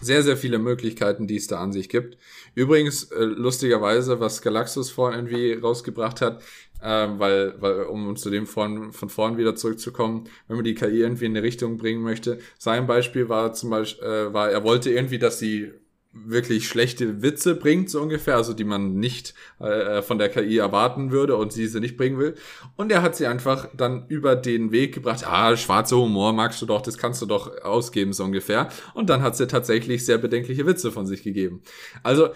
sehr, 0.00 0.22
sehr 0.22 0.36
viele 0.36 0.58
Möglichkeiten, 0.58 1.26
die 1.26 1.36
es 1.36 1.46
da 1.46 1.60
an 1.60 1.72
sich 1.72 1.88
gibt. 1.88 2.18
Übrigens, 2.54 3.04
äh, 3.04 3.24
lustigerweise, 3.24 4.20
was 4.20 4.42
Galaxus 4.42 4.90
vorhin 4.90 5.20
irgendwie 5.26 5.54
rausgebracht 5.54 6.20
hat, 6.20 6.42
äh, 6.82 7.08
weil, 7.18 7.54
weil, 7.60 7.84
um 7.84 8.14
zu 8.16 8.28
dem 8.28 8.46
von, 8.46 8.92
von 8.92 9.08
vorn 9.08 9.38
wieder 9.38 9.54
zurückzukommen, 9.54 10.28
wenn 10.48 10.56
man 10.56 10.64
die 10.64 10.74
KI 10.74 11.00
irgendwie 11.00 11.26
in 11.26 11.32
eine 11.32 11.42
Richtung 11.42 11.78
bringen 11.78 12.02
möchte. 12.02 12.38
Sein 12.58 12.86
Beispiel 12.86 13.28
war 13.28 13.52
zum 13.54 13.70
Beispiel, 13.70 14.04
äh, 14.04 14.34
war, 14.34 14.50
er 14.50 14.64
wollte 14.64 14.90
irgendwie, 14.90 15.18
dass 15.18 15.38
sie 15.38 15.72
wirklich 16.14 16.68
schlechte 16.68 17.22
Witze 17.22 17.54
bringt, 17.56 17.90
so 17.90 18.00
ungefähr, 18.00 18.36
also 18.36 18.54
die 18.54 18.64
man 18.64 18.94
nicht 18.94 19.34
äh, 19.58 20.00
von 20.00 20.18
der 20.18 20.28
KI 20.28 20.58
erwarten 20.58 21.10
würde 21.10 21.36
und 21.36 21.52
sie 21.52 21.66
sie 21.66 21.80
nicht 21.80 21.96
bringen 21.96 22.18
will. 22.18 22.36
Und 22.76 22.92
er 22.92 23.02
hat 23.02 23.16
sie 23.16 23.26
einfach 23.26 23.68
dann 23.76 24.06
über 24.08 24.36
den 24.36 24.70
Weg 24.70 24.94
gebracht, 24.94 25.26
ah, 25.26 25.56
schwarzer 25.56 25.96
Humor 25.96 26.32
magst 26.32 26.62
du 26.62 26.66
doch, 26.66 26.82
das 26.82 26.98
kannst 26.98 27.20
du 27.20 27.26
doch 27.26 27.62
ausgeben, 27.62 28.12
so 28.12 28.24
ungefähr. 28.24 28.68
Und 28.94 29.10
dann 29.10 29.22
hat 29.22 29.36
sie 29.36 29.46
tatsächlich 29.46 30.06
sehr 30.06 30.18
bedenkliche 30.18 30.66
Witze 30.66 30.92
von 30.92 31.06
sich 31.06 31.22
gegeben. 31.22 31.62
Also 32.02 32.28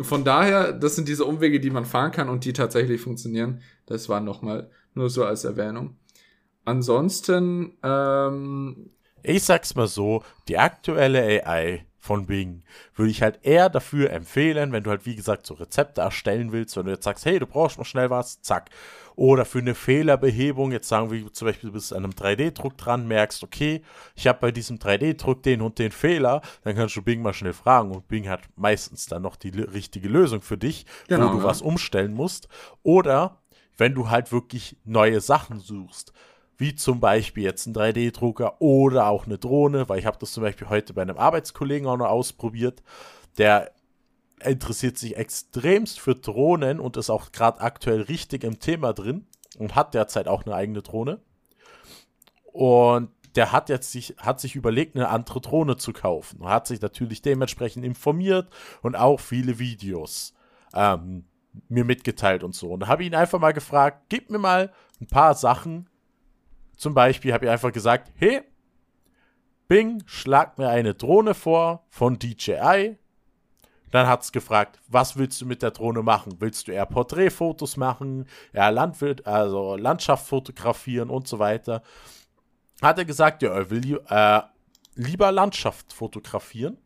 von 0.00 0.24
daher, 0.24 0.72
das 0.72 0.96
sind 0.96 1.08
diese 1.08 1.24
Umwege, 1.24 1.60
die 1.60 1.70
man 1.70 1.84
fahren 1.84 2.12
kann 2.12 2.28
und 2.28 2.44
die 2.44 2.52
tatsächlich 2.52 3.00
funktionieren. 3.00 3.60
Das 3.86 4.08
war 4.08 4.20
nochmal 4.20 4.70
nur 4.94 5.10
so 5.10 5.24
als 5.24 5.44
Erwähnung. 5.44 5.96
Ansonsten, 6.64 7.76
ähm, 7.82 8.90
ich 9.22 9.42
sag's 9.42 9.74
mal 9.74 9.86
so, 9.86 10.22
die 10.48 10.58
aktuelle 10.58 11.46
AI 11.46 11.86
von 12.04 12.26
Bing 12.26 12.64
würde 12.94 13.10
ich 13.10 13.22
halt 13.22 13.38
eher 13.44 13.70
dafür 13.70 14.10
empfehlen, 14.10 14.72
wenn 14.72 14.82
du 14.82 14.90
halt 14.90 15.06
wie 15.06 15.16
gesagt 15.16 15.46
so 15.46 15.54
Rezepte 15.54 16.02
erstellen 16.02 16.52
willst, 16.52 16.76
wenn 16.76 16.84
du 16.84 16.92
jetzt 16.92 17.04
sagst, 17.04 17.24
hey, 17.24 17.38
du 17.38 17.46
brauchst 17.46 17.78
noch 17.78 17.86
schnell 17.86 18.10
was, 18.10 18.42
zack. 18.42 18.68
Oder 19.16 19.46
für 19.46 19.60
eine 19.60 19.74
Fehlerbehebung, 19.74 20.70
jetzt 20.70 20.86
sagen 20.86 21.10
wir 21.10 21.32
zum 21.32 21.48
Beispiel, 21.48 21.70
du 21.70 21.72
bist 21.72 21.94
an 21.94 22.04
einem 22.04 22.12
3D-Druck 22.12 22.76
dran, 22.76 23.08
merkst, 23.08 23.42
okay, 23.42 23.80
ich 24.16 24.26
habe 24.26 24.38
bei 24.38 24.50
diesem 24.50 24.76
3D-Druck 24.78 25.42
den 25.42 25.62
und 25.62 25.78
den 25.78 25.92
Fehler, 25.92 26.42
dann 26.62 26.76
kannst 26.76 26.94
du 26.94 27.00
Bing 27.00 27.22
mal 27.22 27.32
schnell 27.32 27.54
fragen 27.54 27.90
und 27.92 28.06
Bing 28.06 28.28
hat 28.28 28.42
meistens 28.54 29.06
dann 29.06 29.22
noch 29.22 29.36
die 29.36 29.48
richtige 29.48 30.08
Lösung 30.08 30.42
für 30.42 30.58
dich, 30.58 30.84
genau, 31.08 31.28
wo 31.28 31.32
du 31.32 31.38
ja. 31.38 31.44
was 31.44 31.62
umstellen 31.62 32.12
musst. 32.12 32.48
Oder 32.82 33.40
wenn 33.78 33.94
du 33.94 34.10
halt 34.10 34.30
wirklich 34.30 34.76
neue 34.84 35.22
Sachen 35.22 35.58
suchst 35.58 36.12
wie 36.56 36.74
zum 36.74 37.00
Beispiel 37.00 37.44
jetzt 37.44 37.66
ein 37.66 37.74
3D-Drucker 37.74 38.60
oder 38.60 39.08
auch 39.08 39.26
eine 39.26 39.38
Drohne, 39.38 39.88
weil 39.88 39.98
ich 39.98 40.06
habe 40.06 40.18
das 40.18 40.32
zum 40.32 40.42
Beispiel 40.42 40.68
heute 40.68 40.94
bei 40.94 41.02
einem 41.02 41.18
Arbeitskollegen 41.18 41.88
auch 41.88 41.96
noch 41.96 42.08
ausprobiert, 42.08 42.82
der 43.38 43.72
interessiert 44.42 44.98
sich 44.98 45.16
extremst 45.16 46.00
für 46.00 46.14
Drohnen 46.14 46.80
und 46.80 46.96
ist 46.96 47.10
auch 47.10 47.32
gerade 47.32 47.60
aktuell 47.60 48.02
richtig 48.02 48.44
im 48.44 48.60
Thema 48.60 48.92
drin 48.92 49.26
und 49.58 49.74
hat 49.74 49.94
derzeit 49.94 50.28
auch 50.28 50.44
eine 50.44 50.54
eigene 50.54 50.82
Drohne. 50.82 51.20
Und 52.52 53.10
der 53.34 53.52
hat 53.52 53.68
jetzt 53.68 53.90
sich, 53.90 54.14
hat 54.18 54.40
sich 54.40 54.54
überlegt, 54.54 54.94
eine 54.96 55.08
andere 55.08 55.40
Drohne 55.40 55.76
zu 55.76 55.92
kaufen. 55.92 56.40
Und 56.40 56.48
hat 56.48 56.66
sich 56.66 56.80
natürlich 56.80 57.22
dementsprechend 57.22 57.84
informiert 57.84 58.48
und 58.82 58.94
auch 58.96 59.18
viele 59.18 59.58
Videos 59.58 60.34
ähm, 60.72 61.24
mir 61.68 61.84
mitgeteilt 61.84 62.44
und 62.44 62.54
so. 62.54 62.70
Und 62.70 62.80
da 62.80 62.86
habe 62.88 63.02
ich 63.02 63.08
ihn 63.08 63.14
einfach 63.14 63.40
mal 63.40 63.52
gefragt, 63.52 64.04
gib 64.08 64.30
mir 64.30 64.38
mal 64.38 64.72
ein 65.00 65.06
paar 65.06 65.34
Sachen. 65.34 65.88
Zum 66.76 66.94
Beispiel 66.94 67.32
habe 67.32 67.46
ich 67.46 67.50
einfach 67.50 67.72
gesagt, 67.72 68.10
hey, 68.16 68.42
Bing, 69.68 70.02
schlag 70.06 70.58
mir 70.58 70.68
eine 70.68 70.94
Drohne 70.94 71.34
vor 71.34 71.84
von 71.88 72.18
DJI. 72.18 72.98
Dann 73.90 74.06
hat 74.08 74.22
es 74.22 74.32
gefragt, 74.32 74.80
was 74.88 75.16
willst 75.16 75.40
du 75.40 75.46
mit 75.46 75.62
der 75.62 75.70
Drohne 75.70 76.02
machen? 76.02 76.36
Willst 76.40 76.66
du 76.66 76.72
eher 76.72 76.84
Porträtfotos 76.84 77.76
machen, 77.76 78.26
eher 78.52 78.72
Landwirt, 78.72 79.26
also 79.26 79.76
Landschaft 79.76 80.26
fotografieren 80.26 81.10
und 81.10 81.28
so 81.28 81.38
weiter? 81.38 81.82
Hat 82.82 82.98
er 82.98 83.04
gesagt, 83.04 83.42
ja, 83.42 83.50
er 83.50 83.70
will 83.70 84.00
äh, 84.08 84.40
lieber 84.96 85.30
Landschaft 85.32 85.92
fotografieren. 85.92 86.76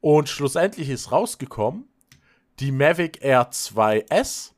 Und 0.00 0.28
schlussendlich 0.28 0.90
ist 0.90 1.10
rausgekommen, 1.10 1.88
die 2.60 2.72
Mavic 2.72 3.24
Air 3.24 3.50
2S 3.50 4.52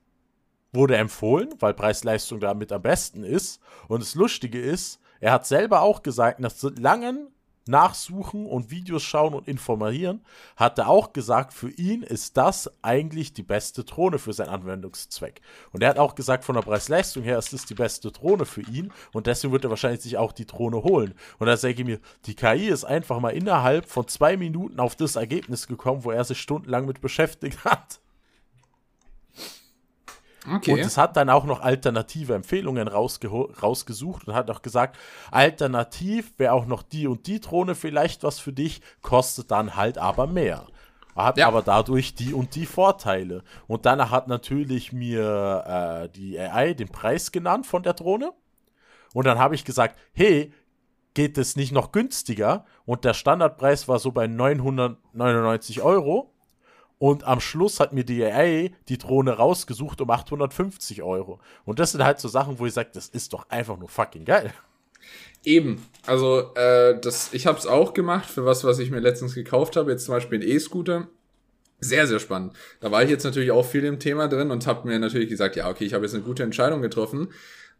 wurde 0.78 0.96
empfohlen, 0.96 1.50
weil 1.58 1.74
Preis-Leistung 1.74 2.40
damit 2.40 2.72
am 2.72 2.82
besten 2.82 3.24
ist. 3.24 3.60
Und 3.88 4.00
das 4.00 4.14
Lustige 4.14 4.60
ist, 4.60 5.00
er 5.20 5.32
hat 5.32 5.46
selber 5.46 5.82
auch 5.82 6.02
gesagt, 6.02 6.40
nach 6.40 6.52
langen 6.78 7.28
Nachsuchen 7.68 8.46
und 8.46 8.70
Videos 8.70 9.02
schauen 9.02 9.34
und 9.34 9.46
informieren, 9.46 10.22
hat 10.56 10.78
er 10.78 10.88
auch 10.88 11.12
gesagt, 11.12 11.52
für 11.52 11.70
ihn 11.70 12.02
ist 12.02 12.36
das 12.36 12.70
eigentlich 12.82 13.34
die 13.34 13.42
beste 13.42 13.84
Drohne 13.84 14.18
für 14.18 14.32
seinen 14.32 14.48
Anwendungszweck. 14.48 15.42
Und 15.72 15.82
er 15.82 15.90
hat 15.90 15.98
auch 15.98 16.14
gesagt, 16.14 16.44
von 16.44 16.54
der 16.54 16.62
Preis-Leistung 16.62 17.22
her 17.22 17.38
ist 17.38 17.52
es 17.52 17.66
die 17.66 17.74
beste 17.74 18.10
Drohne 18.10 18.46
für 18.46 18.62
ihn 18.62 18.90
und 19.12 19.26
deswegen 19.26 19.52
wird 19.52 19.64
er 19.64 19.70
wahrscheinlich 19.70 20.00
sich 20.00 20.16
auch 20.16 20.32
die 20.32 20.46
Drohne 20.46 20.82
holen. 20.82 21.14
Und 21.38 21.46
da 21.46 21.56
sage 21.56 21.74
ich 21.74 21.84
mir, 21.84 22.00
die 22.24 22.34
KI 22.34 22.68
ist 22.68 22.84
einfach 22.84 23.20
mal 23.20 23.30
innerhalb 23.30 23.86
von 23.86 24.08
zwei 24.08 24.36
Minuten 24.36 24.80
auf 24.80 24.96
das 24.96 25.16
Ergebnis 25.16 25.66
gekommen, 25.66 26.04
wo 26.04 26.10
er 26.10 26.24
sich 26.24 26.40
stundenlang 26.40 26.86
mit 26.86 27.00
beschäftigt 27.00 27.64
hat. 27.64 28.00
Okay. 30.56 30.72
Und 30.72 30.80
es 30.80 30.96
hat 30.96 31.16
dann 31.16 31.30
auch 31.30 31.44
noch 31.44 31.60
alternative 31.60 32.34
Empfehlungen 32.34 32.88
rausgesucht 32.88 34.28
und 34.28 34.34
hat 34.34 34.50
auch 34.50 34.62
gesagt, 34.62 34.96
alternativ 35.30 36.32
wäre 36.38 36.52
auch 36.52 36.66
noch 36.66 36.82
die 36.82 37.06
und 37.06 37.26
die 37.26 37.40
Drohne 37.40 37.74
vielleicht 37.74 38.22
was 38.22 38.38
für 38.38 38.52
dich, 38.52 38.80
kostet 39.02 39.50
dann 39.50 39.76
halt 39.76 39.98
aber 39.98 40.26
mehr. 40.26 40.66
Hat 41.14 41.36
ja. 41.36 41.48
aber 41.48 41.62
dadurch 41.62 42.14
die 42.14 42.32
und 42.32 42.54
die 42.54 42.66
Vorteile. 42.66 43.42
Und 43.66 43.86
danach 43.86 44.10
hat 44.12 44.28
natürlich 44.28 44.92
mir 44.92 45.64
äh, 45.66 46.08
die 46.10 46.38
AI 46.38 46.74
den 46.74 46.88
Preis 46.88 47.32
genannt 47.32 47.66
von 47.66 47.82
der 47.82 47.94
Drohne. 47.94 48.32
Und 49.14 49.26
dann 49.26 49.38
habe 49.38 49.56
ich 49.56 49.64
gesagt, 49.64 49.98
hey, 50.12 50.52
geht 51.14 51.36
es 51.36 51.56
nicht 51.56 51.72
noch 51.72 51.90
günstiger? 51.90 52.64
Und 52.84 53.04
der 53.04 53.14
Standardpreis 53.14 53.88
war 53.88 53.98
so 53.98 54.12
bei 54.12 54.28
999 54.28 55.82
Euro. 55.82 56.32
Und 56.98 57.24
am 57.24 57.40
Schluss 57.40 57.78
hat 57.78 57.92
mir 57.92 58.04
die 58.04 58.24
AI 58.24 58.72
die 58.88 58.98
Drohne 58.98 59.32
rausgesucht 59.32 60.00
um 60.00 60.10
850 60.10 61.02
Euro. 61.02 61.38
Und 61.64 61.78
das 61.78 61.92
sind 61.92 62.04
halt 62.04 62.18
so 62.18 62.28
Sachen, 62.28 62.58
wo 62.58 62.66
ich 62.66 62.74
sage, 62.74 62.90
das 62.92 63.08
ist 63.08 63.32
doch 63.32 63.48
einfach 63.48 63.78
nur 63.78 63.88
fucking 63.88 64.24
geil. 64.24 64.52
Eben. 65.44 65.86
Also, 66.06 66.54
äh, 66.56 67.00
das, 67.00 67.32
ich 67.32 67.46
habe 67.46 67.58
es 67.58 67.66
auch 67.66 67.94
gemacht 67.94 68.28
für 68.28 68.44
was, 68.44 68.64
was 68.64 68.80
ich 68.80 68.90
mir 68.90 68.98
letztens 68.98 69.34
gekauft 69.34 69.76
habe. 69.76 69.92
Jetzt 69.92 70.06
zum 70.06 70.14
Beispiel 70.14 70.40
ein 70.40 70.48
E-Scooter. 70.48 71.08
Sehr, 71.80 72.08
sehr 72.08 72.18
spannend. 72.18 72.54
Da 72.80 72.90
war 72.90 73.04
ich 73.04 73.10
jetzt 73.10 73.22
natürlich 73.22 73.52
auch 73.52 73.64
viel 73.64 73.84
im 73.84 74.00
Thema 74.00 74.26
drin 74.26 74.50
und 74.50 74.66
habe 74.66 74.88
mir 74.88 74.98
natürlich 74.98 75.28
gesagt, 75.28 75.54
ja, 75.54 75.68
okay, 75.70 75.84
ich 75.84 75.94
habe 75.94 76.04
jetzt 76.04 76.14
eine 76.14 76.24
gute 76.24 76.42
Entscheidung 76.42 76.82
getroffen. 76.82 77.28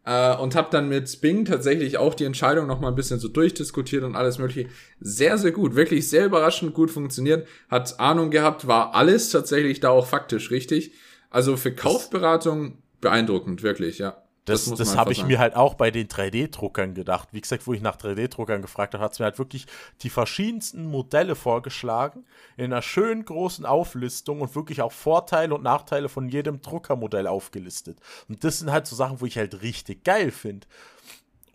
Äh, 0.05 0.35
und 0.37 0.55
habe 0.55 0.69
dann 0.71 0.89
mit 0.89 1.21
Bing 1.21 1.45
tatsächlich 1.45 1.97
auch 1.97 2.13
die 2.13 2.25
Entscheidung 2.25 2.67
noch 2.67 2.79
mal 2.79 2.87
ein 2.87 2.95
bisschen 2.95 3.19
so 3.19 3.27
durchdiskutiert 3.27 4.03
und 4.03 4.15
alles 4.15 4.37
mögliche. 4.37 4.69
Sehr, 4.99 5.37
sehr 5.37 5.51
gut. 5.51 5.75
Wirklich 5.75 6.09
sehr 6.09 6.25
überraschend 6.25 6.73
gut 6.73 6.91
funktioniert. 6.91 7.47
Hat 7.69 7.99
Ahnung 7.99 8.31
gehabt, 8.31 8.67
war 8.67 8.95
alles 8.95 9.29
tatsächlich 9.29 9.79
da 9.79 9.89
auch 9.89 10.07
faktisch 10.07 10.51
richtig. 10.51 10.93
Also 11.29 11.57
für 11.57 11.73
Kaufberatung 11.73 12.79
beeindruckend, 13.01 13.63
wirklich, 13.63 13.99
ja. 13.99 14.23
Das, 14.49 14.65
das, 14.65 14.77
das 14.77 14.97
habe 14.97 15.11
ich 15.11 15.23
mir 15.25 15.39
halt 15.39 15.55
auch 15.55 15.75
bei 15.75 15.91
den 15.91 16.07
3D-Druckern 16.07 16.93
gedacht. 16.93 17.29
Wie 17.31 17.41
gesagt, 17.41 17.67
wo 17.67 17.73
ich 17.73 17.81
nach 17.81 17.97
3D-Druckern 17.97 18.61
gefragt 18.61 18.93
habe, 18.93 19.03
hat 19.03 19.13
es 19.13 19.19
mir 19.19 19.25
halt 19.25 19.39
wirklich 19.39 19.65
die 20.01 20.09
verschiedensten 20.09 20.85
Modelle 20.85 21.35
vorgeschlagen, 21.35 22.25
in 22.57 22.65
einer 22.65 22.81
schönen 22.81 23.25
großen 23.25 23.65
Auflistung 23.65 24.41
und 24.41 24.55
wirklich 24.55 24.81
auch 24.81 24.91
Vorteile 24.91 25.55
und 25.55 25.63
Nachteile 25.63 26.09
von 26.09 26.27
jedem 26.27 26.61
Druckermodell 26.61 27.27
aufgelistet. 27.27 27.99
Und 28.27 28.43
das 28.43 28.59
sind 28.59 28.71
halt 28.71 28.87
so 28.87 28.95
Sachen, 28.95 29.21
wo 29.21 29.25
ich 29.25 29.37
halt 29.37 29.61
richtig 29.61 30.03
geil 30.03 30.31
finde. 30.31 30.67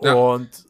Ja. 0.01 0.15
Und 0.15 0.67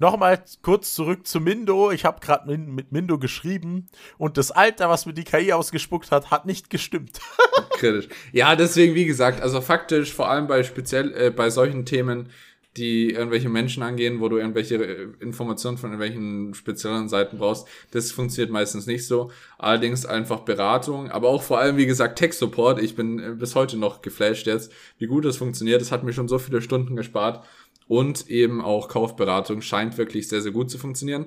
Nochmal 0.00 0.42
kurz 0.62 0.94
zurück 0.94 1.26
zu 1.26 1.40
Mindo. 1.40 1.90
Ich 1.90 2.06
habe 2.06 2.20
gerade 2.20 2.56
mit 2.56 2.90
Mindo 2.90 3.18
geschrieben 3.18 3.86
und 4.16 4.38
das 4.38 4.50
Alter, 4.50 4.88
was 4.88 5.04
mir 5.04 5.12
die 5.12 5.24
KI 5.24 5.52
ausgespuckt 5.52 6.10
hat, 6.10 6.30
hat 6.30 6.46
nicht 6.46 6.70
gestimmt. 6.70 7.20
Kritisch. 7.72 8.08
Ja, 8.32 8.56
deswegen, 8.56 8.94
wie 8.94 9.04
gesagt, 9.04 9.42
also 9.42 9.60
faktisch, 9.60 10.14
vor 10.14 10.30
allem 10.30 10.46
bei 10.46 10.62
speziell 10.62 11.12
äh, 11.12 11.30
bei 11.30 11.50
solchen 11.50 11.84
Themen, 11.84 12.30
die 12.78 13.10
irgendwelche 13.10 13.50
Menschen 13.50 13.82
angehen, 13.82 14.20
wo 14.20 14.30
du 14.30 14.38
irgendwelche 14.38 14.76
äh, 14.76 15.08
Informationen 15.20 15.76
von 15.76 15.90
irgendwelchen 15.90 16.54
speziellen 16.54 17.10
Seiten 17.10 17.36
brauchst. 17.36 17.66
Das 17.90 18.10
funktioniert 18.10 18.50
meistens 18.50 18.86
nicht 18.86 19.06
so. 19.06 19.30
Allerdings 19.58 20.06
einfach 20.06 20.40
Beratung, 20.40 21.10
aber 21.10 21.28
auch 21.28 21.42
vor 21.42 21.58
allem, 21.58 21.76
wie 21.76 21.86
gesagt, 21.86 22.18
Tech-Support. 22.18 22.80
Ich 22.80 22.96
bin 22.96 23.18
äh, 23.18 23.34
bis 23.34 23.54
heute 23.54 23.76
noch 23.76 24.00
geflasht 24.00 24.46
jetzt, 24.46 24.72
wie 24.96 25.08
gut 25.08 25.26
das 25.26 25.36
funktioniert. 25.36 25.82
Das 25.82 25.92
hat 25.92 26.04
mir 26.04 26.14
schon 26.14 26.28
so 26.28 26.38
viele 26.38 26.62
Stunden 26.62 26.96
gespart 26.96 27.44
und 27.90 28.30
eben 28.30 28.60
auch 28.60 28.86
Kaufberatung 28.86 29.62
scheint 29.62 29.98
wirklich 29.98 30.28
sehr, 30.28 30.40
sehr 30.40 30.52
gut 30.52 30.70
zu 30.70 30.78
funktionieren. 30.78 31.26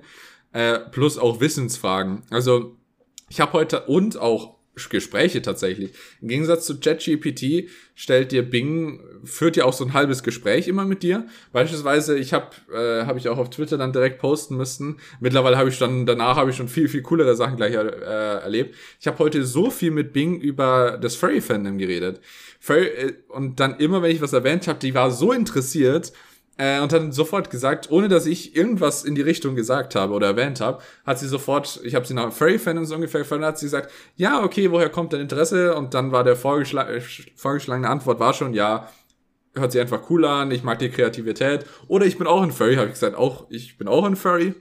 Äh, 0.54 0.80
plus 0.80 1.18
auch 1.18 1.42
Wissensfragen. 1.42 2.24
Also 2.30 2.78
ich 3.28 3.42
habe 3.42 3.52
heute 3.52 3.82
und 3.88 4.18
auch 4.18 4.56
Gespräche 4.90 5.42
tatsächlich. 5.42 5.92
Im 6.22 6.30
Gegensatz 6.30 6.66
zu 6.66 6.80
ChatGPT 6.80 7.70
stellt 7.96 8.32
dir 8.32 8.50
Bing, 8.50 9.02
führt 9.26 9.58
ja 9.58 9.66
auch 9.66 9.74
so 9.74 9.84
ein 9.84 9.94
halbes 9.94 10.24
Gespräch 10.24 10.70
immer 10.70 10.86
mit 10.86 11.04
dir. 11.04 11.28
Beispielsweise, 11.52 12.18
ich 12.18 12.32
habe 12.32 12.56
äh, 12.74 13.06
hab 13.06 13.18
ich 13.18 13.28
auch 13.28 13.38
auf 13.38 13.50
Twitter 13.50 13.78
dann 13.78 13.92
direkt 13.92 14.20
posten 14.20 14.56
müssen. 14.56 15.02
Mittlerweile 15.20 15.58
habe 15.58 15.68
ich 15.68 15.78
dann, 15.78 16.06
danach 16.06 16.38
habe 16.38 16.52
ich 16.52 16.56
schon 16.56 16.70
viel, 16.70 16.88
viel 16.88 17.02
coolere 17.02 17.36
Sachen 17.36 17.58
gleich 17.58 17.74
äh, 17.74 17.78
erlebt. 17.78 18.76
Ich 19.02 19.08
habe 19.08 19.20
heute 19.20 19.44
so 19.44 19.70
viel 19.70 19.92
mit 19.92 20.14
Bing 20.14 20.40
über 20.40 20.98
das 20.98 21.18
Furry-Fandom 21.18 21.78
geredet. 21.78 22.22
Furry, 22.62 22.86
äh, 22.86 23.14
und 23.28 23.60
dann 23.60 23.78
immer, 23.80 24.02
wenn 24.02 24.12
ich 24.12 24.22
was 24.22 24.32
erwähnt 24.32 24.70
habe, 24.70 24.80
die 24.80 24.96
war 24.96 25.12
so 25.12 25.34
interessiert, 25.34 26.14
äh, 26.58 26.80
und 26.80 26.94
hat 26.94 27.14
sofort 27.14 27.50
gesagt, 27.50 27.90
ohne 27.92 28.08
dass 28.08 28.26
ich 28.26 28.56
irgendwas 28.56 29.04
in 29.04 29.16
die 29.16 29.22
Richtung 29.22 29.56
gesagt 29.56 29.96
habe 29.96 30.14
oder 30.14 30.28
erwähnt 30.28 30.62
habe, 30.62 30.82
hat 31.06 31.20
sie 31.20 31.28
sofort, 31.28 31.80
ich 31.84 31.96
habe 31.96 32.06
sie 32.06 32.14
nach 32.14 32.32
Furry-Fan 32.32 32.86
so 32.86 32.96
ungefähr 32.96 33.22
gefallen, 33.22 33.44
hat 33.44 33.58
sie 33.58 33.66
gesagt, 33.66 33.92
ja, 34.16 34.44
okay, 34.44 34.72
woher 34.72 34.90
kommt 34.90 35.14
dein 35.14 35.22
Interesse? 35.22 35.76
Und 35.76 35.94
dann 35.94 36.12
war 36.12 36.24
der 36.24 36.36
vorgeschl 36.36 37.02
vorgeschlagene 37.36 37.90
Antwort 37.90 38.20
war 38.20 38.34
schon, 38.34 38.54
ja, 38.54 38.90
hört 39.56 39.72
sich 39.72 39.82
einfach 39.82 40.10
cool 40.10 40.26
an, 40.26 40.52
ich 40.52 40.64
mag 40.64 40.80
die 40.80 40.90
Kreativität. 40.90 41.66
Oder 41.88 42.06
ich 42.06 42.18
bin 42.18 42.28
auch 42.28 42.42
ein 42.42 42.52
Furry, 42.52 42.76
habe 42.76 42.88
ich 42.88 42.94
gesagt, 42.94 43.16
auch, 43.16 43.48
ich 43.50 43.78
bin 43.78 43.88
auch 43.88 44.04
ein 44.04 44.16
Furry 44.16 44.56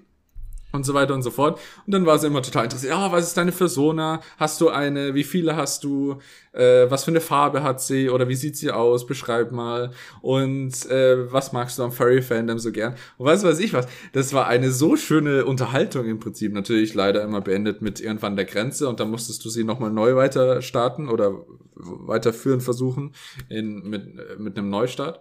und 0.72 0.84
so 0.84 0.94
weiter 0.94 1.14
und 1.14 1.22
so 1.22 1.30
fort. 1.30 1.60
Und 1.86 1.94
dann 1.94 2.06
war 2.06 2.18
sie 2.18 2.26
immer 2.26 2.42
total 2.42 2.64
interessiert. 2.64 2.92
Ah, 2.92 3.08
oh, 3.08 3.12
was 3.12 3.28
ist 3.28 3.36
deine 3.36 3.52
Persona? 3.52 4.20
Hast 4.38 4.60
du 4.60 4.70
eine? 4.70 5.14
Wie 5.14 5.24
viele 5.24 5.54
hast 5.56 5.84
du? 5.84 6.18
Äh, 6.52 6.90
was 6.90 7.04
für 7.04 7.10
eine 7.10 7.20
Farbe 7.20 7.62
hat 7.62 7.80
sie? 7.80 8.10
Oder 8.10 8.28
wie 8.28 8.34
sieht 8.34 8.56
sie 8.56 8.70
aus? 8.70 9.06
Beschreib 9.06 9.52
mal. 9.52 9.92
Und 10.20 10.86
äh, 10.90 11.30
was 11.30 11.52
magst 11.52 11.78
du 11.78 11.82
am 11.82 11.92
Furry-Fandom 11.92 12.58
so 12.58 12.72
gern? 12.72 12.94
Und 13.18 13.26
was 13.26 13.44
weiß 13.44 13.58
ich 13.60 13.72
was. 13.72 13.86
Das 14.12 14.32
war 14.32 14.46
eine 14.46 14.70
so 14.70 14.96
schöne 14.96 15.44
Unterhaltung 15.44 16.06
im 16.06 16.18
Prinzip. 16.18 16.52
Natürlich 16.52 16.94
leider 16.94 17.22
immer 17.22 17.40
beendet 17.40 17.82
mit 17.82 18.00
irgendwann 18.00 18.36
der 18.36 18.46
Grenze. 18.46 18.88
Und 18.88 19.00
dann 19.00 19.10
musstest 19.10 19.44
du 19.44 19.50
sie 19.50 19.64
nochmal 19.64 19.90
neu 19.90 20.16
weiter 20.16 20.62
starten 20.62 21.08
oder 21.08 21.44
weiterführen 21.74 22.60
versuchen 22.60 23.14
in, 23.48 23.82
mit, 23.88 24.38
mit 24.38 24.56
einem 24.56 24.70
Neustart. 24.70 25.20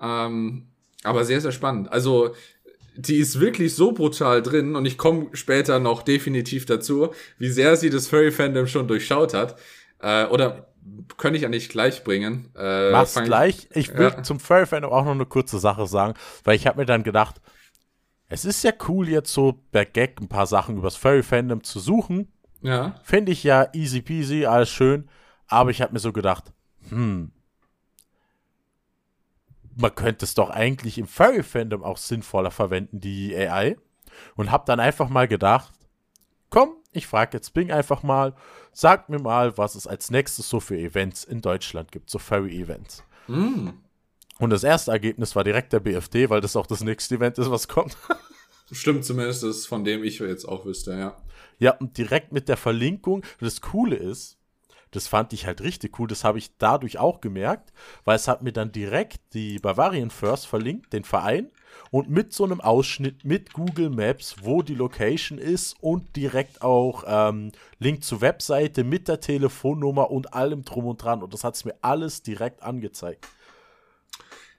Ähm, 0.00 0.66
aber 1.02 1.24
sehr, 1.24 1.40
sehr 1.40 1.52
spannend. 1.52 1.92
Also 1.92 2.34
die 2.96 3.16
ist 3.16 3.40
wirklich 3.40 3.74
so 3.74 3.92
brutal 3.92 4.42
drin 4.42 4.74
und 4.76 4.86
ich 4.86 4.98
komme 4.98 5.28
später 5.32 5.78
noch 5.78 6.02
definitiv 6.02 6.66
dazu, 6.66 7.10
wie 7.38 7.50
sehr 7.50 7.76
sie 7.76 7.90
das 7.90 8.08
Furry-Fandom 8.08 8.66
schon 8.66 8.88
durchschaut 8.88 9.34
hat. 9.34 9.58
Äh, 10.00 10.26
oder 10.26 10.68
könnte 11.16 11.36
ich 11.36 11.42
ja 11.42 11.48
nicht 11.48 11.70
gleich 11.70 12.04
bringen. 12.04 12.50
Äh, 12.56 12.90
Mach's 12.92 13.14
gleich. 13.14 13.68
Ich 13.72 13.92
will 13.96 14.12
ja. 14.16 14.22
zum 14.22 14.40
Furry-Fandom 14.40 14.92
auch 14.92 15.04
noch 15.04 15.12
eine 15.12 15.26
kurze 15.26 15.58
Sache 15.58 15.86
sagen, 15.86 16.14
weil 16.44 16.56
ich 16.56 16.66
habe 16.66 16.80
mir 16.80 16.86
dann 16.86 17.02
gedacht, 17.02 17.40
es 18.28 18.44
ist 18.44 18.64
ja 18.64 18.72
cool, 18.88 19.08
jetzt 19.08 19.32
so 19.32 19.60
per 19.70 19.84
Gag 19.84 20.20
ein 20.20 20.28
paar 20.28 20.46
Sachen 20.46 20.78
übers 20.78 20.96
Furry-Fandom 20.96 21.62
zu 21.62 21.80
suchen. 21.80 22.28
Ja. 22.62 22.98
Finde 23.04 23.32
ich 23.32 23.44
ja 23.44 23.68
easy 23.72 24.02
peasy, 24.02 24.46
alles 24.46 24.70
schön. 24.70 25.08
Aber 25.46 25.70
ich 25.70 25.80
habe 25.80 25.92
mir 25.92 26.00
so 26.00 26.12
gedacht, 26.12 26.52
hm, 26.88 27.30
man 29.76 29.94
könnte 29.94 30.24
es 30.24 30.34
doch 30.34 30.50
eigentlich 30.50 30.98
im 30.98 31.06
Furry-Fandom 31.06 31.84
auch 31.84 31.98
sinnvoller 31.98 32.50
verwenden, 32.50 33.00
die 33.00 33.36
AI. 33.36 33.76
Und 34.34 34.50
habe 34.50 34.64
dann 34.66 34.80
einfach 34.80 35.08
mal 35.10 35.28
gedacht, 35.28 35.72
komm, 36.48 36.74
ich 36.92 37.06
frage 37.06 37.36
jetzt 37.36 37.52
Bing 37.52 37.70
einfach 37.70 38.02
mal, 38.02 38.34
sag 38.72 39.08
mir 39.10 39.18
mal, 39.18 39.58
was 39.58 39.74
es 39.74 39.86
als 39.86 40.10
nächstes 40.10 40.48
so 40.48 40.60
für 40.60 40.78
Events 40.78 41.24
in 41.24 41.42
Deutschland 41.42 41.92
gibt, 41.92 42.08
so 42.08 42.18
Furry-Events. 42.18 43.04
Mm. 43.28 43.70
Und 44.38 44.50
das 44.50 44.64
erste 44.64 44.90
Ergebnis 44.90 45.36
war 45.36 45.44
direkt 45.44 45.72
der 45.72 45.80
BFD, 45.80 46.30
weil 46.30 46.40
das 46.40 46.56
auch 46.56 46.66
das 46.66 46.82
nächste 46.82 47.16
Event 47.16 47.38
ist, 47.38 47.50
was 47.50 47.68
kommt. 47.68 47.96
Stimmt 48.72 49.04
zumindest, 49.04 49.42
das 49.42 49.58
ist 49.58 49.66
von 49.66 49.84
dem 49.84 50.02
ich 50.02 50.18
jetzt 50.18 50.46
auch 50.46 50.64
wüsste, 50.64 50.92
ja. 50.92 51.16
Ja, 51.58 51.72
und 51.72 51.96
direkt 51.96 52.32
mit 52.32 52.48
der 52.48 52.56
Verlinkung. 52.56 53.22
Das 53.40 53.60
Coole 53.60 53.96
ist, 53.96 54.38
das 54.90 55.08
fand 55.08 55.32
ich 55.32 55.46
halt 55.46 55.60
richtig 55.60 55.98
cool. 55.98 56.08
Das 56.08 56.24
habe 56.24 56.38
ich 56.38 56.56
dadurch 56.58 56.98
auch 56.98 57.20
gemerkt, 57.20 57.72
weil 58.04 58.16
es 58.16 58.28
hat 58.28 58.42
mir 58.42 58.52
dann 58.52 58.72
direkt 58.72 59.20
die 59.34 59.58
Bavarian 59.58 60.10
First 60.10 60.46
verlinkt, 60.46 60.92
den 60.92 61.04
Verein, 61.04 61.50
und 61.90 62.08
mit 62.08 62.32
so 62.32 62.44
einem 62.44 62.60
Ausschnitt 62.60 63.24
mit 63.24 63.52
Google 63.52 63.90
Maps, 63.90 64.36
wo 64.42 64.62
die 64.62 64.74
Location 64.74 65.38
ist 65.38 65.76
und 65.80 66.16
direkt 66.16 66.62
auch 66.62 67.04
ähm, 67.06 67.52
Link 67.78 68.02
zur 68.02 68.20
Webseite 68.20 68.84
mit 68.84 69.08
der 69.08 69.20
Telefonnummer 69.20 70.10
und 70.10 70.34
allem 70.34 70.64
drum 70.64 70.86
und 70.86 71.02
dran. 71.02 71.22
Und 71.22 71.34
das 71.34 71.44
hat 71.44 71.54
es 71.54 71.64
mir 71.64 71.74
alles 71.82 72.22
direkt 72.22 72.62
angezeigt. 72.62 73.28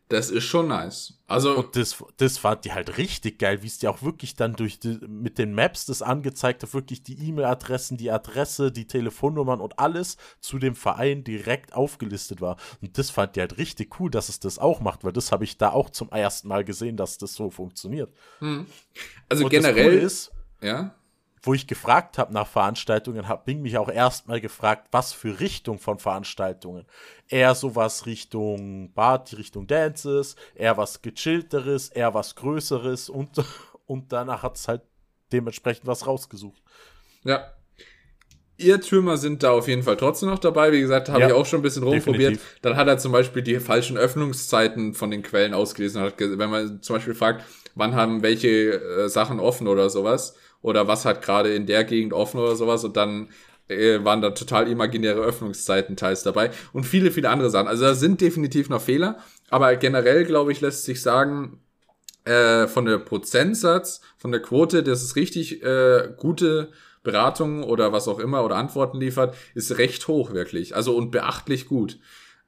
Das 0.09 0.29
ist 0.29 0.45
schon 0.45 0.69
nice. 0.69 1.13
Also 1.27 1.57
und 1.57 1.75
das, 1.75 2.01
das 2.15 2.37
fand 2.37 2.63
die 2.63 2.71
halt 2.71 2.97
richtig 2.97 3.39
geil, 3.39 3.61
wie 3.61 3.67
es 3.67 3.77
dir 3.77 3.91
auch 3.91 4.01
wirklich 4.01 4.35
dann 4.35 4.53
durch 4.53 4.79
die, 4.79 4.99
mit 5.05 5.37
den 5.37 5.53
Maps 5.53 5.85
das 5.85 6.01
angezeigt 6.01 6.63
hat, 6.63 6.73
wirklich 6.73 7.03
die 7.03 7.27
E-Mail-Adressen, 7.27 7.97
die 7.97 8.09
Adresse, 8.09 8.71
die 8.71 8.87
Telefonnummern 8.87 9.59
und 9.59 9.79
alles 9.79 10.15
zu 10.39 10.59
dem 10.59 10.75
Verein 10.75 11.25
direkt 11.25 11.73
aufgelistet 11.73 12.39
war. 12.39 12.55
Und 12.81 12.97
das 12.97 13.09
fand 13.09 13.35
die 13.35 13.41
halt 13.41 13.57
richtig 13.57 13.99
cool, 13.99 14.09
dass 14.09 14.29
es 14.29 14.39
das 14.39 14.59
auch 14.59 14.79
macht, 14.79 15.03
weil 15.03 15.11
das 15.11 15.33
habe 15.33 15.43
ich 15.43 15.57
da 15.57 15.71
auch 15.71 15.89
zum 15.89 16.09
ersten 16.09 16.47
Mal 16.47 16.63
gesehen, 16.63 16.95
dass 16.95 17.17
das 17.17 17.33
so 17.33 17.49
funktioniert. 17.49 18.13
Hm. 18.39 18.65
Also 19.27 19.43
und 19.43 19.49
generell 19.49 19.93
ist, 19.93 20.31
ja 20.61 20.96
wo 21.47 21.53
ich 21.53 21.65
gefragt 21.65 22.17
habe 22.17 22.33
nach 22.33 22.45
Veranstaltungen, 22.45 23.27
hat 23.27 23.45
Bing 23.45 23.61
mich 23.61 23.77
auch 23.77 23.89
erstmal 23.89 24.41
gefragt, 24.41 24.89
was 24.91 25.13
für 25.13 25.39
Richtung 25.39 25.79
von 25.79 25.97
Veranstaltungen. 25.97 26.85
Eher 27.29 27.55
sowas 27.55 28.05
Richtung 28.05 28.91
Party, 28.93 29.37
Richtung 29.37 29.65
Dances, 29.65 30.35
eher 30.55 30.77
was 30.77 31.01
gechillteres, 31.01 31.87
eher 31.87 32.13
was 32.13 32.35
Größeres 32.35 33.09
und, 33.09 33.29
und 33.85 34.11
danach 34.11 34.43
hat 34.43 34.57
es 34.57 34.67
halt 34.67 34.81
dementsprechend 35.31 35.87
was 35.87 36.05
rausgesucht. 36.05 36.61
Ja. 37.23 37.53
Irrtümer 38.59 39.17
sind 39.17 39.43
da 39.43 39.51
auf 39.51 39.67
jeden 39.67 39.83
Fall 39.83 39.97
trotzdem 39.97 40.29
noch 40.29 40.39
dabei. 40.39 40.71
Wie 40.71 40.81
gesagt, 40.81 41.09
habe 41.09 41.21
ja, 41.21 41.27
ich 41.27 41.33
auch 41.33 41.45
schon 41.45 41.59
ein 41.59 41.63
bisschen 41.63 41.83
rumprobiert. 41.83 42.31
Definitiv. 42.31 42.59
Dann 42.63 42.75
hat 42.75 42.87
er 42.87 42.97
zum 42.97 43.11
Beispiel 43.11 43.43
die 43.43 43.59
falschen 43.59 43.97
Öffnungszeiten 43.97 44.95
von 44.95 45.11
den 45.11 45.21
Quellen 45.21 45.53
ausgelesen. 45.53 46.11
Wenn 46.17 46.49
man 46.49 46.81
zum 46.81 46.95
Beispiel 46.95 47.13
fragt, 47.13 47.45
wann 47.75 47.93
haben 47.93 48.23
welche 48.23 48.47
äh, 48.47 49.09
Sachen 49.09 49.39
offen 49.39 49.67
oder 49.67 49.91
sowas, 49.91 50.35
oder 50.61 50.87
was 50.87 51.05
hat 51.05 51.21
gerade 51.21 51.53
in 51.53 51.65
der 51.65 51.83
Gegend 51.83 52.13
offen 52.13 52.39
oder 52.39 52.55
sowas 52.55 52.83
und 52.83 52.97
dann 52.97 53.29
äh, 53.67 54.03
waren 54.03 54.21
da 54.21 54.31
total 54.31 54.67
imaginäre 54.67 55.21
Öffnungszeiten 55.21 55.95
teils 55.95 56.23
dabei 56.23 56.51
und 56.73 56.85
viele, 56.85 57.11
viele 57.11 57.29
andere 57.29 57.49
Sachen. 57.49 57.67
Also 57.67 57.83
da 57.83 57.95
sind 57.95 58.21
definitiv 58.21 58.69
noch 58.69 58.81
Fehler, 58.81 59.19
aber 59.49 59.75
generell, 59.75 60.25
glaube 60.25 60.51
ich, 60.51 60.61
lässt 60.61 60.85
sich 60.85 61.01
sagen, 61.01 61.59
äh, 62.27 62.67
von 62.67 62.85
der 62.85 62.97
Prozentsatz, 62.97 64.01
von 64.17 64.31
der 64.31 64.41
Quote, 64.41 64.83
dass 64.83 65.01
es 65.01 65.15
richtig 65.15 65.63
äh, 65.63 66.09
gute 66.17 66.71
Beratung 67.03 67.63
oder 67.63 67.93
was 67.93 68.09
auch 68.09 68.19
immer 68.19 68.43
oder 68.43 68.57
Antworten 68.57 68.99
liefert, 68.99 69.35
ist 69.55 69.77
recht 69.77 70.07
hoch 70.09 70.33
wirklich. 70.33 70.75
Also 70.75 70.95
und 70.95 71.11
beachtlich 71.11 71.65
gut. 71.65 71.99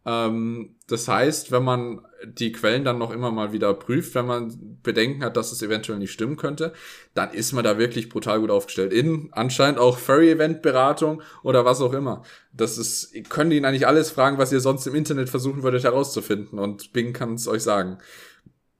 Ähm, 0.05 0.75
das 0.87 1.07
heißt, 1.07 1.51
wenn 1.51 1.63
man 1.63 2.01
die 2.25 2.51
Quellen 2.51 2.83
dann 2.83 2.97
noch 2.97 3.11
immer 3.11 3.31
mal 3.31 3.53
wieder 3.53 3.73
prüft, 3.73 4.15
wenn 4.15 4.25
man 4.25 4.77
Bedenken 4.83 5.23
hat, 5.23 5.37
dass 5.37 5.51
es 5.51 5.61
eventuell 5.61 5.99
nicht 5.99 6.11
stimmen 6.11 6.37
könnte, 6.37 6.73
dann 7.13 7.31
ist 7.31 7.53
man 7.53 7.63
da 7.63 7.77
wirklich 7.77 8.09
brutal 8.09 8.39
gut 8.39 8.49
aufgestellt. 8.49 8.91
In 8.93 9.29
anscheinend 9.31 9.79
auch 9.79 9.97
Furry-Event-Beratung 9.97 11.21
oder 11.43 11.65
was 11.65 11.81
auch 11.81 11.93
immer. 11.93 12.23
Das 12.53 12.77
ist, 12.77 13.13
ihr 13.13 13.23
könnt 13.23 13.53
ihn 13.53 13.65
eigentlich 13.65 13.87
alles 13.87 14.11
fragen, 14.11 14.37
was 14.37 14.51
ihr 14.51 14.59
sonst 14.59 14.85
im 14.87 14.95
Internet 14.95 15.29
versuchen 15.29 15.63
würdet 15.63 15.83
herauszufinden 15.83 16.59
und 16.59 16.91
Bing 16.93 17.13
kann 17.13 17.35
es 17.35 17.47
euch 17.47 17.63
sagen. 17.63 17.99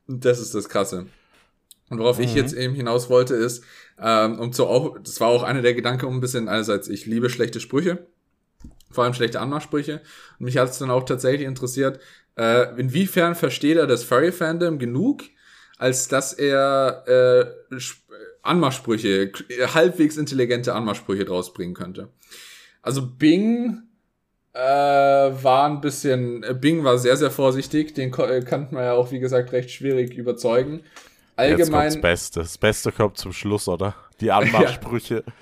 Das 0.07 0.39
ist 0.39 0.55
das 0.55 0.69
Krasse. 0.69 1.07
Und 1.89 1.99
worauf 1.99 2.17
mhm. 2.17 2.25
ich 2.25 2.35
jetzt 2.35 2.53
eben 2.53 2.75
hinaus 2.75 3.09
wollte, 3.09 3.35
ist, 3.35 3.63
ähm, 4.01 4.39
um 4.39 4.53
so 4.53 4.67
auch, 4.67 4.97
das 4.99 5.19
war 5.19 5.27
auch 5.27 5.43
einer 5.43 5.61
der 5.61 5.73
Gedanken, 5.73 6.05
um 6.05 6.17
ein 6.17 6.21
bisschen, 6.21 6.47
einerseits, 6.47 6.87
ich 6.87 7.05
liebe 7.05 7.29
schlechte 7.29 7.59
Sprüche 7.59 8.07
vor 8.91 9.03
allem 9.03 9.13
schlechte 9.13 9.39
Anmachsprüche. 9.39 10.01
Und 10.39 10.45
mich 10.45 10.57
hat 10.57 10.69
es 10.69 10.79
dann 10.79 10.91
auch 10.91 11.03
tatsächlich 11.03 11.47
interessiert, 11.47 11.99
äh, 12.37 12.79
inwiefern 12.79 13.35
versteht 13.35 13.77
er 13.77 13.87
das 13.87 14.03
Furry-Fandom 14.03 14.79
genug, 14.79 15.23
als 15.77 16.07
dass 16.07 16.33
er 16.33 17.03
äh, 17.07 17.77
Anmachsprüche, 18.41 19.31
halbwegs 19.73 20.17
intelligente 20.17 20.73
Anmachsprüche 20.73 21.25
draus 21.25 21.53
bringen 21.53 21.73
könnte. 21.73 22.09
Also 22.81 23.05
Bing 23.05 23.83
äh, 24.53 24.59
war 24.59 25.69
ein 25.69 25.81
bisschen, 25.81 26.43
äh, 26.43 26.53
Bing 26.53 26.83
war 26.83 26.97
sehr, 26.97 27.17
sehr 27.17 27.31
vorsichtig, 27.31 27.93
den 27.93 28.13
äh, 28.13 28.41
kannte 28.41 28.73
man 28.73 28.83
ja 28.83 28.93
auch, 28.93 29.11
wie 29.11 29.19
gesagt, 29.19 29.51
recht 29.51 29.71
schwierig 29.71 30.13
überzeugen. 30.15 30.83
Allgemein. 31.35 31.85
Jetzt 31.85 31.95
das 31.95 32.01
Beste. 32.01 32.39
Das 32.39 32.57
Beste 32.57 32.91
kommt 32.91 33.17
zum 33.17 33.33
Schluss, 33.33 33.67
oder? 33.67 33.95
Die 34.21 34.31
Anmachsprüche. 34.31 35.23
Ja. 35.25 35.33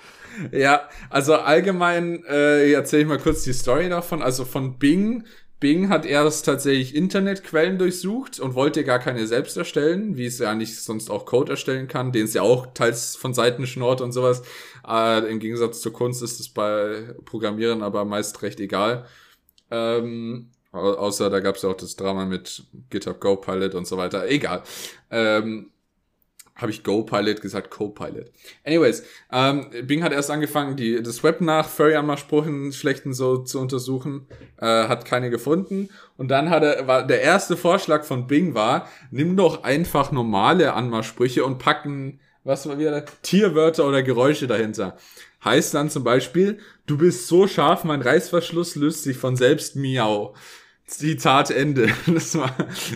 Ja, 0.52 0.88
also 1.10 1.34
allgemein 1.34 2.24
äh, 2.24 2.72
erzähle 2.72 3.02
ich 3.02 3.08
mal 3.08 3.18
kurz 3.18 3.42
die 3.42 3.52
Story 3.52 3.88
davon. 3.88 4.22
Also 4.22 4.44
von 4.44 4.78
Bing. 4.78 5.24
Bing 5.60 5.88
hat 5.88 6.06
erst 6.06 6.44
tatsächlich 6.44 6.94
Internetquellen 6.94 7.78
durchsucht 7.78 8.38
und 8.38 8.54
wollte 8.54 8.84
gar 8.84 9.00
keine 9.00 9.26
selbst 9.26 9.56
erstellen, 9.56 10.16
wie 10.16 10.26
es 10.26 10.38
ja 10.38 10.54
nicht 10.54 10.76
sonst 10.80 11.10
auch 11.10 11.26
Code 11.26 11.50
erstellen 11.50 11.88
kann, 11.88 12.12
den 12.12 12.26
es 12.26 12.34
ja 12.34 12.42
auch 12.42 12.68
teils 12.74 13.16
von 13.16 13.34
Seiten 13.34 13.66
schnort 13.66 14.00
und 14.00 14.12
sowas. 14.12 14.42
Äh, 14.86 15.28
Im 15.28 15.40
Gegensatz 15.40 15.80
zur 15.80 15.92
Kunst 15.92 16.22
ist 16.22 16.38
es 16.38 16.48
bei 16.48 17.12
Programmieren 17.24 17.82
aber 17.82 18.04
meist 18.04 18.40
recht 18.42 18.60
egal. 18.60 19.06
Ähm, 19.70 20.50
außer 20.70 21.28
da 21.28 21.40
gab 21.40 21.56
es 21.56 21.62
ja 21.62 21.70
auch 21.70 21.76
das 21.76 21.96
Drama 21.96 22.24
mit 22.24 22.62
GitHub 22.90 23.20
Go 23.20 23.36
Pilot 23.36 23.74
und 23.74 23.86
so 23.86 23.96
weiter. 23.96 24.28
Egal. 24.28 24.62
Ähm, 25.10 25.70
habe 26.58 26.72
ich 26.72 26.82
Go-Pilot 26.82 27.40
gesagt, 27.40 27.70
Co-Pilot. 27.70 28.30
Anyways, 28.64 29.04
ähm, 29.32 29.70
Bing 29.84 30.02
hat 30.02 30.12
erst 30.12 30.30
angefangen, 30.30 30.76
die, 30.76 31.00
das 31.02 31.22
Web 31.22 31.40
nach 31.40 31.68
Furry-Anmachsprüchen 31.68 32.72
schlechten 32.72 33.14
so 33.14 33.38
zu 33.38 33.60
untersuchen, 33.60 34.26
äh, 34.58 34.66
hat 34.66 35.04
keine 35.04 35.30
gefunden. 35.30 35.88
Und 36.16 36.28
dann 36.28 36.50
hat 36.50 36.64
er, 36.64 36.86
war 36.88 37.06
der 37.06 37.22
erste 37.22 37.56
Vorschlag 37.56 38.04
von 38.04 38.26
Bing 38.26 38.54
war, 38.54 38.88
nimm 39.12 39.36
doch 39.36 39.62
einfach 39.62 40.10
normale 40.10 40.74
Anmachsprüche 40.74 41.44
und 41.44 41.58
packen, 41.58 42.18
was 42.42 42.68
war 42.68 42.78
wieder, 42.78 43.04
Tierwörter 43.22 43.86
oder 43.86 44.02
Geräusche 44.02 44.48
dahinter. 44.48 44.96
Heißt 45.44 45.74
dann 45.74 45.90
zum 45.90 46.02
Beispiel, 46.02 46.58
du 46.86 46.98
bist 46.98 47.28
so 47.28 47.46
scharf, 47.46 47.84
mein 47.84 48.02
Reißverschluss 48.02 48.74
löst 48.74 49.04
sich 49.04 49.16
von 49.16 49.36
selbst 49.36 49.76
miau. 49.76 50.34
Zitat 50.88 51.50
Ende. 51.50 51.88
Das 52.06 52.36
war, 52.36 52.54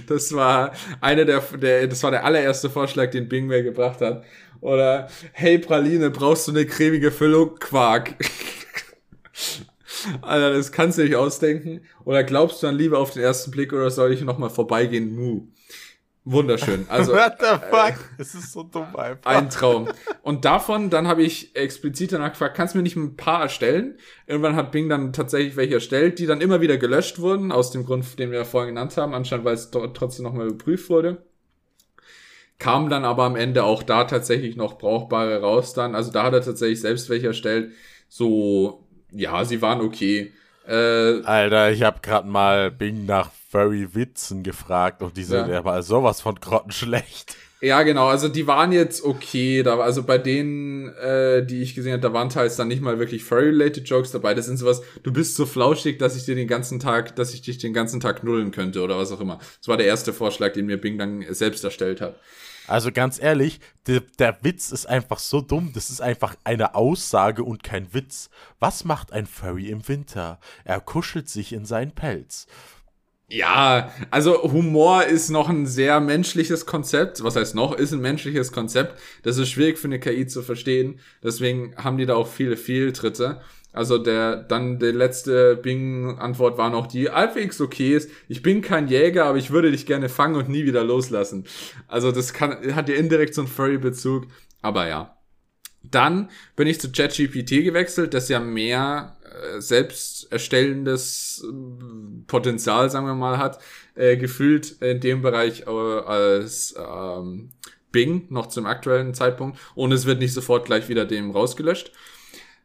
das 0.09 0.32
war 0.32 0.72
einer 1.01 1.24
der, 1.24 1.40
der, 1.40 1.86
das 1.86 2.03
war 2.03 2.11
der 2.11 2.24
allererste 2.24 2.70
Vorschlag, 2.70 3.11
den 3.11 3.28
Bing 3.28 3.47
mir 3.47 3.62
gebracht 3.62 4.01
hat. 4.01 4.24
Oder, 4.61 5.09
hey 5.32 5.59
Praline, 5.59 6.11
brauchst 6.11 6.49
du 6.49 6.53
eine 6.53 6.66
cremige 6.66 7.11
Füllung? 7.11 7.57
Quark. 7.59 8.14
Alter, 10.22 10.55
das 10.55 10.72
kannst 10.72 10.99
du 10.99 11.03
nicht 11.05 11.16
ausdenken. 11.16 11.82
Oder 12.05 12.24
glaubst 12.24 12.62
du 12.62 12.66
dann 12.66 12.76
lieber 12.76 12.99
auf 12.99 13.12
den 13.12 13.22
ersten 13.22 13.51
Blick 13.51 13.72
oder 13.72 13.90
soll 13.90 14.12
ich 14.12 14.22
nochmal 14.22 14.51
vorbeigehen? 14.51 15.14
Mu. 15.14 15.49
Wunderschön. 16.24 16.86
Also, 16.88 17.12
What 17.14 17.36
the 17.40 17.46
fuck? 17.46 17.98
Äh, 18.18 18.22
es 18.22 18.34
ist 18.34 18.52
so 18.52 18.62
dumm 18.62 18.94
einfach. 18.94 19.30
Ein 19.30 19.50
Traum. 19.50 19.88
Und 20.22 20.44
davon, 20.44 20.88
dann 20.88 21.08
habe 21.08 21.22
ich 21.22 21.56
explizit 21.56 22.12
danach 22.12 22.30
gefragt, 22.30 22.56
kannst 22.56 22.74
du 22.74 22.78
mir 22.78 22.84
nicht 22.84 22.96
ein 22.96 23.16
paar 23.16 23.42
erstellen? 23.42 23.98
Irgendwann 24.26 24.54
hat 24.54 24.70
Bing 24.70 24.88
dann 24.88 25.12
tatsächlich 25.12 25.56
welche 25.56 25.74
erstellt, 25.74 26.20
die 26.20 26.26
dann 26.26 26.40
immer 26.40 26.60
wieder 26.60 26.78
gelöscht 26.78 27.18
wurden, 27.18 27.50
aus 27.50 27.72
dem 27.72 27.84
Grund, 27.84 28.18
den 28.18 28.30
wir 28.30 28.38
ja 28.38 28.44
vorhin 28.44 28.74
genannt 28.74 28.96
haben, 28.96 29.14
anscheinend, 29.14 29.44
weil 29.44 29.54
es 29.54 29.70
trotzdem 29.70 30.24
nochmal 30.24 30.46
überprüft 30.46 30.88
wurde. 30.90 31.24
Kam 32.60 32.88
dann 32.88 33.04
aber 33.04 33.24
am 33.24 33.34
Ende 33.34 33.64
auch 33.64 33.82
da 33.82 34.04
tatsächlich 34.04 34.54
noch 34.54 34.78
brauchbare 34.78 35.40
raus 35.40 35.74
dann. 35.74 35.96
Also 35.96 36.12
da 36.12 36.22
hat 36.22 36.34
er 36.34 36.42
tatsächlich 36.42 36.80
selbst 36.80 37.10
welche 37.10 37.28
erstellt. 37.28 37.72
So, 38.08 38.86
ja, 39.10 39.44
sie 39.44 39.60
waren 39.60 39.80
okay. 39.80 40.32
Äh, 40.68 41.22
Alter, 41.22 41.72
ich 41.72 41.82
habe 41.82 41.98
gerade 42.00 42.28
mal 42.28 42.70
Bing 42.70 43.04
nach 43.04 43.30
Furry-Witzen 43.53 44.42
gefragt 44.42 45.03
und 45.03 45.16
die 45.16 45.24
sind 45.24 45.48
ja. 45.48 45.59
aber 45.59 45.82
sowas 45.82 46.22
von 46.22 46.36
grottenschlecht. 46.36 47.36
Ja, 47.61 47.84
genau, 47.84 48.09
also 48.09 48.26
die 48.26 48.48
waren 48.48 48.72
jetzt 48.72 49.05
okay, 49.05 49.62
da, 49.62 49.78
also 49.78 50.03
bei 50.03 50.18
denen, 50.18 50.88
äh, 50.96 51.46
die 51.46 51.62
ich 51.62 51.76
gesehen 51.76 51.92
habe, 51.92 52.03
da 52.03 52.12
waren 52.12 52.28
teils 52.28 52.57
dann 52.57 52.66
nicht 52.66 52.82
mal 52.82 52.98
wirklich 52.98 53.22
Furry-related 53.22 53.88
Jokes 53.88 54.11
dabei, 54.11 54.34
das 54.34 54.46
sind 54.46 54.57
sowas, 54.57 54.82
du 55.05 55.12
bist 55.12 55.36
so 55.36 55.46
flauschig, 55.46 55.98
dass 55.98 56.16
ich 56.16 56.24
dir 56.24 56.34
den 56.34 56.48
ganzen 56.48 56.80
Tag, 56.80 57.14
dass 57.14 57.34
ich 57.34 57.42
dich 57.42 57.59
den 57.59 57.72
ganzen 57.72 58.00
Tag 58.00 58.24
nullen 58.24 58.50
könnte 58.50 58.82
oder 58.82 58.98
was 58.98 59.12
auch 59.12 59.20
immer. 59.20 59.38
Das 59.59 59.68
war 59.68 59.76
der 59.76 59.86
erste 59.86 60.12
Vorschlag, 60.12 60.55
den 60.55 60.66
mir 60.66 60.80
Bing 60.80 60.98
dann 60.98 61.24
selbst 61.28 61.62
erstellt 61.62 62.00
hat. 62.00 62.18
Also 62.66 62.90
ganz 62.92 63.20
ehrlich, 63.20 63.61
der, 63.86 64.00
der, 64.18 64.38
Witz 64.42 64.72
ist 64.72 64.86
einfach 64.86 65.18
so 65.18 65.40
dumm. 65.40 65.72
Das 65.74 65.90
ist 65.90 66.00
einfach 66.00 66.36
eine 66.44 66.74
Aussage 66.74 67.42
und 67.42 67.62
kein 67.62 67.92
Witz. 67.92 68.30
Was 68.61 68.84
macht 68.84 69.12
ein 69.12 69.26
Furry 69.26 69.68
im 69.68 69.86
Winter? 69.88 70.38
Er 70.64 70.80
kuschelt 70.80 71.28
sich 71.28 71.53
in 71.53 71.64
seinen 71.64 71.92
Pelz. 71.92 72.46
Ja, 73.32 73.90
also 74.10 74.42
Humor 74.42 75.04
ist 75.04 75.30
noch 75.30 75.48
ein 75.48 75.64
sehr 75.64 76.00
menschliches 76.00 76.66
Konzept. 76.66 77.24
Was 77.24 77.34
heißt 77.34 77.54
noch? 77.54 77.74
Ist 77.74 77.92
ein 77.92 78.02
menschliches 78.02 78.52
Konzept. 78.52 79.00
Das 79.22 79.38
ist 79.38 79.48
schwierig 79.48 79.78
für 79.78 79.86
eine 79.86 79.98
KI 79.98 80.26
zu 80.26 80.42
verstehen. 80.42 81.00
Deswegen 81.22 81.74
haben 81.76 81.96
die 81.96 82.04
da 82.04 82.14
auch 82.14 82.28
viele 82.28 82.58
Fehltritte. 82.58 83.40
Also 83.72 83.96
der, 83.96 84.36
dann 84.36 84.78
der 84.78 84.92
letzte 84.92 85.56
Bing-Antwort 85.56 86.58
war 86.58 86.68
noch 86.68 86.86
die 86.86 87.08
halbwegs 87.08 87.58
okay 87.62 87.96
ist. 87.96 88.10
Ich 88.28 88.42
bin 88.42 88.60
kein 88.60 88.86
Jäger, 88.86 89.24
aber 89.24 89.38
ich 89.38 89.50
würde 89.50 89.70
dich 89.70 89.86
gerne 89.86 90.10
fangen 90.10 90.36
und 90.36 90.50
nie 90.50 90.66
wieder 90.66 90.84
loslassen. 90.84 91.46
Also 91.88 92.12
das 92.12 92.34
kann, 92.34 92.74
hat 92.74 92.90
ja 92.90 92.96
indirekt 92.96 93.32
so 93.32 93.40
einen 93.40 93.48
Furry-Bezug. 93.48 94.26
Aber 94.60 94.86
ja. 94.88 95.16
Dann 95.82 96.28
bin 96.54 96.66
ich 96.68 96.82
zu 96.82 96.92
ChatGPT 96.92 97.64
gewechselt, 97.64 98.12
das 98.12 98.28
ja 98.28 98.40
mehr 98.40 99.16
selbst 99.58 100.30
erstellendes 100.32 101.44
äh, 101.44 101.52
Potenzial, 102.26 102.90
sagen 102.90 103.06
wir 103.06 103.14
mal, 103.14 103.38
hat, 103.38 103.58
äh, 103.94 104.16
gefühlt 104.16 104.72
in 104.80 105.00
dem 105.00 105.22
Bereich 105.22 105.64
äh, 105.66 105.70
als 105.70 106.74
ähm, 106.78 107.50
Bing 107.90 108.26
noch 108.30 108.46
zum 108.46 108.66
aktuellen 108.66 109.14
Zeitpunkt 109.14 109.58
und 109.74 109.92
es 109.92 110.06
wird 110.06 110.18
nicht 110.18 110.32
sofort 110.32 110.64
gleich 110.64 110.88
wieder 110.88 111.04
dem 111.04 111.30
rausgelöscht. 111.30 111.92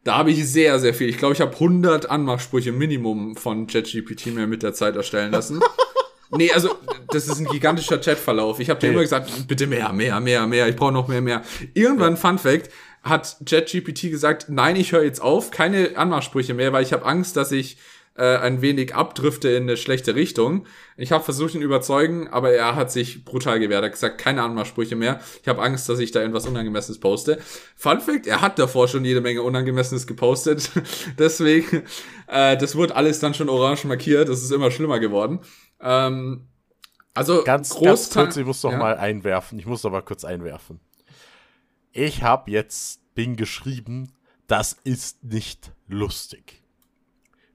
Da 0.03 0.18
habe 0.18 0.32
ich 0.32 0.49
sehr, 0.49 0.80
sehr 0.80 0.93
viel. 0.93 1.09
Ich 1.09 1.18
glaube, 1.18 1.34
ich 1.34 1.41
habe 1.41 1.53
100 1.53 2.09
Anmachsprüche 2.09 2.72
Minimum 2.72 3.36
von 3.36 3.68
ChatGPT 3.68 4.28
mir 4.28 4.47
mit 4.47 4.63
der 4.63 4.74
Zeit 4.74 4.95
erstellen 4.95 5.34
lassen. 5.34 5.59
nee, 6.30 6.49
also 6.51 6.76
das 7.09 7.28
ist 7.28 7.39
ein 7.39 7.45
gigantischer 7.45 7.97
Chatverlauf. 7.97 8.61
Ich 8.61 8.70
habe 8.70 8.80
dir 8.80 8.91
immer 8.91 9.01
gesagt, 9.01 9.30
bitte 9.47 9.68
mehr, 9.68 9.91
mehr, 9.91 10.20
mehr, 10.22 10.47
mehr. 10.47 10.70
Ich 10.70 10.78
brauche 10.78 10.93
noch 10.93 11.09
mehr, 11.09 11.22
mehr. 11.22 11.41
Irgendwann, 11.74 12.15
Fun 12.15 12.38
Fact, 12.38 12.72
hat 13.10 13.38
ChatGPT 13.45 14.10
gesagt, 14.12 14.47
nein, 14.49 14.76
ich 14.76 14.91
höre 14.91 15.03
jetzt 15.03 15.22
auf, 15.22 15.51
keine 15.51 15.97
Anmachsprüche 15.97 16.53
mehr, 16.53 16.74
weil 16.74 16.84
ich 16.84 16.93
habe 16.93 17.05
Angst, 17.05 17.38
dass 17.38 17.51
ich 17.51 17.78
äh, 18.18 18.38
ein 18.38 18.62
wenig 18.62 18.95
abdrifte 18.95 19.49
in 19.49 19.64
eine 19.64 19.78
schlechte 19.78 20.16
Richtung. 20.16 20.66
Ich 20.97 21.12
habe 21.12 21.24
versucht, 21.24 21.53
ihn 21.53 21.62
überzeugen, 21.62 22.28
aber 22.28 22.51
er 22.51 22.76
hat 22.76 22.91
sich 22.91 23.24
brutal 23.24 23.60
gewehrt. 23.60 23.84
Er 23.84 23.86
hat 23.86 23.93
gesagt, 23.93 24.18
keine 24.18 24.41
Anmachsprüche 24.41 24.95
mehr. 24.95 25.20
Ich 25.41 25.47
habe 25.47 25.62
Angst, 25.62 25.88
dass 25.88 25.99
ich 25.99 26.12
da 26.12 26.22
irgendwas 26.22 26.47
Unangemessenes 26.47 26.99
poste. 26.99 27.38
Fun 27.76 28.01
Fact, 28.01 28.26
er 28.26 28.41
hat 28.41 28.58
davor 28.58 28.88
schon 28.88 29.05
jede 29.05 29.22
Menge 29.22 29.43
Unangemessenes 29.43 30.08
gepostet. 30.08 30.72
Deswegen, 31.20 31.84
äh, 32.28 32.58
das 32.58 32.76
wurde 32.76 32.95
alles 32.95 33.20
dann 33.20 33.34
schon 33.36 33.49
orange 33.49 33.86
markiert. 33.86 34.30
Das 34.30 34.41
ist 34.41 34.51
immer 34.51 34.72
schlimmer 34.72 34.99
geworden. 34.99 35.39
Ähm, 35.80 36.47
also 37.14 37.43
ganz, 37.43 37.80
ganz 37.80 38.10
kurz, 38.12 38.38
ich 38.38 38.45
muss 38.45 38.62
doch 38.62 38.72
ja? 38.72 38.78
mal 38.78 38.97
einwerfen. 38.97 39.60
Ich 39.60 39.66
muss 39.66 39.82
doch 39.82 39.91
mal 39.91 40.01
kurz 40.01 40.26
einwerfen. 40.26 40.80
Ich 42.00 42.22
habe 42.22 42.52
jetzt 42.52 43.02
Bing 43.16 43.38
geschrieben, 43.38 44.14
das 44.45 44.74
ist 44.84 45.24
nicht 45.24 45.72
lustig. 45.88 46.62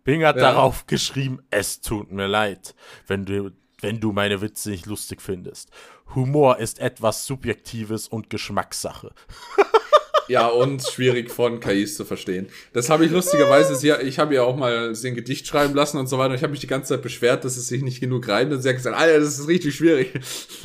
Bing 0.03 0.25
hat 0.25 0.35
ja. 0.35 0.43
darauf 0.43 0.89
geschrieben, 0.89 1.45
es 1.51 1.81
tut 1.81 2.11
mir 2.11 2.27
leid, 2.27 2.75
wenn 3.07 3.25
du, 3.25 3.53
wenn 3.81 4.01
du 4.01 4.11
meine 4.11 4.41
Witze 4.41 4.71
nicht 4.71 4.87
lustig 4.87 5.23
findest. 5.23 5.71
Humor 6.17 6.59
ist 6.59 6.81
etwas 6.81 7.25
Subjektives 7.25 8.09
und 8.09 8.31
Geschmackssache. 8.31 9.15
ja, 10.29 10.47
und 10.47 10.83
schwierig 10.83 11.31
von 11.31 11.61
KIs 11.61 11.97
zu 11.97 12.05
verstehen. 12.05 12.49
Das 12.73 12.91
habe 12.91 13.05
ich 13.05 13.11
lustigerweise, 13.11 13.75
sie, 13.75 13.93
ich 14.03 14.19
habe 14.19 14.35
ja 14.35 14.43
auch 14.43 14.57
mal 14.57 14.95
sie 14.95 15.09
ein 15.09 15.15
Gedicht 15.15 15.47
schreiben 15.47 15.75
lassen 15.75 15.99
und 15.99 16.09
so 16.09 16.19
weiter. 16.19 16.31
Und 16.31 16.37
ich 16.37 16.43
habe 16.43 16.53
mich 16.53 16.61
die 16.61 16.67
ganze 16.67 16.95
Zeit 16.95 17.03
beschwert, 17.03 17.45
dass 17.45 17.57
es 17.57 17.69
sich 17.69 17.83
nicht 17.83 18.01
genug 18.01 18.29
reimt. 18.29 18.53
Und 18.53 18.63
sie 18.63 18.69
hat 18.69 18.77
gesagt, 18.77 18.97
Alter, 18.97 19.21
das 19.21 19.39
ist 19.39 19.49
richtig 19.49 19.75
schwierig. 19.75 20.13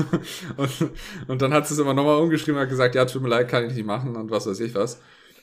und, 0.57 0.71
und 1.27 1.41
dann 1.41 1.53
hat 1.53 1.67
sie 1.67 1.73
es 1.73 1.79
immer 1.79 1.93
nochmal 1.93 2.21
umgeschrieben 2.21 2.55
und 2.55 2.61
hat 2.61 2.69
gesagt, 2.69 2.95
ja, 2.95 3.05
tut 3.05 3.21
mir 3.21 3.29
leid, 3.29 3.49
kann 3.49 3.65
ich 3.65 3.73
nicht 3.73 3.85
machen 3.85 4.15
und 4.15 4.31
was 4.31 4.47
weiß 4.47 4.59
ich 4.59 4.75
was 4.75 4.99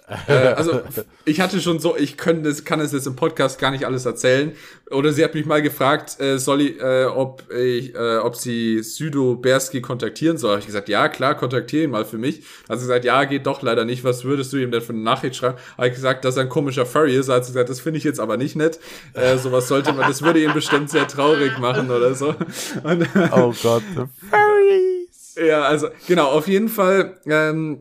äh, 0.06 0.32
also 0.56 0.82
ich 1.24 1.40
hatte 1.40 1.60
schon 1.60 1.78
so, 1.78 1.96
ich 1.96 2.16
könnte, 2.16 2.48
das, 2.48 2.64
kann 2.64 2.80
es 2.80 2.92
jetzt 2.92 3.06
im 3.06 3.16
Podcast 3.16 3.58
gar 3.58 3.70
nicht 3.70 3.86
alles 3.86 4.04
erzählen. 4.04 4.52
Oder 4.90 5.12
sie 5.12 5.24
hat 5.24 5.34
mich 5.34 5.46
mal 5.46 5.62
gefragt, 5.62 6.20
äh, 6.20 6.38
soll 6.38 6.60
ich, 6.60 6.80
äh, 6.80 7.06
ob 7.06 7.50
ich, 7.50 7.94
äh, 7.94 8.18
ob 8.18 8.36
sie 8.36 8.82
Südo 8.82 9.36
Berski 9.36 9.80
kontaktieren 9.80 10.36
soll. 10.36 10.50
Habe 10.50 10.60
ich 10.60 10.66
gesagt, 10.66 10.88
ja 10.88 11.08
klar, 11.08 11.34
kontaktiere 11.34 11.84
ihn 11.84 11.90
mal 11.90 12.04
für 12.04 12.18
mich. 12.18 12.42
Hat 12.68 12.78
sie 12.78 12.84
gesagt, 12.84 13.04
ja 13.04 13.24
geht 13.24 13.46
doch 13.46 13.62
leider 13.62 13.84
nicht. 13.84 14.04
Was 14.04 14.24
würdest 14.24 14.52
du 14.52 14.58
ihm 14.58 14.70
denn 14.70 14.82
für 14.82 14.92
eine 14.92 15.02
Nachricht 15.02 15.36
schreiben? 15.36 15.56
Habe 15.76 15.88
ich 15.88 15.94
gesagt, 15.94 16.24
dass 16.24 16.36
er 16.36 16.42
ein 16.42 16.48
komischer 16.48 16.84
Furry 16.84 17.16
ist. 17.16 17.28
Hat 17.28 17.44
sie 17.44 17.52
gesagt, 17.52 17.70
das 17.70 17.80
finde 17.80 17.98
ich 17.98 18.04
jetzt 18.04 18.20
aber 18.20 18.36
nicht 18.36 18.56
nett. 18.56 18.78
Äh, 19.14 19.38
sowas 19.38 19.68
sollte 19.68 19.92
man, 19.92 20.06
das 20.06 20.22
würde 20.22 20.42
ihn 20.42 20.52
bestimmt 20.52 20.90
sehr 20.90 21.08
traurig 21.08 21.58
machen 21.58 21.90
oder 21.90 22.14
so. 22.14 22.34
Und, 22.82 23.08
oh 23.32 23.54
Gott, 23.62 23.82
the 23.94 24.02
Furries. 24.30 25.34
Ja, 25.48 25.62
also 25.62 25.88
genau, 26.06 26.28
auf 26.28 26.46
jeden 26.46 26.68
Fall. 26.68 27.18
Ähm, 27.26 27.80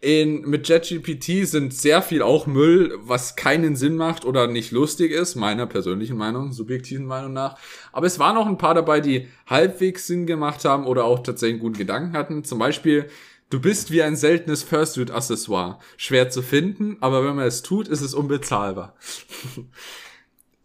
in, 0.00 0.42
mit 0.42 0.68
JetGPT 0.68 1.46
sind 1.46 1.74
sehr 1.74 2.02
viel 2.02 2.22
auch 2.22 2.46
Müll, 2.46 2.96
was 3.00 3.34
keinen 3.34 3.74
Sinn 3.74 3.96
macht 3.96 4.24
oder 4.24 4.46
nicht 4.46 4.70
lustig 4.70 5.10
ist, 5.10 5.34
meiner 5.34 5.66
persönlichen 5.66 6.16
Meinung, 6.16 6.52
subjektiven 6.52 7.04
Meinung 7.04 7.32
nach. 7.32 7.58
Aber 7.92 8.06
es 8.06 8.20
waren 8.20 8.36
auch 8.36 8.46
ein 8.46 8.58
paar 8.58 8.74
dabei, 8.74 9.00
die 9.00 9.28
halbwegs 9.46 10.06
Sinn 10.06 10.26
gemacht 10.26 10.64
haben 10.64 10.86
oder 10.86 11.04
auch 11.04 11.20
tatsächlich 11.24 11.60
guten 11.60 11.78
Gedanken 11.78 12.16
hatten. 12.16 12.44
Zum 12.44 12.60
Beispiel, 12.60 13.08
du 13.50 13.60
bist 13.60 13.90
wie 13.90 14.02
ein 14.02 14.14
seltenes 14.14 14.62
Fursuit-Accessoire. 14.62 15.80
Schwer 15.96 16.30
zu 16.30 16.42
finden, 16.42 16.98
aber 17.00 17.24
wenn 17.24 17.34
man 17.34 17.46
es 17.46 17.62
tut, 17.62 17.88
ist 17.88 18.02
es 18.02 18.14
unbezahlbar. 18.14 18.94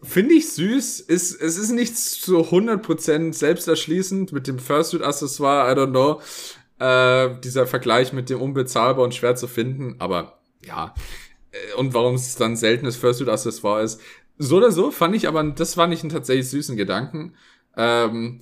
Finde 0.04 0.36
ich 0.36 0.52
süß. 0.52 1.00
Ist, 1.00 1.42
es 1.42 1.58
ist 1.58 1.72
nicht 1.72 1.98
so 1.98 2.42
100% 2.42 3.34
selbsterschließend 3.34 4.32
mit 4.32 4.46
dem 4.46 4.60
Fursuit-Accessoire, 4.60 5.72
I 5.72 5.76
don't 5.76 5.90
know 5.90 6.22
äh, 6.84 7.40
dieser 7.42 7.66
Vergleich 7.66 8.12
mit 8.12 8.30
dem 8.30 8.42
unbezahlbar 8.42 9.06
und 9.06 9.16
schwer 9.16 9.36
zu 9.36 9.48
finden, 9.48 9.96
aber 10.00 10.40
ja. 10.62 10.94
Äh, 11.52 11.76
und 11.78 11.94
warum 11.94 12.16
es 12.16 12.36
dann 12.36 12.58
seltenes 12.58 12.98
Fursuit-Accessoire 12.98 13.84
ist. 13.84 14.02
So 14.38 14.58
oder 14.58 14.72
so 14.72 14.92
fand 14.92 15.16
ich 15.16 15.28
aber, 15.28 15.44
das 15.44 15.76
fand 15.76 15.94
ich 15.94 16.02
einen 16.02 16.12
tatsächlich 16.12 16.50
süßen 16.50 16.76
Gedanken. 16.76 17.36
Ähm, 17.78 18.40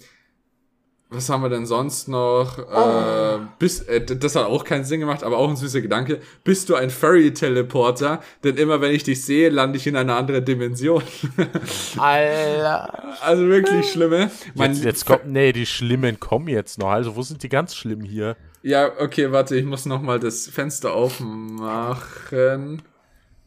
was 1.13 1.29
haben 1.29 1.43
wir 1.43 1.49
denn 1.49 1.65
sonst 1.65 2.07
noch? 2.07 2.57
Oh. 2.57 3.35
Äh, 3.35 3.39
bis, 3.59 3.81
äh, 3.81 3.99
das 4.05 4.37
hat 4.37 4.45
auch 4.45 4.63
keinen 4.63 4.85
Sinn 4.85 5.01
gemacht, 5.01 5.23
aber 5.23 5.37
auch 5.37 5.49
ein 5.49 5.57
süßer 5.57 5.81
Gedanke. 5.81 6.21
Bist 6.45 6.69
du 6.69 6.75
ein 6.75 6.89
Furry-Teleporter? 6.89 8.21
Denn 8.45 8.55
immer 8.55 8.79
wenn 8.79 8.91
ich 8.91 9.03
dich 9.03 9.25
sehe, 9.25 9.49
lande 9.49 9.77
ich 9.77 9.85
in 9.85 9.97
einer 9.97 10.15
anderen 10.15 10.45
Dimension. 10.45 11.03
Alter. 11.97 13.17
Also 13.21 13.45
wirklich 13.45 13.91
schlimme. 13.91 14.31
Mein 14.55 14.71
jetzt, 14.71 14.85
jetzt 14.85 15.05
kommt, 15.05 15.27
nee, 15.27 15.51
die 15.51 15.65
Schlimmen 15.65 16.17
kommen 16.17 16.47
jetzt 16.47 16.79
noch. 16.79 16.89
Also 16.89 17.13
wo 17.17 17.21
sind 17.23 17.43
die 17.43 17.49
ganz 17.49 17.75
schlimmen 17.75 18.05
hier? 18.05 18.37
Ja, 18.63 18.89
okay, 18.97 19.33
warte, 19.33 19.57
ich 19.57 19.65
muss 19.65 19.85
noch 19.85 20.01
mal 20.01 20.19
das 20.19 20.47
Fenster 20.47 20.93
aufmachen, 20.93 22.83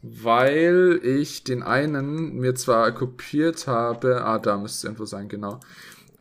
weil 0.02 1.00
ich 1.02 1.44
den 1.44 1.62
einen 1.62 2.34
mir 2.34 2.54
zwar 2.56 2.92
kopiert 2.92 3.66
habe. 3.66 4.22
Ah, 4.22 4.38
da 4.38 4.58
müsste 4.58 4.76
es 4.76 4.84
irgendwo 4.84 5.06
sein, 5.06 5.28
genau. 5.28 5.60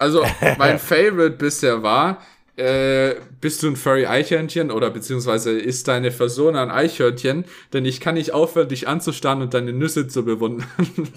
Also, 0.04 0.26
mein 0.58 0.80
Favorite 0.80 1.38
bisher 1.38 1.82
war, 1.82 2.18
äh, 2.58 3.16
bist 3.39 3.64
du 3.64 3.68
ein 3.68 3.78
Furry 3.78 4.06
Eichhörnchen 4.06 4.70
oder 4.70 4.89
beziehungsweise 4.89 5.58
ist 5.58 5.88
deine 5.88 6.12
Person 6.12 6.58
ein 6.58 6.70
Eichhörnchen, 6.70 7.45
denn 7.72 7.86
ich 7.86 8.01
kann 8.01 8.16
nicht 8.16 8.34
aufhören, 8.34 8.68
dich 8.68 8.88
anzustarren 8.88 9.41
und 9.41 9.54
deine 9.54 9.72
Nüsse 9.72 10.08
zu 10.10 10.26
bewundern. 10.26 10.68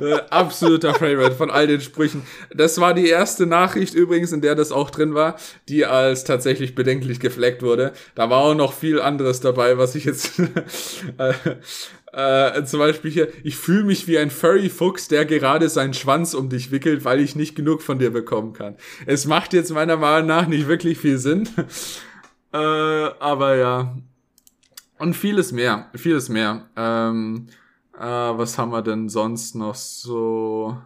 äh, 0.00 0.14
absoluter 0.28 0.94
Favorite 0.94 1.34
von 1.34 1.50
all 1.50 1.66
den 1.66 1.80
Sprüchen. 1.80 2.22
Das 2.54 2.78
war 2.78 2.92
die 2.92 3.08
erste 3.08 3.46
Nachricht 3.46 3.94
übrigens, 3.94 4.32
in 4.32 4.42
der 4.42 4.54
das 4.54 4.70
auch 4.70 4.90
drin 4.90 5.14
war, 5.14 5.36
die 5.68 5.86
als 5.86 6.24
tatsächlich 6.24 6.74
bedenklich 6.74 7.20
gefleckt 7.20 7.62
wurde. 7.62 7.92
Da 8.14 8.30
war 8.30 8.38
auch 8.38 8.54
noch 8.54 8.74
viel 8.74 9.00
anderes 9.00 9.40
dabei, 9.40 9.78
was 9.78 9.94
ich 9.94 10.04
jetzt 10.04 10.38
äh, 11.18 11.32
äh, 12.12 12.64
zum 12.64 12.80
Beispiel 12.80 13.10
hier, 13.10 13.28
ich 13.44 13.56
fühle 13.56 13.84
mich 13.84 14.08
wie 14.08 14.18
ein 14.18 14.30
Furry-Fuchs, 14.30 15.08
der 15.08 15.26
gerade 15.26 15.68
seinen 15.68 15.94
Schwanz 15.94 16.34
um 16.34 16.48
dich 16.48 16.70
wickelt, 16.70 17.04
weil 17.04 17.20
ich 17.20 17.36
nicht 17.36 17.54
genug 17.54 17.82
von 17.82 17.98
dir 17.98 18.10
bekommen 18.10 18.52
kann. 18.52 18.76
Es 19.06 19.26
macht 19.26 19.52
jetzt 19.52 19.70
meiner 19.70 19.96
Meinung 19.96 20.26
nach 20.26 20.46
nicht 20.48 20.66
wirklich 20.66 20.98
viel 20.98 21.18
Sinn. 21.18 21.48
äh, 22.52 22.56
aber 22.56 23.56
ja. 23.56 23.96
Und 24.98 25.14
vieles 25.14 25.52
mehr, 25.52 25.88
vieles 25.94 26.28
mehr. 26.28 26.66
Ähm, 26.76 27.46
äh, 27.96 28.02
was 28.02 28.58
haben 28.58 28.72
wir 28.72 28.82
denn 28.82 29.08
sonst 29.08 29.54
noch 29.54 29.76
so? 29.76 30.76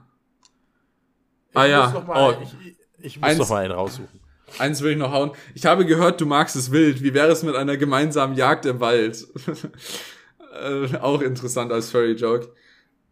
Ich 1.50 1.56
ah 1.56 1.66
ja, 1.66 2.04
mal, 2.06 2.36
oh, 2.36 2.42
ich, 2.42 2.76
ich 2.98 3.20
muss 3.20 3.30
eins, 3.30 3.38
noch 3.38 3.48
mal 3.48 3.64
einen 3.64 3.72
raussuchen. 3.72 4.20
Eins 4.58 4.82
will 4.82 4.92
ich 4.92 4.98
noch 4.98 5.10
hauen. 5.10 5.30
Ich 5.54 5.64
habe 5.64 5.86
gehört, 5.86 6.20
du 6.20 6.26
magst 6.26 6.54
es 6.54 6.70
wild. 6.70 7.02
Wie 7.02 7.14
wäre 7.14 7.28
es 7.28 7.42
mit 7.42 7.56
einer 7.56 7.76
gemeinsamen 7.76 8.36
Jagd 8.36 8.66
im 8.66 8.80
Wald? 8.80 9.26
Äh, 10.54 10.96
auch 10.98 11.20
interessant 11.20 11.72
als 11.72 11.90
Furry-Joke. 11.90 12.48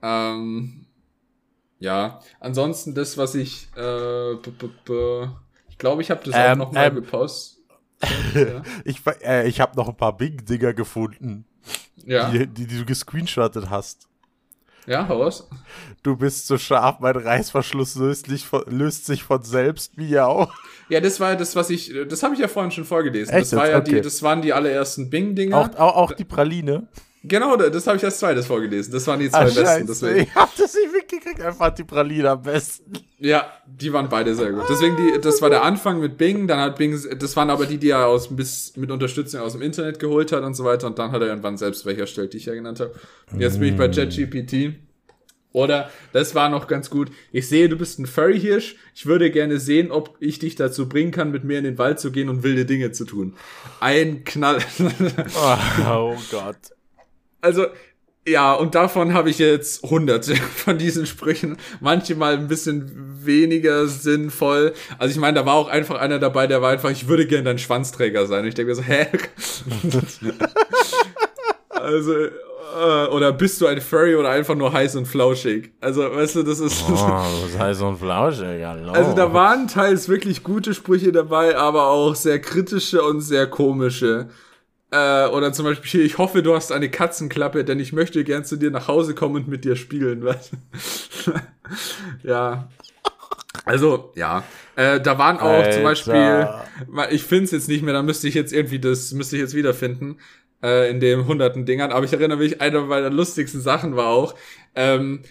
Ähm, 0.03 0.87
ja, 1.79 2.21
ansonsten 2.39 2.95
das, 2.95 3.19
was 3.19 3.35
ich, 3.35 3.69
äh, 3.77 4.35
ich 4.35 5.79
glaube, 5.79 6.03
ich 6.03 6.11
habe 6.11 6.21
das 6.25 6.35
ähm, 6.37 6.53
auch 6.53 6.67
noch 6.67 6.73
mal 6.73 6.87
ähm, 6.87 6.95
gepostet. 6.97 7.65
ja. 8.35 8.63
ich 8.85 9.01
äh, 9.25 9.49
ich 9.49 9.61
habe 9.61 9.77
noch 9.77 9.89
ein 9.89 9.97
paar 9.97 10.17
Big-Dinger 10.17 10.75
gefunden, 10.75 11.45
ja. 12.05 12.31
die, 12.31 12.47
die, 12.47 12.67
die 12.67 12.79
du 12.79 12.85
gescreenshottet 12.85 13.71
hast. 13.71 14.09
Ja, 14.87 15.07
heraus. 15.07 15.49
Du 16.03 16.17
bist 16.17 16.47
so 16.49 16.59
scharf, 16.59 16.99
mein 16.99 17.17
Reißverschluss 17.17 17.95
löst, 17.95 18.27
von, 18.43 18.63
löst 18.67 19.07
sich 19.07 19.23
von 19.23 19.43
selbst, 19.43 19.97
miau. 19.97 20.51
Ja, 20.89 21.01
das 21.01 21.21
war 21.21 21.37
das, 21.37 21.55
was 21.55 21.71
ich, 21.71 21.93
das 22.09 22.23
habe 22.23 22.35
ich 22.35 22.41
ja 22.41 22.49
vorhin 22.49 22.73
schon 22.73 22.85
vorgelesen. 22.85 23.33
Echt? 23.33 23.53
Das 23.53 23.57
war 23.57 23.71
ja 23.71 23.79
okay. 23.79 23.97
die, 23.97 24.01
das 24.01 24.23
waren 24.23 24.43
die 24.43 24.53
allerersten 24.53 25.09
Bing-Dinger. 25.09 25.57
Auch, 25.57 25.79
auch, 25.79 25.97
auch 25.97 26.13
die 26.13 26.25
Praline. 26.25 26.89
Genau, 27.25 27.57
das 27.57 27.87
habe 27.87 27.97
ich 27.97 28.05
als 28.05 28.19
zweites 28.19 28.47
vorgelesen. 28.47 28.93
Das 28.93 29.07
waren 29.07 29.21
die 29.21 29.31
zwei 29.31 29.47
Ach, 29.49 29.55
besten. 29.55 29.87
Deswegen. 29.87 30.19
Ich 30.21 30.35
habe 30.35 30.51
das 30.59 30.75
nicht 30.75 30.93
mitgekriegt, 30.93 31.41
einfach 31.41 31.73
die 31.73 31.85
Praline 31.85 32.31
am 32.31 32.43
besten. 32.43 32.93
Ja, 33.19 33.47
die 33.65 33.93
waren 33.93 34.09
beide 34.09 34.35
sehr 34.35 34.51
gut. 34.51 34.65
Deswegen, 34.69 34.97
die, 34.97 35.21
das 35.21 35.41
war 35.41 35.49
der 35.49 35.63
Anfang 35.63 36.01
mit 36.01 36.19
Bing, 36.19 36.49
dann 36.49 36.59
hat 36.59 36.77
Bing, 36.77 36.99
das 37.19 37.37
waren 37.37 37.51
aber 37.51 37.67
die, 37.67 37.79
die 37.79 37.91
er 37.91 38.07
aus, 38.07 38.35
bis, 38.35 38.77
mit 38.77 38.91
Unterstützung 38.91 39.41
aus 39.41 39.53
dem 39.53 39.63
Internet 39.63 40.01
geholt 40.01 40.33
hat 40.33 40.43
und 40.43 40.55
so 40.55 40.65
weiter. 40.65 40.89
Und 40.89 40.99
dann 40.99 41.13
hat 41.13 41.23
er 41.23 41.29
irgendwann 41.29 41.57
selbst 41.57 41.87
welche 41.87 42.01
erstellt, 42.01 42.33
die 42.33 42.39
ich 42.39 42.47
ja 42.47 42.55
genannt 42.55 42.81
habe. 42.81 42.93
Jetzt 43.39 43.61
bin 43.61 43.69
ich 43.69 43.77
bei 43.77 43.89
ChatGPT. 43.89 44.75
Oder, 45.53 45.91
das 46.13 46.35
war 46.35 46.49
noch 46.49 46.67
ganz 46.67 46.91
gut. 46.91 47.11
Ich 47.31 47.49
sehe, 47.49 47.69
du 47.69 47.77
bist 47.77 47.99
ein 47.99 48.07
Furry-Hirsch. 48.07 48.77
Ich 48.95 49.07
würde 49.07 49.31
gerne 49.31 49.61
sehen, 49.61 49.93
ob 49.93 50.17
ich 50.19 50.39
dich 50.39 50.57
dazu 50.57 50.89
bringen 50.89 51.11
kann, 51.11 51.31
mit 51.31 51.45
mir 51.45 51.59
in 51.59 51.65
den 51.65 51.79
Wald 51.79 52.01
zu 52.01 52.11
gehen 52.11 52.29
und 52.29 52.43
wilde 52.43 52.65
Dinge 52.65 52.91
zu 52.93 53.05
tun. 53.05 53.37
Ein 53.79 54.25
Knall. 54.25 54.59
oh, 55.37 55.57
oh 55.87 56.17
Gott. 56.31 56.57
Also, 57.43 57.67
ja, 58.27 58.55
und 58.55 58.77
davon 58.77 59.15
habe 59.15 59.31
ich 59.31 59.39
jetzt 59.39 59.83
hunderte 59.83 60.37
von 60.65 60.79
diesen 60.79 61.07
Sprüchen. 61.07 61.57
Manche 61.81 62.15
mal 62.15 62.35
ein 62.35 62.47
bisschen 62.47 62.91
weniger 63.25 63.87
sinnvoll. 63.89 64.75
Also 64.99 65.13
ich 65.13 65.19
meine, 65.19 65.41
da 65.41 65.47
war 65.47 65.55
auch 65.55 65.69
einfach 65.69 66.01
einer 66.01 66.21
dabei, 66.21 66.47
der 66.47 66.63
war 66.63 66.71
einfach, 66.71 66.91
ich 66.91 67.09
würde 67.09 67.27
gerne 67.27 67.45
dein 67.45 67.59
Schwanzträger 67.59 68.27
sein. 68.27 68.43
Und 68.43 68.49
ich 68.49 68.55
denke 68.55 68.71
mir 68.71 68.77
so, 68.77 68.83
hä? 68.83 69.09
also, 71.71 72.15
äh, 72.15 73.07
oder 73.11 73.33
bist 73.33 73.61
du 73.61 73.67
ein 73.67 73.81
Furry 73.81 74.15
oder 74.15 74.31
einfach 74.31 74.55
nur 74.55 74.73
heiß 74.73 74.95
und 74.95 75.07
flauschig? 75.07 75.73
Also, 75.81 76.03
weißt 76.03 76.37
du, 76.37 76.43
das 76.45 76.61
ist. 76.61 76.85
Oh, 76.89 76.95
das 77.43 77.59
heiß 77.59 77.81
und 77.83 77.99
flauschig, 77.99 78.65
hallo. 78.65 78.93
Also 78.93 79.15
da 79.15 79.33
waren 79.33 79.67
teils 79.67 80.09
wirklich 80.09 80.45
gute 80.45 80.75
Sprüche 80.75 81.11
dabei, 81.11 81.57
aber 81.57 81.89
auch 81.89 82.15
sehr 82.15 82.41
kritische 82.41 83.03
und 83.03 83.21
sehr 83.21 83.49
komische. 83.49 84.29
Äh, 84.93 85.27
oder 85.29 85.55
zum 85.55 85.65
Beispiel 85.65 85.91
hier, 85.91 86.05
ich 86.05 86.19
hoffe, 86.19 86.43
du 86.43 86.55
hast 86.55 86.71
eine 86.71 86.91
Katzenklappe, 86.91 87.65
denn 87.65 87.81
ich 87.81 87.95
möchte 87.95 88.23
gern 88.25 88.45
zu 88.45 88.57
dir 88.57 88.71
nach 88.71 88.89
Hause 88.89 89.15
kommen 89.15 89.37
und 89.37 89.49
mit 89.49 89.65
dir 89.65 89.77
spielen. 89.77 90.25
Ja. 92.23 92.69
Also, 93.65 94.13
ja. 94.17 94.43
Äh, 94.77 95.01
da 95.01 95.17
waren 95.17 95.39
auch 95.39 95.49
Alter. 95.49 95.71
zum 95.71 95.83
Beispiel, 95.85 96.49
ich 97.11 97.23
finde 97.23 97.45
es 97.45 97.51
jetzt 97.53 97.69
nicht 97.69 97.83
mehr, 97.83 97.95
da 97.95 98.03
müsste 98.03 98.29
ich 98.29 98.35
jetzt 98.35 98.53
irgendwie 98.53 98.81
das, 98.81 99.13
müsste 99.13 99.37
ich 99.37 99.43
jetzt 99.43 99.55
wiederfinden, 99.55 100.19
äh, 100.63 100.91
in 100.91 101.01
den 101.01 101.27
hunderten 101.27 101.65
Dingern. 101.65 101.93
Aber 101.93 102.05
ich 102.05 102.13
erinnere 102.13 102.39
mich, 102.39 102.61
einer 102.61 102.83
meiner 102.83 103.09
lustigsten 103.09 103.63
Sachen 103.63 103.97
war 103.97 104.09
auch, 104.09 104.35
ähm, 104.75 105.23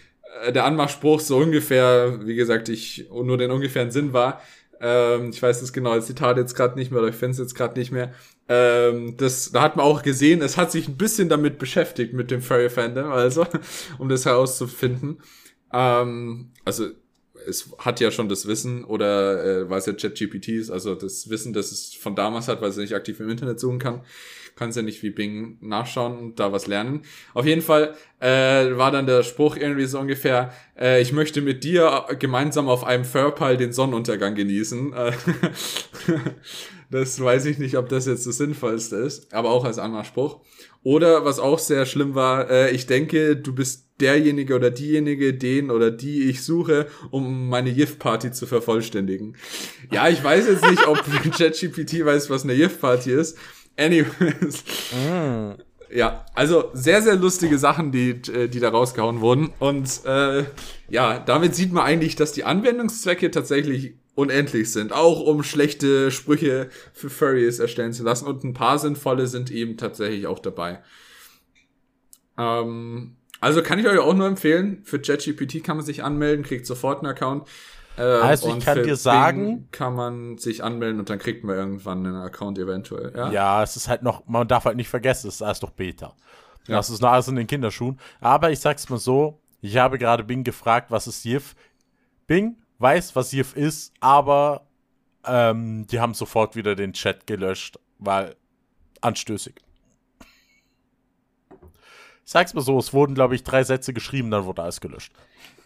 äh, 0.43 0.51
der 0.51 0.65
Anmachspruch 0.65 1.19
so 1.19 1.37
ungefähr, 1.37 2.25
wie 2.25 2.35
gesagt, 2.35 2.69
ich 2.69 3.07
nur 3.11 3.37
den 3.37 3.51
ungefähren 3.51 3.91
Sinn 3.91 4.13
war. 4.13 4.41
Ähm, 4.79 5.29
ich 5.29 5.41
weiß 5.41 5.59
das 5.59 5.73
genaue 5.73 6.01
Zitat 6.01 6.37
jetzt 6.37 6.55
gerade 6.55 6.79
nicht 6.79 6.91
mehr, 6.91 7.01
oder 7.01 7.09
ich 7.09 7.15
finde 7.15 7.33
es 7.33 7.37
jetzt 7.37 7.55
gerade 7.55 7.77
nicht 7.77 7.91
mehr. 7.91 8.13
Ähm, 8.53 9.15
das, 9.15 9.53
da 9.53 9.61
hat 9.61 9.77
man 9.77 9.85
auch 9.85 10.03
gesehen, 10.03 10.41
es 10.41 10.57
hat 10.57 10.73
sich 10.73 10.89
ein 10.89 10.97
bisschen 10.97 11.29
damit 11.29 11.57
beschäftigt, 11.57 12.13
mit 12.13 12.31
dem 12.31 12.41
Furry 12.41 12.69
Fandom, 12.69 13.09
also, 13.09 13.47
um 13.97 14.09
das 14.09 14.25
herauszufinden. 14.25 15.19
Ähm, 15.71 16.51
also, 16.65 16.87
es 17.47 17.71
hat 17.77 18.01
ja 18.01 18.11
schon 18.11 18.27
das 18.27 18.47
Wissen 18.47 18.83
oder 18.83 19.61
äh, 19.61 19.69
weil 19.69 19.79
es 19.79 19.85
ja 19.85 19.93
ChatGPT 19.93 20.49
ist, 20.49 20.69
also 20.69 20.95
das 20.95 21.29
Wissen, 21.29 21.53
das 21.53 21.71
es 21.71 21.93
von 21.93 22.13
damals 22.13 22.49
hat, 22.49 22.61
weil 22.61 22.69
es 22.69 22.77
nicht 22.77 22.93
aktiv 22.93 23.21
im 23.21 23.29
Internet 23.29 23.57
suchen 23.57 23.79
kann, 23.79 24.01
kann 24.57 24.69
es 24.69 24.75
ja 24.75 24.81
nicht 24.81 25.01
wie 25.01 25.11
Bing 25.11 25.57
nachschauen 25.61 26.17
und 26.17 26.39
da 26.39 26.51
was 26.51 26.67
lernen. 26.67 27.03
Auf 27.33 27.45
jeden 27.45 27.61
Fall 27.61 27.95
äh, 28.19 28.75
war 28.77 28.91
dann 28.91 29.05
der 29.05 29.23
Spruch 29.23 29.55
irgendwie 29.55 29.85
so 29.85 29.97
ungefähr, 29.97 30.53
äh, 30.77 31.01
ich 31.01 31.13
möchte 31.13 31.41
mit 31.41 31.63
dir 31.63 32.05
gemeinsam 32.19 32.67
auf 32.67 32.83
einem 32.83 33.05
Furpal 33.05 33.55
den 33.55 33.71
Sonnenuntergang 33.71 34.35
genießen. 34.35 34.93
Das 36.91 37.19
weiß 37.21 37.45
ich 37.45 37.57
nicht, 37.57 37.77
ob 37.77 37.87
das 37.87 38.05
jetzt 38.05 38.27
das 38.27 38.37
Sinnvollste 38.37 38.97
ist, 38.97 39.33
aber 39.33 39.49
auch 39.49 39.63
als 39.63 39.79
Anmachspruch. 39.79 40.41
Oder 40.83 41.23
was 41.23 41.39
auch 41.39 41.57
sehr 41.57 41.85
schlimm 41.85 42.15
war, 42.15 42.49
äh, 42.49 42.71
ich 42.71 42.85
denke, 42.85 43.37
du 43.37 43.55
bist 43.55 43.87
derjenige 44.01 44.55
oder 44.55 44.71
diejenige, 44.71 45.33
den 45.33 45.71
oder 45.71 45.89
die 45.89 46.23
ich 46.23 46.43
suche, 46.43 46.87
um 47.09 47.47
meine 47.47 47.69
YIF-Party 47.69 48.31
zu 48.31 48.45
vervollständigen. 48.45 49.37
Ja, 49.91 50.09
ich 50.09 50.21
weiß 50.21 50.47
jetzt 50.47 50.69
nicht, 50.69 50.85
ob 50.85 51.01
ChatGPT 51.37 52.03
weiß, 52.03 52.29
was 52.29 52.43
eine 52.43 52.53
YIF-Party 52.53 53.11
ist. 53.11 53.37
Anyways. 53.77 54.65
Mm. 54.91 55.61
Ja, 55.93 56.25
also 56.35 56.71
sehr, 56.73 57.01
sehr 57.01 57.15
lustige 57.15 57.57
Sachen, 57.57 57.91
die, 57.91 58.09
äh, 58.33 58.49
die 58.49 58.59
da 58.59 58.69
rausgehauen 58.69 59.21
wurden. 59.21 59.53
Und 59.59 60.01
äh, 60.05 60.43
ja, 60.89 61.19
damit 61.19 61.55
sieht 61.55 61.71
man 61.71 61.85
eigentlich, 61.85 62.17
dass 62.17 62.33
die 62.33 62.43
Anwendungszwecke 62.43 63.31
tatsächlich 63.31 63.93
unendlich 64.15 64.71
sind, 64.71 64.91
auch 64.91 65.21
um 65.21 65.43
schlechte 65.43 66.11
Sprüche 66.11 66.69
für 66.93 67.09
Furries 67.09 67.59
erstellen 67.59 67.93
zu 67.93 68.03
lassen. 68.03 68.27
Und 68.27 68.43
ein 68.43 68.53
paar 68.53 68.77
sinnvolle 68.77 69.27
sind 69.27 69.51
eben 69.51 69.77
tatsächlich 69.77 70.27
auch 70.27 70.39
dabei. 70.39 70.81
Ähm, 72.37 73.15
also 73.39 73.63
kann 73.63 73.79
ich 73.79 73.87
euch 73.87 73.99
auch 73.99 74.13
nur 74.13 74.27
empfehlen. 74.27 74.81
Für 74.83 74.99
ChatGPT 74.99 75.63
kann 75.63 75.77
man 75.77 75.85
sich 75.85 76.03
anmelden, 76.03 76.45
kriegt 76.45 76.65
sofort 76.65 76.99
einen 76.99 77.11
Account. 77.11 77.47
Äh, 77.97 78.03
also 78.03 78.55
ich 78.55 78.63
kann 78.63 78.83
dir 78.83 78.95
sagen, 78.95 79.45
Bing 79.45 79.67
kann 79.71 79.95
man 79.95 80.37
sich 80.37 80.63
anmelden 80.63 80.99
und 80.99 81.09
dann 81.09 81.19
kriegt 81.19 81.43
man 81.43 81.55
irgendwann 81.55 82.05
einen 82.05 82.15
Account 82.15 82.57
eventuell. 82.59 83.13
Ja, 83.15 83.31
ja 83.31 83.63
es 83.63 83.75
ist 83.75 83.87
halt 83.87 84.03
noch, 84.03 84.27
man 84.27 84.47
darf 84.47 84.65
halt 84.65 84.77
nicht 84.77 84.89
vergessen, 84.89 85.27
es 85.27 85.35
ist 85.35 85.41
erst 85.41 85.63
noch 85.63 85.71
Beta. 85.71 86.15
Ja. 86.67 86.77
Das 86.77 86.89
ist 86.89 87.01
noch 87.01 87.11
alles 87.11 87.27
in 87.27 87.35
den 87.35 87.47
Kinderschuhen. 87.47 87.99
Aber 88.19 88.51
ich 88.51 88.59
sag's 88.59 88.89
mal 88.89 88.99
so, 88.99 89.41
ich 89.61 89.77
habe 89.77 89.97
gerade 89.97 90.23
Bing 90.23 90.43
gefragt, 90.43 90.91
was 90.91 91.07
ist 91.07 91.25
YIF? 91.25 91.55
Bing, 92.27 92.55
weiß, 92.81 93.15
was 93.15 93.31
Yif 93.31 93.55
ist, 93.55 93.93
aber 93.99 94.67
ähm, 95.25 95.85
die 95.87 95.99
haben 95.99 96.13
sofort 96.13 96.55
wieder 96.55 96.75
den 96.75 96.93
Chat 96.93 97.27
gelöscht, 97.27 97.79
weil 97.99 98.35
anstößig. 99.01 99.55
Ich 102.25 102.31
sag's 102.31 102.53
mal 102.53 102.61
so, 102.61 102.77
es 102.77 102.93
wurden, 102.93 103.13
glaube 103.13 103.35
ich, 103.35 103.43
drei 103.43 103.63
Sätze 103.63 103.93
geschrieben, 103.93 104.31
dann 104.31 104.45
wurde 104.45 104.63
alles 104.63 104.79
gelöscht. 104.79 105.11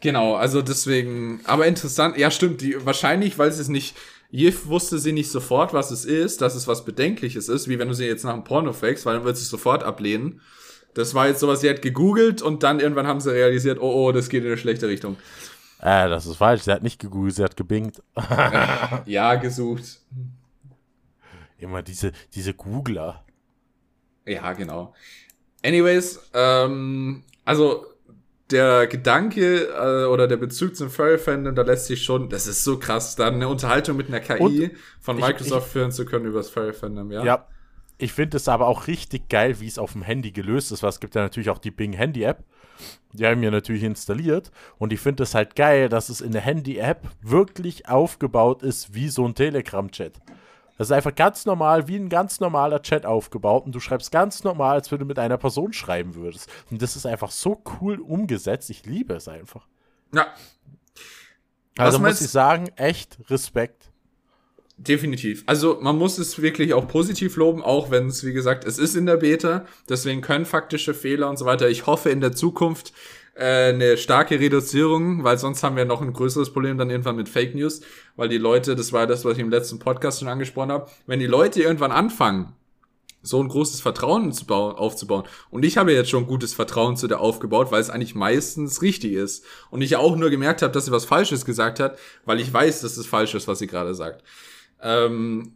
Genau, 0.01 0.35
also 0.35 0.61
deswegen, 0.61 1.41
aber 1.45 1.67
interessant, 1.67 2.17
ja 2.17 2.31
stimmt, 2.31 2.61
die, 2.61 2.85
wahrscheinlich, 2.85 3.37
weil 3.37 3.51
sie 3.51 3.61
es 3.61 3.69
nicht, 3.69 3.95
Jif 4.31 4.67
wusste 4.67 4.99
sie 4.99 5.13
nicht 5.13 5.31
sofort, 5.31 5.73
was 5.73 5.91
es 5.91 6.05
ist, 6.05 6.41
dass 6.41 6.55
es 6.55 6.67
was 6.67 6.85
Bedenkliches 6.85 7.49
ist, 7.49 7.67
wie 7.69 7.79
wenn 7.79 7.87
du 7.87 7.93
sie 7.93 8.05
jetzt 8.05 8.23
nach 8.23 8.33
einem 8.33 8.43
Porno 8.43 8.73
fakest, 8.73 9.05
weil 9.05 9.15
dann 9.15 9.23
wird 9.23 9.37
sie 9.37 9.45
sofort 9.45 9.83
ablehnen. 9.83 10.41
Das 10.93 11.13
war 11.13 11.27
jetzt 11.27 11.39
sowas, 11.39 11.61
sie 11.61 11.69
hat 11.69 11.81
gegoogelt 11.81 12.41
und 12.41 12.63
dann 12.63 12.79
irgendwann 12.79 13.07
haben 13.07 13.19
sie 13.19 13.31
realisiert, 13.31 13.79
oh, 13.79 13.91
oh, 13.91 14.11
das 14.11 14.29
geht 14.29 14.43
in 14.43 14.47
eine 14.47 14.57
schlechte 14.57 14.87
Richtung. 14.87 15.17
Äh, 15.85 16.09
das 16.09 16.25
ist 16.25 16.37
falsch. 16.37 16.63
Sie 16.63 16.71
hat 16.71 16.81
nicht 16.81 16.99
gegoogelt, 16.99 17.35
sie 17.35 17.43
hat 17.43 17.55
gebingt. 17.55 18.01
ja, 19.05 19.35
gesucht. 19.35 20.01
Immer 21.59 21.83
diese, 21.83 22.11
diese 22.33 22.55
Googler. 22.55 23.23
Ja, 24.25 24.53
genau. 24.53 24.95
Anyways, 25.63 26.31
ähm, 26.33 27.23
also 27.43 27.85
der 28.49 28.87
Gedanke 28.87 29.67
äh, 29.67 30.05
oder 30.05 30.27
der 30.27 30.37
Bezug 30.37 30.75
zum 30.75 30.89
Furry-Fandom, 30.89 31.53
da 31.53 31.61
lässt 31.61 31.85
sich 31.85 32.03
schon, 32.03 32.29
das 32.29 32.47
ist 32.47 32.63
so 32.63 32.79
krass, 32.79 33.15
dann 33.15 33.35
eine 33.35 33.47
Unterhaltung 33.47 33.95
mit 33.95 34.07
einer 34.07 34.21
KI 34.21 34.39
Und 34.39 34.71
von 35.01 35.17
Microsoft 35.17 35.51
ich, 35.51 35.67
ich, 35.67 35.71
führen 35.71 35.91
zu 35.91 36.05
können 36.05 36.25
über 36.25 36.39
das 36.39 36.49
Furry-Fandom, 36.49 37.11
ja? 37.11 37.23
Ja. 37.23 37.47
Ich 37.97 38.11
finde 38.11 38.37
es 38.37 38.47
aber 38.47 38.67
auch 38.67 38.87
richtig 38.87 39.29
geil, 39.29 39.59
wie 39.59 39.67
es 39.67 39.77
auf 39.77 39.93
dem 39.93 40.01
Handy 40.01 40.31
gelöst 40.31 40.71
ist, 40.71 40.83
weil 40.83 40.89
es 40.89 40.99
gibt 40.99 41.15
ja 41.15 41.21
natürlich 41.21 41.49
auch 41.49 41.59
die 41.59 41.71
Bing 41.71 41.93
Handy-App. 41.93 42.43
Die 43.13 43.25
haben 43.25 43.41
wir 43.41 43.51
natürlich 43.51 43.83
installiert 43.83 44.51
und 44.77 44.91
ich 44.91 44.99
finde 44.99 45.23
es 45.23 45.33
halt 45.33 45.55
geil, 45.55 45.87
dass 45.87 46.09
es 46.09 46.19
in 46.19 46.33
der 46.33 46.41
Handy-App 46.41 47.07
wirklich 47.21 47.87
aufgebaut 47.87 48.63
ist 48.63 48.93
wie 48.93 49.07
so 49.07 49.25
ein 49.25 49.33
Telegram-Chat. 49.33 50.19
Das 50.77 50.89
ist 50.89 50.91
einfach 50.91 51.15
ganz 51.15 51.45
normal, 51.45 51.87
wie 51.87 51.95
ein 51.95 52.09
ganz 52.09 52.41
normaler 52.41 52.81
Chat 52.81 53.05
aufgebaut 53.05 53.65
und 53.65 53.73
du 53.73 53.79
schreibst 53.79 54.11
ganz 54.11 54.43
normal, 54.43 54.75
als 54.75 54.91
wenn 54.91 54.99
du 54.99 55.05
mit 55.05 55.17
einer 55.19 55.37
Person 55.37 55.71
schreiben 55.71 56.15
würdest. 56.15 56.49
Und 56.69 56.81
das 56.81 56.97
ist 56.97 57.05
einfach 57.05 57.31
so 57.31 57.63
cool 57.79 57.99
umgesetzt. 58.01 58.69
Ich 58.69 58.85
liebe 58.85 59.13
es 59.13 59.29
einfach. 59.29 59.67
Ja. 60.13 60.27
Also 61.77 61.99
muss 61.99 62.19
ich 62.19 62.29
sagen, 62.29 62.67
echt 62.75 63.17
Respekt. 63.29 63.89
Definitiv. 64.77 65.43
Also 65.45 65.77
man 65.81 65.97
muss 65.97 66.17
es 66.17 66.41
wirklich 66.41 66.73
auch 66.73 66.87
positiv 66.87 67.37
loben, 67.37 67.63
auch 67.63 67.91
wenn 67.91 68.07
es, 68.07 68.25
wie 68.25 68.33
gesagt, 68.33 68.65
es 68.65 68.77
ist 68.77 68.95
in 68.95 69.05
der 69.05 69.17
Beta, 69.17 69.65
deswegen 69.87 70.19
können 70.19 70.45
faktische 70.45 70.93
Fehler 70.93 71.29
und 71.29 71.37
so 71.37 71.45
weiter. 71.45 71.69
Ich 71.69 71.85
hoffe 71.85 72.09
in 72.09 72.19
der 72.19 72.33
Zukunft 72.33 72.91
äh, 73.35 73.69
eine 73.69 73.95
starke 73.95 74.37
Reduzierung, 74.37 75.23
weil 75.23 75.37
sonst 75.37 75.63
haben 75.63 75.77
wir 75.77 75.85
noch 75.85 76.01
ein 76.01 76.11
größeres 76.11 76.51
Problem 76.51 76.77
dann 76.77 76.89
irgendwann 76.89 77.15
mit 77.15 77.29
Fake 77.29 77.55
News, 77.55 77.81
weil 78.17 78.27
die 78.27 78.37
Leute, 78.37 78.75
das 78.75 78.91
war 78.91 79.07
das, 79.07 79.23
was 79.23 79.33
ich 79.33 79.39
im 79.39 79.49
letzten 79.49 79.79
Podcast 79.79 80.19
schon 80.19 80.27
angesprochen 80.27 80.71
habe, 80.71 80.89
wenn 81.07 81.19
die 81.19 81.25
Leute 81.25 81.61
irgendwann 81.61 81.93
anfangen, 81.93 82.53
so 83.21 83.41
ein 83.41 83.47
großes 83.47 83.81
Vertrauen 83.81 84.33
zu 84.33 84.45
bauen, 84.45 84.75
aufzubauen. 84.75 85.23
Und 85.49 85.65
ich 85.65 85.77
habe 85.77 85.93
jetzt 85.93 86.09
schon 86.09 86.27
gutes 86.27 86.53
Vertrauen 86.53 86.95
zu 86.95 87.07
der 87.07 87.21
aufgebaut, 87.21 87.71
weil 87.71 87.81
es 87.81 87.89
eigentlich 87.89 88.13
meistens 88.13 88.81
richtig 88.81 89.13
ist. 89.13 89.45
Und 89.71 89.81
ich 89.81 89.95
auch 89.95 90.15
nur 90.15 90.29
gemerkt 90.29 90.61
habe, 90.61 90.73
dass 90.73 90.85
sie 90.85 90.91
was 90.91 91.05
Falsches 91.05 91.45
gesagt 91.45 91.79
hat, 91.79 91.97
weil 92.25 92.39
ich 92.39 92.53
weiß, 92.53 92.81
dass 92.81 92.97
es 92.97 93.07
falsch 93.07 93.33
ist, 93.33 93.47
was 93.47 93.59
sie 93.59 93.67
gerade 93.67 93.95
sagt. 93.95 94.23
Ähm, 94.81 95.53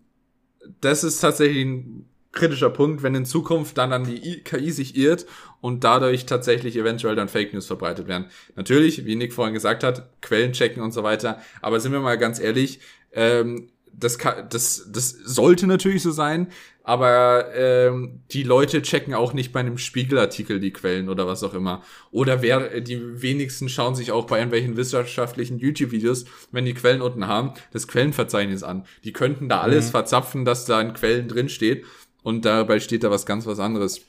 das 0.81 1.03
ist 1.03 1.19
tatsächlich 1.19 1.65
ein 1.65 2.05
kritischer 2.31 2.69
Punkt, 2.69 3.01
wenn 3.01 3.15
in 3.15 3.25
Zukunft 3.25 3.77
dann 3.77 3.91
an 3.91 4.03
die 4.03 4.43
KI 4.43 4.71
sich 4.71 4.95
irrt 4.95 5.25
und 5.61 5.83
dadurch 5.83 6.25
tatsächlich 6.25 6.75
eventuell 6.75 7.15
dann 7.15 7.27
Fake 7.27 7.53
News 7.53 7.65
verbreitet 7.65 8.07
werden. 8.07 8.27
Natürlich, 8.55 9.05
wie 9.05 9.15
Nick 9.15 9.33
vorhin 9.33 9.53
gesagt 9.53 9.83
hat, 9.83 10.09
Quellen 10.21 10.53
checken 10.53 10.83
und 10.83 10.91
so 10.91 11.03
weiter. 11.03 11.41
Aber 11.61 11.79
sind 11.79 11.91
wir 11.91 11.99
mal 11.99 12.17
ganz 12.17 12.39
ehrlich, 12.39 12.79
ähm, 13.13 13.69
das, 13.91 14.17
kann, 14.19 14.47
das, 14.49 14.89
das 14.91 15.09
sollte 15.09 15.67
natürlich 15.67 16.03
so 16.03 16.11
sein, 16.11 16.47
aber 16.89 17.53
ähm, 17.53 18.21
die 18.31 18.41
Leute 18.41 18.81
checken 18.81 19.13
auch 19.13 19.33
nicht 19.33 19.53
bei 19.53 19.59
einem 19.59 19.77
Spiegelartikel 19.77 20.59
die 20.59 20.73
Quellen 20.73 21.07
oder 21.07 21.27
was 21.27 21.43
auch 21.43 21.53
immer. 21.53 21.83
Oder 22.09 22.41
wer 22.41 22.81
die 22.81 23.21
wenigsten 23.21 23.69
schauen 23.69 23.93
sich 23.93 24.11
auch 24.11 24.25
bei 24.25 24.37
irgendwelchen 24.39 24.75
wissenschaftlichen 24.75 25.59
YouTube-Videos, 25.59 26.25
wenn 26.51 26.65
die 26.65 26.73
Quellen 26.73 27.03
unten 27.03 27.27
haben, 27.27 27.53
das 27.71 27.87
Quellenverzeichnis 27.87 28.63
an. 28.63 28.87
Die 29.03 29.13
könnten 29.13 29.49
da 29.49 29.61
alles 29.61 29.85
mhm. 29.85 29.91
verzapfen, 29.91 30.45
dass 30.45 30.65
da 30.65 30.81
in 30.81 30.93
Quellen 30.93 31.27
drin 31.27 31.47
steht 31.47 31.85
und 32.23 32.43
dabei 32.43 32.79
steht 32.79 33.03
da 33.03 33.11
was 33.11 33.27
ganz 33.27 33.45
was 33.45 33.59
anderes. 33.59 34.01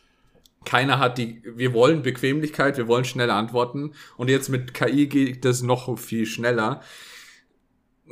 Keiner 0.65 0.99
hat 0.99 1.19
die, 1.19 1.43
wir 1.45 1.75
wollen 1.75 2.01
Bequemlichkeit, 2.01 2.79
wir 2.79 2.89
wollen 2.89 3.05
schnelle 3.05 3.35
Antworten 3.35 3.93
und 4.17 4.31
jetzt 4.31 4.49
mit 4.49 4.73
KI 4.73 5.07
geht 5.07 5.45
das 5.45 5.61
noch 5.61 5.99
viel 5.99 6.25
schneller 6.25 6.81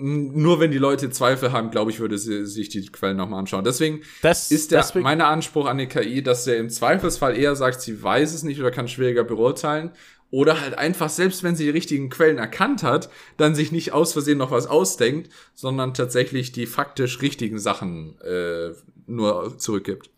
nur 0.01 0.61
wenn 0.61 0.71
die 0.71 0.79
Leute 0.79 1.11
Zweifel 1.11 1.53
haben, 1.53 1.71
glaube 1.71 1.91
ich, 1.91 2.01
würde 2.01 2.19
sie 2.19 2.47
sich 2.47 2.69
die 2.69 2.87
Quellen 2.87 3.17
nochmal 3.17 3.41
anschauen. 3.41 3.65
Deswegen 3.65 4.03
das, 4.23 4.51
ist 4.51 4.71
der, 4.71 4.81
deswegen, 4.81 5.03
mein 5.03 5.21
Anspruch 5.21 5.67
an 5.67 5.79
die 5.79 5.87
KI, 5.87 6.23
dass 6.23 6.47
er 6.47 6.57
im 6.59 6.71
Zweifelsfall 6.71 7.37
eher 7.37 7.57
sagt, 7.57 7.81
sie 7.81 8.03
weiß 8.03 8.35
es 8.35 8.43
nicht 8.43 8.61
oder 8.61 8.71
kann 8.71 8.89
schwieriger 8.89 9.25
beurteilen. 9.25 9.91
Oder 10.31 10.61
halt 10.61 10.77
einfach, 10.77 11.09
selbst 11.09 11.43
wenn 11.43 11.57
sie 11.57 11.65
die 11.65 11.71
richtigen 11.71 12.11
Quellen 12.11 12.37
erkannt 12.37 12.83
hat, 12.83 13.09
dann 13.39 13.55
sich 13.55 13.73
nicht 13.73 13.93
aus 13.93 14.13
Versehen 14.13 14.37
noch 14.37 14.51
was 14.51 14.67
ausdenkt, 14.67 15.31
sondern 15.55 15.95
tatsächlich 15.95 16.53
die 16.53 16.67
faktisch 16.67 17.23
richtigen 17.23 17.59
Sachen 17.59 18.21
äh, 18.21 18.73
nur 19.07 19.57
zurückgibt. 19.57 20.11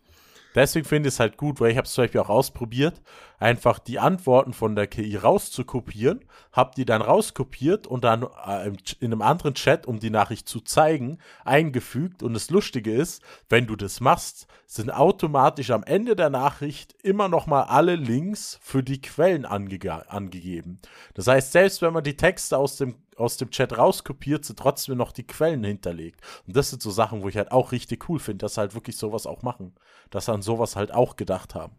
Deswegen 0.53 0.85
finde 0.85 1.07
ich 1.07 1.15
es 1.15 1.19
halt 1.19 1.37
gut, 1.37 1.59
weil 1.59 1.71
ich 1.71 1.77
habe 1.77 1.85
es 1.85 1.93
zum 1.93 2.03
Beispiel 2.03 2.21
auch 2.21 2.29
ausprobiert, 2.29 3.01
einfach 3.39 3.79
die 3.79 3.99
Antworten 3.99 4.53
von 4.53 4.75
der 4.75 4.87
KI 4.87 5.15
rauszukopieren, 5.15 6.25
habe 6.51 6.71
die 6.75 6.85
dann 6.85 7.01
rauskopiert 7.01 7.87
und 7.87 8.03
dann 8.03 8.23
äh, 8.45 8.71
in 8.99 9.11
einem 9.11 9.21
anderen 9.21 9.53
Chat, 9.53 9.85
um 9.85 9.99
die 9.99 10.09
Nachricht 10.09 10.47
zu 10.47 10.59
zeigen, 10.59 11.19
eingefügt. 11.45 12.21
Und 12.21 12.33
das 12.33 12.49
Lustige 12.49 12.93
ist, 12.93 13.23
wenn 13.49 13.65
du 13.65 13.75
das 13.75 14.01
machst, 14.01 14.47
sind 14.67 14.91
automatisch 14.91 15.71
am 15.71 15.83
Ende 15.83 16.15
der 16.15 16.29
Nachricht 16.29 16.95
immer 17.01 17.27
noch 17.27 17.47
mal 17.47 17.63
alle 17.63 17.95
Links 17.95 18.59
für 18.61 18.83
die 18.83 19.01
Quellen 19.01 19.45
ange 19.45 20.09
angegeben. 20.09 20.79
Das 21.13 21.27
heißt, 21.27 21.51
selbst 21.51 21.81
wenn 21.81 21.93
man 21.93 22.03
die 22.03 22.17
Texte 22.17 22.57
aus 22.57 22.77
dem 22.77 22.95
aus 23.21 23.37
dem 23.37 23.51
Chat 23.51 23.77
rauskopiert, 23.77 24.45
sind 24.45 24.59
trotzdem 24.59 24.97
noch 24.97 25.11
die 25.11 25.25
Quellen 25.27 25.63
hinterlegt. 25.63 26.21
Und 26.47 26.55
das 26.55 26.69
sind 26.69 26.81
so 26.81 26.91
Sachen, 26.91 27.21
wo 27.21 27.29
ich 27.29 27.37
halt 27.37 27.51
auch 27.51 27.71
richtig 27.71 28.09
cool 28.09 28.19
finde, 28.19 28.43
dass 28.43 28.57
halt 28.57 28.73
wirklich 28.73 28.97
sowas 28.97 29.25
auch 29.25 29.41
machen. 29.41 29.73
Dass 30.09 30.25
sie 30.25 30.33
an 30.33 30.41
sowas 30.41 30.75
halt 30.75 30.93
auch 30.93 31.15
gedacht 31.15 31.55
haben. 31.55 31.75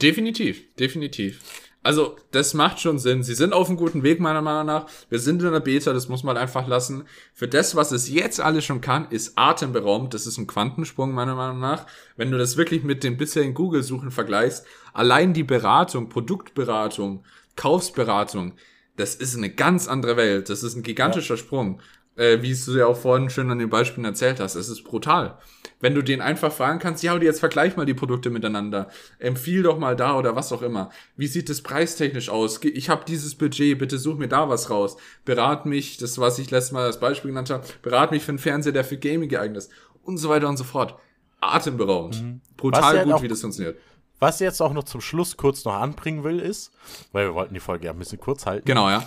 Definitiv, 0.00 0.74
definitiv. 0.76 1.40
Also, 1.86 2.16
das 2.32 2.52
macht 2.52 2.80
schon 2.80 2.98
Sinn. 2.98 3.22
Sie 3.22 3.36
sind 3.36 3.52
auf 3.52 3.68
einem 3.68 3.76
guten 3.76 4.02
Weg, 4.02 4.18
meiner 4.18 4.42
Meinung 4.42 4.66
nach. 4.66 4.86
Wir 5.08 5.20
sind 5.20 5.40
in 5.40 5.52
der 5.52 5.60
Beta, 5.60 5.92
das 5.92 6.08
muss 6.08 6.24
man 6.24 6.36
einfach 6.36 6.66
lassen. 6.66 7.04
Für 7.32 7.46
das, 7.46 7.76
was 7.76 7.92
es 7.92 8.10
jetzt 8.10 8.40
alles 8.40 8.64
schon 8.64 8.80
kann, 8.80 9.08
ist 9.10 9.38
atemberaubend. 9.38 10.12
Das 10.12 10.26
ist 10.26 10.36
ein 10.36 10.48
Quantensprung, 10.48 11.12
meiner 11.12 11.36
Meinung 11.36 11.60
nach. 11.60 11.86
Wenn 12.16 12.32
du 12.32 12.38
das 12.38 12.56
wirklich 12.56 12.82
mit 12.82 13.04
den 13.04 13.16
bisherigen 13.16 13.54
Google-Suchen 13.54 14.10
vergleichst, 14.10 14.66
allein 14.94 15.32
die 15.32 15.44
Beratung, 15.44 16.08
Produktberatung, 16.08 17.24
Kaufsberatung, 17.54 18.54
das 18.96 19.14
ist 19.14 19.36
eine 19.36 19.50
ganz 19.50 19.88
andere 19.88 20.16
Welt. 20.16 20.48
Das 20.48 20.62
ist 20.62 20.74
ein 20.74 20.82
gigantischer 20.82 21.34
ja. 21.34 21.38
Sprung. 21.38 21.80
Äh, 22.16 22.40
wie 22.40 22.54
du 22.54 22.78
ja 22.78 22.86
auch 22.86 22.96
vorhin 22.96 23.28
schön 23.28 23.50
an 23.50 23.58
den 23.58 23.68
Beispielen 23.68 24.06
erzählt 24.06 24.40
hast. 24.40 24.54
Es 24.54 24.70
ist 24.70 24.84
brutal. 24.84 25.36
Wenn 25.80 25.94
du 25.94 26.00
den 26.00 26.22
einfach 26.22 26.50
fragen 26.50 26.78
kannst, 26.78 27.02
ja, 27.02 27.14
jetzt 27.18 27.40
vergleich 27.40 27.76
mal 27.76 27.84
die 27.84 27.92
Produkte 27.92 28.30
miteinander. 28.30 28.88
Empfiehl 29.18 29.62
doch 29.62 29.78
mal 29.78 29.94
da 29.94 30.16
oder 30.16 30.34
was 30.34 30.50
auch 30.50 30.62
immer. 30.62 30.88
Wie 31.16 31.26
sieht 31.26 31.50
es 31.50 31.62
preistechnisch 31.62 32.30
aus? 32.30 32.60
Ich 32.64 32.88
habe 32.88 33.04
dieses 33.06 33.34
Budget, 33.34 33.78
bitte 33.78 33.98
such 33.98 34.16
mir 34.16 34.28
da 34.28 34.48
was 34.48 34.70
raus. 34.70 34.96
Berat 35.26 35.66
mich, 35.66 35.98
das 35.98 36.18
was 36.18 36.38
ich 36.38 36.50
letztes 36.50 36.72
Mal 36.72 36.86
als 36.86 37.00
Beispiel 37.00 37.32
genannt 37.32 37.50
habe, 37.50 37.66
berat 37.82 38.12
mich 38.12 38.22
für 38.22 38.30
einen 38.30 38.38
Fernseher, 38.38 38.72
der 38.72 38.84
für 38.84 38.96
Gaming 38.96 39.28
geeignet 39.28 39.58
ist. 39.58 39.70
Und 40.02 40.16
so 40.16 40.30
weiter 40.30 40.48
und 40.48 40.56
so 40.56 40.64
fort. 40.64 40.98
Atemberaubend. 41.42 42.22
Mhm. 42.22 42.40
Brutal 42.56 43.04
gut, 43.04 43.20
wie 43.20 43.28
das 43.28 43.42
funktioniert. 43.42 43.76
Was 44.18 44.40
ich 44.40 44.44
jetzt 44.44 44.62
auch 44.62 44.72
noch 44.72 44.84
zum 44.84 45.00
Schluss 45.00 45.36
kurz 45.36 45.64
noch 45.64 45.74
anbringen 45.74 46.24
will, 46.24 46.40
ist, 46.40 46.72
weil 47.12 47.26
wir 47.26 47.34
wollten 47.34 47.54
die 47.54 47.60
Folge 47.60 47.86
ja 47.86 47.92
ein 47.92 47.98
bisschen 47.98 48.20
kurz 48.20 48.46
halten. 48.46 48.64
Genau, 48.64 48.88
ja. 48.88 49.04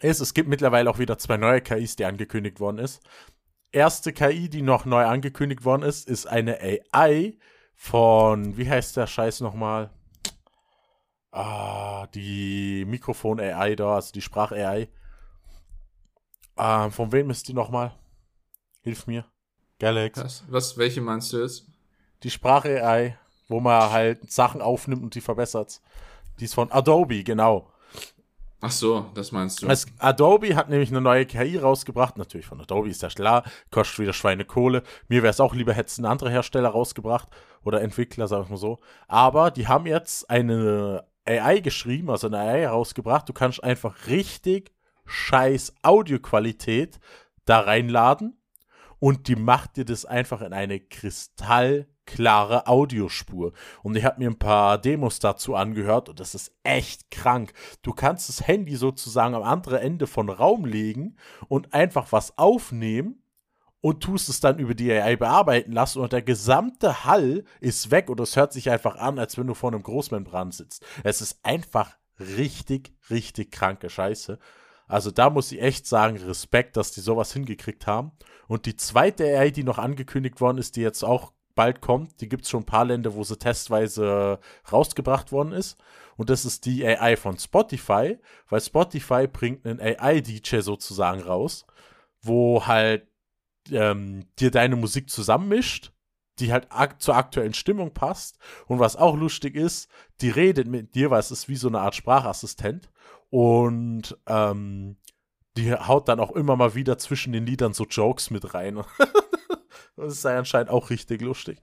Ist, 0.00 0.20
es 0.20 0.34
gibt 0.34 0.48
mittlerweile 0.48 0.90
auch 0.90 0.98
wieder 0.98 1.18
zwei 1.18 1.36
neue 1.36 1.60
KIs, 1.60 1.96
die 1.96 2.04
angekündigt 2.04 2.60
worden 2.60 2.78
ist. 2.78 3.02
Erste 3.70 4.12
KI, 4.12 4.48
die 4.48 4.62
noch 4.62 4.84
neu 4.84 5.06
angekündigt 5.06 5.64
worden 5.64 5.82
ist, 5.82 6.08
ist 6.08 6.26
eine 6.26 6.58
AI 6.60 7.38
von, 7.74 8.56
wie 8.56 8.68
heißt 8.68 8.96
der 8.96 9.06
Scheiß 9.06 9.40
nochmal? 9.40 9.90
Ah, 11.30 12.06
die 12.08 12.84
Mikrofon-AI 12.86 13.74
da, 13.76 13.94
also 13.94 14.12
die 14.12 14.20
Sprach-AI. 14.20 14.88
Ah, 16.56 16.90
von 16.90 17.10
wem 17.12 17.30
ist 17.30 17.48
die 17.48 17.54
nochmal? 17.54 17.94
Hilf 18.82 19.06
mir. 19.06 19.24
Galax. 19.78 20.22
Was, 20.22 20.44
was, 20.48 20.76
welche 20.76 21.00
meinst 21.00 21.32
du 21.32 21.40
jetzt? 21.40 21.66
Die 22.22 22.30
Sprach-AI 22.30 23.18
wo 23.52 23.60
man 23.60 23.90
halt 23.90 24.32
Sachen 24.32 24.60
aufnimmt 24.60 25.02
und 25.02 25.14
die 25.14 25.20
verbessert. 25.20 25.80
Die 26.40 26.44
ist 26.46 26.54
von 26.54 26.72
Adobe, 26.72 27.22
genau. 27.22 27.68
Ach 28.64 28.70
so, 28.70 29.06
das 29.14 29.32
meinst 29.32 29.60
du. 29.60 29.66
Es, 29.66 29.86
Adobe 29.98 30.54
hat 30.54 30.70
nämlich 30.70 30.90
eine 30.90 31.00
neue 31.00 31.26
KI 31.26 31.58
rausgebracht. 31.58 32.16
Natürlich 32.16 32.46
von 32.46 32.60
Adobe 32.60 32.88
ist 32.88 33.02
ja 33.02 33.08
klar, 33.08 33.42
kostet 33.72 33.98
wieder 33.98 34.12
Schweinekohle. 34.12 34.84
Mir 35.08 35.22
wäre 35.22 35.30
es 35.30 35.40
auch 35.40 35.52
lieber, 35.52 35.72
hätte 35.72 35.88
es 35.88 35.98
ein 35.98 36.04
anderer 36.04 36.30
Hersteller 36.30 36.68
rausgebracht 36.68 37.28
oder 37.64 37.82
Entwickler, 37.82 38.28
sagen 38.28 38.44
wir 38.46 38.50
mal 38.52 38.56
so. 38.56 38.78
Aber 39.08 39.50
die 39.50 39.66
haben 39.66 39.86
jetzt 39.86 40.30
eine 40.30 41.04
AI 41.24 41.58
geschrieben, 41.58 42.08
also 42.08 42.28
eine 42.28 42.38
AI 42.38 42.68
rausgebracht. 42.68 43.28
Du 43.28 43.32
kannst 43.32 43.62
einfach 43.64 44.06
richtig 44.06 44.72
scheiß 45.06 45.74
Audioqualität 45.82 47.00
da 47.44 47.60
reinladen 47.60 48.40
und 49.00 49.26
die 49.26 49.34
macht 49.34 49.76
dir 49.76 49.84
das 49.84 50.04
einfach 50.04 50.40
in 50.40 50.52
eine 50.52 50.78
Kristall 50.78 51.88
klare 52.06 52.66
Audiospur. 52.66 53.52
Und 53.82 53.96
ich 53.96 54.04
habe 54.04 54.18
mir 54.18 54.30
ein 54.30 54.38
paar 54.38 54.78
Demos 54.78 55.18
dazu 55.18 55.54
angehört 55.54 56.08
und 56.08 56.20
das 56.20 56.34
ist 56.34 56.52
echt 56.62 57.10
krank. 57.10 57.52
Du 57.82 57.92
kannst 57.92 58.28
das 58.28 58.46
Handy 58.46 58.76
sozusagen 58.76 59.34
am 59.34 59.42
anderen 59.42 59.78
Ende 59.78 60.06
von 60.06 60.28
Raum 60.28 60.64
legen 60.64 61.16
und 61.48 61.72
einfach 61.74 62.12
was 62.12 62.36
aufnehmen 62.38 63.22
und 63.80 64.02
tust 64.02 64.28
es 64.28 64.40
dann 64.40 64.58
über 64.58 64.74
die 64.74 64.90
AI 64.92 65.16
bearbeiten 65.16 65.72
lassen 65.72 66.00
und 66.00 66.12
der 66.12 66.22
gesamte 66.22 67.04
Hall 67.04 67.44
ist 67.60 67.90
weg 67.90 68.08
und 68.08 68.20
es 68.20 68.36
hört 68.36 68.52
sich 68.52 68.70
einfach 68.70 68.96
an, 68.96 69.18
als 69.18 69.36
wenn 69.36 69.46
du 69.46 69.54
vor 69.54 69.72
einem 69.72 69.82
Großmembran 69.82 70.52
sitzt. 70.52 70.84
Es 71.04 71.20
ist 71.20 71.40
einfach 71.42 71.96
richtig, 72.18 72.92
richtig 73.10 73.50
kranke 73.50 73.90
Scheiße. 73.90 74.38
Also 74.86 75.10
da 75.10 75.30
muss 75.30 75.50
ich 75.52 75.62
echt 75.62 75.86
sagen, 75.86 76.16
Respekt, 76.18 76.76
dass 76.76 76.92
die 76.92 77.00
sowas 77.00 77.32
hingekriegt 77.32 77.86
haben. 77.86 78.12
Und 78.46 78.66
die 78.66 78.76
zweite 78.76 79.24
AI, 79.24 79.50
die 79.50 79.64
noch 79.64 79.78
angekündigt 79.78 80.40
worden 80.40 80.58
ist, 80.58 80.76
die 80.76 80.82
jetzt 80.82 81.02
auch 81.02 81.31
bald 81.54 81.80
kommt. 81.80 82.20
Die 82.20 82.28
gibt 82.28 82.44
es 82.44 82.50
schon 82.50 82.62
ein 82.62 82.66
paar 82.66 82.84
Länder, 82.84 83.14
wo 83.14 83.24
sie 83.24 83.38
testweise 83.38 84.38
rausgebracht 84.70 85.32
worden 85.32 85.52
ist. 85.52 85.78
Und 86.16 86.30
das 86.30 86.44
ist 86.44 86.66
die 86.66 86.86
AI 86.86 87.16
von 87.16 87.38
Spotify, 87.38 88.18
weil 88.48 88.60
Spotify 88.60 89.26
bringt 89.26 89.66
einen 89.66 89.80
AI-DJ 89.80 90.60
sozusagen 90.60 91.20
raus, 91.20 91.66
wo 92.20 92.66
halt 92.66 93.06
ähm, 93.70 94.26
dir 94.38 94.50
deine 94.50 94.76
Musik 94.76 95.10
zusammenmischt, 95.10 95.92
die 96.38 96.52
halt 96.52 96.66
ak 96.70 97.00
zur 97.00 97.16
aktuellen 97.16 97.54
Stimmung 97.54 97.92
passt. 97.92 98.38
Und 98.66 98.78
was 98.78 98.96
auch 98.96 99.16
lustig 99.16 99.54
ist, 99.54 99.88
die 100.20 100.30
redet 100.30 100.66
mit 100.66 100.94
dir, 100.94 101.10
weil 101.10 101.20
es 101.20 101.30
ist 101.30 101.48
wie 101.48 101.56
so 101.56 101.68
eine 101.68 101.80
Art 101.80 101.94
Sprachassistent. 101.94 102.90
Und 103.30 104.16
ähm, 104.26 104.96
die 105.56 105.74
haut 105.74 106.08
dann 106.08 106.20
auch 106.20 106.32
immer 106.32 106.56
mal 106.56 106.74
wieder 106.74 106.98
zwischen 106.98 107.32
den 107.32 107.46
Liedern 107.46 107.72
so 107.72 107.84
Jokes 107.84 108.30
mit 108.30 108.54
rein. 108.54 108.82
Das 109.96 110.22
sei 110.22 110.36
anscheinend 110.36 110.70
auch 110.70 110.90
richtig 110.90 111.20
lustig. 111.22 111.58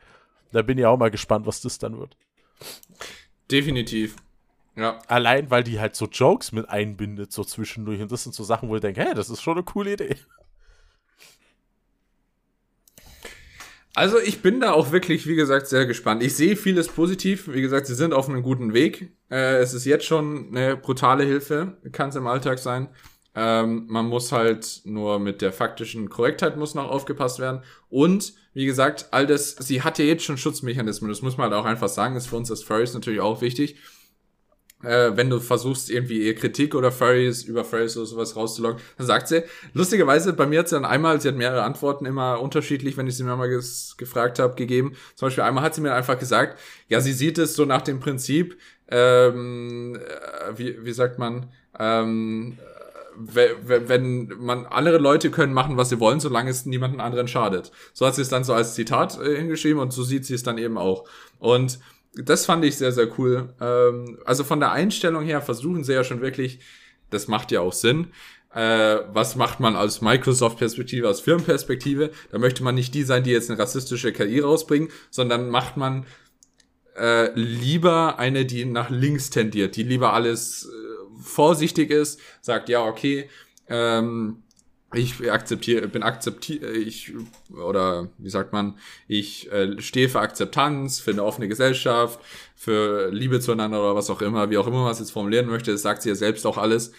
Da 0.51 0.61
bin 0.61 0.77
ich 0.77 0.85
auch 0.85 0.97
mal 0.97 1.11
gespannt, 1.11 1.45
was 1.45 1.61
das 1.61 1.77
dann 1.77 1.99
wird. 1.99 2.15
Definitiv. 3.51 4.15
Ja. 4.75 4.99
Allein, 5.07 5.49
weil 5.51 5.63
die 5.63 5.79
halt 5.79 5.95
so 5.95 6.05
Jokes 6.05 6.51
mit 6.51 6.69
einbindet, 6.69 7.31
so 7.31 7.43
zwischendurch. 7.43 8.01
Und 8.01 8.11
das 8.11 8.23
sind 8.23 8.33
so 8.33 8.43
Sachen, 8.43 8.69
wo 8.69 8.75
ich 8.75 8.81
denke, 8.81 9.01
hey, 9.01 9.13
das 9.13 9.29
ist 9.29 9.41
schon 9.41 9.53
eine 9.53 9.63
coole 9.63 9.93
Idee. 9.93 10.15
Also 13.95 14.17
ich 14.19 14.41
bin 14.41 14.61
da 14.61 14.71
auch 14.71 14.91
wirklich, 14.91 15.27
wie 15.27 15.35
gesagt, 15.35 15.67
sehr 15.67 15.85
gespannt. 15.85 16.23
Ich 16.23 16.35
sehe 16.35 16.55
vieles 16.55 16.87
positiv. 16.87 17.49
Wie 17.51 17.61
gesagt, 17.61 17.87
sie 17.87 17.95
sind 17.95 18.13
auf 18.13 18.29
einem 18.29 18.43
guten 18.43 18.73
Weg. 18.73 19.11
Äh, 19.29 19.57
es 19.57 19.73
ist 19.73 19.83
jetzt 19.83 20.05
schon 20.05 20.55
eine 20.55 20.77
brutale 20.77 21.25
Hilfe, 21.25 21.77
kann 21.91 22.09
es 22.09 22.15
im 22.15 22.27
Alltag 22.27 22.59
sein. 22.59 22.87
Ähm, 23.41 23.85
man 23.87 24.05
muss 24.07 24.33
halt 24.33 24.81
nur 24.83 25.17
mit 25.17 25.41
der 25.41 25.53
faktischen 25.53 26.09
Korrektheit 26.09 26.57
muss 26.57 26.75
noch 26.75 26.89
aufgepasst 26.89 27.39
werden. 27.39 27.61
Und 27.87 28.33
wie 28.53 28.65
gesagt, 28.65 29.07
all 29.11 29.25
das, 29.25 29.51
sie 29.51 29.81
hat 29.81 29.97
ja 29.97 30.03
jetzt 30.03 30.25
schon 30.25 30.37
Schutzmechanismen. 30.37 31.09
Das 31.09 31.21
muss 31.21 31.37
man 31.37 31.49
halt 31.49 31.53
auch 31.53 31.65
einfach 31.65 31.87
sagen, 31.87 32.17
ist 32.17 32.27
für 32.27 32.35
uns 32.35 32.51
als 32.51 32.63
Furries 32.63 32.93
natürlich 32.93 33.21
auch 33.21 33.39
wichtig. 33.39 33.77
Äh, 34.83 35.15
wenn 35.15 35.29
du 35.29 35.39
versuchst, 35.39 35.89
irgendwie 35.89 36.25
ihr 36.25 36.35
Kritik 36.35 36.75
oder 36.75 36.91
Furries 36.91 37.43
über 37.43 37.63
Furries 37.63 37.95
oder 37.95 38.07
sowas 38.07 38.35
rauszuloggen, 38.35 38.81
dann 38.97 39.07
sagt 39.07 39.29
sie, 39.29 39.43
lustigerweise, 39.71 40.33
bei 40.33 40.45
mir 40.45 40.59
hat 40.59 40.67
sie 40.67 40.75
dann 40.75 40.83
einmal, 40.83 41.21
sie 41.21 41.29
hat 41.29 41.35
mehrere 41.35 41.63
Antworten 41.63 42.05
immer 42.05 42.41
unterschiedlich, 42.41 42.97
wenn 42.97 43.07
ich 43.07 43.15
sie 43.15 43.23
mir 43.23 43.37
mal 43.37 43.61
gefragt 43.97 44.39
habe, 44.39 44.55
gegeben. 44.55 44.97
Zum 45.15 45.27
Beispiel 45.27 45.45
einmal 45.45 45.63
hat 45.63 45.75
sie 45.75 45.81
mir 45.81 45.93
einfach 45.93 46.19
gesagt, 46.19 46.59
ja, 46.89 46.99
sie 46.99 47.13
sieht 47.13 47.37
es 47.37 47.55
so 47.55 47.63
nach 47.63 47.83
dem 47.83 48.01
Prinzip, 48.01 48.57
ähm, 48.89 49.95
äh, 49.95 50.57
wie, 50.57 50.83
wie 50.83 50.93
sagt 50.93 51.19
man, 51.19 51.53
ähm, 51.79 52.57
wenn 53.19 54.33
man 54.39 54.65
andere 54.65 54.97
Leute 54.97 55.29
können 55.29 55.53
machen, 55.53 55.77
was 55.77 55.89
sie 55.89 55.99
wollen, 55.99 56.19
solange 56.19 56.49
es 56.49 56.65
niemanden 56.65 57.01
anderen 57.01 57.27
schadet. 57.27 57.71
So 57.93 58.05
hat 58.05 58.15
sie 58.15 58.21
es 58.21 58.29
dann 58.29 58.43
so 58.43 58.53
als 58.53 58.75
Zitat 58.75 59.19
äh, 59.19 59.37
hingeschrieben 59.37 59.81
und 59.81 59.91
so 59.91 60.03
sieht 60.03 60.25
sie 60.25 60.35
es 60.35 60.43
dann 60.43 60.57
eben 60.57 60.77
auch. 60.77 61.07
Und 61.37 61.79
das 62.13 62.45
fand 62.45 62.65
ich 62.65 62.77
sehr, 62.77 62.91
sehr 62.91 63.07
cool. 63.19 63.53
Ähm, 63.59 64.19
also 64.25 64.43
von 64.43 64.59
der 64.59 64.71
Einstellung 64.71 65.23
her 65.23 65.41
versuchen 65.41 65.83
sie 65.83 65.93
ja 65.93 66.03
schon 66.03 66.21
wirklich, 66.21 66.59
das 67.09 67.27
macht 67.27 67.51
ja 67.51 67.61
auch 67.61 67.73
Sinn. 67.73 68.07
Äh, 68.53 68.99
was 69.13 69.35
macht 69.35 69.59
man 69.59 69.75
aus 69.75 70.01
Microsoft-Perspektive, 70.01 71.07
aus 71.07 71.21
Firmenperspektive? 71.21 72.11
Da 72.31 72.39
möchte 72.39 72.63
man 72.63 72.75
nicht 72.75 72.93
die 72.95 73.03
sein, 73.03 73.23
die 73.23 73.31
jetzt 73.31 73.49
eine 73.49 73.59
rassistische 73.59 74.11
KI 74.11 74.39
rausbringen, 74.39 74.89
sondern 75.11 75.49
macht 75.49 75.77
man 75.77 76.05
äh, 76.97 77.31
lieber 77.35 78.17
eine, 78.17 78.45
die 78.45 78.65
nach 78.65 78.89
links 78.89 79.29
tendiert, 79.29 79.75
die 79.75 79.83
lieber 79.83 80.13
alles 80.13 80.65
äh, 80.65 80.88
vorsichtig 81.19 81.91
ist, 81.91 82.19
sagt, 82.41 82.69
ja, 82.69 82.83
okay, 82.83 83.29
ähm, 83.67 84.43
ich 84.93 85.31
akzeptiere, 85.31 85.87
bin 85.87 86.01
akzeptiere, 86.01 86.71
ich, 86.71 87.13
oder 87.51 88.09
wie 88.17 88.29
sagt 88.29 88.53
man, 88.53 88.77
ich 89.07 89.51
äh, 89.51 89.79
stehe 89.79 90.09
für 90.09 90.19
Akzeptanz, 90.19 90.99
für 90.99 91.11
eine 91.11 91.23
offene 91.23 91.47
Gesellschaft, 91.47 92.19
für 92.55 93.11
Liebe 93.11 93.39
zueinander 93.39 93.79
oder 93.79 93.95
was 93.95 94.09
auch 94.09 94.21
immer, 94.21 94.49
wie 94.49 94.57
auch 94.57 94.65
immer 94.65 94.83
man 94.83 94.91
es 94.91 94.99
jetzt 94.99 95.11
formulieren 95.11 95.47
möchte, 95.47 95.71
das 95.71 95.83
sagt 95.83 96.01
sie 96.01 96.09
ja 96.09 96.15
selbst 96.15 96.45
auch 96.47 96.57
alles. 96.57 96.91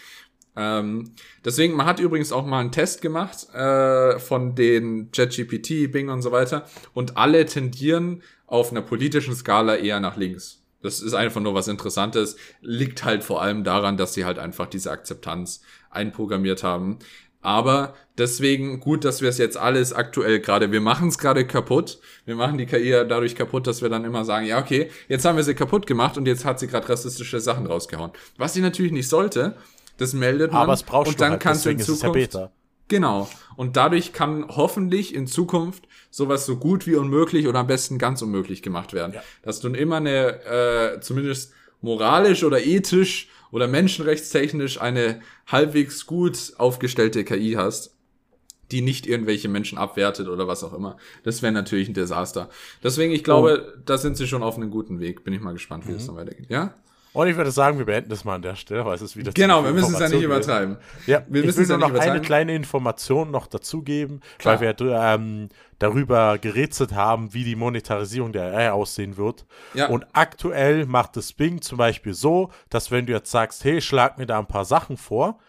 Ähm, 0.55 1.11
deswegen, 1.43 1.75
man 1.75 1.85
hat 1.85 1.99
übrigens 1.99 2.31
auch 2.31 2.45
mal 2.45 2.59
einen 2.59 2.71
Test 2.71 3.01
gemacht 3.01 3.53
äh, 3.53 4.19
von 4.19 4.55
den 4.55 5.09
JetGPT, 5.13 5.91
Bing 5.91 6.09
und 6.09 6.21
so 6.21 6.31
weiter 6.31 6.67
und 6.93 7.17
alle 7.17 7.45
tendieren 7.45 8.21
auf 8.47 8.71
einer 8.71 8.81
politischen 8.81 9.35
Skala 9.35 9.75
eher 9.75 9.99
nach 9.99 10.17
links. 10.17 10.60
Das 10.81 11.01
ist 11.01 11.13
einfach 11.13 11.41
nur 11.41 11.53
was 11.53 11.67
Interessantes, 11.67 12.37
liegt 12.61 13.03
halt 13.03 13.23
vor 13.23 13.41
allem 13.41 13.63
daran, 13.63 13.97
dass 13.97 14.13
sie 14.13 14.25
halt 14.25 14.39
einfach 14.39 14.67
diese 14.67 14.91
Akzeptanz 14.91 15.61
einprogrammiert 15.89 16.63
haben. 16.63 16.99
Aber 17.41 17.95
deswegen 18.17 18.79
gut, 18.79 19.03
dass 19.03 19.21
wir 19.21 19.29
es 19.29 19.39
jetzt 19.39 19.57
alles 19.57 19.93
aktuell 19.93 20.39
gerade, 20.39 20.71
wir 20.71 20.81
machen 20.81 21.07
es 21.07 21.17
gerade 21.17 21.45
kaputt. 21.45 21.99
Wir 22.25 22.35
machen 22.35 22.57
die 22.57 22.67
KI 22.67 22.91
dadurch 22.91 23.35
kaputt, 23.35 23.65
dass 23.65 23.81
wir 23.81 23.89
dann 23.89 24.05
immer 24.05 24.25
sagen, 24.25 24.45
ja, 24.45 24.59
okay, 24.59 24.91
jetzt 25.07 25.25
haben 25.25 25.37
wir 25.37 25.43
sie 25.43 25.55
kaputt 25.55 25.87
gemacht 25.87 26.17
und 26.17 26.27
jetzt 26.27 26.45
hat 26.45 26.59
sie 26.59 26.67
gerade 26.67 26.87
rassistische 26.87 27.39
Sachen 27.39 27.65
rausgehauen. 27.65 28.11
Was 28.37 28.53
sie 28.53 28.61
natürlich 28.61 28.91
nicht 28.91 29.09
sollte, 29.09 29.55
das 29.97 30.13
meldet 30.13 30.51
man. 30.51 30.61
Aber 30.61 30.73
es 30.73 30.83
braucht 30.83 31.07
und 31.07 31.21
dann 31.21 31.31
halt, 31.31 31.41
kannst 31.41 31.65
du 31.65 31.71
in 31.71 31.79
Zukunft. 31.79 32.37
Genau. 32.87 33.29
Und 33.55 33.77
dadurch 33.77 34.11
kann 34.11 34.45
hoffentlich 34.47 35.15
in 35.15 35.27
Zukunft 35.27 35.87
sowas 36.09 36.45
so 36.45 36.57
gut 36.57 36.87
wie 36.87 36.95
unmöglich 36.95 37.47
oder 37.47 37.59
am 37.59 37.67
besten 37.67 37.97
ganz 37.97 38.21
unmöglich 38.21 38.61
gemacht 38.61 38.93
werden. 38.93 39.13
Ja. 39.13 39.23
Dass 39.43 39.59
du 39.59 39.69
immer 39.69 39.97
eine, 39.97 40.43
äh, 40.43 40.99
zumindest 40.99 41.53
moralisch 41.81 42.43
oder 42.43 42.63
ethisch 42.63 43.29
oder 43.51 43.67
menschenrechtstechnisch 43.67 44.81
eine 44.81 45.21
halbwegs 45.47 46.05
gut 46.05 46.53
aufgestellte 46.57 47.23
KI 47.23 47.53
hast, 47.53 47.95
die 48.71 48.81
nicht 48.81 49.05
irgendwelche 49.05 49.49
Menschen 49.49 49.77
abwertet 49.77 50.27
oder 50.27 50.47
was 50.47 50.63
auch 50.63 50.73
immer. 50.73 50.97
Das 51.23 51.41
wäre 51.41 51.51
natürlich 51.51 51.89
ein 51.89 51.93
Desaster. 51.93 52.49
Deswegen, 52.83 53.11
ich 53.11 53.23
glaube, 53.23 53.65
oh. 53.67 53.81
da 53.85 53.97
sind 53.97 54.15
sie 54.15 54.27
schon 54.27 54.43
auf 54.43 54.55
einem 54.55 54.71
guten 54.71 54.99
Weg. 54.99 55.23
Bin 55.23 55.33
ich 55.33 55.41
mal 55.41 55.53
gespannt, 55.53 55.85
wie 55.87 55.91
mhm. 55.91 55.95
das 55.95 56.05
dann 56.05 56.15
weitergeht. 56.15 56.49
Ja? 56.49 56.75
Und 57.13 57.27
ich 57.27 57.35
würde 57.35 57.51
sagen, 57.51 57.77
wir 57.77 57.85
beenden 57.85 58.09
das 58.09 58.23
mal 58.23 58.35
an 58.35 58.41
der 58.41 58.55
Stelle, 58.55 58.85
weil 58.85 58.95
es 58.95 59.01
ist 59.01 59.17
wieder 59.17 59.31
Genau, 59.33 59.63
wir 59.63 59.71
müssen 59.71 59.93
es 59.93 59.99
ja 59.99 60.07
nicht 60.07 60.23
übertreiben. 60.23 60.77
Ja, 61.07 61.23
wir 61.27 61.43
müssen 61.43 61.61
ich 61.61 61.69
will 61.69 61.77
nur 61.77 61.89
noch 61.89 61.99
eine 61.99 62.21
kleine 62.21 62.55
Information 62.55 63.31
noch 63.31 63.47
dazugeben, 63.47 64.21
weil 64.43 64.61
wir 64.61 64.75
ähm, 64.79 65.49
darüber 65.79 66.37
gerätselt 66.37 66.93
haben, 66.93 67.33
wie 67.33 67.43
die 67.43 67.55
Monetarisierung 67.55 68.31
der 68.31 68.55
AI 68.55 68.71
aussehen 68.71 69.17
wird. 69.17 69.45
Ja. 69.73 69.87
Und 69.87 70.05
aktuell 70.13 70.85
macht 70.85 71.17
das 71.17 71.33
Bing 71.33 71.61
zum 71.61 71.77
Beispiel 71.77 72.13
so, 72.13 72.51
dass 72.69 72.91
wenn 72.91 73.05
du 73.05 73.13
jetzt 73.13 73.31
sagst, 73.31 73.63
hey, 73.65 73.81
schlag 73.81 74.17
mir 74.17 74.25
da 74.25 74.39
ein 74.39 74.47
paar 74.47 74.65
Sachen 74.65 74.95
vor, 74.95 75.39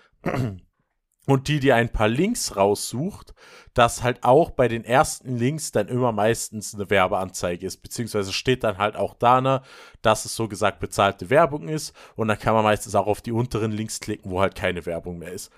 und 1.26 1.46
die 1.48 1.60
dir 1.60 1.76
ein 1.76 1.88
paar 1.88 2.08
Links 2.08 2.56
raussucht, 2.56 3.34
dass 3.74 4.02
halt 4.02 4.24
auch 4.24 4.50
bei 4.50 4.66
den 4.68 4.84
ersten 4.84 5.36
Links 5.36 5.70
dann 5.70 5.88
immer 5.88 6.10
meistens 6.12 6.74
eine 6.74 6.90
Werbeanzeige 6.90 7.66
ist, 7.66 7.82
beziehungsweise 7.82 8.32
steht 8.32 8.64
dann 8.64 8.78
halt 8.78 8.96
auch 8.96 9.14
da, 9.14 9.40
ne, 9.40 9.62
dass 10.02 10.24
es 10.24 10.34
so 10.34 10.48
gesagt 10.48 10.80
bezahlte 10.80 11.30
Werbung 11.30 11.68
ist 11.68 11.94
und 12.16 12.28
dann 12.28 12.38
kann 12.38 12.54
man 12.54 12.64
meistens 12.64 12.94
auch 12.94 13.06
auf 13.06 13.20
die 13.20 13.32
unteren 13.32 13.70
Links 13.70 14.00
klicken, 14.00 14.30
wo 14.30 14.40
halt 14.40 14.56
keine 14.56 14.84
Werbung 14.84 15.18
mehr 15.18 15.32
ist. 15.32 15.52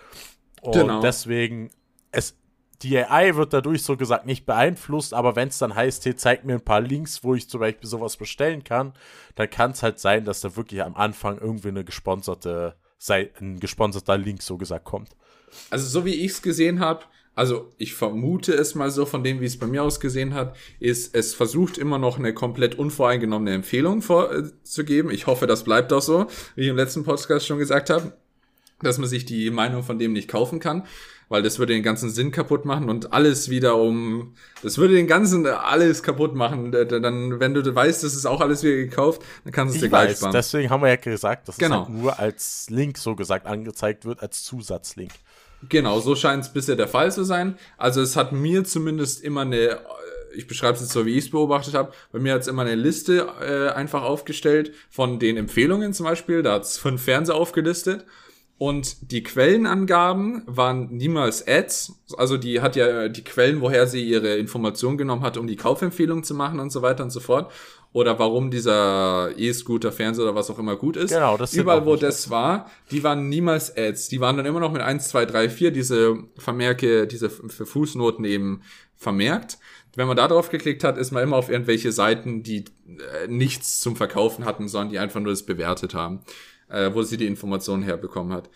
Und 0.61 0.75
genau. 0.75 1.01
deswegen, 1.01 1.71
es, 2.13 2.37
die 2.83 2.99
AI 2.99 3.35
wird 3.37 3.55
dadurch 3.55 3.83
so 3.83 3.97
gesagt 3.97 4.27
nicht 4.27 4.45
beeinflusst, 4.45 5.15
aber 5.15 5.35
wenn 5.35 5.49
es 5.49 5.59
dann 5.59 5.75
heißt, 5.75 6.05
hey, 6.05 6.15
zeig 6.15 6.45
mir 6.45 6.55
ein 6.55 6.65
paar 6.65 6.83
Links, 6.83 7.25
wo 7.25 7.35
ich 7.35 7.49
zum 7.49 7.61
Beispiel 7.61 7.89
sowas 7.89 8.19
bestellen 8.19 8.65
kann, 8.65 8.93
dann 9.35 9.49
kann 9.49 9.71
es 9.71 9.83
halt 9.83 9.99
sein, 9.99 10.27
dass 10.27 10.43
da 10.43 10.57
wirklich 10.57 10.83
am 10.83 10.95
Anfang 10.95 11.39
irgendwie 11.39 11.69
eine 11.69 11.85
gesponserte, 11.85 12.77
ein 13.09 13.61
gesponserter 13.61 14.19
Link 14.19 14.43
so 14.43 14.59
gesagt 14.59 14.85
kommt 14.85 15.17
also 15.71 15.87
so 15.87 16.05
wie 16.05 16.15
ich 16.15 16.33
es 16.33 16.43
gesehen 16.43 16.81
habe, 16.81 17.05
also 17.35 17.73
ich 17.79 17.95
vermute 17.95 18.53
es 18.53 18.75
mal 18.75 18.91
so 18.91 19.07
von 19.07 19.25
dem, 19.25 19.41
wie 19.41 19.47
es 19.47 19.59
bei 19.59 19.67
mir 19.67 19.83
ausgesehen 19.83 20.35
hat, 20.35 20.55
ist, 20.79 21.15
es 21.15 21.35
versucht 21.35 21.79
immer 21.79 21.99
noch 21.99 22.19
eine 22.19 22.33
komplett 22.33 22.77
unvoreingenommene 22.77 23.55
Empfehlung 23.55 24.03
vorzugeben. 24.03 25.11
Äh, 25.11 25.15
ich 25.15 25.27
hoffe, 25.27 25.47
das 25.47 25.65
bleibt 25.65 25.93
auch 25.93 26.03
so, 26.03 26.27
wie 26.55 26.63
ich 26.63 26.69
im 26.69 26.77
letzten 26.77 27.03
Podcast 27.03 27.47
schon 27.47 27.59
gesagt 27.59 27.91
habe, 27.91 28.13
dass 28.83 28.99
man 28.99 29.09
sich 29.09 29.25
die 29.25 29.51
Meinung 29.51 29.83
von 29.83 29.99
dem 29.99 30.13
nicht 30.13 30.29
kaufen 30.29 30.61
kann, 30.61 30.85
weil 31.29 31.43
das 31.43 31.59
würde 31.59 31.73
den 31.73 31.83
ganzen 31.83 32.11
Sinn 32.11 32.31
kaputt 32.31 32.65
machen 32.67 32.89
und 32.89 33.13
alles 33.13 33.49
wieder 33.49 33.77
um, 33.77 34.35
das 34.63 34.79
würde 34.79 34.95
den 34.95 35.09
ganzen 35.09 35.45
alles 35.47 36.05
kaputt 36.05 36.37
machen. 36.37 36.71
Dann, 36.71 37.41
wenn 37.41 37.55
du 37.55 37.75
weißt, 37.75 38.05
das 38.05 38.15
ist 38.15 38.27
auch 38.27 38.41
alles 38.41 38.63
wieder 38.63 38.77
gekauft, 38.77 39.23
dann 39.43 39.53
kannst 39.53 39.75
du 39.75 39.79
es 39.79 39.83
dir 39.83 39.89
gleich 39.89 40.17
sparen. 40.17 40.33
Deswegen 40.33 40.71
haben 40.71 40.83
wir 40.83 40.91
ja 40.91 40.97
gesagt, 40.97 41.49
dass 41.49 41.57
genau. 41.57 41.83
es 41.83 41.89
halt 41.89 41.99
nur 41.99 42.19
als 42.19 42.67
Link 42.71 42.99
so 42.99 43.17
gesagt 43.17 43.47
angezeigt 43.47 44.05
wird, 44.05 44.23
als 44.23 44.45
Zusatzlink. 44.45 45.13
Genau, 45.69 46.01
so 46.01 46.17
scheint 46.17 46.45
es 46.45 46.53
bisher 46.53 46.77
der 46.77 46.89
Fall 46.89 47.13
zu 47.13 47.25
sein. 47.25 47.59
Also 47.77 48.01
es 48.01 48.17
hat 48.17 48.33
mir 48.33 48.65
zumindest 48.65 49.23
immer 49.23 49.43
eine, 49.43 49.57
äh, 49.57 49.77
ich 50.35 50.47
beschreibe 50.47 50.75
es 50.75 50.81
jetzt 50.81 50.93
so, 50.93 51.07
wie 51.07 51.17
ich 51.17 51.27
es 51.27 51.31
beobachtet 51.31 51.75
habe, 51.75 51.93
bei 52.13 52.19
mir 52.19 52.35
hat 52.35 52.43
es 52.43 52.49
immer 52.49 52.63
eine 52.63 52.75
Liste 52.75 53.29
äh, 53.41 53.69
einfach 53.75 54.03
aufgestellt 54.03 54.73
von 54.91 55.19
den 55.19 55.37
Empfehlungen 55.37 55.93
zum 55.93 56.07
Beispiel. 56.07 56.43
Da 56.43 56.55
hat 56.55 56.63
es 56.65 56.79
fünf 56.79 57.03
Fernseher 57.03 57.37
aufgelistet. 57.37 58.05
Und 58.57 59.11
die 59.11 59.25
Quellenangaben 59.25 60.45
waren 60.47 60.87
niemals 60.97 61.47
Ads. 61.47 62.05
Also 62.17 62.37
die 62.37 62.61
hat 62.61 62.77
ja 62.77 63.09
die 63.09 63.25
Quellen, 63.25 63.61
woher 63.61 63.89
sie 63.89 64.05
ihre 64.09 64.37
Informationen 64.37 64.97
genommen 64.97 65.23
hat, 65.23 65.37
um 65.37 65.49
die 65.49 65.57
Kaufempfehlung 65.57 66.23
zu 66.23 66.35
machen 66.35 66.61
und 66.61 66.71
so 66.71 66.81
weiter 66.81 67.03
und 67.03 67.11
so 67.11 67.19
fort 67.19 67.51
oder 67.95 68.19
warum 68.19 68.51
dieser 68.51 69.31
E-Scooter, 69.39 69.93
Fernseher 69.93 70.25
oder 70.25 70.35
was 70.35 70.51
auch 70.51 70.59
immer 70.59 70.75
gut 70.75 70.97
ist. 70.97 71.13
Genau, 71.13 71.37
das 71.37 71.55
Überall, 71.55 71.87
wo 71.87 71.95
das 71.95 72.29
war, 72.29 72.69
die 72.91 73.05
waren 73.05 73.29
niemals 73.29 73.75
Ads. 73.77 74.09
Die 74.09 74.21
waren 74.21 74.37
dann 74.37 74.47
immer 74.47 74.59
noch 74.59 74.73
mit 74.73 74.83
1, 74.83 75.09
2, 75.09 75.27
3, 75.27 75.49
4 75.49 75.71
diese 75.71 76.19
Vermerke, 76.37 77.07
diese 77.07 77.31
für 77.31 77.65
Fußnoten 77.65 78.25
eben 78.25 78.63
vermerkt. 78.97 79.59
Wenn 79.95 80.09
man 80.09 80.17
da 80.17 80.27
drauf 80.27 80.51
geklickt 80.51 80.83
hat, 80.83 80.99
ist 80.99 81.13
man 81.13 81.23
immer 81.23 81.37
auf 81.37 81.49
irgendwelche 81.49 81.93
Seiten, 81.93 82.43
die 82.43 82.65
äh, 82.89 83.29
nichts 83.29 83.79
zum 83.79 83.95
Verkaufen 83.95 84.45
hatten, 84.45 84.67
sondern 84.67 84.91
die 84.91 84.99
einfach 84.99 85.21
nur 85.21 85.33
das 85.33 85.45
bewertet 85.45 85.95
haben, 85.95 86.23
äh, 86.69 86.91
wo 86.93 87.03
sie 87.03 87.17
die 87.17 87.29
Informationen 87.29 87.85
herbekommen 87.85 88.33
hat. 88.33 88.51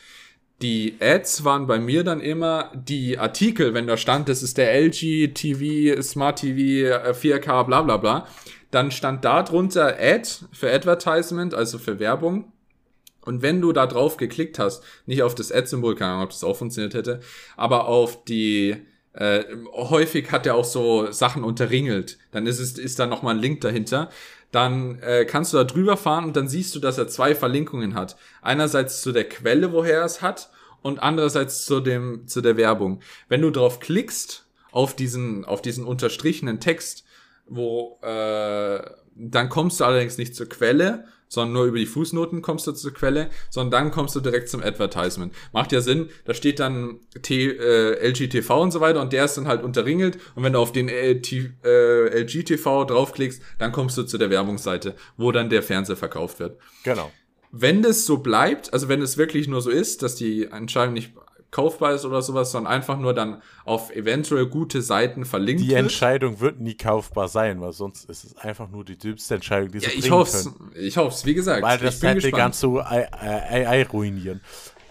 Die 0.62 0.97
Ads 0.98 1.44
waren 1.44 1.69
bei 1.69 1.78
mir 1.78 2.02
dann 2.02 2.20
immer 2.20 2.73
die 2.74 3.19
Artikel, 3.19 3.73
wenn 3.73 3.86
da 3.86 3.97
stand, 3.97 4.28
das 4.28 4.43
ist 4.43 4.59
der 4.59 4.74
LG 4.74 5.28
TV, 5.32 6.02
Smart 6.02 6.40
TV, 6.40 6.93
4K, 7.12 7.62
bla 7.62 7.82
bla 7.82 7.97
bla 7.98 8.27
dann 8.70 8.90
stand 8.90 9.24
da 9.24 9.43
drunter 9.43 9.97
Ad 9.99 10.28
für 10.53 10.70
Advertisement, 10.73 11.55
also 11.55 11.78
für 11.78 11.99
Werbung. 11.99 12.53
Und 13.23 13.43
wenn 13.43 13.61
du 13.61 13.73
da 13.73 13.86
drauf 13.86 14.16
geklickt 14.16 14.59
hast, 14.59 14.82
nicht 15.07 15.23
auf 15.23 15.35
das 15.35 15.53
Ad-Symbol, 15.53 15.95
keine 15.95 16.12
Ahnung, 16.12 16.24
ob 16.24 16.31
das 16.31 16.45
auch 16.45 16.57
funktioniert 16.57 16.95
hätte, 16.95 17.20
aber 17.57 17.86
auf 17.86 18.24
die, 18.24 18.77
äh, 19.12 19.45
häufig 19.73 20.31
hat 20.32 20.47
er 20.47 20.55
auch 20.55 20.65
so 20.65 21.11
Sachen 21.12 21.45
unterringelt. 21.45 22.19
Dann 22.31 22.47
ist 22.47 22.59
es, 22.59 22.78
ist 22.78 22.99
da 22.99 23.07
nochmal 23.07 23.35
ein 23.35 23.40
Link 23.40 23.61
dahinter. 23.61 24.09
Dann 24.51 24.99
äh, 25.01 25.27
kannst 25.27 25.53
du 25.53 25.59
da 25.59 25.65
drüber 25.65 25.99
fahren 25.99 26.24
und 26.24 26.36
dann 26.36 26.49
siehst 26.49 26.74
du, 26.74 26.81
dass 26.81 26.97
er 26.97 27.09
zwei 27.09 27.35
Verlinkungen 27.35 27.95
hat. 27.95 28.16
Einerseits 28.40 29.03
zu 29.03 29.12
der 29.12 29.28
Quelle, 29.28 29.73
woher 29.73 29.99
er 29.99 30.05
es 30.05 30.23
hat, 30.23 30.51
und 30.81 31.01
andererseits 31.01 31.65
zu 31.65 31.81
dem, 31.81 32.27
zu 32.27 32.40
der 32.40 32.57
Werbung. 32.57 33.01
Wenn 33.28 33.43
du 33.43 33.51
drauf 33.51 33.81
klickst, 33.81 34.47
auf 34.70 34.95
diesen, 34.95 35.45
auf 35.45 35.61
diesen 35.61 35.85
unterstrichenen 35.85 36.61
Text, 36.61 37.05
wo 37.49 37.99
äh, 38.03 38.81
dann 39.15 39.49
kommst 39.49 39.81
du 39.81 39.85
allerdings 39.85 40.19
nicht 40.19 40.35
zur 40.35 40.49
Quelle, 40.49 41.05
sondern 41.29 41.53
nur 41.53 41.65
über 41.66 41.79
die 41.79 41.87
Fußnoten 41.87 42.43
kommst 42.43 42.66
du 42.66 42.73
zur 42.73 42.95
Quelle, 42.95 43.31
sondern 43.51 43.70
dann 43.70 43.91
kommst 43.91 44.16
du 44.16 44.20
direkt 44.20 44.49
zum 44.49 44.62
Advertisement. 44.62 45.35
Macht 45.53 45.73
ja 45.73 45.81
Sinn, 45.81 46.09
da 46.25 46.35
steht 46.35 46.59
dann 46.59 47.01
T, 47.23 47.51
äh, 47.51 48.09
LGTV 48.09 48.51
und 48.62 48.70
so 48.70 48.81
weiter 48.81 49.01
und 49.03 49.12
der 49.12 49.25
ist 49.25 49.37
dann 49.37 49.47
halt 49.47 49.62
unterringelt 49.62 50.19
und 50.35 50.43
wenn 50.43 50.55
du 50.55 50.59
auf 50.59 50.73
den 50.73 50.89
äh, 50.89 51.12
äh 51.12 52.20
LGTV 52.20 52.87
draufklickst, 52.87 53.43
dann 53.59 53.73
kommst 53.73 53.99
du 53.99 54.05
zu 54.05 54.19
der 54.19 54.31
Werbungsseite, 54.31 54.95
wo 55.16 55.33
dann 55.33 55.51
der 55.51 55.62
Fernseher 55.62 55.97
verkauft 55.97 56.41
wird. 56.41 56.59
Genau. 56.85 57.11
Wenn 57.51 57.83
das 57.83 58.05
so 58.05 58.19
bleibt, 58.19 58.73
also 58.73 58.89
wenn 58.89 59.01
es 59.01 59.16
wirklich 59.16 59.49
nur 59.49 59.62
so 59.62 59.70
ist, 59.70 60.03
dass 60.03 60.15
die 60.15 60.45
Entscheidung 60.45 60.95
nicht 60.95 61.12
kaufbar 61.51 61.95
ist 61.95 62.05
oder 62.05 62.23
sowas, 62.23 62.53
sondern 62.53 62.73
einfach 62.73 62.99
nur 62.99 63.15
dann 63.15 63.43
auf 63.65 63.91
eventuell 63.95 64.47
gute 64.47 64.83
Seiten 64.83 65.25
verlinkt 65.25 65.62
Die 65.62 65.75
Entscheidung 65.75 66.41
wird 66.41 66.61
nie 66.61 66.77
kaufbar 66.77 67.29
sein, 67.29 67.61
weil 67.61 67.73
sonst 67.73 68.09
ist 68.09 68.25
es 68.25 68.37
einfach 68.37 68.69
nur 68.69 68.85
die 68.85 68.99
dümmste 68.99 69.37
Entscheidung, 69.37 69.70
die 69.70 69.81
sie 69.81 69.87
ja, 69.87 69.93
ich 69.97 70.11
hoff's, 70.11 70.45
können. 70.45 70.73
Ich 70.75 70.97
hoffe 70.97 71.15
es, 71.15 71.25
wie 71.25 71.35
gesagt. 71.35 71.62
Weil 71.62 71.79
das 71.79 72.03
hätte 72.03 72.31
ganz 72.31 72.61
so 72.61 72.81
AI 72.81 73.85
ruinieren. 73.85 74.41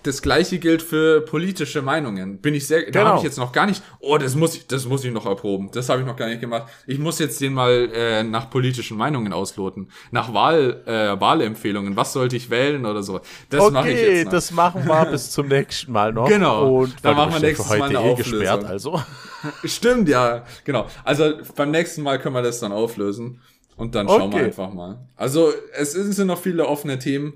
Das 0.04 0.22
gleiche 0.22 0.60
gilt 0.60 0.82
für 0.82 1.22
politische 1.22 1.82
Meinungen. 1.82 2.40
Bin 2.40 2.54
ich 2.54 2.66
sehr, 2.68 2.84
da 2.84 2.92
Genau. 2.92 3.06
habe 3.08 3.18
ich 3.18 3.24
jetzt 3.24 3.38
noch 3.38 3.52
gar 3.52 3.66
nicht, 3.66 3.82
oh, 4.00 4.18
das 4.18 4.36
muss 4.36 4.56
ich, 4.56 4.68
das 4.68 4.86
muss 4.86 5.04
ich 5.04 5.12
noch 5.12 5.26
erproben. 5.26 5.70
Das 5.74 5.90
habe 5.90 6.02
ich 6.02 6.08
noch 6.08 6.16
gar 6.16 6.28
nicht 6.30 6.40
gemacht. 6.40 6.72
Ich 6.86 6.98
muss 7.00 7.20
jetzt 7.20 7.42
den 7.42 7.54
mal 7.54 7.90
äh, 7.94 8.24
nach 8.24 8.50
politischen 8.50 8.98
Meinungen 8.98 9.34
ausloten. 9.34 9.90
Nach 10.12 10.34
Wahl, 10.34 10.82
äh, 10.86 11.20
Wahlempfehlungen. 11.20 11.96
Was 11.96 12.14
sollte 12.14 12.36
ich 12.38 12.50
wählen 12.50 12.86
oder 12.86 13.04
so. 13.04 13.20
Das 13.50 13.72
mache 13.72 13.90
ich 13.92 13.96
Okay, 13.98 14.16
jetzt 14.18 14.26
noch. 14.26 14.32
das 14.32 14.52
machen 14.52 14.86
wir 14.88 15.06
bis 15.06 15.32
zum 15.32 15.48
nächsten 15.48 15.92
Mal 15.92 16.14
noch. 16.14 16.28
Genau. 16.30 16.78
Und 16.82 16.96
Dann 17.04 17.16
machen 17.16 17.34
wir 17.34 17.40
nächstes 17.42 17.68
Mal 17.70 17.82
heute 17.82 18.00
eine 18.00 18.12
eh 18.12 18.16
gesperrt, 18.16 18.64
also. 18.66 19.02
Stimmt, 19.66 20.10
ja, 20.10 20.44
genau. 20.64 20.88
Also 21.04 21.34
beim 21.56 21.72
nächsten 21.72 22.02
Mal 22.02 22.20
können 22.20 22.36
wir 22.36 22.42
das 22.42 22.60
dann 22.60 22.72
auflösen 22.72 23.42
und 23.76 23.94
dann 23.96 24.08
schauen 24.08 24.32
wir 24.32 24.38
Okay. 24.38 24.46
einfach 24.46 24.74
mal. 24.74 25.00
Also 25.16 25.52
es 25.74 25.92
sind 25.94 26.28
noch 26.28 26.40
viele 26.40 26.66
offene 26.66 26.98
Themen, 27.00 27.34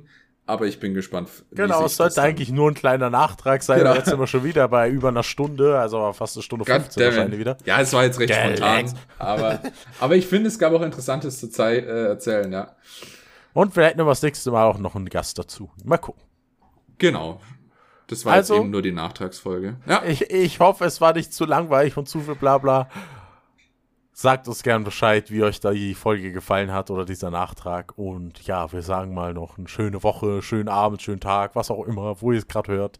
aber 0.52 0.68
ich 0.68 0.80
bin 0.80 0.94
gespannt. 0.94 1.30
Genau, 1.52 1.86
es 1.86 1.98
sollte 1.98 2.16
dann- 2.16 2.26
eigentlich 2.26 2.52
nur 2.52 2.70
ein 2.70 2.74
kleiner 2.76 3.10
Nachtrag 3.10 3.64
sein. 3.64 3.80
Genau. 3.80 3.94
Jetzt 3.96 4.10
sind 4.10 4.20
wir 4.20 4.28
schon 4.28 4.44
wieder 4.44 4.68
bei 4.68 4.90
über 4.90 5.08
einer 5.08 5.24
Stunde, 5.24 5.80
also 5.80 6.12
fast 6.14 6.36
eine 6.38 6.44
Stunde 6.44 6.66
15 6.66 6.84
Goddammit. 6.90 7.16
wahrscheinlich 7.16 7.40
wieder. 7.40 7.58
Ja, 7.66 7.80
es 7.82 7.94
war 7.94 8.04
jetzt 8.04 8.20
recht 8.20 8.32
Gell, 8.34 8.58
spontan, 8.58 8.94
aber, 9.18 9.60
aber 10.00 10.16
ich 10.16 10.28
finde, 10.28 10.48
es 10.50 10.60
gab 10.60 10.74
auch 10.74 10.82
Interessantes 10.82 11.40
zu 11.40 11.48
äh, 11.64 11.80
erzählen, 12.08 12.52
ja. 12.52 12.76
Und 13.54 13.76
hätten 13.76 14.00
aber 14.02 14.12
das 14.12 14.22
nächste 14.22 14.52
Mal 14.52 14.66
auch 14.66 14.78
noch 14.78 14.96
einen 14.96 15.10
Gast 15.10 15.38
dazu. 15.40 15.72
Mal 15.84 15.98
gucken. 15.98 16.22
Genau. 16.98 17.42
Das 18.08 18.26
war 18.26 18.34
Also- 18.34 18.56
jetzt 18.56 18.62
eben 18.64 18.72
nur 18.72 18.82
die 18.82 18.92
Nachtragsfolge. 18.92 19.78
Ja, 19.88 20.04
Ich, 20.06 20.30
ich 20.30 20.60
hoffe, 20.60 20.86
es 20.86 21.00
war 21.02 21.14
nicht 21.14 21.34
zu 21.34 21.46
langweilig 21.46 21.96
und 21.98 22.08
zu 22.10 22.20
viel 22.22 22.36
Blabla. 22.36 22.90
Sagt 24.22 24.48
uns 24.48 24.62
gern 24.62 24.84
Bescheid, 24.84 25.32
wie 25.32 25.42
euch 25.42 25.60
da 25.62 25.72
die 25.72 25.96
Folge 25.96 26.32
gefallen 26.32 26.72
hat 26.72 26.92
oder 26.92 27.06
dieser 27.06 27.32
Nachtrag. 27.32 27.98
Und 27.98 28.46
ja, 28.46 28.72
wir 28.72 28.84
sagen 28.84 29.16
mal 29.16 29.34
noch 29.34 29.58
eine 29.58 29.68
schöne 29.68 30.04
Woche, 30.04 30.44
schönen 30.44 30.70
Abend, 30.70 31.02
schönen 31.02 31.20
Tag, 31.22 31.56
was 31.56 31.72
auch 31.72 31.88
immer, 31.88 32.22
wo 32.22 32.32
ihr 32.32 32.38
es 32.38 32.48
gerade 32.48 32.72
hört. 32.72 33.00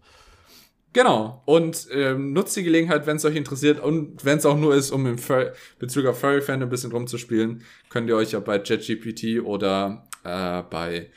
genau. 0.94 1.44
Und 1.46 1.88
ähm, 1.92 2.34
nutzt 2.34 2.56
die 2.58 2.64
Gelegenheit, 2.64 3.06
wenn 3.06 3.18
es 3.18 3.26
euch 3.26 3.36
interessiert 3.36 3.80
und 3.80 4.26
wenn 4.26 4.40
es 4.40 4.48
auch 4.48 4.58
nur 4.58 4.74
ist, 4.74 4.90
um 4.90 5.06
im 5.06 5.20
Fur 5.20 5.52
Bezug 5.78 6.08
auf 6.08 6.20
Furry 6.20 6.42
Fan 6.42 6.64
ein 6.64 6.70
bisschen 6.70 6.92
rumzuspielen, 6.92 7.62
könnt 7.90 8.10
ihr 8.10 8.16
euch 8.16 8.32
ja 8.32 8.40
bei 8.40 8.58
JetGPT 8.60 9.44
oder 9.46 10.08
äh, 10.24 10.64
bei 10.72 11.12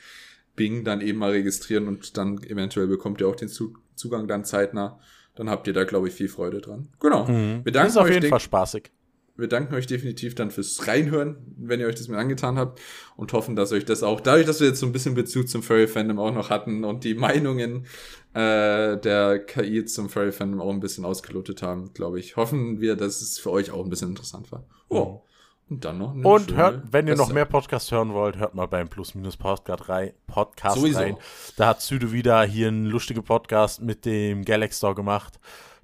Bing 0.55 0.83
dann 0.83 1.01
eben 1.01 1.17
mal 1.17 1.31
registrieren 1.31 1.87
und 1.87 2.15
dann 2.15 2.43
eventuell 2.43 2.85
bekommt 2.87 3.21
ihr 3.21 3.27
auch 3.27 3.35
den 3.35 3.49
Zu 3.49 3.73
Zugang 3.95 4.27
dann 4.27 4.45
zeitnah. 4.45 4.99
Dann 5.35 5.49
habt 5.49 5.65
ihr 5.65 5.73
da, 5.73 5.83
glaube 5.83 6.09
ich, 6.09 6.13
viel 6.13 6.29
Freude 6.29 6.61
dran. 6.61 6.89
Genau. 6.99 7.27
Wir 7.27 7.63
Das 7.71 7.87
ist 7.87 7.95
danken 7.95 7.97
auf 7.97 8.03
euch 8.05 8.09
jeden 8.11 8.21
den- 8.21 8.29
Fall 8.29 8.39
spaßig. 8.39 8.91
Wir 9.37 9.47
danken 9.47 9.75
euch 9.75 9.87
definitiv 9.87 10.35
dann 10.35 10.51
fürs 10.51 10.87
Reinhören, 10.87 11.37
wenn 11.57 11.79
ihr 11.79 11.87
euch 11.87 11.95
das 11.95 12.07
mit 12.07 12.17
angetan 12.17 12.57
habt 12.57 12.79
und 13.17 13.33
hoffen, 13.33 13.55
dass 13.55 13.71
euch 13.71 13.85
das 13.85 14.03
auch, 14.03 14.21
dadurch, 14.21 14.45
dass 14.45 14.61
wir 14.61 14.67
jetzt 14.67 14.79
so 14.79 14.85
ein 14.85 14.93
bisschen 14.93 15.13
Bezug 15.13 15.49
zum 15.49 15.61
Furry-Fandom 15.61 16.19
auch 16.19 16.33
noch 16.33 16.49
hatten 16.49 16.83
und 16.83 17.03
die 17.03 17.15
Meinungen 17.15 17.85
äh, 18.33 18.97
der 18.97 19.39
KI 19.45 19.85
zum 19.85 20.09
Furry-Fandom 20.09 20.61
auch 20.61 20.71
ein 20.71 20.79
bisschen 20.79 21.05
ausgelotet 21.05 21.61
haben, 21.61 21.93
glaube 21.93 22.19
ich, 22.19 22.37
hoffen 22.37 22.79
wir, 22.79 22.95
dass 22.95 23.21
es 23.21 23.37
für 23.37 23.51
euch 23.51 23.71
auch 23.71 23.83
ein 23.83 23.89
bisschen 23.89 24.09
interessant 24.09 24.51
war. 24.51 24.65
Oh. 24.89 25.21
Und 25.67 25.83
dann 25.83 25.97
noch 25.97 26.13
eine 26.13 26.27
Und 26.27 26.55
hört, 26.55 26.83
wenn 26.91 27.07
ihr 27.07 27.15
noch 27.15 27.33
mehr 27.33 27.45
Podcasts 27.45 27.91
hören 27.91 28.13
wollt, 28.13 28.37
hört 28.37 28.53
mal 28.53 28.67
beim 28.67 28.87
Plus-Minus-Podcast 28.87 29.89
rein. 29.89 30.13
Podcast 30.27 30.77
Sowieso. 30.77 30.99
rein. 30.99 31.17
Da 31.57 31.69
hat 31.69 31.81
Süde 31.81 32.11
wieder 32.11 32.43
hier 32.43 32.67
einen 32.67 32.85
lustigen 32.85 33.23
Podcast 33.23 33.81
mit 33.81 34.05
dem 34.05 34.45
Galaxy 34.45 34.77
Store 34.77 34.93
gemacht, 34.93 35.39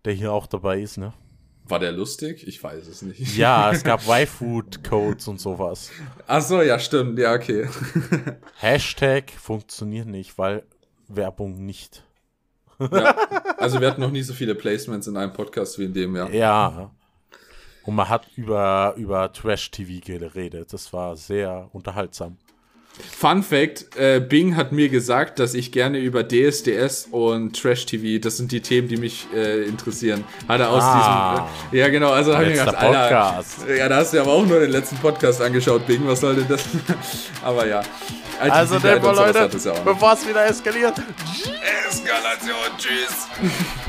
der 0.06 0.14
hier 0.14 0.32
auch 0.32 0.45
dabei 0.45 0.82
ist, 0.82 0.98
ne? 0.98 1.14
War 1.72 1.80
der 1.80 1.93
lustig? 1.93 2.45
Ich 2.48 2.61
weiß 2.61 2.85
es 2.88 3.02
nicht. 3.02 3.38
Ja, 3.38 3.72
es 3.72 3.84
gab 3.85 4.06
Y-Food-Codes 4.06 5.30
und 5.30 5.39
sowas. 5.39 5.89
Ach 6.27 6.41
so, 6.41 6.61
ja, 6.61 6.77
stimmt. 6.77 7.18
Ja, 7.18 7.34
okay. 7.34 7.69
Hashtag 8.57 9.31
funktioniert 9.31 10.07
nicht, 10.07 10.38
weil 10.38 10.64
Werbung 11.07 11.65
nicht. 11.65 12.03
ja. 12.80 13.15
Also 13.57 13.80
wir 13.80 13.88
hatten 13.89 14.02
noch 14.02 14.11
nie 14.11 14.22
so 14.22 14.34
viele 14.34 14.53
Placements 14.53 15.07
in 15.07 15.15
einem 15.15 15.31
Podcast 15.31 15.80
wie 15.80 15.85
in 15.85 15.93
dem, 15.93 16.15
ja. 16.15 16.27
Ja. 16.30 16.91
Und 17.84 17.95
man 17.95 18.10
hat 18.10 18.27
über, 18.35 18.93
über 18.98 19.31
Trash-TV 19.31 20.06
geredet. 20.06 20.73
Das 20.73 20.91
war 20.91 21.15
sehr 21.15 21.69
unterhaltsam. 21.72 22.38
Fun 23.18 23.41
Fact: 23.43 23.95
äh, 23.97 24.19
Bing 24.19 24.55
hat 24.55 24.72
mir 24.72 24.89
gesagt, 24.89 25.39
dass 25.39 25.53
ich 25.53 25.72
gerne 25.72 25.99
über 25.99 26.23
DSDS 26.27 27.07
und 27.11 27.59
Trash 27.59 27.85
TV, 27.85 28.22
das 28.22 28.38
sind 28.38 28.51
die 28.51 28.61
Themen, 28.61 28.88
die 28.88 28.97
mich 28.97 29.27
äh, 29.35 29.63
interessieren. 29.63 30.23
Hat 30.47 30.59
er 30.59 30.69
aus 30.69 30.84
Ah. 30.84 31.49
diesem. 31.69 31.77
Äh, 31.77 31.81
ja, 31.81 31.89
genau, 31.89 32.11
also 32.11 32.34
habe 32.34 32.45
ich 32.45 32.49
mir 32.51 32.65
gedacht, 32.65 32.76
Alter. 32.77 33.43
Ja, 33.76 33.89
da 33.89 33.95
hast 33.97 34.13
du 34.13 34.18
ja 34.18 34.23
aber 34.23 34.34
auch 34.34 34.45
nur 34.45 34.59
den 34.59 34.72
letzten 34.72 34.97
Podcast 34.97 35.41
angeschaut, 35.41 35.85
Bing, 35.88 36.01
was 36.05 36.19
soll 36.19 36.35
denn 36.35 36.47
das? 36.47 36.63
aber 37.43 37.65
ja. 37.68 37.81
Also, 38.39 38.80
sowas 38.80 39.15
Leute, 39.35 39.49
bevor 39.85 40.13
es 40.13 40.27
wieder 40.27 40.45
eskaliert. 40.47 40.95
Eskalation, 41.88 42.55
tschüss! 42.77 43.27